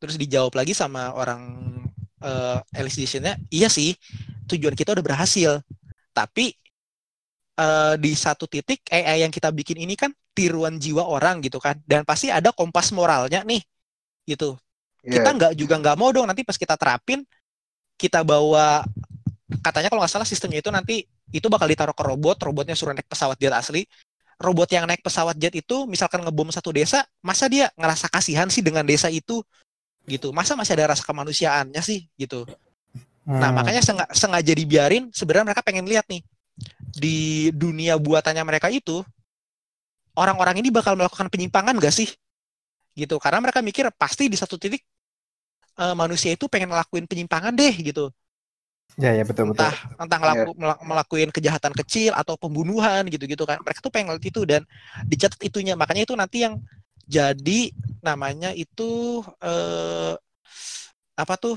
Terus 0.00 0.16
dijawab 0.20 0.52
lagi 0.54 0.76
sama 0.76 1.16
orang 1.16 1.42
eh 2.24 2.58
Alice 2.80 2.96
Edition-nya, 2.96 3.36
iya 3.52 3.68
sih, 3.68 3.92
tujuan 4.48 4.72
kita 4.72 4.96
udah 4.96 5.04
berhasil. 5.04 5.60
Tapi 6.16 6.56
eh, 7.60 7.94
di 8.00 8.12
satu 8.16 8.48
titik 8.48 8.82
AI 8.88 9.22
yang 9.22 9.32
kita 9.32 9.52
bikin 9.52 9.78
ini 9.84 9.94
kan 9.94 10.10
tiruan 10.34 10.80
jiwa 10.80 11.06
orang 11.06 11.38
gitu 11.44 11.62
kan, 11.62 11.78
dan 11.86 12.02
pasti 12.02 12.32
ada 12.32 12.50
kompas 12.50 12.90
moralnya 12.90 13.46
nih, 13.46 13.62
gitu. 14.26 14.58
Kita 15.04 15.30
Iya. 15.30 15.36
nggak 15.36 15.52
juga 15.60 15.74
nggak 15.78 15.96
mau 16.00 16.10
dong 16.10 16.26
nanti 16.26 16.42
pas 16.42 16.56
kita 16.56 16.74
terapin, 16.80 17.22
kita 18.00 18.24
bawa 18.24 18.82
katanya 19.62 19.92
kalau 19.92 20.00
nggak 20.02 20.14
salah 20.16 20.26
sistemnya 20.26 20.58
itu 20.64 20.72
nanti 20.72 21.04
itu 21.30 21.46
bakal 21.52 21.68
ditaruh 21.68 21.94
ke 21.94 22.02
robot, 22.02 22.40
robotnya 22.42 22.74
suruh 22.74 22.96
naik 22.96 23.06
pesawat 23.06 23.36
jet 23.38 23.52
asli. 23.54 23.84
Robot 24.34 24.66
yang 24.74 24.88
naik 24.90 24.98
pesawat 25.04 25.38
jet 25.38 25.54
itu 25.54 25.86
misalkan 25.86 26.18
ngebom 26.24 26.50
satu 26.50 26.74
desa, 26.74 27.06
masa 27.22 27.46
dia 27.46 27.70
ngerasa 27.78 28.10
kasihan 28.10 28.50
sih 28.50 28.66
dengan 28.66 28.82
desa 28.82 29.06
itu 29.06 29.46
gitu. 30.04 30.30
Masa 30.32 30.52
masih 30.56 30.76
ada 30.76 30.92
rasa 30.96 31.02
kemanusiaannya 31.04 31.80
sih 31.80 32.08
gitu. 32.20 32.44
Nah, 33.24 33.48
Hmm. 33.48 33.56
makanya 33.56 33.80
senga- 33.80 34.12
sengaja 34.12 34.52
dibiarin 34.52 35.08
sebenarnya 35.08 35.52
mereka 35.52 35.64
pengen 35.64 35.88
lihat 35.88 36.04
nih 36.12 36.20
di 36.94 37.48
dunia 37.56 37.96
buatannya 37.96 38.44
mereka 38.44 38.68
itu 38.68 39.00
orang-orang 40.14 40.60
ini 40.60 40.68
bakal 40.70 40.94
melakukan 40.94 41.26
penyimpangan 41.32 41.74
gak 41.80 41.94
sih? 41.94 42.08
Gitu. 42.94 43.16
Karena 43.18 43.40
mereka 43.42 43.64
mikir 43.64 43.88
pasti 43.96 44.28
di 44.28 44.36
satu 44.36 44.60
titik 44.60 44.84
eh, 45.74 45.94
manusia 45.98 46.30
itu 46.30 46.46
pengen 46.46 46.70
ngelakuin 46.70 47.08
penyimpangan 47.10 47.50
deh 47.50 47.74
gitu. 47.82 48.06
Ya 48.94 49.10
ya 49.10 49.26
betul 49.26 49.50
betul. 49.50 49.66
Entah 49.66 49.74
entah 49.98 50.18
ngelaku, 50.22 50.50
melak- 50.54 50.82
melakuin 50.86 51.30
kejahatan 51.34 51.74
kecil 51.74 52.14
atau 52.14 52.38
pembunuhan 52.38 53.02
gitu-gitu 53.10 53.42
kan. 53.42 53.58
Mereka 53.58 53.82
tuh 53.82 53.90
pengen 53.90 54.14
ngeliat 54.14 54.22
itu 54.22 54.40
dan 54.46 54.62
dicatat 55.10 55.40
itunya. 55.42 55.74
Makanya 55.74 56.06
itu 56.06 56.14
nanti 56.14 56.46
yang 56.46 56.62
jadi 57.08 57.60
namanya 58.04 58.50
itu 58.56 59.22
eh 59.40 60.14
apa 61.18 61.34
tuh? 61.38 61.56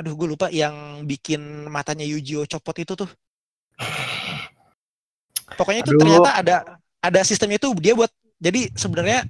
Aduh, 0.00 0.12
gue 0.18 0.28
lupa 0.32 0.46
yang 0.52 1.04
bikin 1.10 1.40
matanya 1.74 2.04
Yujio 2.04 2.44
copot 2.52 2.76
itu 2.84 2.92
tuh. 3.00 3.10
Pokoknya 5.58 5.80
itu 5.84 5.92
Aduh. 5.92 6.00
ternyata 6.00 6.28
ada 6.40 6.56
ada 7.02 7.20
sistemnya 7.26 7.58
itu 7.60 7.70
dia 7.78 7.92
buat 7.92 8.10
jadi 8.42 8.72
sebenarnya 8.74 9.22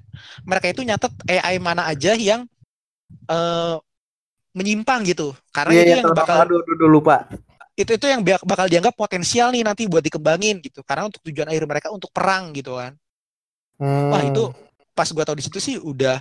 mereka 0.49 0.67
itu 0.73 0.81
nyatet 0.87 1.13
AI 1.29 1.57
mana 1.61 1.85
aja 1.91 2.17
yang 2.17 2.47
eh 3.31 3.77
menyimpang 4.57 5.03
gitu. 5.09 5.33
Karena 5.55 5.73
Iya 5.73 5.81
itu 5.81 5.85
iya 5.89 5.97
yang 6.03 6.11
bakal 6.13 6.39
aduh, 6.43 6.59
aduh, 6.63 6.75
aduh, 6.75 6.89
lupa. 6.91 7.17
itu 7.73 7.91
itu 7.97 8.07
yang 8.13 8.21
bak- 8.21 8.45
bakal 8.45 8.67
dianggap 8.69 8.95
potensial 8.97 9.49
nih 9.55 9.65
nanti 9.65 9.83
buat 9.89 10.05
dikembangin 10.05 10.61
gitu. 10.61 10.81
Karena 10.85 11.09
untuk 11.09 11.21
tujuan 11.25 11.49
akhir 11.49 11.65
mereka 11.69 11.89
untuk 11.93 12.11
perang 12.13 12.53
gitu 12.53 12.77
kan. 12.77 12.93
Wah, 14.11 14.23
Hmm. 14.23 14.29
itu 14.29 14.53
pas 14.93 15.09
gua 15.13 15.25
tahu 15.27 15.37
di 15.41 15.45
situ 15.45 15.59
sih 15.59 15.77
udah 15.81 16.21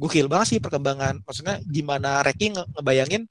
gokil 0.00 0.28
banget 0.28 0.56
sih 0.56 0.58
perkembangan. 0.60 1.24
Maksudnya 1.24 1.60
gimana 1.64 2.20
Reki 2.24 2.52
nge- 2.56 2.68
ngebayangin 2.76 3.22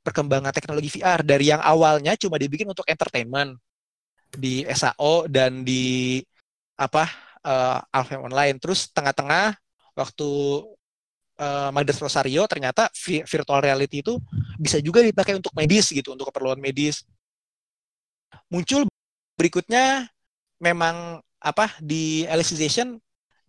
perkembangan 0.00 0.52
teknologi 0.56 0.88
VR 0.96 1.20
dari 1.20 1.52
yang 1.52 1.60
awalnya 1.60 2.16
cuma 2.16 2.40
dibikin 2.40 2.68
untuk 2.68 2.88
entertainment 2.88 3.56
di 4.32 4.64
SAO 4.72 5.28
dan 5.28 5.62
di 5.66 6.18
apa 6.80 7.04
eh, 7.44 7.78
Alpha 7.92 8.16
Online. 8.16 8.56
Terus 8.56 8.88
tengah-tengah 8.92 9.56
waktu 9.96 10.30
eh, 11.36 11.70
Magdas 11.74 12.00
Rosario 12.00 12.48
ternyata 12.48 12.88
vi- 13.04 13.24
virtual 13.24 13.60
reality 13.60 14.00
itu 14.00 14.16
bisa 14.56 14.80
juga 14.80 15.04
dipakai 15.04 15.36
untuk 15.36 15.52
medis 15.56 15.92
gitu, 15.92 16.16
untuk 16.16 16.32
keperluan 16.32 16.60
medis. 16.60 17.04
Muncul 18.50 18.88
berikutnya 19.38 20.08
memang 20.60 21.22
apa 21.40 21.72
di 21.80 22.28
Alicization 22.28 23.00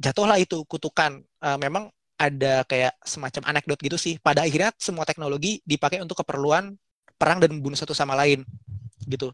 jatuhlah 0.01 0.37
itu 0.41 0.65
kutukan. 0.65 1.21
Eh, 1.21 1.57
memang 1.61 1.93
ada 2.17 2.65
kayak 2.69 2.93
semacam 3.05 3.41
anekdot 3.53 3.79
gitu 3.81 3.97
sih. 3.97 4.17
Pada 4.21 4.45
akhirnya 4.45 4.73
semua 4.77 5.05
teknologi 5.05 5.61
dipakai 5.65 6.01
untuk 6.01 6.21
keperluan 6.21 6.73
perang 7.17 7.37
dan 7.41 7.53
membunuh 7.53 7.77
satu 7.77 7.93
sama 7.93 8.17
lain 8.17 8.41
gitu. 9.05 9.33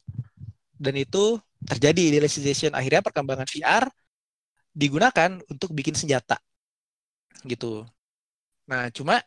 Dan 0.77 0.95
itu 0.99 1.39
terjadi 1.68 2.03
di 2.14 2.18
Alicization. 2.19 2.72
Akhirnya 2.76 3.02
perkembangan 3.03 3.48
VR 3.48 3.88
digunakan 4.77 5.41
untuk 5.49 5.73
bikin 5.73 5.98
senjata 5.98 6.38
gitu. 7.45 7.85
Nah, 8.69 8.91
cuma 8.94 9.23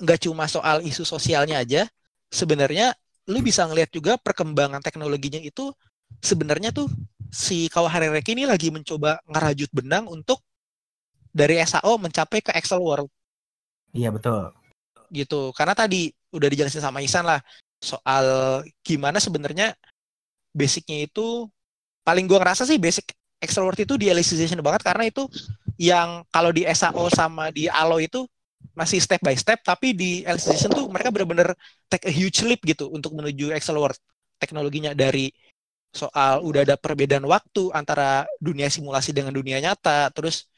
nggak 0.00 0.20
cuma 0.26 0.44
soal 0.50 0.82
isu 0.82 1.04
sosialnya 1.06 1.62
aja, 1.62 1.86
sebenarnya 2.32 2.96
lu 3.30 3.38
bisa 3.44 3.62
ngelihat 3.68 3.90
juga 3.94 4.12
perkembangan 4.18 4.82
teknologinya 4.82 5.38
itu 5.38 5.70
sebenarnya 6.18 6.74
tuh 6.74 6.90
si 7.30 7.70
Kawahara 7.70 8.10
Reki 8.10 8.34
ini 8.34 8.44
lagi 8.50 8.68
mencoba 8.74 9.22
ngerajut 9.30 9.70
benang 9.70 10.10
untuk 10.10 10.42
dari 11.32 11.58
SAO 11.64 11.96
mencapai 11.98 12.44
ke 12.44 12.52
Excel 12.54 12.78
World. 12.78 13.08
Iya 13.92 14.12
betul. 14.12 14.52
gitu 15.12 15.52
karena 15.52 15.76
tadi 15.76 16.08
udah 16.32 16.48
dijelasin 16.48 16.80
sama 16.80 17.04
Isan 17.04 17.28
lah 17.28 17.44
soal 17.84 18.24
gimana 18.80 19.20
sebenarnya 19.20 19.76
basicnya 20.56 21.04
itu 21.04 21.44
paling 22.00 22.24
gua 22.24 22.40
ngerasa 22.40 22.64
sih 22.64 22.80
basic 22.80 23.12
extrovert 23.42 23.76
itu 23.76 24.00
di 24.00 24.08
elicitation 24.08 24.62
banget 24.64 24.80
karena 24.86 25.04
itu 25.04 25.28
yang 25.76 26.24
kalau 26.32 26.48
di 26.48 26.64
SAO 26.72 27.12
sama 27.12 27.52
di 27.52 27.68
ALO 27.68 28.00
itu 28.00 28.24
masih 28.72 29.02
step 29.02 29.20
by 29.20 29.36
step 29.36 29.60
tapi 29.60 29.92
di 29.92 30.22
elicitation 30.24 30.72
tuh 30.72 30.86
mereka 30.88 31.12
bener-bener 31.12 31.52
take 31.90 32.08
a 32.08 32.12
huge 32.14 32.40
leap 32.46 32.62
gitu 32.64 32.88
untuk 32.88 33.12
menuju 33.12 33.52
extrovert 33.52 33.98
teknologinya 34.40 34.96
dari 34.96 35.28
soal 35.92 36.40
udah 36.40 36.64
ada 36.64 36.76
perbedaan 36.80 37.26
waktu 37.28 37.68
antara 37.76 38.24
dunia 38.40 38.72
simulasi 38.72 39.12
dengan 39.12 39.36
dunia 39.36 39.60
nyata 39.60 40.08
terus 40.14 40.48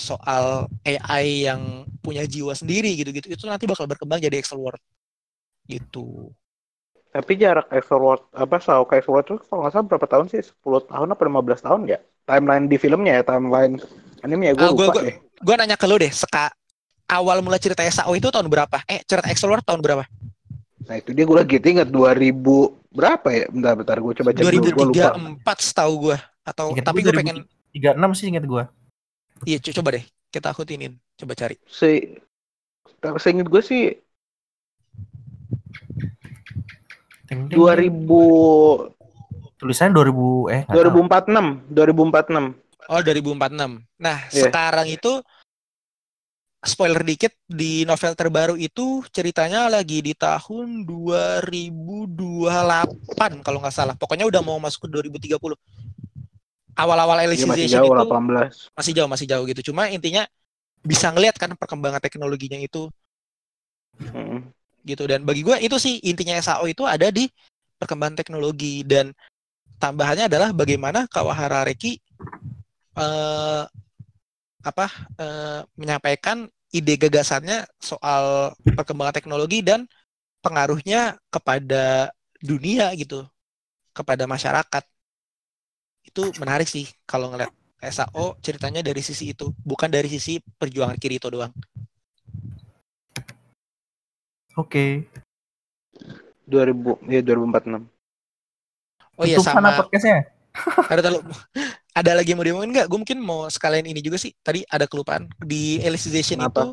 soal 0.00 0.44
AI 0.82 1.46
yang 1.46 1.84
punya 2.00 2.24
jiwa 2.24 2.56
sendiri 2.56 2.96
gitu-gitu 2.96 3.28
itu 3.28 3.44
nanti 3.44 3.68
bakal 3.68 3.84
berkembang 3.84 4.18
jadi 4.18 4.40
extrovert 4.40 4.80
gitu 5.68 6.32
Tapi 7.10 7.32
jarak 7.34 7.66
extrovert 7.74 8.22
apa 8.32 8.62
sao 8.62 8.86
ke 8.86 9.02
extrovert 9.02 9.26
itu 9.26 9.36
kalau 9.50 9.66
nggak 9.66 9.72
salah 9.74 9.86
berapa 9.86 10.06
tahun 10.06 10.26
sih? 10.30 10.42
10 10.46 10.78
tahun 10.86 11.08
apa 11.10 11.22
15 11.26 11.58
tahun 11.58 11.80
ya? 11.90 11.98
Timeline 12.22 12.70
di 12.70 12.76
filmnya 12.78 13.18
ya, 13.18 13.22
timeline 13.26 13.74
anime 14.22 14.42
ya 14.46 14.52
gue 14.54 14.62
Ah, 14.62 14.70
gua- 14.70 14.86
lupa 14.86 14.94
gua- 14.94 15.06
deh. 15.10 15.16
gue 15.18 15.54
nanya 15.58 15.74
ke 15.74 15.86
lu 15.90 15.96
deh 15.98 16.12
seka 16.14 16.54
awal 17.10 17.42
mula 17.42 17.58
cerita 17.58 17.82
SAO 17.82 18.14
itu 18.14 18.30
tahun 18.30 18.46
berapa 18.46 18.78
eh 18.86 19.02
cerita 19.10 19.26
extrovert 19.26 19.66
tahun 19.66 19.82
berapa 19.82 20.06
Nah 20.86 20.96
itu 20.98 21.10
dia 21.14 21.24
gue 21.26 21.36
lagi 21.36 21.56
inget 21.58 21.88
2000 21.90 22.74
berapa 22.94 23.28
ya? 23.30 23.44
Bentar 23.50 23.74
bentar 23.78 23.96
gue 23.98 24.12
coba 24.22 24.30
cek 24.30 24.42
dulu. 24.46 24.70
Gue 24.70 24.86
lupa. 24.94 25.10
2003 25.10 25.18
4 25.18 25.58
setahu 25.62 25.92
gue 26.10 26.18
atau 26.46 26.66
Ingat 26.74 26.84
tapi 26.86 26.98
gua 27.02 27.06
gue 27.10 27.18
pengen 27.18 27.36
36 27.74 28.10
sih 28.18 28.26
inget 28.30 28.44
gua. 28.46 28.64
Iya 29.44 29.58
co- 29.58 29.72
coba 29.72 29.90
deh 29.96 30.04
kita 30.30 30.50
akutinin 30.50 30.98
coba 31.16 31.34
cari. 31.34 31.56
Se 31.66 32.20
seinget 33.18 33.48
gue 33.48 33.62
sih 33.64 33.96
Ting, 37.30 37.46
ting, 37.46 37.56
2000 37.56 38.90
Tulisannya 39.56 39.94
2000 39.94 40.50
eh 40.50 40.60
nggak 40.66 40.74
tahu. 40.74 41.06
2046 41.06 41.70
2046 41.70 42.58
oh 42.90 43.00
2046 43.00 43.86
nah 43.96 44.18
Iya. 44.28 44.42
sekarang 44.48 44.86
itu 44.90 45.22
spoiler 46.60 47.00
dikit 47.00 47.32
di 47.48 47.88
novel 47.88 48.12
terbaru 48.12 48.52
itu 48.58 49.00
ceritanya 49.08 49.72
lagi 49.72 50.04
di 50.04 50.12
tahun 50.12 50.84
2028 50.84 53.40
kalau 53.40 53.64
nggak 53.64 53.72
salah. 53.72 53.96
Pokoknya 53.96 54.28
udah 54.28 54.44
mau 54.44 54.60
masuk 54.60 54.84
ke 54.84 54.88
2030 54.92 55.56
awal-awal 56.80 57.20
Iya 57.20 57.28
masih 57.28 57.44
Alicization 57.46 57.80
jauh 57.84 57.92
itu 57.92 58.04
18 58.08 58.78
masih 58.78 58.92
jauh 58.96 59.10
masih 59.10 59.26
jauh 59.28 59.44
gitu. 59.46 59.60
Cuma 59.72 59.92
intinya 59.92 60.24
bisa 60.80 61.12
ngeliat 61.12 61.36
kan 61.36 61.52
perkembangan 61.56 62.00
teknologinya 62.00 62.56
itu. 62.60 62.88
Mm. 64.00 64.48
gitu. 64.80 65.04
Dan 65.04 65.28
bagi 65.28 65.44
gue 65.44 65.60
itu 65.60 65.76
sih 65.76 66.00
intinya 66.08 66.40
SAO 66.40 66.64
itu 66.64 66.88
ada 66.88 67.12
di 67.12 67.28
perkembangan 67.76 68.16
teknologi. 68.16 68.80
Dan 68.80 69.12
tambahannya 69.76 70.28
adalah 70.32 70.56
bagaimana 70.56 71.04
Kawahara 71.08 71.68
Reki 71.68 72.00
eh, 72.96 73.64
apa 74.60 74.86
eh, 75.20 75.60
menyampaikan 75.76 76.48
ide 76.72 76.94
gagasannya 76.96 77.66
soal 77.80 78.54
perkembangan 78.62 79.16
teknologi 79.16 79.60
dan 79.60 79.84
pengaruhnya 80.40 81.20
kepada 81.28 82.08
dunia 82.40 82.92
gitu. 82.96 83.28
Kepada 83.92 84.24
masyarakat 84.24 84.84
itu 86.10 86.34
menarik 86.42 86.66
sih 86.66 86.90
kalau 87.06 87.30
ngeliat 87.30 87.50
SAO 87.80 88.34
ceritanya 88.44 88.82
dari 88.82 89.00
sisi 89.00 89.30
itu 89.32 89.54
bukan 89.62 89.88
dari 89.88 90.10
sisi 90.10 90.42
perjuangan 90.58 90.98
Kirito 90.98 91.30
doang 91.30 91.54
Oke. 94.58 95.06
2000 96.50 96.98
ya 97.06 97.20
2046 97.22 97.86
oh 99.20 99.24
iya 99.24 99.38
sama 99.38 99.70
podcastnya. 99.78 100.26
Ada 100.90 101.00
terlalu 101.06 101.30
ada 101.94 102.10
lagi 102.18 102.34
yang 102.34 102.38
mau 102.42 102.46
diomongin 102.46 102.70
nggak? 102.74 102.86
Gue 102.90 102.98
mungkin 102.98 103.18
mau 103.22 103.46
sekalian 103.46 103.86
ini 103.86 104.02
juga 104.02 104.18
sih. 104.18 104.34
Tadi 104.42 104.66
ada 104.66 104.90
kelupaan 104.90 105.30
di 105.38 105.78
Alicization 105.78 106.42
Kenapa? 106.42 106.50
itu 106.50 106.64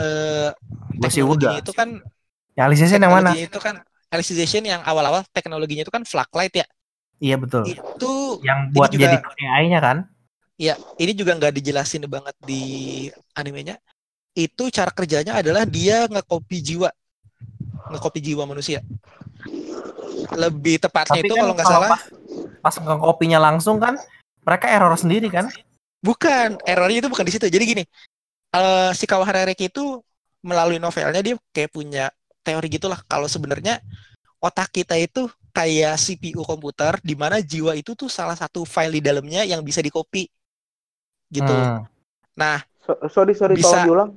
eh 0.00 0.50
Masih 0.96 1.28
udah. 1.28 1.60
itu 1.60 1.72
kan 1.76 2.00
lisensi 2.56 2.96
yang 2.96 3.12
mana? 3.12 3.36
teknologinya 3.36 3.44
itu 3.44 3.60
kan 3.60 3.74
Alicization 4.12 4.64
yang 4.64 4.80
awal-awal 4.88 5.20
teknologinya 5.36 5.84
itu 5.84 5.92
kan 5.92 6.04
Flaglight 6.08 6.64
ya. 6.64 6.66
Iya 7.22 7.38
betul. 7.38 7.62
Itu 7.70 8.42
Yang 8.42 8.58
buat 8.74 8.90
juga- 8.90 9.02
jadi 9.06 9.16
AI-nya 9.46 9.78
kan? 9.78 9.98
ya 10.60 10.78
ini 11.00 11.10
juga 11.16 11.34
nggak 11.38 11.54
dijelasin 11.58 12.02
banget 12.10 12.34
di 12.42 12.62
animenya. 13.38 13.78
Itu 14.34 14.66
cara 14.74 14.90
kerjanya 14.90 15.38
adalah 15.38 15.62
dia 15.62 16.10
nge-copy 16.10 16.58
jiwa. 16.58 16.90
Nge-copy 17.94 18.18
jiwa 18.18 18.42
manusia. 18.42 18.82
Lebih 20.34 20.82
tepatnya 20.82 21.22
Tapi 21.22 21.28
itu 21.30 21.34
kan 21.34 21.42
kalau 21.46 21.54
nggak 21.54 21.68
salah 21.68 21.88
pas, 21.94 22.02
pas 22.58 22.74
nge-copy-nya 22.74 23.38
langsung 23.38 23.78
kan 23.78 23.94
mereka 24.42 24.66
error 24.66 24.94
sendiri 24.98 25.30
kan? 25.30 25.46
Bukan, 26.02 26.58
errornya 26.66 26.98
itu 27.06 27.10
bukan 27.10 27.22
di 27.22 27.32
situ. 27.34 27.46
Jadi 27.46 27.62
gini, 27.62 27.84
eh 28.50 28.90
si 28.98 29.06
Kawahara 29.06 29.46
Reiki 29.46 29.70
itu 29.70 30.02
melalui 30.42 30.82
novelnya 30.82 31.22
dia 31.22 31.38
kayak 31.54 31.70
punya 31.70 32.10
teori 32.42 32.66
gitulah 32.66 32.98
kalau 33.06 33.30
sebenarnya 33.30 33.78
otak 34.42 34.74
kita 34.74 34.98
itu 34.98 35.30
kayak 35.52 36.00
CPU 36.00 36.42
komputer 36.42 36.96
di 37.04 37.12
mana 37.12 37.38
jiwa 37.38 37.76
itu 37.76 37.92
tuh 37.92 38.08
salah 38.08 38.34
satu 38.34 38.64
file 38.64 38.98
di 38.98 39.02
dalamnya 39.04 39.44
yang 39.44 39.60
bisa 39.60 39.84
di-copy. 39.84 40.26
Gitu. 41.28 41.48
Hmm. 41.52 41.84
Nah, 42.36 42.60
So- 42.82 42.98
sorry 43.08 43.32
sorry 43.38 43.54
Bisa- 43.54 43.70
tolong 43.70 43.86
diulang 43.86 44.10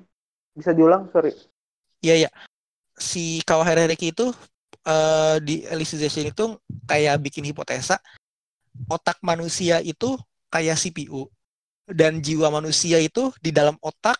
bisa 0.58 0.72
diulang 0.74 1.04
sorry 1.14 1.36
iya 2.02 2.26
ya. 2.26 2.30
Si 2.98 3.44
Kawahara 3.46 3.86
Reiki 3.86 4.10
itu 4.10 4.34
eh 4.82 5.38
di 5.44 5.62
Alicization 5.70 6.26
itu 6.26 6.46
kayak 6.90 7.22
bikin 7.22 7.46
hipotesa 7.46 8.00
otak 8.90 9.18
manusia 9.22 9.82
itu 9.86 10.18
kayak 10.50 10.78
CPU 10.78 11.30
dan 11.86 12.18
jiwa 12.24 12.50
manusia 12.50 12.98
itu 12.98 13.30
di 13.42 13.54
dalam 13.54 13.78
otak 13.82 14.18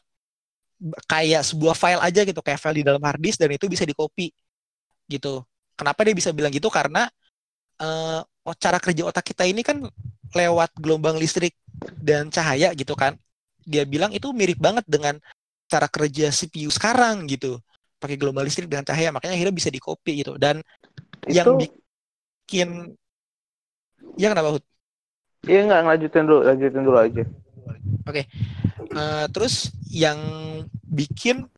kayak 1.08 1.42
sebuah 1.42 1.74
file 1.74 2.02
aja 2.04 2.22
gitu 2.22 2.42
kayak 2.44 2.60
file 2.62 2.82
di 2.82 2.86
dalam 2.86 3.02
hard 3.02 3.22
disk 3.22 3.40
dan 3.42 3.50
itu 3.50 3.66
bisa 3.66 3.82
di 3.88 3.96
copy 3.96 4.30
gitu 5.08 5.42
kenapa 5.76 6.02
dia 6.08 6.16
bisa 6.16 6.32
bilang 6.32 6.52
gitu? 6.52 6.68
Karena 6.72 7.08
eh, 7.80 8.20
oh, 8.24 8.56
cara 8.58 8.80
kerja 8.80 9.08
otak 9.08 9.32
kita 9.36 9.44
ini 9.48 9.62
kan 9.62 9.84
lewat 10.36 10.76
gelombang 10.80 11.16
listrik 11.20 11.56
dan 12.00 12.32
cahaya 12.32 12.72
gitu 12.74 12.96
kan. 12.98 13.16
Dia 13.66 13.84
bilang 13.86 14.12
itu 14.14 14.30
mirip 14.32 14.60
banget 14.60 14.86
dengan 14.88 15.18
cara 15.70 15.88
kerja 15.92 16.32
CPU 16.32 16.72
sekarang 16.72 17.28
gitu. 17.30 17.60
Pakai 18.00 18.20
gelombang 18.20 18.46
listrik 18.46 18.68
dengan 18.68 18.86
cahaya 18.86 19.12
makanya 19.14 19.36
akhirnya 19.38 19.56
bisa 19.56 19.70
di 19.70 19.80
copy 19.82 20.26
gitu. 20.26 20.36
Dan 20.40 20.64
yang 21.30 21.58
itu 21.58 21.76
bikin 22.46 22.94
ya 24.16 24.32
kenapa 24.32 24.58
Hud? 24.58 24.66
iya 25.46 25.62
nggak 25.62 25.82
lanjutin 25.86 26.26
dulu 26.26 26.42
lanjutin 26.42 26.82
dulu 26.82 26.98
aja. 26.98 27.24
Eh, 28.96 29.26
terus 29.34 29.74
yang 29.92 30.20
bikin 30.88 31.50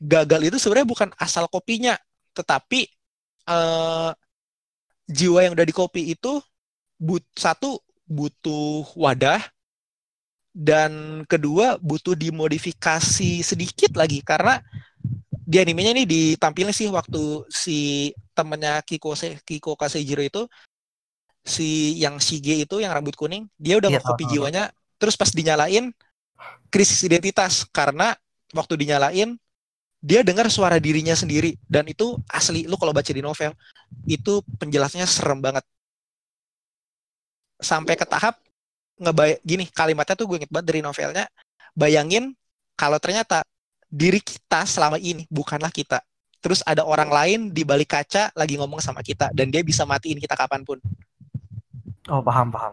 gagal 0.00 0.52
itu 0.52 0.56
sebenarnya 0.60 0.88
bukan 0.88 1.08
asal 1.16 1.46
kopinya, 1.46 1.96
tetapi 2.36 2.88
eh, 3.48 4.10
jiwa 5.10 5.38
yang 5.42 5.52
udah 5.56 5.66
di 5.66 5.74
kopi 5.74 6.14
itu 6.14 6.38
but 7.00 7.24
satu 7.34 7.80
butuh 8.06 8.84
wadah 8.98 9.40
dan 10.50 11.22
kedua 11.30 11.78
butuh 11.78 12.18
dimodifikasi 12.18 13.40
sedikit 13.40 13.94
lagi 13.94 14.18
karena 14.20 14.58
di 15.30 15.58
animenya 15.62 15.94
nih 15.94 16.06
ditampilin 16.06 16.74
sih 16.74 16.90
waktu 16.90 17.46
si 17.50 18.10
temennya 18.34 18.82
Kiko 18.82 19.14
Se- 19.14 19.38
Kiko 19.46 19.74
Kasejiro 19.78 20.22
itu 20.22 20.42
si 21.46 21.98
yang 21.98 22.18
Shige 22.20 22.66
itu 22.66 22.82
yang 22.82 22.92
rambut 22.94 23.16
kuning 23.16 23.46
dia 23.56 23.78
udah 23.78 23.90
Iya, 23.90 23.98
nge-copy 23.98 24.24
tahu, 24.26 24.30
tahu. 24.30 24.34
jiwanya 24.36 24.70
terus 25.00 25.16
pas 25.16 25.30
dinyalain 25.32 25.90
krisis 26.70 27.02
identitas 27.06 27.66
karena 27.70 28.14
waktu 28.54 28.74
dinyalain 28.78 29.38
dia 30.00 30.24
dengar 30.24 30.48
suara 30.48 30.80
dirinya 30.80 31.12
sendiri 31.12 31.60
dan 31.68 31.84
itu 31.84 32.16
asli 32.32 32.64
lu 32.64 32.80
kalau 32.80 32.96
baca 32.96 33.12
di 33.12 33.20
novel 33.20 33.52
itu 34.08 34.40
penjelasannya 34.56 35.04
serem 35.04 35.44
banget. 35.44 35.60
Sampai 37.60 38.00
ke 38.00 38.08
tahap 38.08 38.40
ngebay 38.96 39.44
gini 39.44 39.68
kalimatnya 39.68 40.16
tuh 40.16 40.24
gue 40.24 40.40
inget 40.40 40.52
banget 40.52 40.66
dari 40.72 40.80
novelnya 40.80 41.28
bayangin 41.76 42.32
kalau 42.76 42.96
ternyata 42.96 43.44
diri 43.92 44.24
kita 44.24 44.64
selama 44.64 44.96
ini 44.96 45.28
bukanlah 45.28 45.68
kita. 45.68 46.00
Terus 46.40 46.64
ada 46.64 46.88
orang 46.88 47.12
lain 47.12 47.40
di 47.52 47.68
balik 47.68 47.92
kaca 47.92 48.32
lagi 48.32 48.56
ngomong 48.56 48.80
sama 48.80 49.04
kita 49.04 49.28
dan 49.36 49.52
dia 49.52 49.60
bisa 49.60 49.84
matiin 49.84 50.16
kita 50.16 50.32
kapan 50.32 50.64
pun. 50.64 50.80
Oh 52.08 52.24
paham 52.24 52.48
paham. 52.48 52.72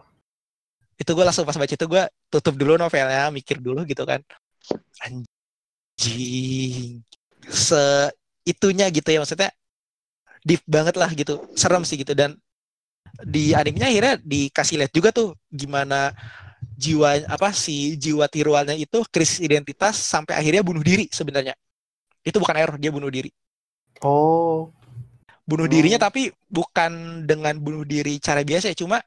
itu 0.98 1.14
gue 1.14 1.22
langsung 1.22 1.46
pas 1.46 1.54
baca 1.54 1.70
itu 1.70 1.86
gue 1.86 2.04
tutup 2.26 2.58
dulu 2.58 2.74
novelnya 2.74 3.30
mikir 3.30 3.62
dulu 3.62 3.86
gitu 3.86 4.02
kan. 4.02 4.18
Anjing 4.98 7.06
se 7.50 8.12
itunya 8.44 8.88
gitu 8.92 9.08
ya 9.12 9.20
maksudnya 9.22 9.50
deep 10.46 10.62
banget 10.66 10.94
lah 10.96 11.10
gitu 11.12 11.44
serem 11.54 11.82
sih 11.84 11.98
gitu 12.00 12.14
dan 12.16 12.38
di 13.24 13.52
animenya 13.56 13.88
akhirnya 13.90 14.14
dikasih 14.22 14.76
lihat 14.84 14.92
juga 14.94 15.10
tuh 15.10 15.34
gimana 15.50 16.14
jiwa 16.78 17.24
apa 17.28 17.50
si 17.54 17.96
jiwa 17.98 18.26
tiruannya 18.30 18.76
itu 18.78 19.02
krisis 19.14 19.40
identitas 19.42 19.98
sampai 19.98 20.34
akhirnya 20.38 20.62
bunuh 20.66 20.82
diri 20.84 21.06
sebenarnya 21.10 21.54
Itu 22.26 22.36
bukan 22.42 22.56
error, 22.60 22.76
dia 22.76 22.92
bunuh 22.92 23.08
diri. 23.08 23.32
Oh. 24.02 24.72
Bunuh 25.48 25.64
Hmm. 25.66 25.72
dirinya 25.72 25.98
tapi 25.98 26.28
bukan 26.52 27.24
dengan 27.24 27.56
bunuh 27.56 27.82
diri 27.88 28.20
cara 28.20 28.44
biasa 28.44 28.72
ya, 28.72 28.76
cuma 28.76 29.00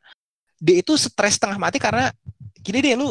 dia 0.61 0.81
itu 0.81 0.93
stres 0.97 1.37
setengah 1.37 1.57
mati 1.61 1.77
karena 1.81 2.09
gini 2.65 2.79
deh 2.85 2.95
lu 2.97 3.09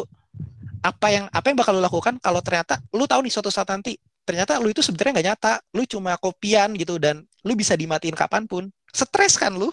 apa 0.81 1.07
yang 1.13 1.25
apa 1.31 1.45
yang 1.51 1.57
bakal 1.59 1.73
lu 1.77 1.83
lakukan 1.83 2.17
kalau 2.21 2.41
ternyata 2.41 2.81
lu 2.95 3.05
tahu 3.05 3.21
nih 3.25 3.33
suatu 3.33 3.51
saat 3.53 3.69
nanti 3.69 3.97
ternyata 4.23 4.57
lu 4.61 4.69
itu 4.69 4.79
sebenarnya 4.85 5.19
nggak 5.19 5.27
nyata, 5.33 5.53
lu 5.75 5.83
cuma 5.85 6.15
kopian 6.17 6.73
gitu 6.77 6.97
dan 7.01 7.25
lu 7.45 7.53
bisa 7.57 7.73
dimatiin 7.75 8.15
kapan 8.15 8.45
pun. 8.45 8.69
Stres 8.91 9.39
kan 9.39 9.55
lu? 9.55 9.69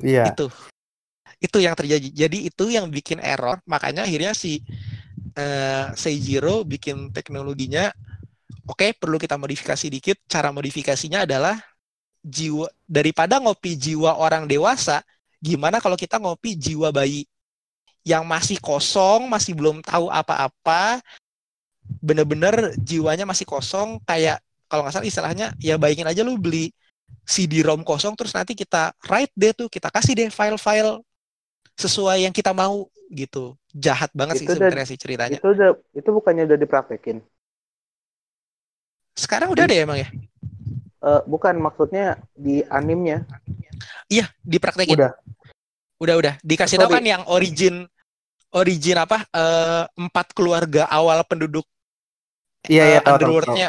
Iya. 0.00 0.32
Itu. 0.32 0.48
Itu 1.40 1.58
yang 1.60 1.74
terjadi. 1.76 2.08
Jadi 2.12 2.48
itu 2.48 2.64
yang 2.72 2.88
bikin 2.88 3.20
error. 3.20 3.60
Makanya 3.64 4.04
akhirnya 4.04 4.32
si 4.36 4.60
eh, 5.36 5.86
Seijiro 5.96 6.64
bikin 6.64 7.12
teknologinya 7.12 7.92
oke 8.70 8.94
perlu 8.96 9.18
kita 9.18 9.34
modifikasi 9.36 9.86
dikit. 9.90 10.16
Cara 10.30 10.54
modifikasinya 10.54 11.26
adalah 11.26 11.58
jiwa 12.20 12.68
daripada 12.84 13.40
ngopi 13.40 13.74
jiwa 13.74 14.20
orang 14.20 14.44
dewasa, 14.44 15.00
gimana 15.40 15.80
kalau 15.80 15.96
kita 15.96 16.20
ngopi 16.20 16.52
jiwa 16.54 16.92
bayi 16.92 17.24
yang 18.04 18.24
masih 18.24 18.60
kosong, 18.60 19.28
masih 19.28 19.56
belum 19.56 19.84
tahu 19.84 20.08
apa-apa, 20.08 21.00
bener-bener 21.98 22.70
jiwanya 22.78 23.26
masih 23.26 23.42
kosong, 23.42 23.98
kayak 24.06 24.38
kalau 24.70 24.86
nggak 24.86 24.94
salah 24.94 25.08
istilahnya 25.10 25.46
ya 25.58 25.74
bayangin 25.74 26.06
aja 26.06 26.22
lu 26.22 26.38
beli 26.38 26.70
CD-ROM 27.26 27.82
kosong 27.82 28.14
terus 28.14 28.30
nanti 28.30 28.54
kita 28.54 28.94
write 29.10 29.34
deh 29.34 29.50
tuh, 29.50 29.66
kita 29.66 29.90
kasih 29.90 30.14
deh 30.14 30.28
file-file 30.30 31.02
sesuai 31.74 32.28
yang 32.28 32.34
kita 32.34 32.54
mau 32.54 32.86
gitu. 33.10 33.58
Jahat 33.70 34.10
banget 34.14 34.42
sih 34.42 34.46
Itu 34.46 34.54
sebenarnya 34.58 34.86
sih 34.86 34.98
ceritanya. 34.98 35.38
Itu 35.38 35.50
udah 35.50 35.70
itu 35.94 36.08
bukannya 36.10 36.46
udah 36.46 36.58
dipraktekin. 36.58 37.18
Sekarang 39.14 39.50
udah 39.50 39.64
deh 39.66 39.82
emang 39.82 39.98
ya. 39.98 40.08
Eh, 41.00 41.22
bukan 41.24 41.56
maksudnya 41.58 42.20
di 42.36 42.60
animnya. 42.68 43.24
Iya, 44.12 44.28
dipraktekin. 44.44 45.00
Udah. 45.00 45.12
Udah 46.00 46.14
udah. 46.20 46.34
Dikasih 46.44 46.76
tahu 46.76 46.92
Sorry. 46.92 46.96
kan 47.00 47.04
yang 47.04 47.22
origin 47.28 47.74
origin 48.50 48.98
apa? 48.98 49.24
eh, 49.30 49.84
empat 49.96 50.36
keluarga 50.36 50.90
awal 50.90 51.22
penduduk 51.24 51.64
Iya, 52.68 52.82
iya, 52.84 52.98
tahu, 53.00 53.14
underworld-nya. 53.16 53.68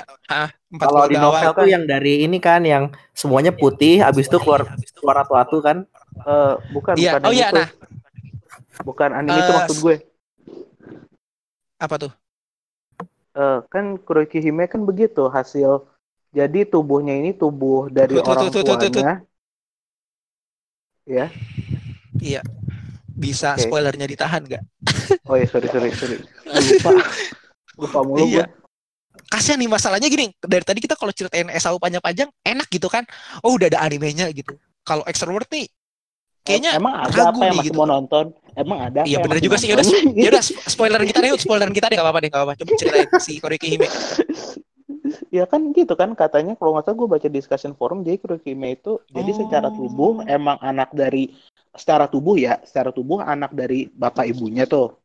Empat 0.72 0.88
Kalau 0.88 1.03
di 1.07 1.15
awal. 1.19 1.23
novel 1.31 1.51
tuh 1.55 1.68
yang 1.68 1.84
dari 1.88 2.13
ini 2.27 2.38
kan 2.39 2.61
yang 2.63 2.84
semuanya 3.11 3.51
putih, 3.55 3.99
habis 4.03 4.27
itu 4.27 4.38
keluar 4.39 4.63
keluar 4.99 5.18
atu-atu 5.23 5.57
kan. 5.63 5.77
Eh, 6.22 6.53
bukan 6.76 6.95
Iya. 6.99 7.11
bukan 7.15 7.22
Oh 7.27 7.34
iya, 7.34 7.47
itu. 7.51 7.55
nah, 7.59 7.68
Bukan 8.81 9.09
anime 9.13 9.38
itu 9.38 9.51
Eh, 9.51 9.55
maksud 9.55 9.77
gue. 9.84 9.95
apa 11.81 11.95
tuh? 11.97 12.11
Eh, 13.31 13.59
kan 13.72 13.95
Kuroki 13.95 14.43
Hime 14.43 14.68
kan 14.68 14.84
begitu 14.84 15.31
hasil 15.31 15.88
jadi 16.35 16.68
tubuhnya 16.68 17.15
ini 17.15 17.31
tubuh 17.35 17.88
dari 17.91 18.15
Tuh, 18.19 18.23
tuh, 18.23 18.31
orang 18.31 18.47
tuh, 18.51 18.63
tuh, 18.63 18.76
tuh, 18.76 18.89
tuh. 18.91 19.03
tuanya. 19.03 19.11
Ya. 21.07 21.26
Iya. 22.19 22.41
Bisa 23.11 23.55
Oke. 23.55 23.68
spoilernya 23.68 24.07
ditahan 24.07 24.41
nggak? 24.47 24.63
Oh 25.27 25.35
ya 25.35 25.45
sorry 25.47 25.68
sorry 25.72 25.89
sorry. 25.95 26.18
Lupa. 26.65 26.91
Lupa 27.80 27.99
mulu 28.03 28.26
Iya. 28.27 28.45
gue. 28.47 28.60
Kasihan 29.31 29.55
nih 29.63 29.71
masalahnya 29.71 30.11
gini, 30.11 30.35
dari 30.43 30.59
tadi 30.67 30.83
kita 30.83 30.99
kalau 30.99 31.15
ceritain 31.15 31.47
SAO 31.55 31.79
panjang-panjang 31.79 32.27
enak 32.43 32.67
gitu 32.67 32.91
kan. 32.91 33.07
Oh, 33.47 33.55
udah 33.55 33.71
ada 33.71 33.79
animenya 33.79 34.27
gitu. 34.35 34.59
Kalau 34.83 35.07
Extrovert 35.07 35.47
nih 35.47 35.71
kayaknya 36.41 36.73
emang 36.73 37.05
ada 37.05 37.13
ragu 37.13 37.37
apa 37.37 37.43
yang 37.47 37.55
nih 37.61 37.65
gitu. 37.69 37.77
mau 37.79 37.87
nonton? 37.87 38.25
Emang 38.57 38.79
ada? 38.91 39.07
Iya 39.07 39.23
bener 39.23 39.39
juga 39.39 39.55
sih. 39.55 39.71
Yaudah, 39.71 39.87
nonton? 39.87 40.19
yaudah 40.19 40.43
spoileran 40.43 41.07
kita 41.07 41.19
deh, 41.23 41.31
spoileran 41.39 41.71
kita 41.71 41.85
deh 41.87 41.95
nggak 41.95 42.07
apa-apa 42.11 42.19
deh, 42.19 42.29
nggak 42.33 42.41
apa-apa. 42.43 42.59
Coba 42.59 42.71
ceritain 42.75 43.09
si 43.23 43.33
Koriki 43.39 43.67
Hime. 43.71 43.87
ya 45.31 45.47
kan 45.47 45.71
gitu 45.71 45.95
kan 45.95 46.11
katanya 46.11 46.59
kalau 46.59 46.75
nggak 46.75 46.91
salah 46.91 46.97
gue 46.99 47.07
baca 47.07 47.27
discussion 47.31 47.71
forum 47.75 48.03
jadi 48.03 48.19
Kuroki 48.19 48.51
Hime 48.51 48.75
itu 48.75 48.99
jadi 49.07 49.31
Oh. 49.31 49.37
secara 49.39 49.71
tubuh 49.71 50.23
emang 50.27 50.59
anak 50.59 50.91
dari 50.91 51.31
secara 51.71 52.11
tubuh 52.11 52.35
ya 52.35 52.59
secara 52.67 52.91
tubuh 52.91 53.23
anak 53.23 53.55
dari 53.55 53.87
bapak 53.87 54.27
ibunya 54.27 54.67
tuh 54.67 55.01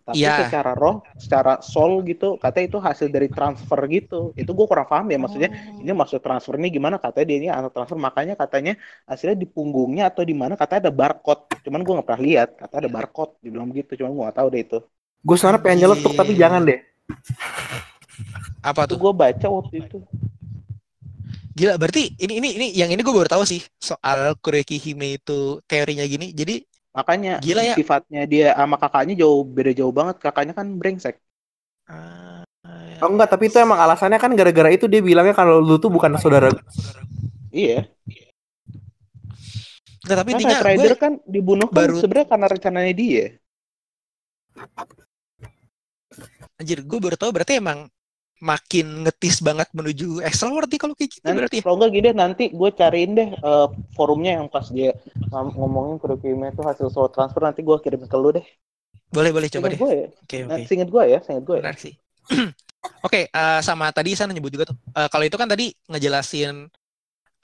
tapi 0.00 0.20
Iya. 0.20 0.48
secara 0.48 0.72
roh 0.72 1.04
secara 1.14 1.52
soul 1.60 2.00
gitu 2.04 2.34
katanya 2.36 2.66
itu 2.72 2.78
hasil 2.80 3.06
dari 3.08 3.28
transfer 3.28 3.80
gitu 3.86 4.32
itu 4.34 4.50
gue 4.50 4.66
kurang 4.66 4.88
paham 4.88 5.06
ya 5.08 5.18
maksudnya 5.20 5.50
Oh. 5.52 5.80
ini 5.80 5.92
maksud 5.92 6.18
transfer 6.18 6.56
ini 6.56 6.68
gimana 6.68 6.96
katanya 6.96 7.26
dia 7.28 7.36
ini 7.38 7.48
anak 7.48 7.70
transfer 7.70 7.96
makanya 7.96 8.34
katanya 8.34 8.74
hasilnya 9.04 9.36
di 9.36 9.46
punggungnya 9.46 10.08
atau 10.08 10.24
di 10.24 10.32
mana 10.32 10.56
katanya 10.56 10.88
ada 10.88 10.94
barcode 10.94 11.42
cuman 11.62 11.80
gue 11.80 11.92
nggak 12.00 12.06
pernah 12.08 12.22
lihat 12.22 12.48
katanya 12.56 12.80
ada 12.86 12.92
barcode 12.92 13.32
dibilang 13.40 13.68
gitu 13.70 13.92
cuman 14.00 14.10
gue 14.12 14.22
nggak 14.26 14.38
tahu 14.40 14.48
deh 14.50 14.62
itu 14.62 14.78
Gue 15.20 15.36
sebenarnya 15.36 15.62
pengen 15.62 15.78
nyeletuk 15.84 16.12
tapi 16.16 16.32
Iya. 16.32 16.40
jangan 16.48 16.60
deh. 16.64 16.78
apa 18.60 18.82
tuh? 18.88 18.96
gue 18.96 19.12
baca 19.12 19.46
waktu 19.48 19.74
itu 19.84 19.98
Gila, 21.50 21.76
berarti 21.76 22.14
ini 22.16 22.40
ini 22.40 22.48
ini 22.56 22.66
yang 22.72 22.88
ini 22.88 23.02
gue 23.02 23.10
baru 23.12 23.28
tahu 23.28 23.44
sih 23.44 23.60
soal 23.76 24.32
Koriki 24.40 24.80
Hime 24.80 25.18
itu 25.20 25.60
teorinya 25.68 26.06
gini. 26.06 26.32
Jadi 26.32 26.62
makanya 26.90 27.38
Gila 27.38 27.62
ya. 27.62 27.74
sifatnya 27.78 28.22
dia 28.26 28.46
sama 28.58 28.76
kakaknya 28.76 29.14
jauh 29.22 29.42
beda 29.46 29.72
jauh 29.78 29.94
banget. 29.94 30.16
Kakaknya 30.18 30.52
kan 30.58 30.66
brengsek. 30.78 31.16
Ah, 31.90 32.42
Oh 33.00 33.08
enggak, 33.08 33.32
tapi 33.32 33.48
itu 33.48 33.56
emang 33.56 33.80
alasannya 33.80 34.20
kan 34.20 34.30
gara-gara 34.36 34.68
itu 34.68 34.84
dia 34.84 35.00
bilangnya 35.00 35.32
kalau 35.32 35.56
lu 35.64 35.80
tuh 35.80 35.88
bukan 35.88 36.20
saudara. 36.20 36.52
iya. 37.48 37.88
Nggak, 40.04 40.16
tapi 40.20 40.30
kan 40.32 40.40
intinya 40.40 40.58
gue 40.60 40.96
kan 40.96 41.12
dibunuh 41.24 41.68
kan 41.68 41.76
baru- 41.76 42.00
sebenarnya 42.00 42.28
karena 42.28 42.46
rencananya 42.52 42.92
dia. 42.92 43.24
Anjir 46.60 46.84
gue 46.84 46.98
baru 47.00 47.16
tahu 47.16 47.30
berarti 47.32 47.56
emang 47.56 47.88
makin 48.40 49.04
ngetis 49.04 49.36
banget 49.44 49.68
menuju 49.76 50.24
extrovert 50.24 50.68
nih 50.72 50.80
kalau 50.80 50.94
kayak 50.96 51.10
gitu 51.12 51.28
Nanti, 51.28 51.38
berarti. 51.38 51.58
kalau 51.62 51.74
enggak 51.76 51.92
gini 51.96 52.08
nanti 52.16 52.44
gue 52.58 52.70
cariin 52.80 53.10
deh 53.18 53.28
eh, 53.48 53.66
forumnya 53.96 54.30
yang 54.40 54.46
pas 54.48 54.66
dia 54.76 54.90
ngom- 55.32 55.54
ngomongin 55.60 55.96
kurikulumnya 56.00 56.48
itu 56.56 56.62
hasil 56.64 56.86
soal 56.94 57.08
transfer 57.14 57.42
nanti 57.44 57.60
gue 57.68 57.76
kirim 57.84 58.00
ke 58.08 58.16
lu 58.16 58.28
deh. 58.36 58.46
Boleh 59.10 59.30
boleh 59.34 59.48
coba 59.50 59.66
Seinget 59.66 59.74
deh. 59.74 59.80
gue 59.82 59.90
ya. 60.00 60.06
Oke 60.24 60.36
oke. 60.46 60.62
gue 60.94 61.02
ya, 61.12 61.18
seinget 61.26 61.44
gue 61.44 61.56
ya. 61.60 61.62
Menarik 61.64 61.80
sih. 61.82 61.94
Oke, 63.06 63.20
eh, 63.32 63.60
sama 63.64 63.88
tadi 63.96 64.12
saya 64.16 64.28
nyebut 64.32 64.52
juga 64.52 64.64
tuh. 64.70 64.76
eh, 64.96 65.08
kalau 65.12 65.24
itu 65.24 65.36
kan 65.40 65.48
tadi 65.48 65.72
ngejelasin 65.88 66.68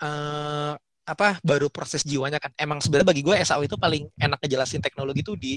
eh 0.03 0.73
apa 1.07 1.29
baru 1.45 1.69
proses 1.73 2.03
jiwanya 2.05 2.39
kan. 2.43 2.51
Emang 2.59 2.79
sebenarnya 2.83 3.09
bagi 3.13 3.23
gue 3.25 3.35
SAO 3.39 3.63
itu 3.65 3.77
paling 3.79 4.09
enak 4.21 4.39
ngejelasin 4.43 4.83
teknologi 4.85 5.21
itu 5.25 5.33
di 5.39 5.53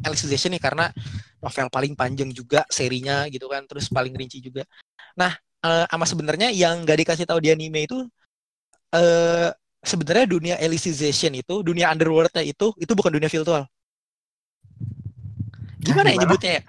Alicization 0.00 0.56
nih 0.56 0.62
karena 0.62 0.88
novel 1.42 1.68
paling 1.68 1.92
panjang 1.92 2.32
juga 2.32 2.64
serinya 2.72 3.28
gitu 3.28 3.46
kan, 3.52 3.68
terus 3.68 3.92
paling 3.92 4.16
rinci 4.16 4.40
juga. 4.40 4.64
Nah, 5.18 5.36
eh, 5.62 5.84
sama 5.90 6.06
sebenarnya 6.08 6.48
yang 6.54 6.82
gak 6.88 6.98
dikasih 7.04 7.28
tahu 7.28 7.44
di 7.44 7.52
anime 7.52 7.84
itu 7.84 7.98
eh 8.92 9.50
sebenarnya 9.82 10.24
dunia 10.30 10.54
Alicization 10.62 11.34
itu, 11.34 11.60
dunia 11.66 11.90
underworld-nya 11.90 12.44
itu 12.46 12.70
itu 12.78 12.92
bukan 12.94 13.10
dunia 13.12 13.28
virtual. 13.28 13.66
Gimana 15.82 16.14
ya 16.14 16.16
Gimana? 16.16 16.22
nyebutnya 16.22 16.52
ya? 16.56 16.62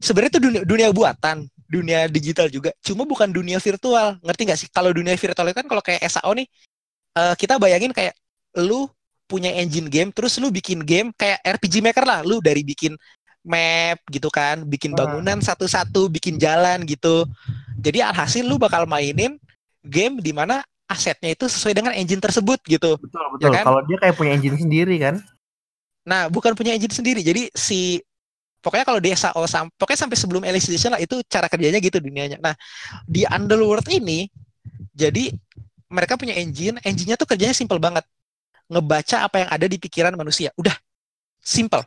Sebenarnya 0.00 0.30
itu 0.36 0.40
dunia, 0.40 0.60
dunia 0.64 0.88
buatan, 0.92 1.36
dunia 1.68 1.98
digital 2.08 2.48
juga. 2.48 2.72
Cuma 2.80 3.04
bukan 3.04 3.28
dunia 3.28 3.60
virtual. 3.60 4.16
Ngerti 4.24 4.42
nggak 4.48 4.58
sih? 4.60 4.68
Kalau 4.72 4.90
dunia 4.92 5.16
virtual 5.16 5.46
itu 5.48 5.56
kan 5.56 5.68
kalau 5.68 5.82
kayak 5.84 6.00
SAO 6.08 6.32
nih, 6.32 6.48
eh, 7.16 7.34
kita 7.36 7.60
bayangin 7.60 7.92
kayak 7.92 8.16
lu 8.60 8.88
punya 9.34 9.50
engine 9.50 9.90
game, 9.90 10.14
terus 10.14 10.38
lu 10.38 10.54
bikin 10.54 10.86
game 10.86 11.10
kayak 11.18 11.42
RPG 11.58 11.82
Maker 11.82 12.06
lah. 12.06 12.22
Lu 12.22 12.38
dari 12.38 12.62
bikin 12.62 12.94
map 13.42 13.98
gitu 14.06 14.30
kan, 14.30 14.62
bikin 14.62 14.94
Hmm. 14.94 15.02
bangunan 15.02 15.38
satu-satu, 15.42 16.06
bikin 16.06 16.38
jalan 16.38 16.86
gitu. 16.86 17.26
Jadi 17.82 17.98
alhasil 17.98 18.46
lu 18.46 18.56
bakal 18.62 18.86
mainin 18.86 19.34
game 19.82 20.22
di 20.22 20.30
mana 20.30 20.62
asetnya 20.86 21.34
itu 21.34 21.50
sesuai 21.50 21.74
dengan 21.74 21.92
engine 21.98 22.22
tersebut 22.22 22.62
gitu. 22.64 22.94
Betul 23.02 23.20
Ya 23.42 23.50
betul. 23.50 23.52
kan? 23.58 23.64
Kalau 23.66 23.82
dia 23.84 23.96
kayak 23.98 24.14
punya 24.14 24.32
engine 24.38 24.56
sendiri 24.56 24.94
kan. 25.02 25.18
Nah, 26.06 26.28
bukan 26.30 26.54
punya 26.54 26.72
engine 26.76 26.94
sendiri. 26.94 27.20
Jadi 27.24 27.50
si 27.52 27.98
pokoknya 28.64 28.84
kalau 28.88 29.00
di 29.00 29.12
SAO 29.12 29.44
sam 29.44 29.68
pokoknya 29.76 30.08
sampai 30.08 30.16
sebelum 30.16 30.42
Alicization 30.44 30.96
lah 30.96 31.00
itu 31.02 31.20
cara 31.28 31.48
kerjanya 31.50 31.80
gitu 31.82 32.00
dunianya. 32.00 32.40
Nah, 32.40 32.54
di 33.04 33.26
Underworld 33.28 33.84
ini 33.92 34.28
jadi 34.96 35.32
mereka 35.92 36.16
punya 36.16 36.32
engine, 36.36 36.80
engine-nya 36.80 37.16
tuh 37.20 37.28
kerjanya 37.28 37.52
simple 37.52 37.76
banget. 37.76 38.04
Ngebaca 38.68 39.16
apa 39.28 39.36
yang 39.44 39.50
ada 39.52 39.66
di 39.68 39.76
pikiran 39.76 40.14
manusia. 40.16 40.50
Udah 40.56 40.74
simple. 41.40 41.84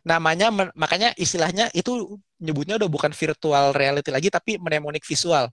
Namanya 0.00 0.48
makanya 0.72 1.12
istilahnya 1.18 1.68
itu 1.76 2.16
nyebutnya 2.40 2.80
udah 2.80 2.88
bukan 2.88 3.12
virtual 3.12 3.76
reality 3.76 4.08
lagi 4.08 4.32
tapi 4.32 4.56
mnemonic 4.56 5.04
visual. 5.04 5.52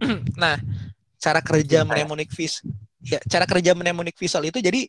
nah, 0.40 0.56
cara 1.20 1.44
kerja 1.44 1.84
Iya. 1.84 1.88
mnemonic 1.88 2.32
vis 2.32 2.64
ya, 3.04 3.20
cara 3.28 3.44
kerja 3.44 3.76
mnemonic 3.76 4.16
visual 4.16 4.48
itu 4.48 4.58
jadi 4.64 4.88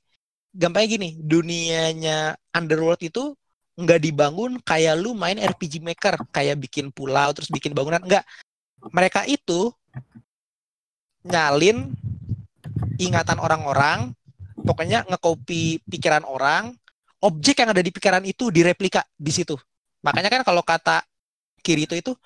gampangnya 0.55 0.89
gini, 0.99 1.09
dunianya 1.19 2.35
Underworld 2.55 2.99
itu 3.03 3.35
nggak 3.79 3.99
dibangun 4.03 4.59
kayak 4.63 4.99
lu 4.99 5.15
main 5.15 5.39
RPG 5.39 5.79
Maker, 5.79 6.27
kayak 6.31 6.59
bikin 6.59 6.91
pulau 6.91 7.31
terus 7.35 7.47
bikin 7.51 7.71
bangunan, 7.71 8.03
enggak. 8.03 8.23
Mereka 8.91 9.27
itu 9.27 9.71
nyalin 11.23 11.93
ingatan 12.98 13.38
orang-orang, 13.41 14.14
pokoknya 14.62 15.06
ngekopi 15.10 15.82
pikiran 15.86 16.26
orang, 16.26 16.74
objek 17.22 17.62
yang 17.62 17.70
ada 17.74 17.82
di 17.82 17.91
pikiran 17.94 18.24
itu 18.26 18.49
direplika 18.49 19.06
di 19.14 19.32
situ. 19.34 19.58
Makanya 20.02 20.30
kan 20.34 20.41
kalau 20.41 20.66
kata 20.66 21.06
Kirito 21.62 21.94
itu 21.94 22.18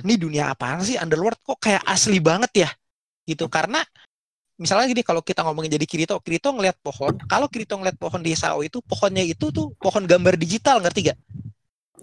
ini 0.00 0.16
dunia 0.16 0.52
apaan 0.52 0.80
sih 0.80 0.96
Underworld? 0.96 1.40
Kok 1.44 1.60
kayak 1.60 1.84
asli 1.84 2.16
banget 2.22 2.64
ya? 2.64 2.70
Gitu. 3.28 3.44
Karena 3.52 3.84
misalnya 4.60 4.92
gini 4.92 5.00
kalau 5.00 5.24
kita 5.24 5.40
ngomongin 5.40 5.72
jadi 5.72 5.88
Kirito 5.88 6.20
Kirito 6.20 6.52
ngeliat 6.52 6.76
pohon 6.84 7.16
kalau 7.24 7.48
Kirito 7.48 7.80
ngeliat 7.80 7.96
pohon 7.96 8.20
di 8.20 8.36
Sao 8.36 8.60
itu 8.60 8.84
pohonnya 8.84 9.24
itu 9.24 9.48
tuh 9.48 9.72
pohon 9.80 10.04
gambar 10.04 10.36
digital 10.36 10.84
ngerti 10.84 11.08
gak 11.08 11.18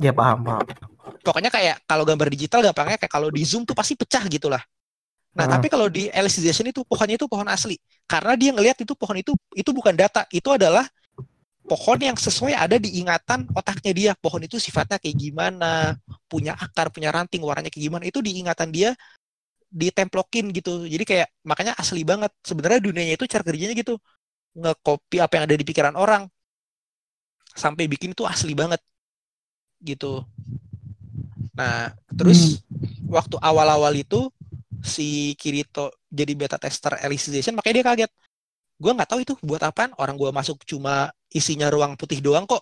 Ya 0.02 0.10
paham 0.10 0.42
paham. 0.42 0.66
pokoknya 1.22 1.54
kayak 1.54 1.86
kalau 1.86 2.02
gambar 2.02 2.34
digital 2.34 2.66
gampangnya 2.66 2.98
kayak 2.98 3.14
kalau 3.14 3.30
di 3.30 3.46
zoom 3.46 3.62
tuh 3.62 3.78
pasti 3.78 3.94
pecah 3.94 4.26
gitu 4.26 4.50
lah 4.50 4.62
nah 5.38 5.46
Ah. 5.46 5.52
tapi 5.54 5.70
kalau 5.70 5.86
di 5.88 6.10
Alicization 6.10 6.66
itu 6.66 6.82
pohonnya 6.82 7.16
itu 7.22 7.30
pohon 7.30 7.46
asli. 7.48 7.78
Karena 8.10 8.34
dia 8.34 8.50
ngelihat 8.56 8.78
itu 8.82 8.94
pohon 8.98 9.18
itu 9.22 9.32
itu 9.54 9.70
bukan 9.70 9.94
data. 9.94 10.26
Itu 10.34 10.50
adalah 10.58 10.86
pohon 11.68 12.00
yang 12.02 12.18
sesuai 12.18 12.54
ada 12.58 12.78
di 12.82 12.98
ingatan 13.02 13.46
otaknya 13.54 13.92
dia. 13.94 14.12
Pohon 14.18 14.42
itu 14.48 14.58
sifatnya 14.58 14.98
kayak 14.98 15.18
gimana 15.20 15.94
punya 16.32 16.58
akar 16.58 16.90
punya 16.90 17.14
ranting 17.14 17.42
warnanya 17.46 17.70
kayak 17.70 17.86
gimana. 17.92 18.04
Itu 18.10 18.20
di 18.26 18.40
ingatan 18.42 18.70
dia 18.74 18.92
ditemplokin 19.70 20.50
gitu. 20.58 20.88
Jadi 20.90 21.04
kayak 21.06 21.28
makanya 21.46 21.74
asli 21.78 22.02
banget. 22.08 22.32
Sebenarnya 22.42 22.80
dunianya 22.82 23.14
itu 23.20 23.26
cara 23.30 23.44
kerjanya 23.46 23.76
gitu. 23.78 24.00
Ngekopi 24.58 25.22
apa 25.22 25.34
yang 25.38 25.44
ada 25.46 25.56
di 25.60 25.66
pikiran 25.68 25.96
orang 26.00 26.26
sampai 27.54 27.86
bikin 27.86 28.14
itu 28.16 28.24
asli 28.26 28.54
banget. 28.58 28.82
Gitu. 29.84 30.24
Nah 31.58 31.94
terus 32.14 32.62
waktu 33.10 33.36
awal-awal 33.42 33.94
itu 33.98 34.30
si 34.84 35.34
Kirito 35.40 35.94
jadi 36.08 36.34
beta 36.38 36.58
tester 36.62 36.98
Alicization 37.02 37.58
makanya 37.58 37.76
dia 37.82 37.86
kaget. 37.86 38.12
Gue 38.78 38.92
nggak 38.94 39.10
tahu 39.10 39.20
itu 39.26 39.34
buat 39.42 39.62
apaan 39.66 39.94
orang 39.98 40.16
gue 40.16 40.30
masuk 40.30 40.62
cuma 40.66 41.10
isinya 41.34 41.68
ruang 41.72 41.98
putih 41.98 42.22
doang 42.22 42.46
kok. 42.46 42.62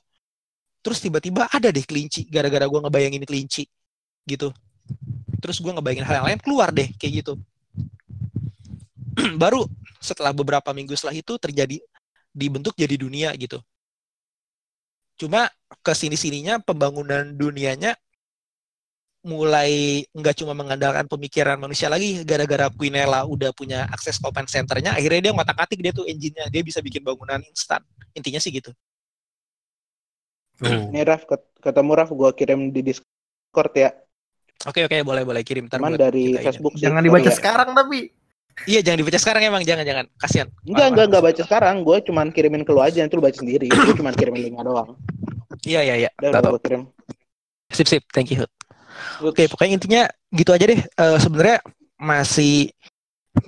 Terus 0.79 1.01
tiba-tiba 1.01 1.49
ada 1.49 1.73
deh 1.73 1.83
kelinci 1.83 2.29
gara-gara 2.29 2.63
gue 2.69 2.79
ngebayangin 2.79 3.23
kelinci 3.25 3.67
gitu. 4.29 4.53
Terus 5.41 5.57
gue 5.59 5.71
ngebayangin 5.73 6.05
hal 6.05 6.15
yang 6.23 6.27
lain 6.33 6.39
keluar 6.39 6.69
deh 6.71 6.87
kayak 6.95 7.25
gitu. 7.25 7.33
Baru 9.41 9.67
setelah 9.99 10.31
beberapa 10.31 10.69
minggu 10.71 10.93
setelah 10.93 11.17
itu 11.17 11.35
terjadi 11.41 11.81
dibentuk 12.31 12.77
jadi 12.77 12.95
dunia 12.95 13.33
gitu. 13.35 13.59
Cuma 15.15 15.47
ke 15.79 15.93
sini 15.95 16.19
sininya 16.19 16.59
pembangunan 16.59 17.23
dunianya 17.33 17.95
mulai 19.25 19.71
nggak 20.13 20.37
cuma 20.37 20.53
mengandalkan 20.53 21.03
pemikiran 21.03 21.57
manusia 21.57 21.89
lagi 21.89 22.21
gara-gara 22.21 22.69
Quinella 22.69 23.25
udah 23.25 23.49
punya 23.51 23.89
akses 23.89 24.15
command 24.15 24.45
centernya 24.45 24.93
akhirnya 24.93 25.19
dia 25.19 25.33
ngotak-atik 25.33 25.81
dia 25.81 25.89
tuh 25.89 26.05
engine-nya 26.05 26.45
dia 26.47 26.61
bisa 26.61 26.77
bikin 26.77 27.01
bangunan 27.01 27.41
instan 27.43 27.81
intinya 28.13 28.37
sih 28.37 28.53
gitu 28.53 28.69
Oh. 30.55 30.87
Nih 30.87 31.03
Raf, 31.03 31.27
ket- 31.27 31.51
ketemu 31.59 31.91
Raf 31.93 32.09
gue 32.09 32.29
kirim 32.31 32.71
di 32.71 32.79
Discord 32.79 33.75
ya. 33.75 33.91
oke 34.63 34.87
oke 34.87 35.03
boleh 35.03 35.27
boleh 35.27 35.43
kirim 35.43 35.67
ntar 35.67 35.83
Cuman 35.83 35.91
buat 35.91 36.07
dari. 36.07 36.31
Facebook 36.39 36.79
sih. 36.79 36.87
Jangan 36.87 37.03
dibaca 37.03 37.27
ya. 37.27 37.35
sekarang 37.35 37.69
tapi. 37.75 38.07
iya 38.63 38.79
jangan 38.79 39.03
dibaca 39.03 39.19
sekarang 39.19 39.43
emang 39.43 39.61
jangan 39.61 39.83
jangan 39.83 40.05
kasihan 40.15 40.47
Enggak, 40.63 40.87
enggak, 40.87 41.05
enggak 41.11 41.23
baca 41.27 41.41
sekarang. 41.43 41.75
Gue 41.83 41.97
cuman 41.99 42.31
kirimin 42.31 42.63
ke 42.63 42.71
lu 42.71 42.79
aja, 42.79 43.03
nanti 43.03 43.11
lu 43.11 43.23
baca 43.25 43.35
sendiri. 43.35 43.67
Gue 43.67 43.95
cuman 43.99 44.15
kirimin 44.15 44.41
linknya 44.47 44.63
doang. 44.63 44.95
iya 45.67 45.83
iya 45.83 45.95
iya 45.97 46.09
Udah, 46.23 46.39
udah 46.39 46.51
gue 46.55 46.61
kirim. 46.63 46.81
sip 47.67 47.87
sip 47.91 48.03
thank 48.15 48.31
you 48.31 48.47
Oke, 49.23 49.47
pokoknya 49.47 49.73
intinya 49.77 50.03
gitu 50.31 50.51
aja 50.51 50.65
deh. 50.67 50.79
Eh, 50.79 51.17
Sebenarnya 51.19 51.59
masih 51.95 52.71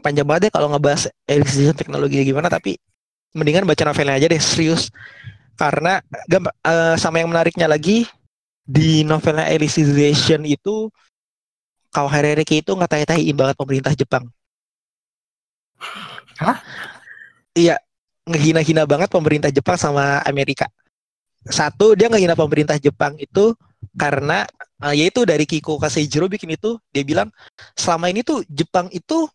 panjang 0.03 0.27
banget 0.27 0.49
deh 0.49 0.53
kalau 0.53 0.67
ngebahas 0.71 1.07
Alicization 1.27 1.75
teknologi 1.75 2.19
gimana, 2.23 2.47
tapi 2.51 2.75
mendingan 3.35 3.67
baca 3.67 3.83
novelnya 3.87 4.15
aja 4.19 4.27
deh, 4.27 4.41
serius. 4.41 4.91
Karena 5.57 5.99
eh, 6.29 6.95
sama 6.99 7.19
yang 7.19 7.31
menariknya 7.31 7.67
lagi 7.67 8.05
di 8.67 9.07
novelnya 9.07 9.47
Alicization 9.47 10.43
itu 10.43 10.91
Kawahara 11.87 12.35
Reiki 12.35 12.61
itu 12.61 12.75
ngatai-taiin 12.75 13.33
banget 13.33 13.55
pemerintah 13.55 13.95
Jepang. 13.95 14.27
Hah? 16.37 16.61
Iya, 17.57 17.81
ngehina-hina 18.27 18.85
banget 18.85 19.09
pemerintah 19.09 19.49
Jepang 19.49 19.79
sama 19.79 20.21
Amerika. 20.27 20.69
Satu, 21.47 21.95
dia 21.95 22.11
ngehina 22.11 22.35
pemerintah 22.35 22.75
Jepang 22.77 23.15
itu 23.17 23.55
karena 23.95 24.45
eh, 24.85 24.93
yaitu 25.05 25.23
dari 25.25 25.45
Kiko 25.49 25.79
Kasejiro 25.81 26.29
bikin 26.29 26.53
itu, 26.53 26.77
dia 26.93 27.03
bilang 27.05 27.29
selama 27.77 28.09
ini 28.11 28.21
tuh 28.21 28.43
Jepang 28.49 28.91
itu 28.93 29.29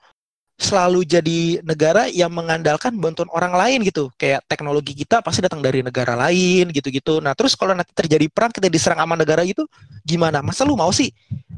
selalu 0.63 1.03
jadi 1.03 1.59
negara 1.67 2.07
yang 2.07 2.31
mengandalkan 2.31 2.95
bantuan 2.95 3.27
orang 3.35 3.51
lain 3.57 3.83
gitu. 3.83 4.13
Kayak 4.15 4.47
teknologi 4.47 4.95
kita 4.95 5.19
pasti 5.19 5.43
datang 5.43 5.59
dari 5.59 5.83
negara 5.83 6.15
lain 6.15 6.71
gitu-gitu. 6.71 7.19
Nah, 7.19 7.35
terus 7.35 7.59
kalau 7.59 7.75
nanti 7.75 7.91
terjadi 7.91 8.31
perang 8.31 8.55
kita 8.55 8.71
diserang 8.71 9.03
sama 9.03 9.19
negara 9.19 9.43
itu 9.43 9.67
gimana? 10.07 10.39
Masa 10.45 10.63
lu 10.63 10.79
mau 10.79 10.95
sih 10.95 11.11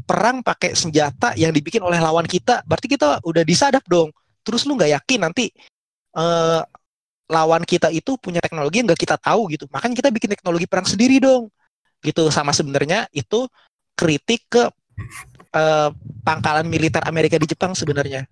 perang 0.08 0.40
pakai 0.40 0.72
senjata 0.72 1.36
yang 1.36 1.52
dibikin 1.52 1.84
oleh 1.84 2.00
lawan 2.00 2.24
kita? 2.24 2.64
Berarti 2.64 2.86
kita 2.88 3.20
udah 3.20 3.44
disadap 3.44 3.84
dong. 3.84 4.08
Terus 4.40 4.64
lu 4.64 4.72
nggak 4.78 4.96
yakin 4.96 5.20
nanti 5.28 5.52
eh, 6.16 6.60
lawan 7.28 7.62
kita 7.64 7.88
itu 7.92 8.16
punya 8.20 8.40
teknologi 8.40 8.80
yang 8.80 8.88
nggak 8.88 9.02
kita 9.04 9.16
tahu 9.20 9.52
gitu. 9.52 9.68
Makanya 9.68 9.94
kita 10.00 10.08
bikin 10.08 10.30
teknologi 10.32 10.64
perang 10.64 10.88
sendiri 10.88 11.20
dong. 11.20 11.52
Gitu 12.04 12.28
sama 12.28 12.52
sebenarnya 12.52 13.08
itu 13.16 13.48
kritik 13.94 14.46
ke 14.50 14.62
eh, 15.54 15.90
pangkalan 16.22 16.66
militer 16.66 17.02
Amerika 17.06 17.38
di 17.38 17.46
Jepang 17.48 17.72
sebenarnya. 17.72 18.26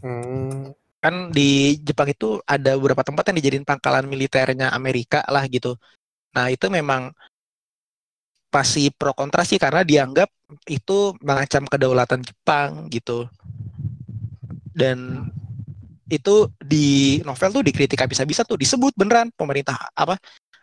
Hmm. 0.00 0.72
kan 1.00 1.32
di 1.32 1.80
Jepang 1.80 2.12
itu 2.12 2.44
ada 2.44 2.76
beberapa 2.76 3.00
tempat 3.00 3.32
yang 3.32 3.40
dijadiin 3.40 3.64
pangkalan 3.64 4.04
militernya 4.04 4.68
Amerika 4.68 5.24
lah 5.32 5.48
gitu. 5.48 5.72
Nah 6.36 6.52
itu 6.52 6.68
memang 6.68 7.08
pasti 8.52 8.92
pro 8.92 9.16
kontra 9.16 9.40
sih 9.46 9.56
karena 9.56 9.80
dianggap 9.80 10.28
itu 10.68 11.16
mengancam 11.24 11.64
kedaulatan 11.64 12.20
Jepang 12.20 12.92
gitu. 12.92 13.24
Dan 14.76 15.24
itu 16.10 16.50
di 16.58 17.16
novel 17.22 17.48
tuh 17.48 17.64
dikritik 17.64 17.96
habis-habisan 17.96 18.44
tuh 18.44 18.58
disebut 18.58 18.92
beneran 18.98 19.30
pemerintah 19.32 19.78
apa 19.94 20.18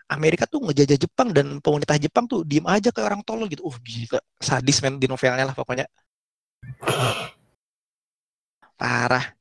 Amerika 0.08 0.48
tuh 0.48 0.64
ngejajah 0.64 0.98
Jepang 1.04 1.36
dan 1.36 1.60
pemerintah 1.60 2.00
Jepang 2.00 2.26
tuh 2.32 2.48
diem 2.48 2.64
aja 2.64 2.90
kayak 2.96 3.08
orang 3.12 3.22
tolol 3.28 3.52
gitu. 3.52 3.68
Uh 3.68 3.76
gila 3.84 4.20
sadis 4.40 4.80
men 4.80 4.96
di 5.00 5.08
novelnya 5.08 5.44
lah 5.44 5.56
pokoknya. 5.56 5.86
Parah. 8.80 9.36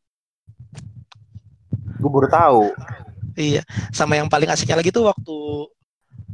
Gue 2.02 2.10
baru 2.10 2.28
tahu. 2.28 2.62
Iya, 3.36 3.62
sama 3.92 4.16
yang 4.16 4.32
paling 4.32 4.48
asiknya 4.48 4.80
lagi 4.80 4.88
tuh 4.90 5.06
waktu 5.12 5.36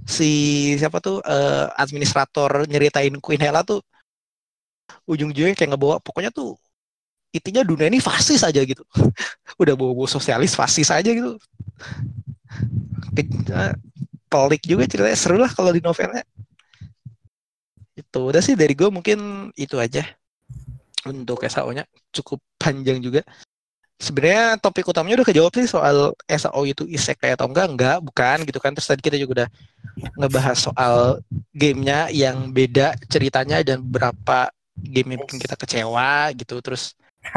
si 0.06 0.30
siapa 0.78 0.98
tuh 0.98 1.18
eh, 1.22 1.66
administrator 1.78 2.66
nyeritain 2.66 3.14
Queen 3.18 3.42
Hela 3.42 3.62
tuh 3.66 3.82
ujung-ujungnya 5.06 5.54
kayak 5.59 5.74
ngebawa 5.74 5.96
pokoknya 6.02 6.30
tuh 6.30 6.54
intinya 7.32 7.64
dunia 7.64 7.88
ini 7.88 7.98
fasis 7.98 8.44
aja 8.44 8.60
gitu. 8.62 8.84
Udah 9.62 9.74
bawa-bawa 9.74 10.09
sosialis 10.09 10.54
fasis 10.54 10.88
aja 10.92 11.10
gitu. 11.10 11.36
Ke- 13.16 13.76
Pelik 14.32 14.64
juga 14.64 14.88
ceritanya 14.88 15.18
seru 15.20 15.36
lah 15.36 15.52
kalau 15.52 15.68
di 15.76 15.84
novelnya. 15.84 16.24
Itu 17.92 18.32
udah 18.32 18.40
sih 18.40 18.56
dari 18.56 18.72
gue 18.72 18.88
mungkin 18.88 19.52
itu 19.52 19.76
aja 19.76 20.09
untuk 21.04 21.44
SAO-nya 21.44 21.84
cukup 22.09 22.40
panjang 22.56 23.04
juga. 23.04 23.20
Sebenarnya 24.00 24.59
topik 24.59 24.88
utamanya 24.88 25.22
udah 25.22 25.28
kejawab 25.28 25.52
sih 25.54 25.68
soal 25.68 26.16
SAO 26.26 26.64
itu 26.66 26.88
isekai 26.88 27.36
atau 27.36 27.46
enggak, 27.46 27.66
enggak, 27.70 27.98
bukan 28.00 28.36
gitu 28.48 28.59
kan. 28.59 28.72
Terus 28.72 28.88
tadi 28.88 29.02
kita 29.04 29.20
juga 29.20 29.44
udah 29.44 29.48
ngebahas 30.16 30.59
soal 30.59 30.94
gamenya 31.52 32.09
yang 32.10 32.50
beda 32.50 32.96
ceritanya 33.06 33.60
dan 33.62 33.84
berapa 33.84 34.50
game 34.74 35.14
yang 35.14 35.20
bikin 35.28 35.38
kita 35.38 35.54
kecewa 35.54 36.32
gitu. 36.34 36.59
Terus 36.64 36.96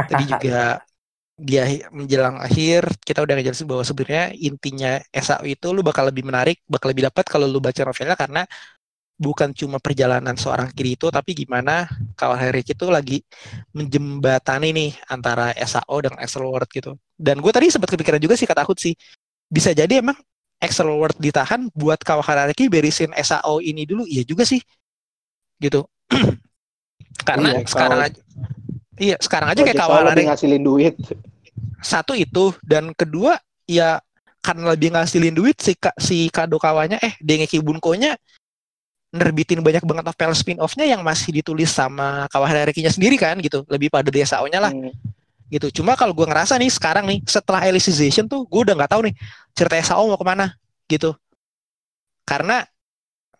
tadi 0.09 0.23
juga 0.26 0.80
dia 1.36 1.68
menjelang 1.91 2.40
akhir 2.40 2.95
kita 3.03 3.20
udah 3.20 3.36
ngejelasin 3.36 3.68
bahwa 3.68 3.84
sebenarnya 3.84 4.32
intinya 4.40 5.03
SAO 5.12 5.44
itu 5.44 5.68
lu 5.76 5.84
bakal 5.84 6.07
lebih 6.07 6.24
menarik, 6.24 6.64
bakal 6.64 6.95
lebih 6.95 7.12
dapat 7.12 7.28
kalau 7.28 7.44
lu 7.44 7.60
baca 7.60 7.84
novelnya 7.84 8.16
karena 8.16 8.48
bukan 9.16 9.52
cuma 9.56 9.80
perjalanan 9.80 10.36
seorang 10.36 10.72
Kirito 10.76 11.07
tapi 11.07 11.36
gimana 11.36 11.88
Kawahara 12.20 12.56
itu 12.60 12.88
lagi 12.88 13.24
menjembatani 13.72 14.76
nih 14.76 14.91
antara 15.12 15.52
SAO 15.60 16.03
dan 16.03 16.16
World 16.20 16.72
gitu. 16.72 16.95
Dan 17.16 17.44
gue 17.44 17.52
tadi 17.52 17.68
sempat 17.72 17.91
kepikiran 17.91 18.20
juga 18.20 18.40
sih 18.40 18.48
kata 18.48 18.64
Ahud 18.64 18.80
sih. 18.80 18.95
Bisa 19.52 19.72
jadi 19.76 19.99
emang 19.99 20.16
Extra 20.60 20.88
World 20.88 21.20
ditahan 21.20 21.68
buat 21.76 21.99
Kawahara 21.99 22.52
beresin 22.72 23.12
SAO 23.20 23.60
ini 23.60 23.84
dulu. 23.84 24.07
Iya 24.07 24.24
juga 24.24 24.48
sih. 24.48 24.64
Gitu. 25.60 25.84
Karena 27.28 27.60
Iya, 27.60 27.68
sekarang 27.68 27.99
kalau- 27.99 28.07
aja 28.07 28.22
Iya, 28.95 29.19
sekarang 29.19 29.51
aja 29.51 29.61
kayak 29.61 29.76
Ojek 29.76 29.81
Kawahara 29.84 30.11
lebih 30.15 30.27
ngasilin 30.31 30.63
duit. 30.63 30.95
satu 31.80 32.17
itu 32.17 32.51
dan 32.65 32.91
kedua 32.97 33.38
ya 33.69 34.01
karena 34.41 34.73
lebih 34.73 34.95
ngasilin 34.95 35.35
duit 35.35 35.57
si 35.61 35.77
Ka- 35.77 35.95
si 35.99 36.27
Kadokawanya 36.34 36.97
eh 37.03 37.13
Dengeki 37.22 37.61
Bunko-nya 37.61 38.17
nerbitin 39.15 39.63
banyak 39.63 39.84
banget 39.88 40.03
novel 40.11 40.31
spin-off-nya 40.35 40.85
yang 40.85 40.99
masih 40.99 41.31
ditulis 41.31 41.72
sama 41.72 42.27
Kawahara 42.27 42.67
nya 42.67 42.91
sendiri 42.91 43.15
kan 43.15 43.39
gitu. 43.39 43.63
Lebih 43.72 43.88
pada 43.88 44.11
DSAO-nya 44.11 44.59
lah. 44.59 44.72
Hmm. 44.76 44.91
gitu. 45.45 45.69
Cuma 45.81 45.93
kalau 45.93 46.11
gue 46.11 46.26
ngerasa 46.26 46.57
nih 46.57 46.73
sekarang 46.73 47.05
nih 47.05 47.22
setelah 47.23 47.61
Alicization 47.63 48.26
tuh 48.26 48.49
gue 48.49 48.61
udah 48.65 48.76
nggak 48.76 48.91
tahu 48.91 49.07
nih 49.07 49.13
cerita 49.53 49.77
SAO 49.80 50.09
mau 50.09 50.17
ke 50.19 50.26
mana 50.26 50.57
gitu. 50.89 51.13
Karena 52.26 52.65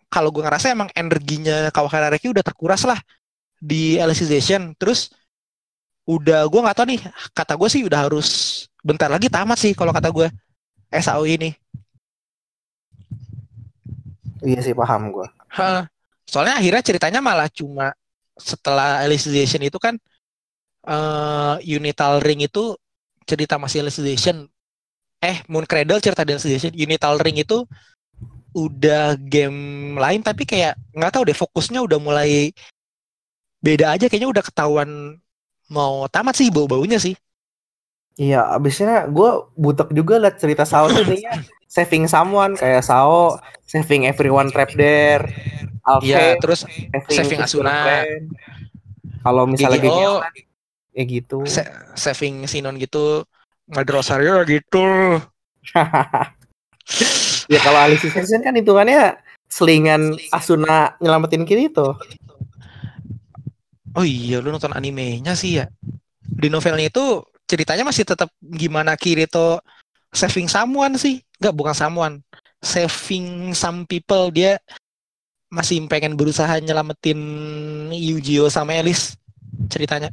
kalau 0.06 0.30
gue 0.30 0.40
ngerasa 0.46 0.70
emang 0.70 0.88
energinya 0.94 1.68
Kawahara 1.74 2.08
Reki 2.14 2.30
udah 2.30 2.46
terkuras 2.46 2.86
lah 2.86 2.96
di 3.58 3.98
Alicization. 3.98 4.72
Terus 4.78 5.10
udah 6.06 6.46
gue 6.46 6.60
nggak 6.62 6.76
tahu 6.78 6.86
nih 6.94 7.00
kata 7.34 7.52
gue 7.58 7.68
sih 7.68 7.82
udah 7.82 8.06
harus 8.06 8.28
bentar 8.86 9.10
lagi 9.10 9.26
tamat 9.26 9.58
sih 9.58 9.74
kalau 9.74 9.90
kata 9.90 10.08
gue 10.14 10.30
SAO 10.94 11.26
ini. 11.26 11.50
Iya 14.46 14.62
sih 14.62 14.74
paham 14.78 15.10
gue. 15.10 15.26
Soalnya 16.30 16.62
akhirnya 16.62 16.82
ceritanya 16.86 17.20
malah 17.22 17.50
cuma 17.50 17.90
setelah 18.38 19.02
Alicization 19.02 19.66
itu 19.66 19.78
kan 19.82 19.98
eh 20.86 21.56
Unital 21.66 22.22
Ring 22.22 22.46
itu 22.46 22.78
cerita 23.26 23.58
masih 23.58 23.82
Alicization 23.82 24.46
eh 25.18 25.42
Moon 25.50 25.66
Cradle 25.66 25.98
cerita 25.98 26.22
Alicization 26.22 26.70
Unital 26.70 27.18
Ring 27.18 27.42
itu 27.42 27.66
udah 28.54 29.18
game 29.18 29.92
lain 29.98 30.22
tapi 30.22 30.46
kayak 30.46 30.78
nggak 30.94 31.10
tahu 31.12 31.26
deh 31.26 31.36
fokusnya 31.36 31.82
udah 31.82 31.98
mulai 31.98 32.54
beda 33.58 33.98
aja. 33.98 34.06
Kayaknya 34.06 34.30
udah 34.30 34.44
ketahuan 34.46 34.90
mau 35.68 36.06
tamat 36.06 36.34
sih 36.38 36.48
bau-baunya 36.50 36.98
sih 37.00 37.14
Iya, 38.16 38.48
abisnya 38.56 39.04
gue 39.12 39.30
butek 39.60 39.92
juga 39.92 40.16
liat 40.16 40.40
cerita 40.40 40.64
Sao 40.64 40.88
tuh 40.88 41.04
saving 41.68 42.08
someone 42.08 42.56
kayak 42.56 42.80
Sao 42.80 43.36
saving 43.68 44.08
everyone 44.08 44.48
trapped 44.48 44.72
there. 44.80 45.28
Alfe 45.84 46.08
Iya, 46.08 46.40
terus 46.40 46.64
saving, 46.64 47.12
saving 47.12 47.40
Asuna. 47.44 48.08
Kalau 49.20 49.44
misalnya 49.44 49.78
GGO, 49.84 49.92
GGO 49.92 50.14
kan, 50.24 50.32
ya 50.96 51.04
gitu. 51.04 51.38
sa- 51.44 51.92
saving 51.92 52.48
Sinon 52.48 52.80
gitu, 52.80 53.28
Madrosario 53.68 54.40
gitu. 54.48 55.20
ya 57.52 57.60
kalau 57.60 57.78
Alice 57.84 58.06
Simpson 58.08 58.40
kan 58.40 58.56
hitungannya 58.56 59.20
selingan 59.46 60.16
Asuna 60.32 60.96
nyelamatin 61.04 61.44
Kirito. 61.44 62.00
Oh 63.96 64.04
iya, 64.04 64.44
lu 64.44 64.52
nonton 64.52 64.76
animenya 64.76 65.32
sih 65.32 65.58
ya. 65.58 65.66
Di 66.20 66.52
novelnya 66.52 66.92
itu 66.92 67.24
ceritanya 67.48 67.82
masih 67.88 68.04
tetap 68.04 68.28
gimana 68.44 68.92
Kirito 69.00 69.64
saving 70.12 70.52
someone 70.52 71.00
sih. 71.00 71.24
Enggak, 71.40 71.54
bukan 71.56 71.74
someone. 71.74 72.14
Saving 72.60 73.56
some 73.56 73.88
people. 73.88 74.28
Dia 74.28 74.60
masih 75.48 75.80
pengen 75.88 76.18
berusaha 76.18 76.60
nyelamatin 76.60 77.16
Yujiro 77.94 78.52
sama 78.52 78.76
Alice 78.76 79.16
ceritanya. 79.72 80.12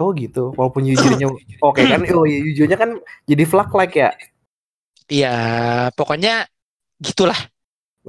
Oh 0.00 0.10
gitu. 0.16 0.56
Walaupun 0.56 0.88
Yujonya 0.88 1.28
oke 1.68 1.82
kan 1.84 2.02
oh 2.10 2.26
iya 2.26 2.38
Yujonya 2.40 2.76
kan 2.80 2.90
jadi 3.28 3.44
flag 3.44 3.68
like 3.76 3.94
ya. 3.94 4.10
Iya, 5.12 5.34
pokoknya 5.92 6.48
gitulah. 6.96 7.36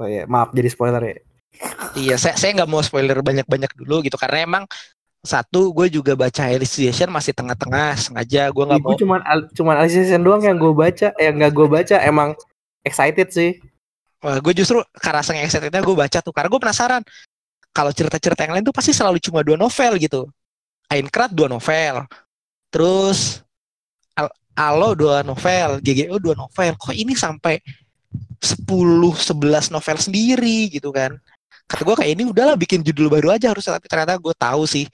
Oh 0.00 0.08
iya, 0.08 0.24
maaf 0.24 0.56
jadi 0.56 0.68
spoiler 0.72 1.02
ya. 1.04 1.16
Iya, 1.96 2.16
saya 2.20 2.36
saya 2.36 2.52
nggak 2.56 2.70
mau 2.70 2.84
spoiler 2.84 3.18
banyak-banyak 3.24 3.72
dulu 3.72 4.04
gitu 4.04 4.16
karena 4.20 4.44
emang 4.44 4.64
satu 5.26 5.74
gue 5.74 5.90
juga 5.90 6.14
baca 6.14 6.46
Alicization 6.46 7.10
masih 7.10 7.34
tengah-tengah 7.34 7.98
sengaja 7.98 8.46
gue 8.52 8.64
nggak 8.68 8.80
Gue 8.80 8.94
mau. 8.94 8.98
cuman 9.00 9.20
al- 9.26 9.48
cuman 9.50 9.74
Alice 9.82 9.98
Simpson 9.98 10.22
doang 10.22 10.42
yang 10.44 10.54
gue 10.54 10.70
baca, 10.70 11.10
eh 11.18 11.30
nggak 11.34 11.50
gue 11.50 11.66
baca 11.66 11.96
emang 12.04 12.38
excited 12.86 13.34
sih. 13.34 13.58
Wah, 14.22 14.38
gue 14.38 14.52
justru 14.54 14.78
karena 15.02 15.20
saking 15.26 15.44
excitednya 15.44 15.82
gue 15.82 15.96
baca 15.98 16.18
tuh 16.22 16.30
karena 16.30 16.48
gue 16.48 16.60
penasaran. 16.62 17.02
Kalau 17.74 17.92
cerita-cerita 17.92 18.46
yang 18.46 18.54
lain 18.56 18.64
tuh 18.64 18.72
pasti 18.72 18.94
selalu 18.94 19.18
cuma 19.20 19.42
dua 19.44 19.58
novel 19.58 19.98
gitu. 19.98 20.30
Aincrad 20.86 21.34
dua 21.34 21.50
novel 21.50 22.06
terus 22.70 23.42
Al- 24.14 24.32
Alo 24.54 24.94
dua 24.94 25.26
novel 25.26 25.82
GGO 25.82 26.16
dua 26.22 26.38
novel 26.38 26.78
kok 26.78 26.94
ini 26.94 27.18
sampai 27.18 27.58
10 28.38 29.12
11 29.18 29.74
novel 29.74 29.96
sendiri 29.98 30.70
gitu 30.70 30.94
kan 30.94 31.18
kata 31.66 31.82
gue 31.82 31.96
kayak 31.98 32.10
ini 32.14 32.24
udahlah 32.30 32.54
bikin 32.54 32.80
judul 32.86 33.10
baru 33.10 33.34
aja 33.34 33.50
harusnya. 33.52 33.78
Tapi 33.78 33.86
ternyata 33.90 34.14
gue 34.18 34.34
tahu 34.34 34.62
sih. 34.66 34.86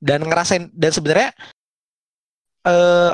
Dan 0.00 0.24
ngerasain 0.24 0.68
dan 0.72 0.92
sebenarnya 0.92 1.30
eh 2.64 3.12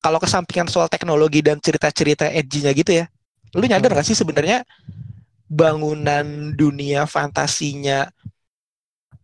kalau 0.00 0.16
kesampingan 0.16 0.68
soal 0.72 0.88
teknologi 0.88 1.44
dan 1.44 1.60
cerita-cerita 1.60 2.28
edgy-nya 2.32 2.72
gitu 2.72 2.92
ya 2.96 3.04
lu 3.52 3.68
nyadar 3.68 3.92
gak 3.92 4.06
sih 4.08 4.16
sebenarnya 4.16 4.64
bangunan 5.50 6.54
dunia 6.56 7.04
fantasinya 7.04 8.08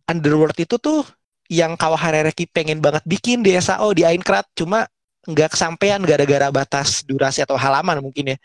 Underworld 0.07 0.55
itu 0.55 0.79
tuh 0.79 1.03
yang 1.51 1.75
Kawaharereki 1.75 2.47
pengen 2.51 2.79
banget 2.79 3.03
bikin 3.03 3.43
di 3.43 3.55
SAO 3.59 3.91
di 3.91 4.03
Aincrad 4.07 4.47
cuma 4.55 4.87
nggak 5.27 5.55
kesampaian 5.55 5.99
gara-gara 6.03 6.47
batas 6.47 7.03
durasi 7.03 7.43
atau 7.43 7.59
halaman 7.59 7.99
mungkin 7.99 8.35
ya. 8.35 8.37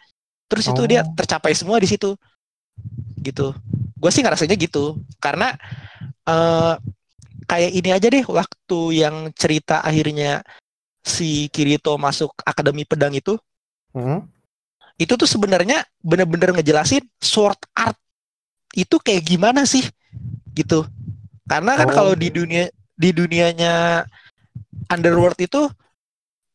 Terus 0.50 0.66
itu 0.70 0.82
Oh. 0.82 0.86
dia 0.90 1.06
tercapai 1.06 1.54
semua 1.54 1.78
di 1.78 1.86
situ 1.86 2.18
gitu. 3.18 3.54
Gue 3.96 4.10
sih 4.10 4.22
ngerasanya 4.22 4.56
gitu. 4.56 4.98
Karena 5.18 5.54
eh 6.22 6.74
kayak 7.44 7.72
ini 7.74 7.90
aja 7.90 8.06
deh 8.06 8.24
waktu 8.24 8.78
yang 8.96 9.30
cerita 9.34 9.82
akhirnya 9.82 10.40
si 11.02 11.50
Kirito 11.50 11.98
masuk 11.98 12.32
Akademi 12.42 12.86
Pedang 12.86 13.12
itu. 13.12 13.36
Hmm? 13.92 14.24
itu 14.96 15.18
tuh 15.18 15.26
sebenarnya 15.26 15.82
bener-bener 15.98 16.52
ngejelasin 16.54 17.02
sword 17.18 17.58
art 17.74 17.96
itu 18.72 19.00
kayak 19.02 19.24
gimana 19.24 19.66
sih 19.66 19.82
gitu. 20.54 20.86
Karena 21.48 21.74
kan 21.74 21.88
Oh. 21.90 21.94
kalau 21.96 22.12
di 22.14 22.28
dunia 22.30 22.70
di 22.94 23.10
dunianya 23.10 24.04
underworld 24.86 25.34
itu 25.42 25.66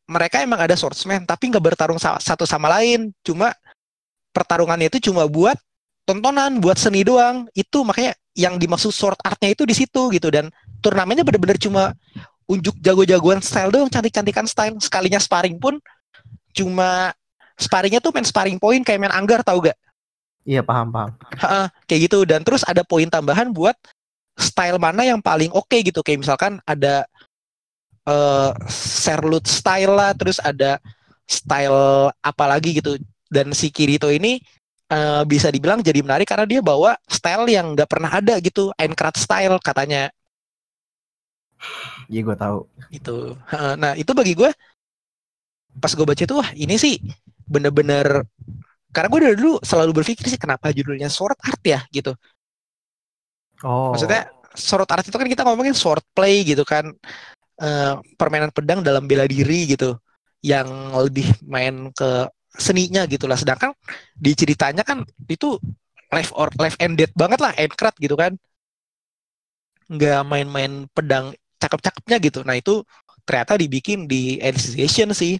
mereka 0.08 0.40
emang 0.40 0.64
ada 0.64 0.78
swordsman 0.78 1.28
tapi 1.28 1.52
nggak 1.52 1.60
bertarung 1.60 2.00
sa- 2.00 2.22
satu 2.22 2.48
sama 2.48 2.72
lain. 2.72 3.12
Cuma 3.20 3.52
pertarungannya 4.32 4.88
itu 4.88 5.10
cuma 5.12 5.28
buat 5.28 5.58
tontonan 6.08 6.56
buat 6.64 6.80
seni 6.80 7.04
doang. 7.04 7.44
Itu 7.52 7.84
makanya 7.84 8.16
yang 8.32 8.56
dimaksud 8.56 8.88
sword 8.96 9.20
artnya 9.20 9.52
itu 9.52 9.68
di 9.68 9.76
situ 9.76 10.08
gitu. 10.08 10.32
Dan 10.32 10.48
turnamennya 10.80 11.20
bener-bener 11.28 11.60
cuma 11.60 11.92
unjuk 12.48 12.80
jago-jagoan 12.80 13.44
style 13.44 13.68
doang 13.68 13.92
cantik-cantikan 13.92 14.48
style. 14.48 14.80
Sekalinya 14.80 15.20
sparring 15.20 15.60
pun 15.60 15.76
cuma 16.56 17.12
sparringnya 17.60 18.00
tuh 18.00 18.16
main 18.16 18.24
sparring 18.24 18.56
point 18.56 18.80
kayak 18.80 19.04
main 19.04 19.12
anggar 19.12 19.44
tau 19.44 19.60
gak? 19.60 19.76
Iya 20.48 20.64
paham 20.64 20.88
paham. 20.88 21.12
Ha-ha, 21.36 21.68
kayak 21.84 22.08
gitu. 22.08 22.24
Dan 22.24 22.40
terus 22.40 22.64
ada 22.64 22.80
poin 22.80 23.04
tambahan 23.04 23.52
buat 23.52 23.76
style 24.32 24.80
mana 24.80 25.04
yang 25.04 25.20
paling 25.20 25.52
oke 25.52 25.76
gitu. 25.84 26.00
Kayak 26.00 26.24
misalkan 26.24 26.56
ada 26.64 27.04
eh 28.08 28.50
Serlut 28.72 29.44
style 29.44 29.92
lah 29.92 30.16
terus 30.16 30.40
ada 30.40 30.80
style 31.28 32.08
apa 32.24 32.44
lagi 32.48 32.80
gitu. 32.80 32.96
Dan 33.28 33.52
si 33.52 33.68
Kirito 33.68 34.08
ini 34.08 34.40
eh, 34.88 35.22
bisa 35.28 35.48
dibilang 35.52 35.80
jadi 35.84 36.00
menarik 36.00 36.28
karena 36.28 36.46
dia 36.48 36.60
bawa 36.64 36.96
style 37.08 37.46
yang 37.48 37.76
nggak 37.76 37.88
pernah 37.88 38.10
ada 38.10 38.40
gitu. 38.40 38.72
Aincrad 38.76 39.16
style 39.16 39.56
katanya. 39.60 40.12
Iya 42.08 42.20
gue 42.24 42.36
tahu. 42.38 42.58
Ha, 43.50 43.74
nah 43.76 43.92
itu 43.98 44.10
bagi 44.14 44.32
gue 44.32 44.50
pas 45.78 45.92
gue 45.94 46.06
baca 46.06 46.22
itu 46.22 46.34
wah 46.34 46.50
ini 46.58 46.74
sih 46.74 46.98
bener-bener 47.46 48.26
karena 48.90 49.08
gue 49.12 49.20
dari 49.20 49.36
dulu 49.38 49.62
selalu 49.62 50.02
berpikir 50.02 50.26
sih 50.26 50.40
kenapa 50.40 50.72
judulnya 50.72 51.12
sword 51.12 51.38
art 51.44 51.62
ya 51.62 51.80
gitu. 51.92 52.16
Oh. 53.62 53.92
Maksudnya 53.92 54.32
sword 54.56 54.88
art 54.88 55.04
itu 55.04 55.16
kan 55.18 55.28
kita 55.28 55.42
ngomongin 55.44 55.76
sword 55.76 56.02
play 56.16 56.42
gitu 56.46 56.64
kan. 56.64 56.94
Eh, 57.58 57.94
permainan 58.14 58.54
pedang 58.54 58.80
dalam 58.80 59.04
bela 59.10 59.26
diri 59.26 59.68
gitu. 59.74 59.98
Yang 60.40 60.68
lebih 60.94 61.26
main 61.44 61.90
ke 61.90 62.30
seninya 62.58 63.02
gitu 63.08 63.24
lah. 63.30 63.38
Sedangkan 63.40 63.72
di 64.18 64.32
ceritanya 64.36 64.82
kan 64.82 65.06
itu 65.30 65.56
live 66.12 66.32
or 66.36 66.48
live 66.58 66.76
ended 66.82 67.10
banget 67.16 67.40
lah 67.44 67.52
endcrat 67.56 67.94
gitu 68.02 68.16
kan. 68.18 68.34
Nggak 69.88 70.20
main-main 70.30 70.72
pedang 70.92 71.26
cakep-cakepnya 71.60 72.16
gitu. 72.26 72.38
Nah 72.44 72.56
itu 72.60 72.84
ternyata 73.24 73.56
dibikin 73.60 74.04
di 74.08 74.36
Alicization 74.40 75.12
sih. 75.16 75.36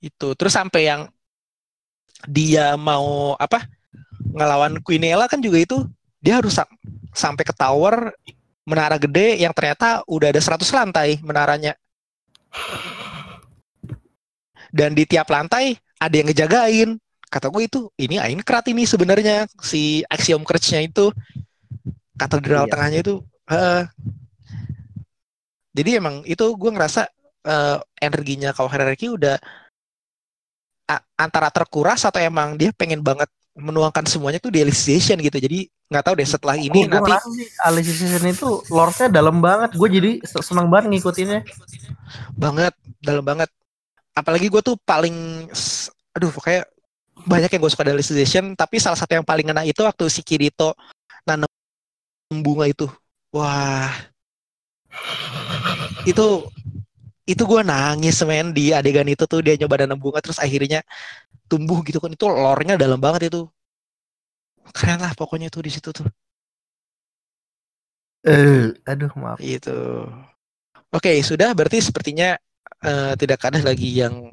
Itu. 0.00 0.32
Terus 0.38 0.52
sampai 0.56 0.80
yang 0.88 1.00
dia 2.26 2.74
mau 2.78 3.34
apa 3.38 3.66
ngelawan 4.36 4.80
Quinella 4.82 5.26
kan 5.30 5.40
juga 5.42 5.58
itu 5.62 5.78
dia 6.22 6.40
harus 6.40 6.54
sam- 6.58 6.70
sampai 7.14 7.44
ke 7.46 7.54
tower 7.56 8.12
menara 8.66 8.96
gede 8.98 9.38
yang 9.42 9.54
ternyata 9.54 10.02
udah 10.10 10.28
ada 10.34 10.40
100 10.42 10.70
lantai 10.74 11.20
menaranya. 11.22 11.74
Dan 14.76 14.92
di 14.92 15.08
tiap 15.08 15.32
lantai 15.32 15.72
ada 15.96 16.12
yang 16.12 16.28
ngejagain. 16.28 17.00
Kata 17.26 17.48
gue 17.48 17.64
itu 17.64 17.88
ini 17.96 18.20
Aincrad 18.20 18.68
ini 18.68 18.84
sebenarnya 18.84 19.48
si 19.58 20.04
Axiom 20.06 20.44
Church-nya 20.44 20.84
itu 20.84 21.08
katedral 22.14 22.68
Iya. 22.68 22.72
tengahnya 22.72 23.00
itu. 23.00 23.14
Heeh. 23.46 23.82
jadi 25.70 26.00
emang 26.00 26.24
itu 26.24 26.40
gue 26.56 26.70
ngerasa 26.72 27.04
eh, 27.44 27.78
energinya 28.00 28.50
Kawahirareki 28.50 29.12
udah 29.12 29.36
a- 30.88 31.04
antara 31.14 31.52
terkuras 31.52 32.00
atau 32.02 32.16
emang 32.16 32.56
dia 32.56 32.72
pengen 32.72 33.04
banget 33.04 33.28
menuangkan 33.52 34.04
semuanya 34.08 34.40
tuh 34.40 34.52
di 34.52 34.64
Alicization 34.64 35.20
gitu. 35.20 35.36
Jadi 35.36 35.68
nggak 35.86 36.04
tahu 36.04 36.14
deh 36.16 36.28
setelah 36.28 36.56
ini 36.56 36.84
Gue 36.84 36.88
nanti 36.88 37.12
sih 37.92 38.08
itu 38.24 38.48
lore-nya 38.68 39.06
dalam 39.08 39.36
banget. 39.38 39.70
Gue 39.76 39.88
jadi 39.88 40.10
se- 40.24 40.44
senang 40.44 40.68
banget 40.72 40.96
ngikutinnya. 40.96 41.40
banget 42.34 42.72
dalam 43.04 43.24
banget 43.24 43.50
apalagi 44.16 44.48
gue 44.48 44.62
tuh 44.64 44.80
paling 44.80 45.46
aduh 46.16 46.32
kayak 46.40 46.64
banyak 47.28 47.52
yang 47.52 47.60
gue 47.60 47.72
suka 47.72 47.84
dari 47.84 48.00
Civilization 48.00 48.56
tapi 48.56 48.80
salah 48.80 48.96
satu 48.96 49.12
yang 49.20 49.26
paling 49.26 49.44
ngena 49.44 49.68
itu 49.68 49.84
waktu 49.84 50.08
si 50.08 50.24
Kirito 50.24 50.72
nanam 51.28 51.48
bunga 52.30 52.66
itu. 52.70 52.86
Wah. 53.34 53.92
Itu 56.06 56.48
itu 57.26 57.42
gue 57.42 57.60
nangis 57.66 58.22
men. 58.24 58.54
Di 58.54 58.72
adegan 58.72 59.06
itu 59.10 59.26
tuh 59.26 59.42
dia 59.42 59.58
nyoba 59.58 59.84
nanam 59.84 59.98
bunga 59.98 60.22
terus 60.22 60.38
akhirnya 60.38 60.80
tumbuh 61.50 61.82
gitu 61.82 61.98
kan. 61.98 62.14
Itu 62.14 62.30
lore-nya 62.30 62.78
dalam 62.78 63.02
banget 63.02 63.34
itu. 63.34 63.50
Keren 64.74 64.98
lah 65.02 65.12
pokoknya 65.14 65.50
tuh 65.50 65.62
di 65.66 65.70
situ 65.70 65.90
tuh. 65.94 66.06
Eh, 68.26 68.74
aduh 68.82 69.10
maaf. 69.18 69.38
itu 69.38 70.06
oke 70.90 71.12
sudah. 71.22 71.54
Berarti 71.54 71.78
sepertinya 71.82 72.34
eh, 72.84 73.12
tidak 73.16 73.40
ada 73.44 73.60
lagi 73.62 74.02
yang 74.02 74.28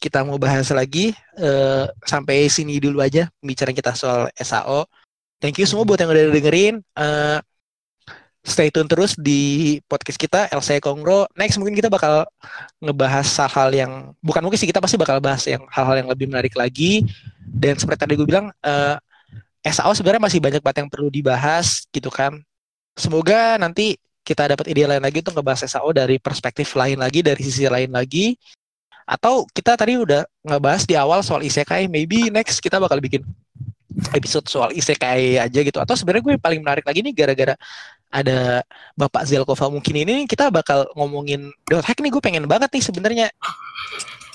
kita 0.00 0.24
mau 0.24 0.40
bahas 0.40 0.68
lagi. 0.72 1.12
Eh, 1.36 1.86
sampai 2.04 2.48
sini 2.48 2.80
dulu 2.80 3.00
aja 3.04 3.28
pembicaraan 3.40 3.76
kita 3.76 3.92
soal 3.96 4.28
SAO 4.36 4.88
thank 5.40 5.56
you 5.56 5.66
semua 5.66 5.88
buat 5.88 5.98
yang 5.98 6.12
udah 6.12 6.30
dengerin. 6.30 6.84
Eh, 6.84 7.38
stay 8.40 8.72
tune 8.72 8.88
terus 8.88 9.16
di 9.16 9.76
podcast 9.88 10.20
kita 10.20 10.52
LC 10.52 10.78
Kongro. 10.84 11.26
Next 11.34 11.56
mungkin 11.56 11.74
kita 11.74 11.88
bakal 11.88 12.28
ngebahas 12.78 13.26
hal-hal 13.26 13.68
yang 13.72 13.92
bukan 14.20 14.40
mungkin 14.44 14.60
sih 14.60 14.68
kita 14.68 14.80
pasti 14.80 15.00
bakal 15.00 15.18
bahas 15.18 15.44
yang 15.48 15.64
hal-hal 15.72 15.96
yang 16.04 16.08
lebih 16.12 16.28
menarik 16.28 16.54
lagi. 16.54 17.04
Dan 17.40 17.80
seperti 17.80 18.06
tadi 18.06 18.14
gue 18.20 18.28
bilang 18.28 18.52
eh, 18.62 18.96
SAO 19.66 19.96
sebenarnya 19.96 20.22
masih 20.22 20.40
banyak 20.40 20.60
banget 20.62 20.78
yang 20.84 20.90
perlu 20.92 21.08
dibahas 21.08 21.88
gitu 21.90 22.12
kan. 22.12 22.36
Semoga 22.94 23.56
nanti 23.56 23.96
kita 24.30 24.54
dapat 24.54 24.70
ide 24.70 24.86
lain 24.86 25.02
lagi 25.02 25.18
untuk 25.18 25.34
ngebahas 25.34 25.66
SAO 25.66 25.90
dari 25.90 26.22
perspektif 26.22 26.70
lain 26.78 27.02
lagi 27.02 27.18
dari 27.18 27.42
sisi 27.42 27.66
lain 27.66 27.90
lagi 27.90 28.38
atau 29.02 29.42
kita 29.50 29.74
tadi 29.74 29.98
udah 29.98 30.22
ngebahas 30.46 30.86
di 30.86 30.94
awal 30.94 31.18
soal 31.26 31.42
isekai 31.42 31.90
maybe 31.90 32.30
next 32.30 32.62
kita 32.62 32.78
bakal 32.78 33.02
bikin 33.02 33.26
episode 34.14 34.46
soal 34.46 34.70
isekai 34.70 35.34
aja 35.34 35.60
gitu 35.66 35.82
atau 35.82 35.98
sebenarnya 35.98 36.22
gue 36.22 36.34
paling 36.38 36.62
menarik 36.62 36.86
lagi 36.86 37.02
nih 37.02 37.10
gara-gara 37.10 37.58
ada 38.06 38.62
Bapak 38.94 39.26
Zelkova 39.26 39.66
mungkin 39.66 39.98
ini 39.98 40.30
kita 40.30 40.46
bakal 40.54 40.86
ngomongin 40.94 41.50
dot 41.66 41.82
hack 41.82 41.98
nih 41.98 42.14
gue 42.14 42.22
pengen 42.22 42.46
banget 42.46 42.70
nih 42.70 42.84
sebenarnya 42.86 43.26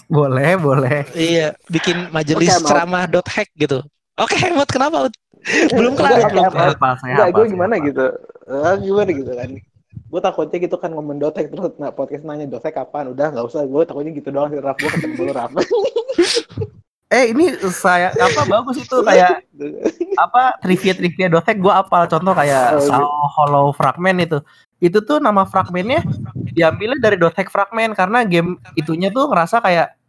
Boleh, 0.06 0.60
boleh. 0.60 1.08
iya 1.16 1.56
bikin 1.72 2.12
majelis 2.12 2.52
Maut. 2.60 2.68
ceramah 2.68 3.08
dot 3.08 3.26
hack 3.32 3.48
gitu 3.56 3.80
oke 4.20 4.38
Mot 4.52 4.68
kenapa 4.68 5.08
Ut? 5.08 5.16
belum 5.72 5.94
kelar 5.96 6.20
Enggak, 6.20 6.32
belum 6.36 6.46
kelar 6.52 6.74
gue 7.32 7.46
gimana 7.48 7.74
apa. 7.78 7.86
gitu. 7.86 8.06
Eh, 8.46 8.76
gimana 8.82 9.10
gitu 9.14 9.32
kan. 9.34 9.50
Gue 10.16 10.24
takutnya 10.24 10.64
gitu 10.64 10.80
kan 10.80 10.96
ngomong 10.96 11.20
dotek 11.20 11.52
terus 11.52 11.76
nah 11.76 11.92
podcast 11.92 12.24
nanya 12.24 12.48
dotek 12.48 12.80
kapan? 12.80 13.12
Udah 13.12 13.36
nggak 13.36 13.52
usah. 13.52 13.68
Gue 13.68 13.84
takutnya 13.84 14.16
gitu 14.16 14.32
doang 14.32 14.48
sih 14.48 14.64
Raf. 14.64 14.80
Gue 14.80 14.88
ketemu 14.88 15.28
lu 15.28 15.34
Raf. 15.36 15.52
Eh, 17.14 17.30
ini 17.36 17.54
saya 17.70 18.10
apa 18.18 18.50
bagus 18.50 18.82
itu 18.82 18.98
kayak 19.06 19.46
apa 20.26 20.58
trivia 20.58 20.96
trivia 20.96 21.28
dotek 21.28 21.60
gue 21.60 21.70
apal. 21.70 22.08
Contoh 22.08 22.32
kayak 22.32 22.80
Oh, 22.80 22.82
iya. 22.82 22.88
Sao 22.88 23.12
Hollow 23.36 23.76
Fragment 23.76 24.24
itu. 24.24 24.40
Itu 24.80 25.04
tuh 25.04 25.20
nama 25.20 25.44
fragmennya 25.44 26.02
diambilnya 26.56 26.98
dari 26.98 27.20
dotek 27.20 27.52
fragment 27.52 27.94
karena 27.94 28.24
game 28.24 28.58
itunya 28.74 29.14
tuh 29.14 29.28
ngerasa 29.28 29.62
kayak 29.62 30.00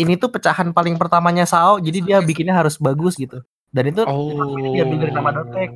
ini 0.00 0.18
tuh 0.18 0.32
pecahan 0.34 0.72
paling 0.72 0.96
pertamanya 0.96 1.44
Sao 1.44 1.76
jadi 1.78 1.98
dia 2.00 2.18
bikinnya 2.24 2.56
harus 2.56 2.80
bagus 2.80 3.20
gitu. 3.20 3.44
Dan 3.70 3.94
itu 3.94 4.02
oh. 4.02 4.56
diambil 4.56 5.08
dari 5.08 5.12
nama 5.14 5.30
dotek 5.30 5.70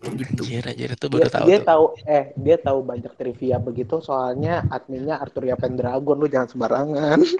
gitu 0.00 0.42
Anjir, 0.48 0.64
anjir, 0.64 0.88
itu 0.96 1.06
dia, 1.06 1.16
baru 1.20 1.30
tahu 1.30 1.46
dia 1.46 1.58
tuh. 1.60 1.66
tahu 1.68 1.84
eh 2.08 2.24
dia 2.34 2.56
tahu 2.56 2.78
banyak 2.80 3.12
trivia 3.14 3.56
begitu 3.60 4.00
soalnya 4.00 4.64
adminnya 4.72 5.20
Arturia 5.20 5.54
Pendragon 5.60 6.16
lu 6.16 6.26
jangan 6.26 6.48
sembarangan 6.48 7.18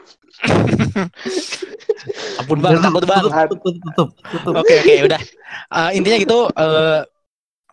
Ampun 2.41 2.59
bang, 2.65 2.81
takut 2.81 3.05
bang. 3.05 3.24
tutup 3.49 3.61
tutup 3.61 4.09
tutup. 4.24 4.53
Oke 4.57 4.74
oke 4.81 4.95
udah. 5.05 5.20
Eh, 5.69 5.91
intinya 6.01 6.16
gitu. 6.16 6.49
eh, 6.49 7.01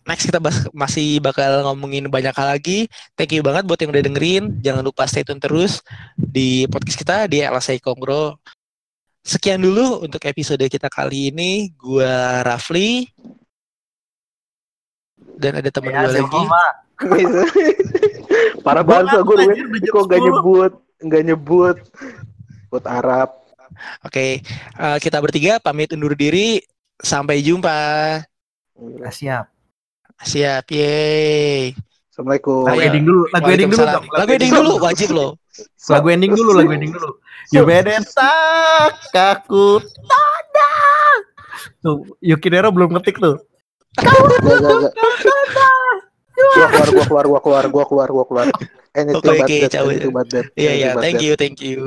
next 0.03 0.27
kita 0.27 0.39
bahas, 0.43 0.67
masih 0.75 1.23
bakal 1.23 1.63
ngomongin 1.63 2.11
banyak 2.11 2.35
hal 2.35 2.51
lagi. 2.51 2.91
Thank 3.15 3.35
you 3.35 3.43
banget 3.43 3.63
buat 3.63 3.79
yang 3.79 3.91
udah 3.95 4.03
dengerin. 4.03 4.43
Jangan 4.59 4.83
lupa 4.83 5.07
stay 5.07 5.23
tune 5.23 5.39
terus 5.39 5.79
di 6.19 6.67
podcast 6.67 6.99
kita 6.99 7.15
di 7.31 7.39
LSI 7.39 7.79
Kongro. 7.79 8.35
Sekian 9.23 9.59
dulu 9.59 10.03
untuk 10.03 10.23
episode 10.27 10.63
kita 10.67 10.87
kali 10.91 11.31
ini. 11.31 11.71
Gua 11.75 12.43
Rafli 12.43 13.07
dan 15.37 15.51
ada 15.61 15.69
teman 15.69 15.93
Ya, 15.93 16.01
gue 16.05 16.13
lagi. 16.19 16.43
Banget 18.67 18.85
ngantuk, 18.89 19.21
gue 19.23 19.35
kok 19.93 20.05
gak 20.09 20.19
10. 20.19 20.27
nyebut 20.27 20.71
nggak 21.01 21.23
nyebut. 21.23 21.77
Buat 22.67 22.85
Arab. 22.89 23.29
Oke, 24.03 24.41
eh, 24.41 24.97
kita 24.99 25.21
bertiga 25.21 25.61
pamit 25.61 25.93
undur 25.93 26.17
diri. 26.17 26.61
Sampai 26.97 27.45
jumpa. 27.45 27.77
Ah, 29.05 29.13
siap. 29.13 29.53
Siap, 30.25 30.65
yeay. 30.73 31.77
Assalamualaikum. 32.09 32.65
Lagu 32.65 32.81
ending 32.81 33.05
dulu 33.05 33.21
lagu 33.29 33.47
ending 33.53 33.69
dulu 33.69 33.85
dong. 33.85 34.05
Lagu 34.09 34.29
ending 34.33 34.53
dulu, 34.53 34.73
wajib 34.81 35.09
loh. 35.13 35.31
lagu 35.89 36.07
ending 36.09 36.33
dulu 36.33 36.51
lagu 36.57 36.71
ending 36.73 36.89
dulu. 36.89 37.21
Yubedeta 37.53 38.33
kaku 39.13 39.79
tada 39.81 40.73
tuh 41.79 42.03
Yuki 42.19 42.49
Nero 42.51 42.73
belum 42.73 42.97
ngetik 42.97 43.21
tuh 43.21 43.39
Gak, 43.95 44.57
gak, 44.59 44.75
gak. 44.83 44.93
Gua 46.37 46.67
keluar, 46.69 46.89
gua 46.91 47.05
keluar, 47.07 47.25
gua 47.25 47.39
keluar, 47.41 47.65
gua 47.71 47.85
keluar, 47.87 48.09
gua 48.11 48.25
keluar. 48.27 48.47
Anything 48.97 49.21
Oke, 49.21 49.29
but 49.29 49.45
oke, 49.45 49.57
that, 49.61 49.73
anything 49.77 50.13
but 50.13 50.27
that, 50.33 50.45
Iya, 50.57 50.71
iya. 50.73 50.89
but 50.97 51.01
Thank 51.05 51.21
you, 51.21 51.33
thank 51.37 51.57
you. 51.61 51.77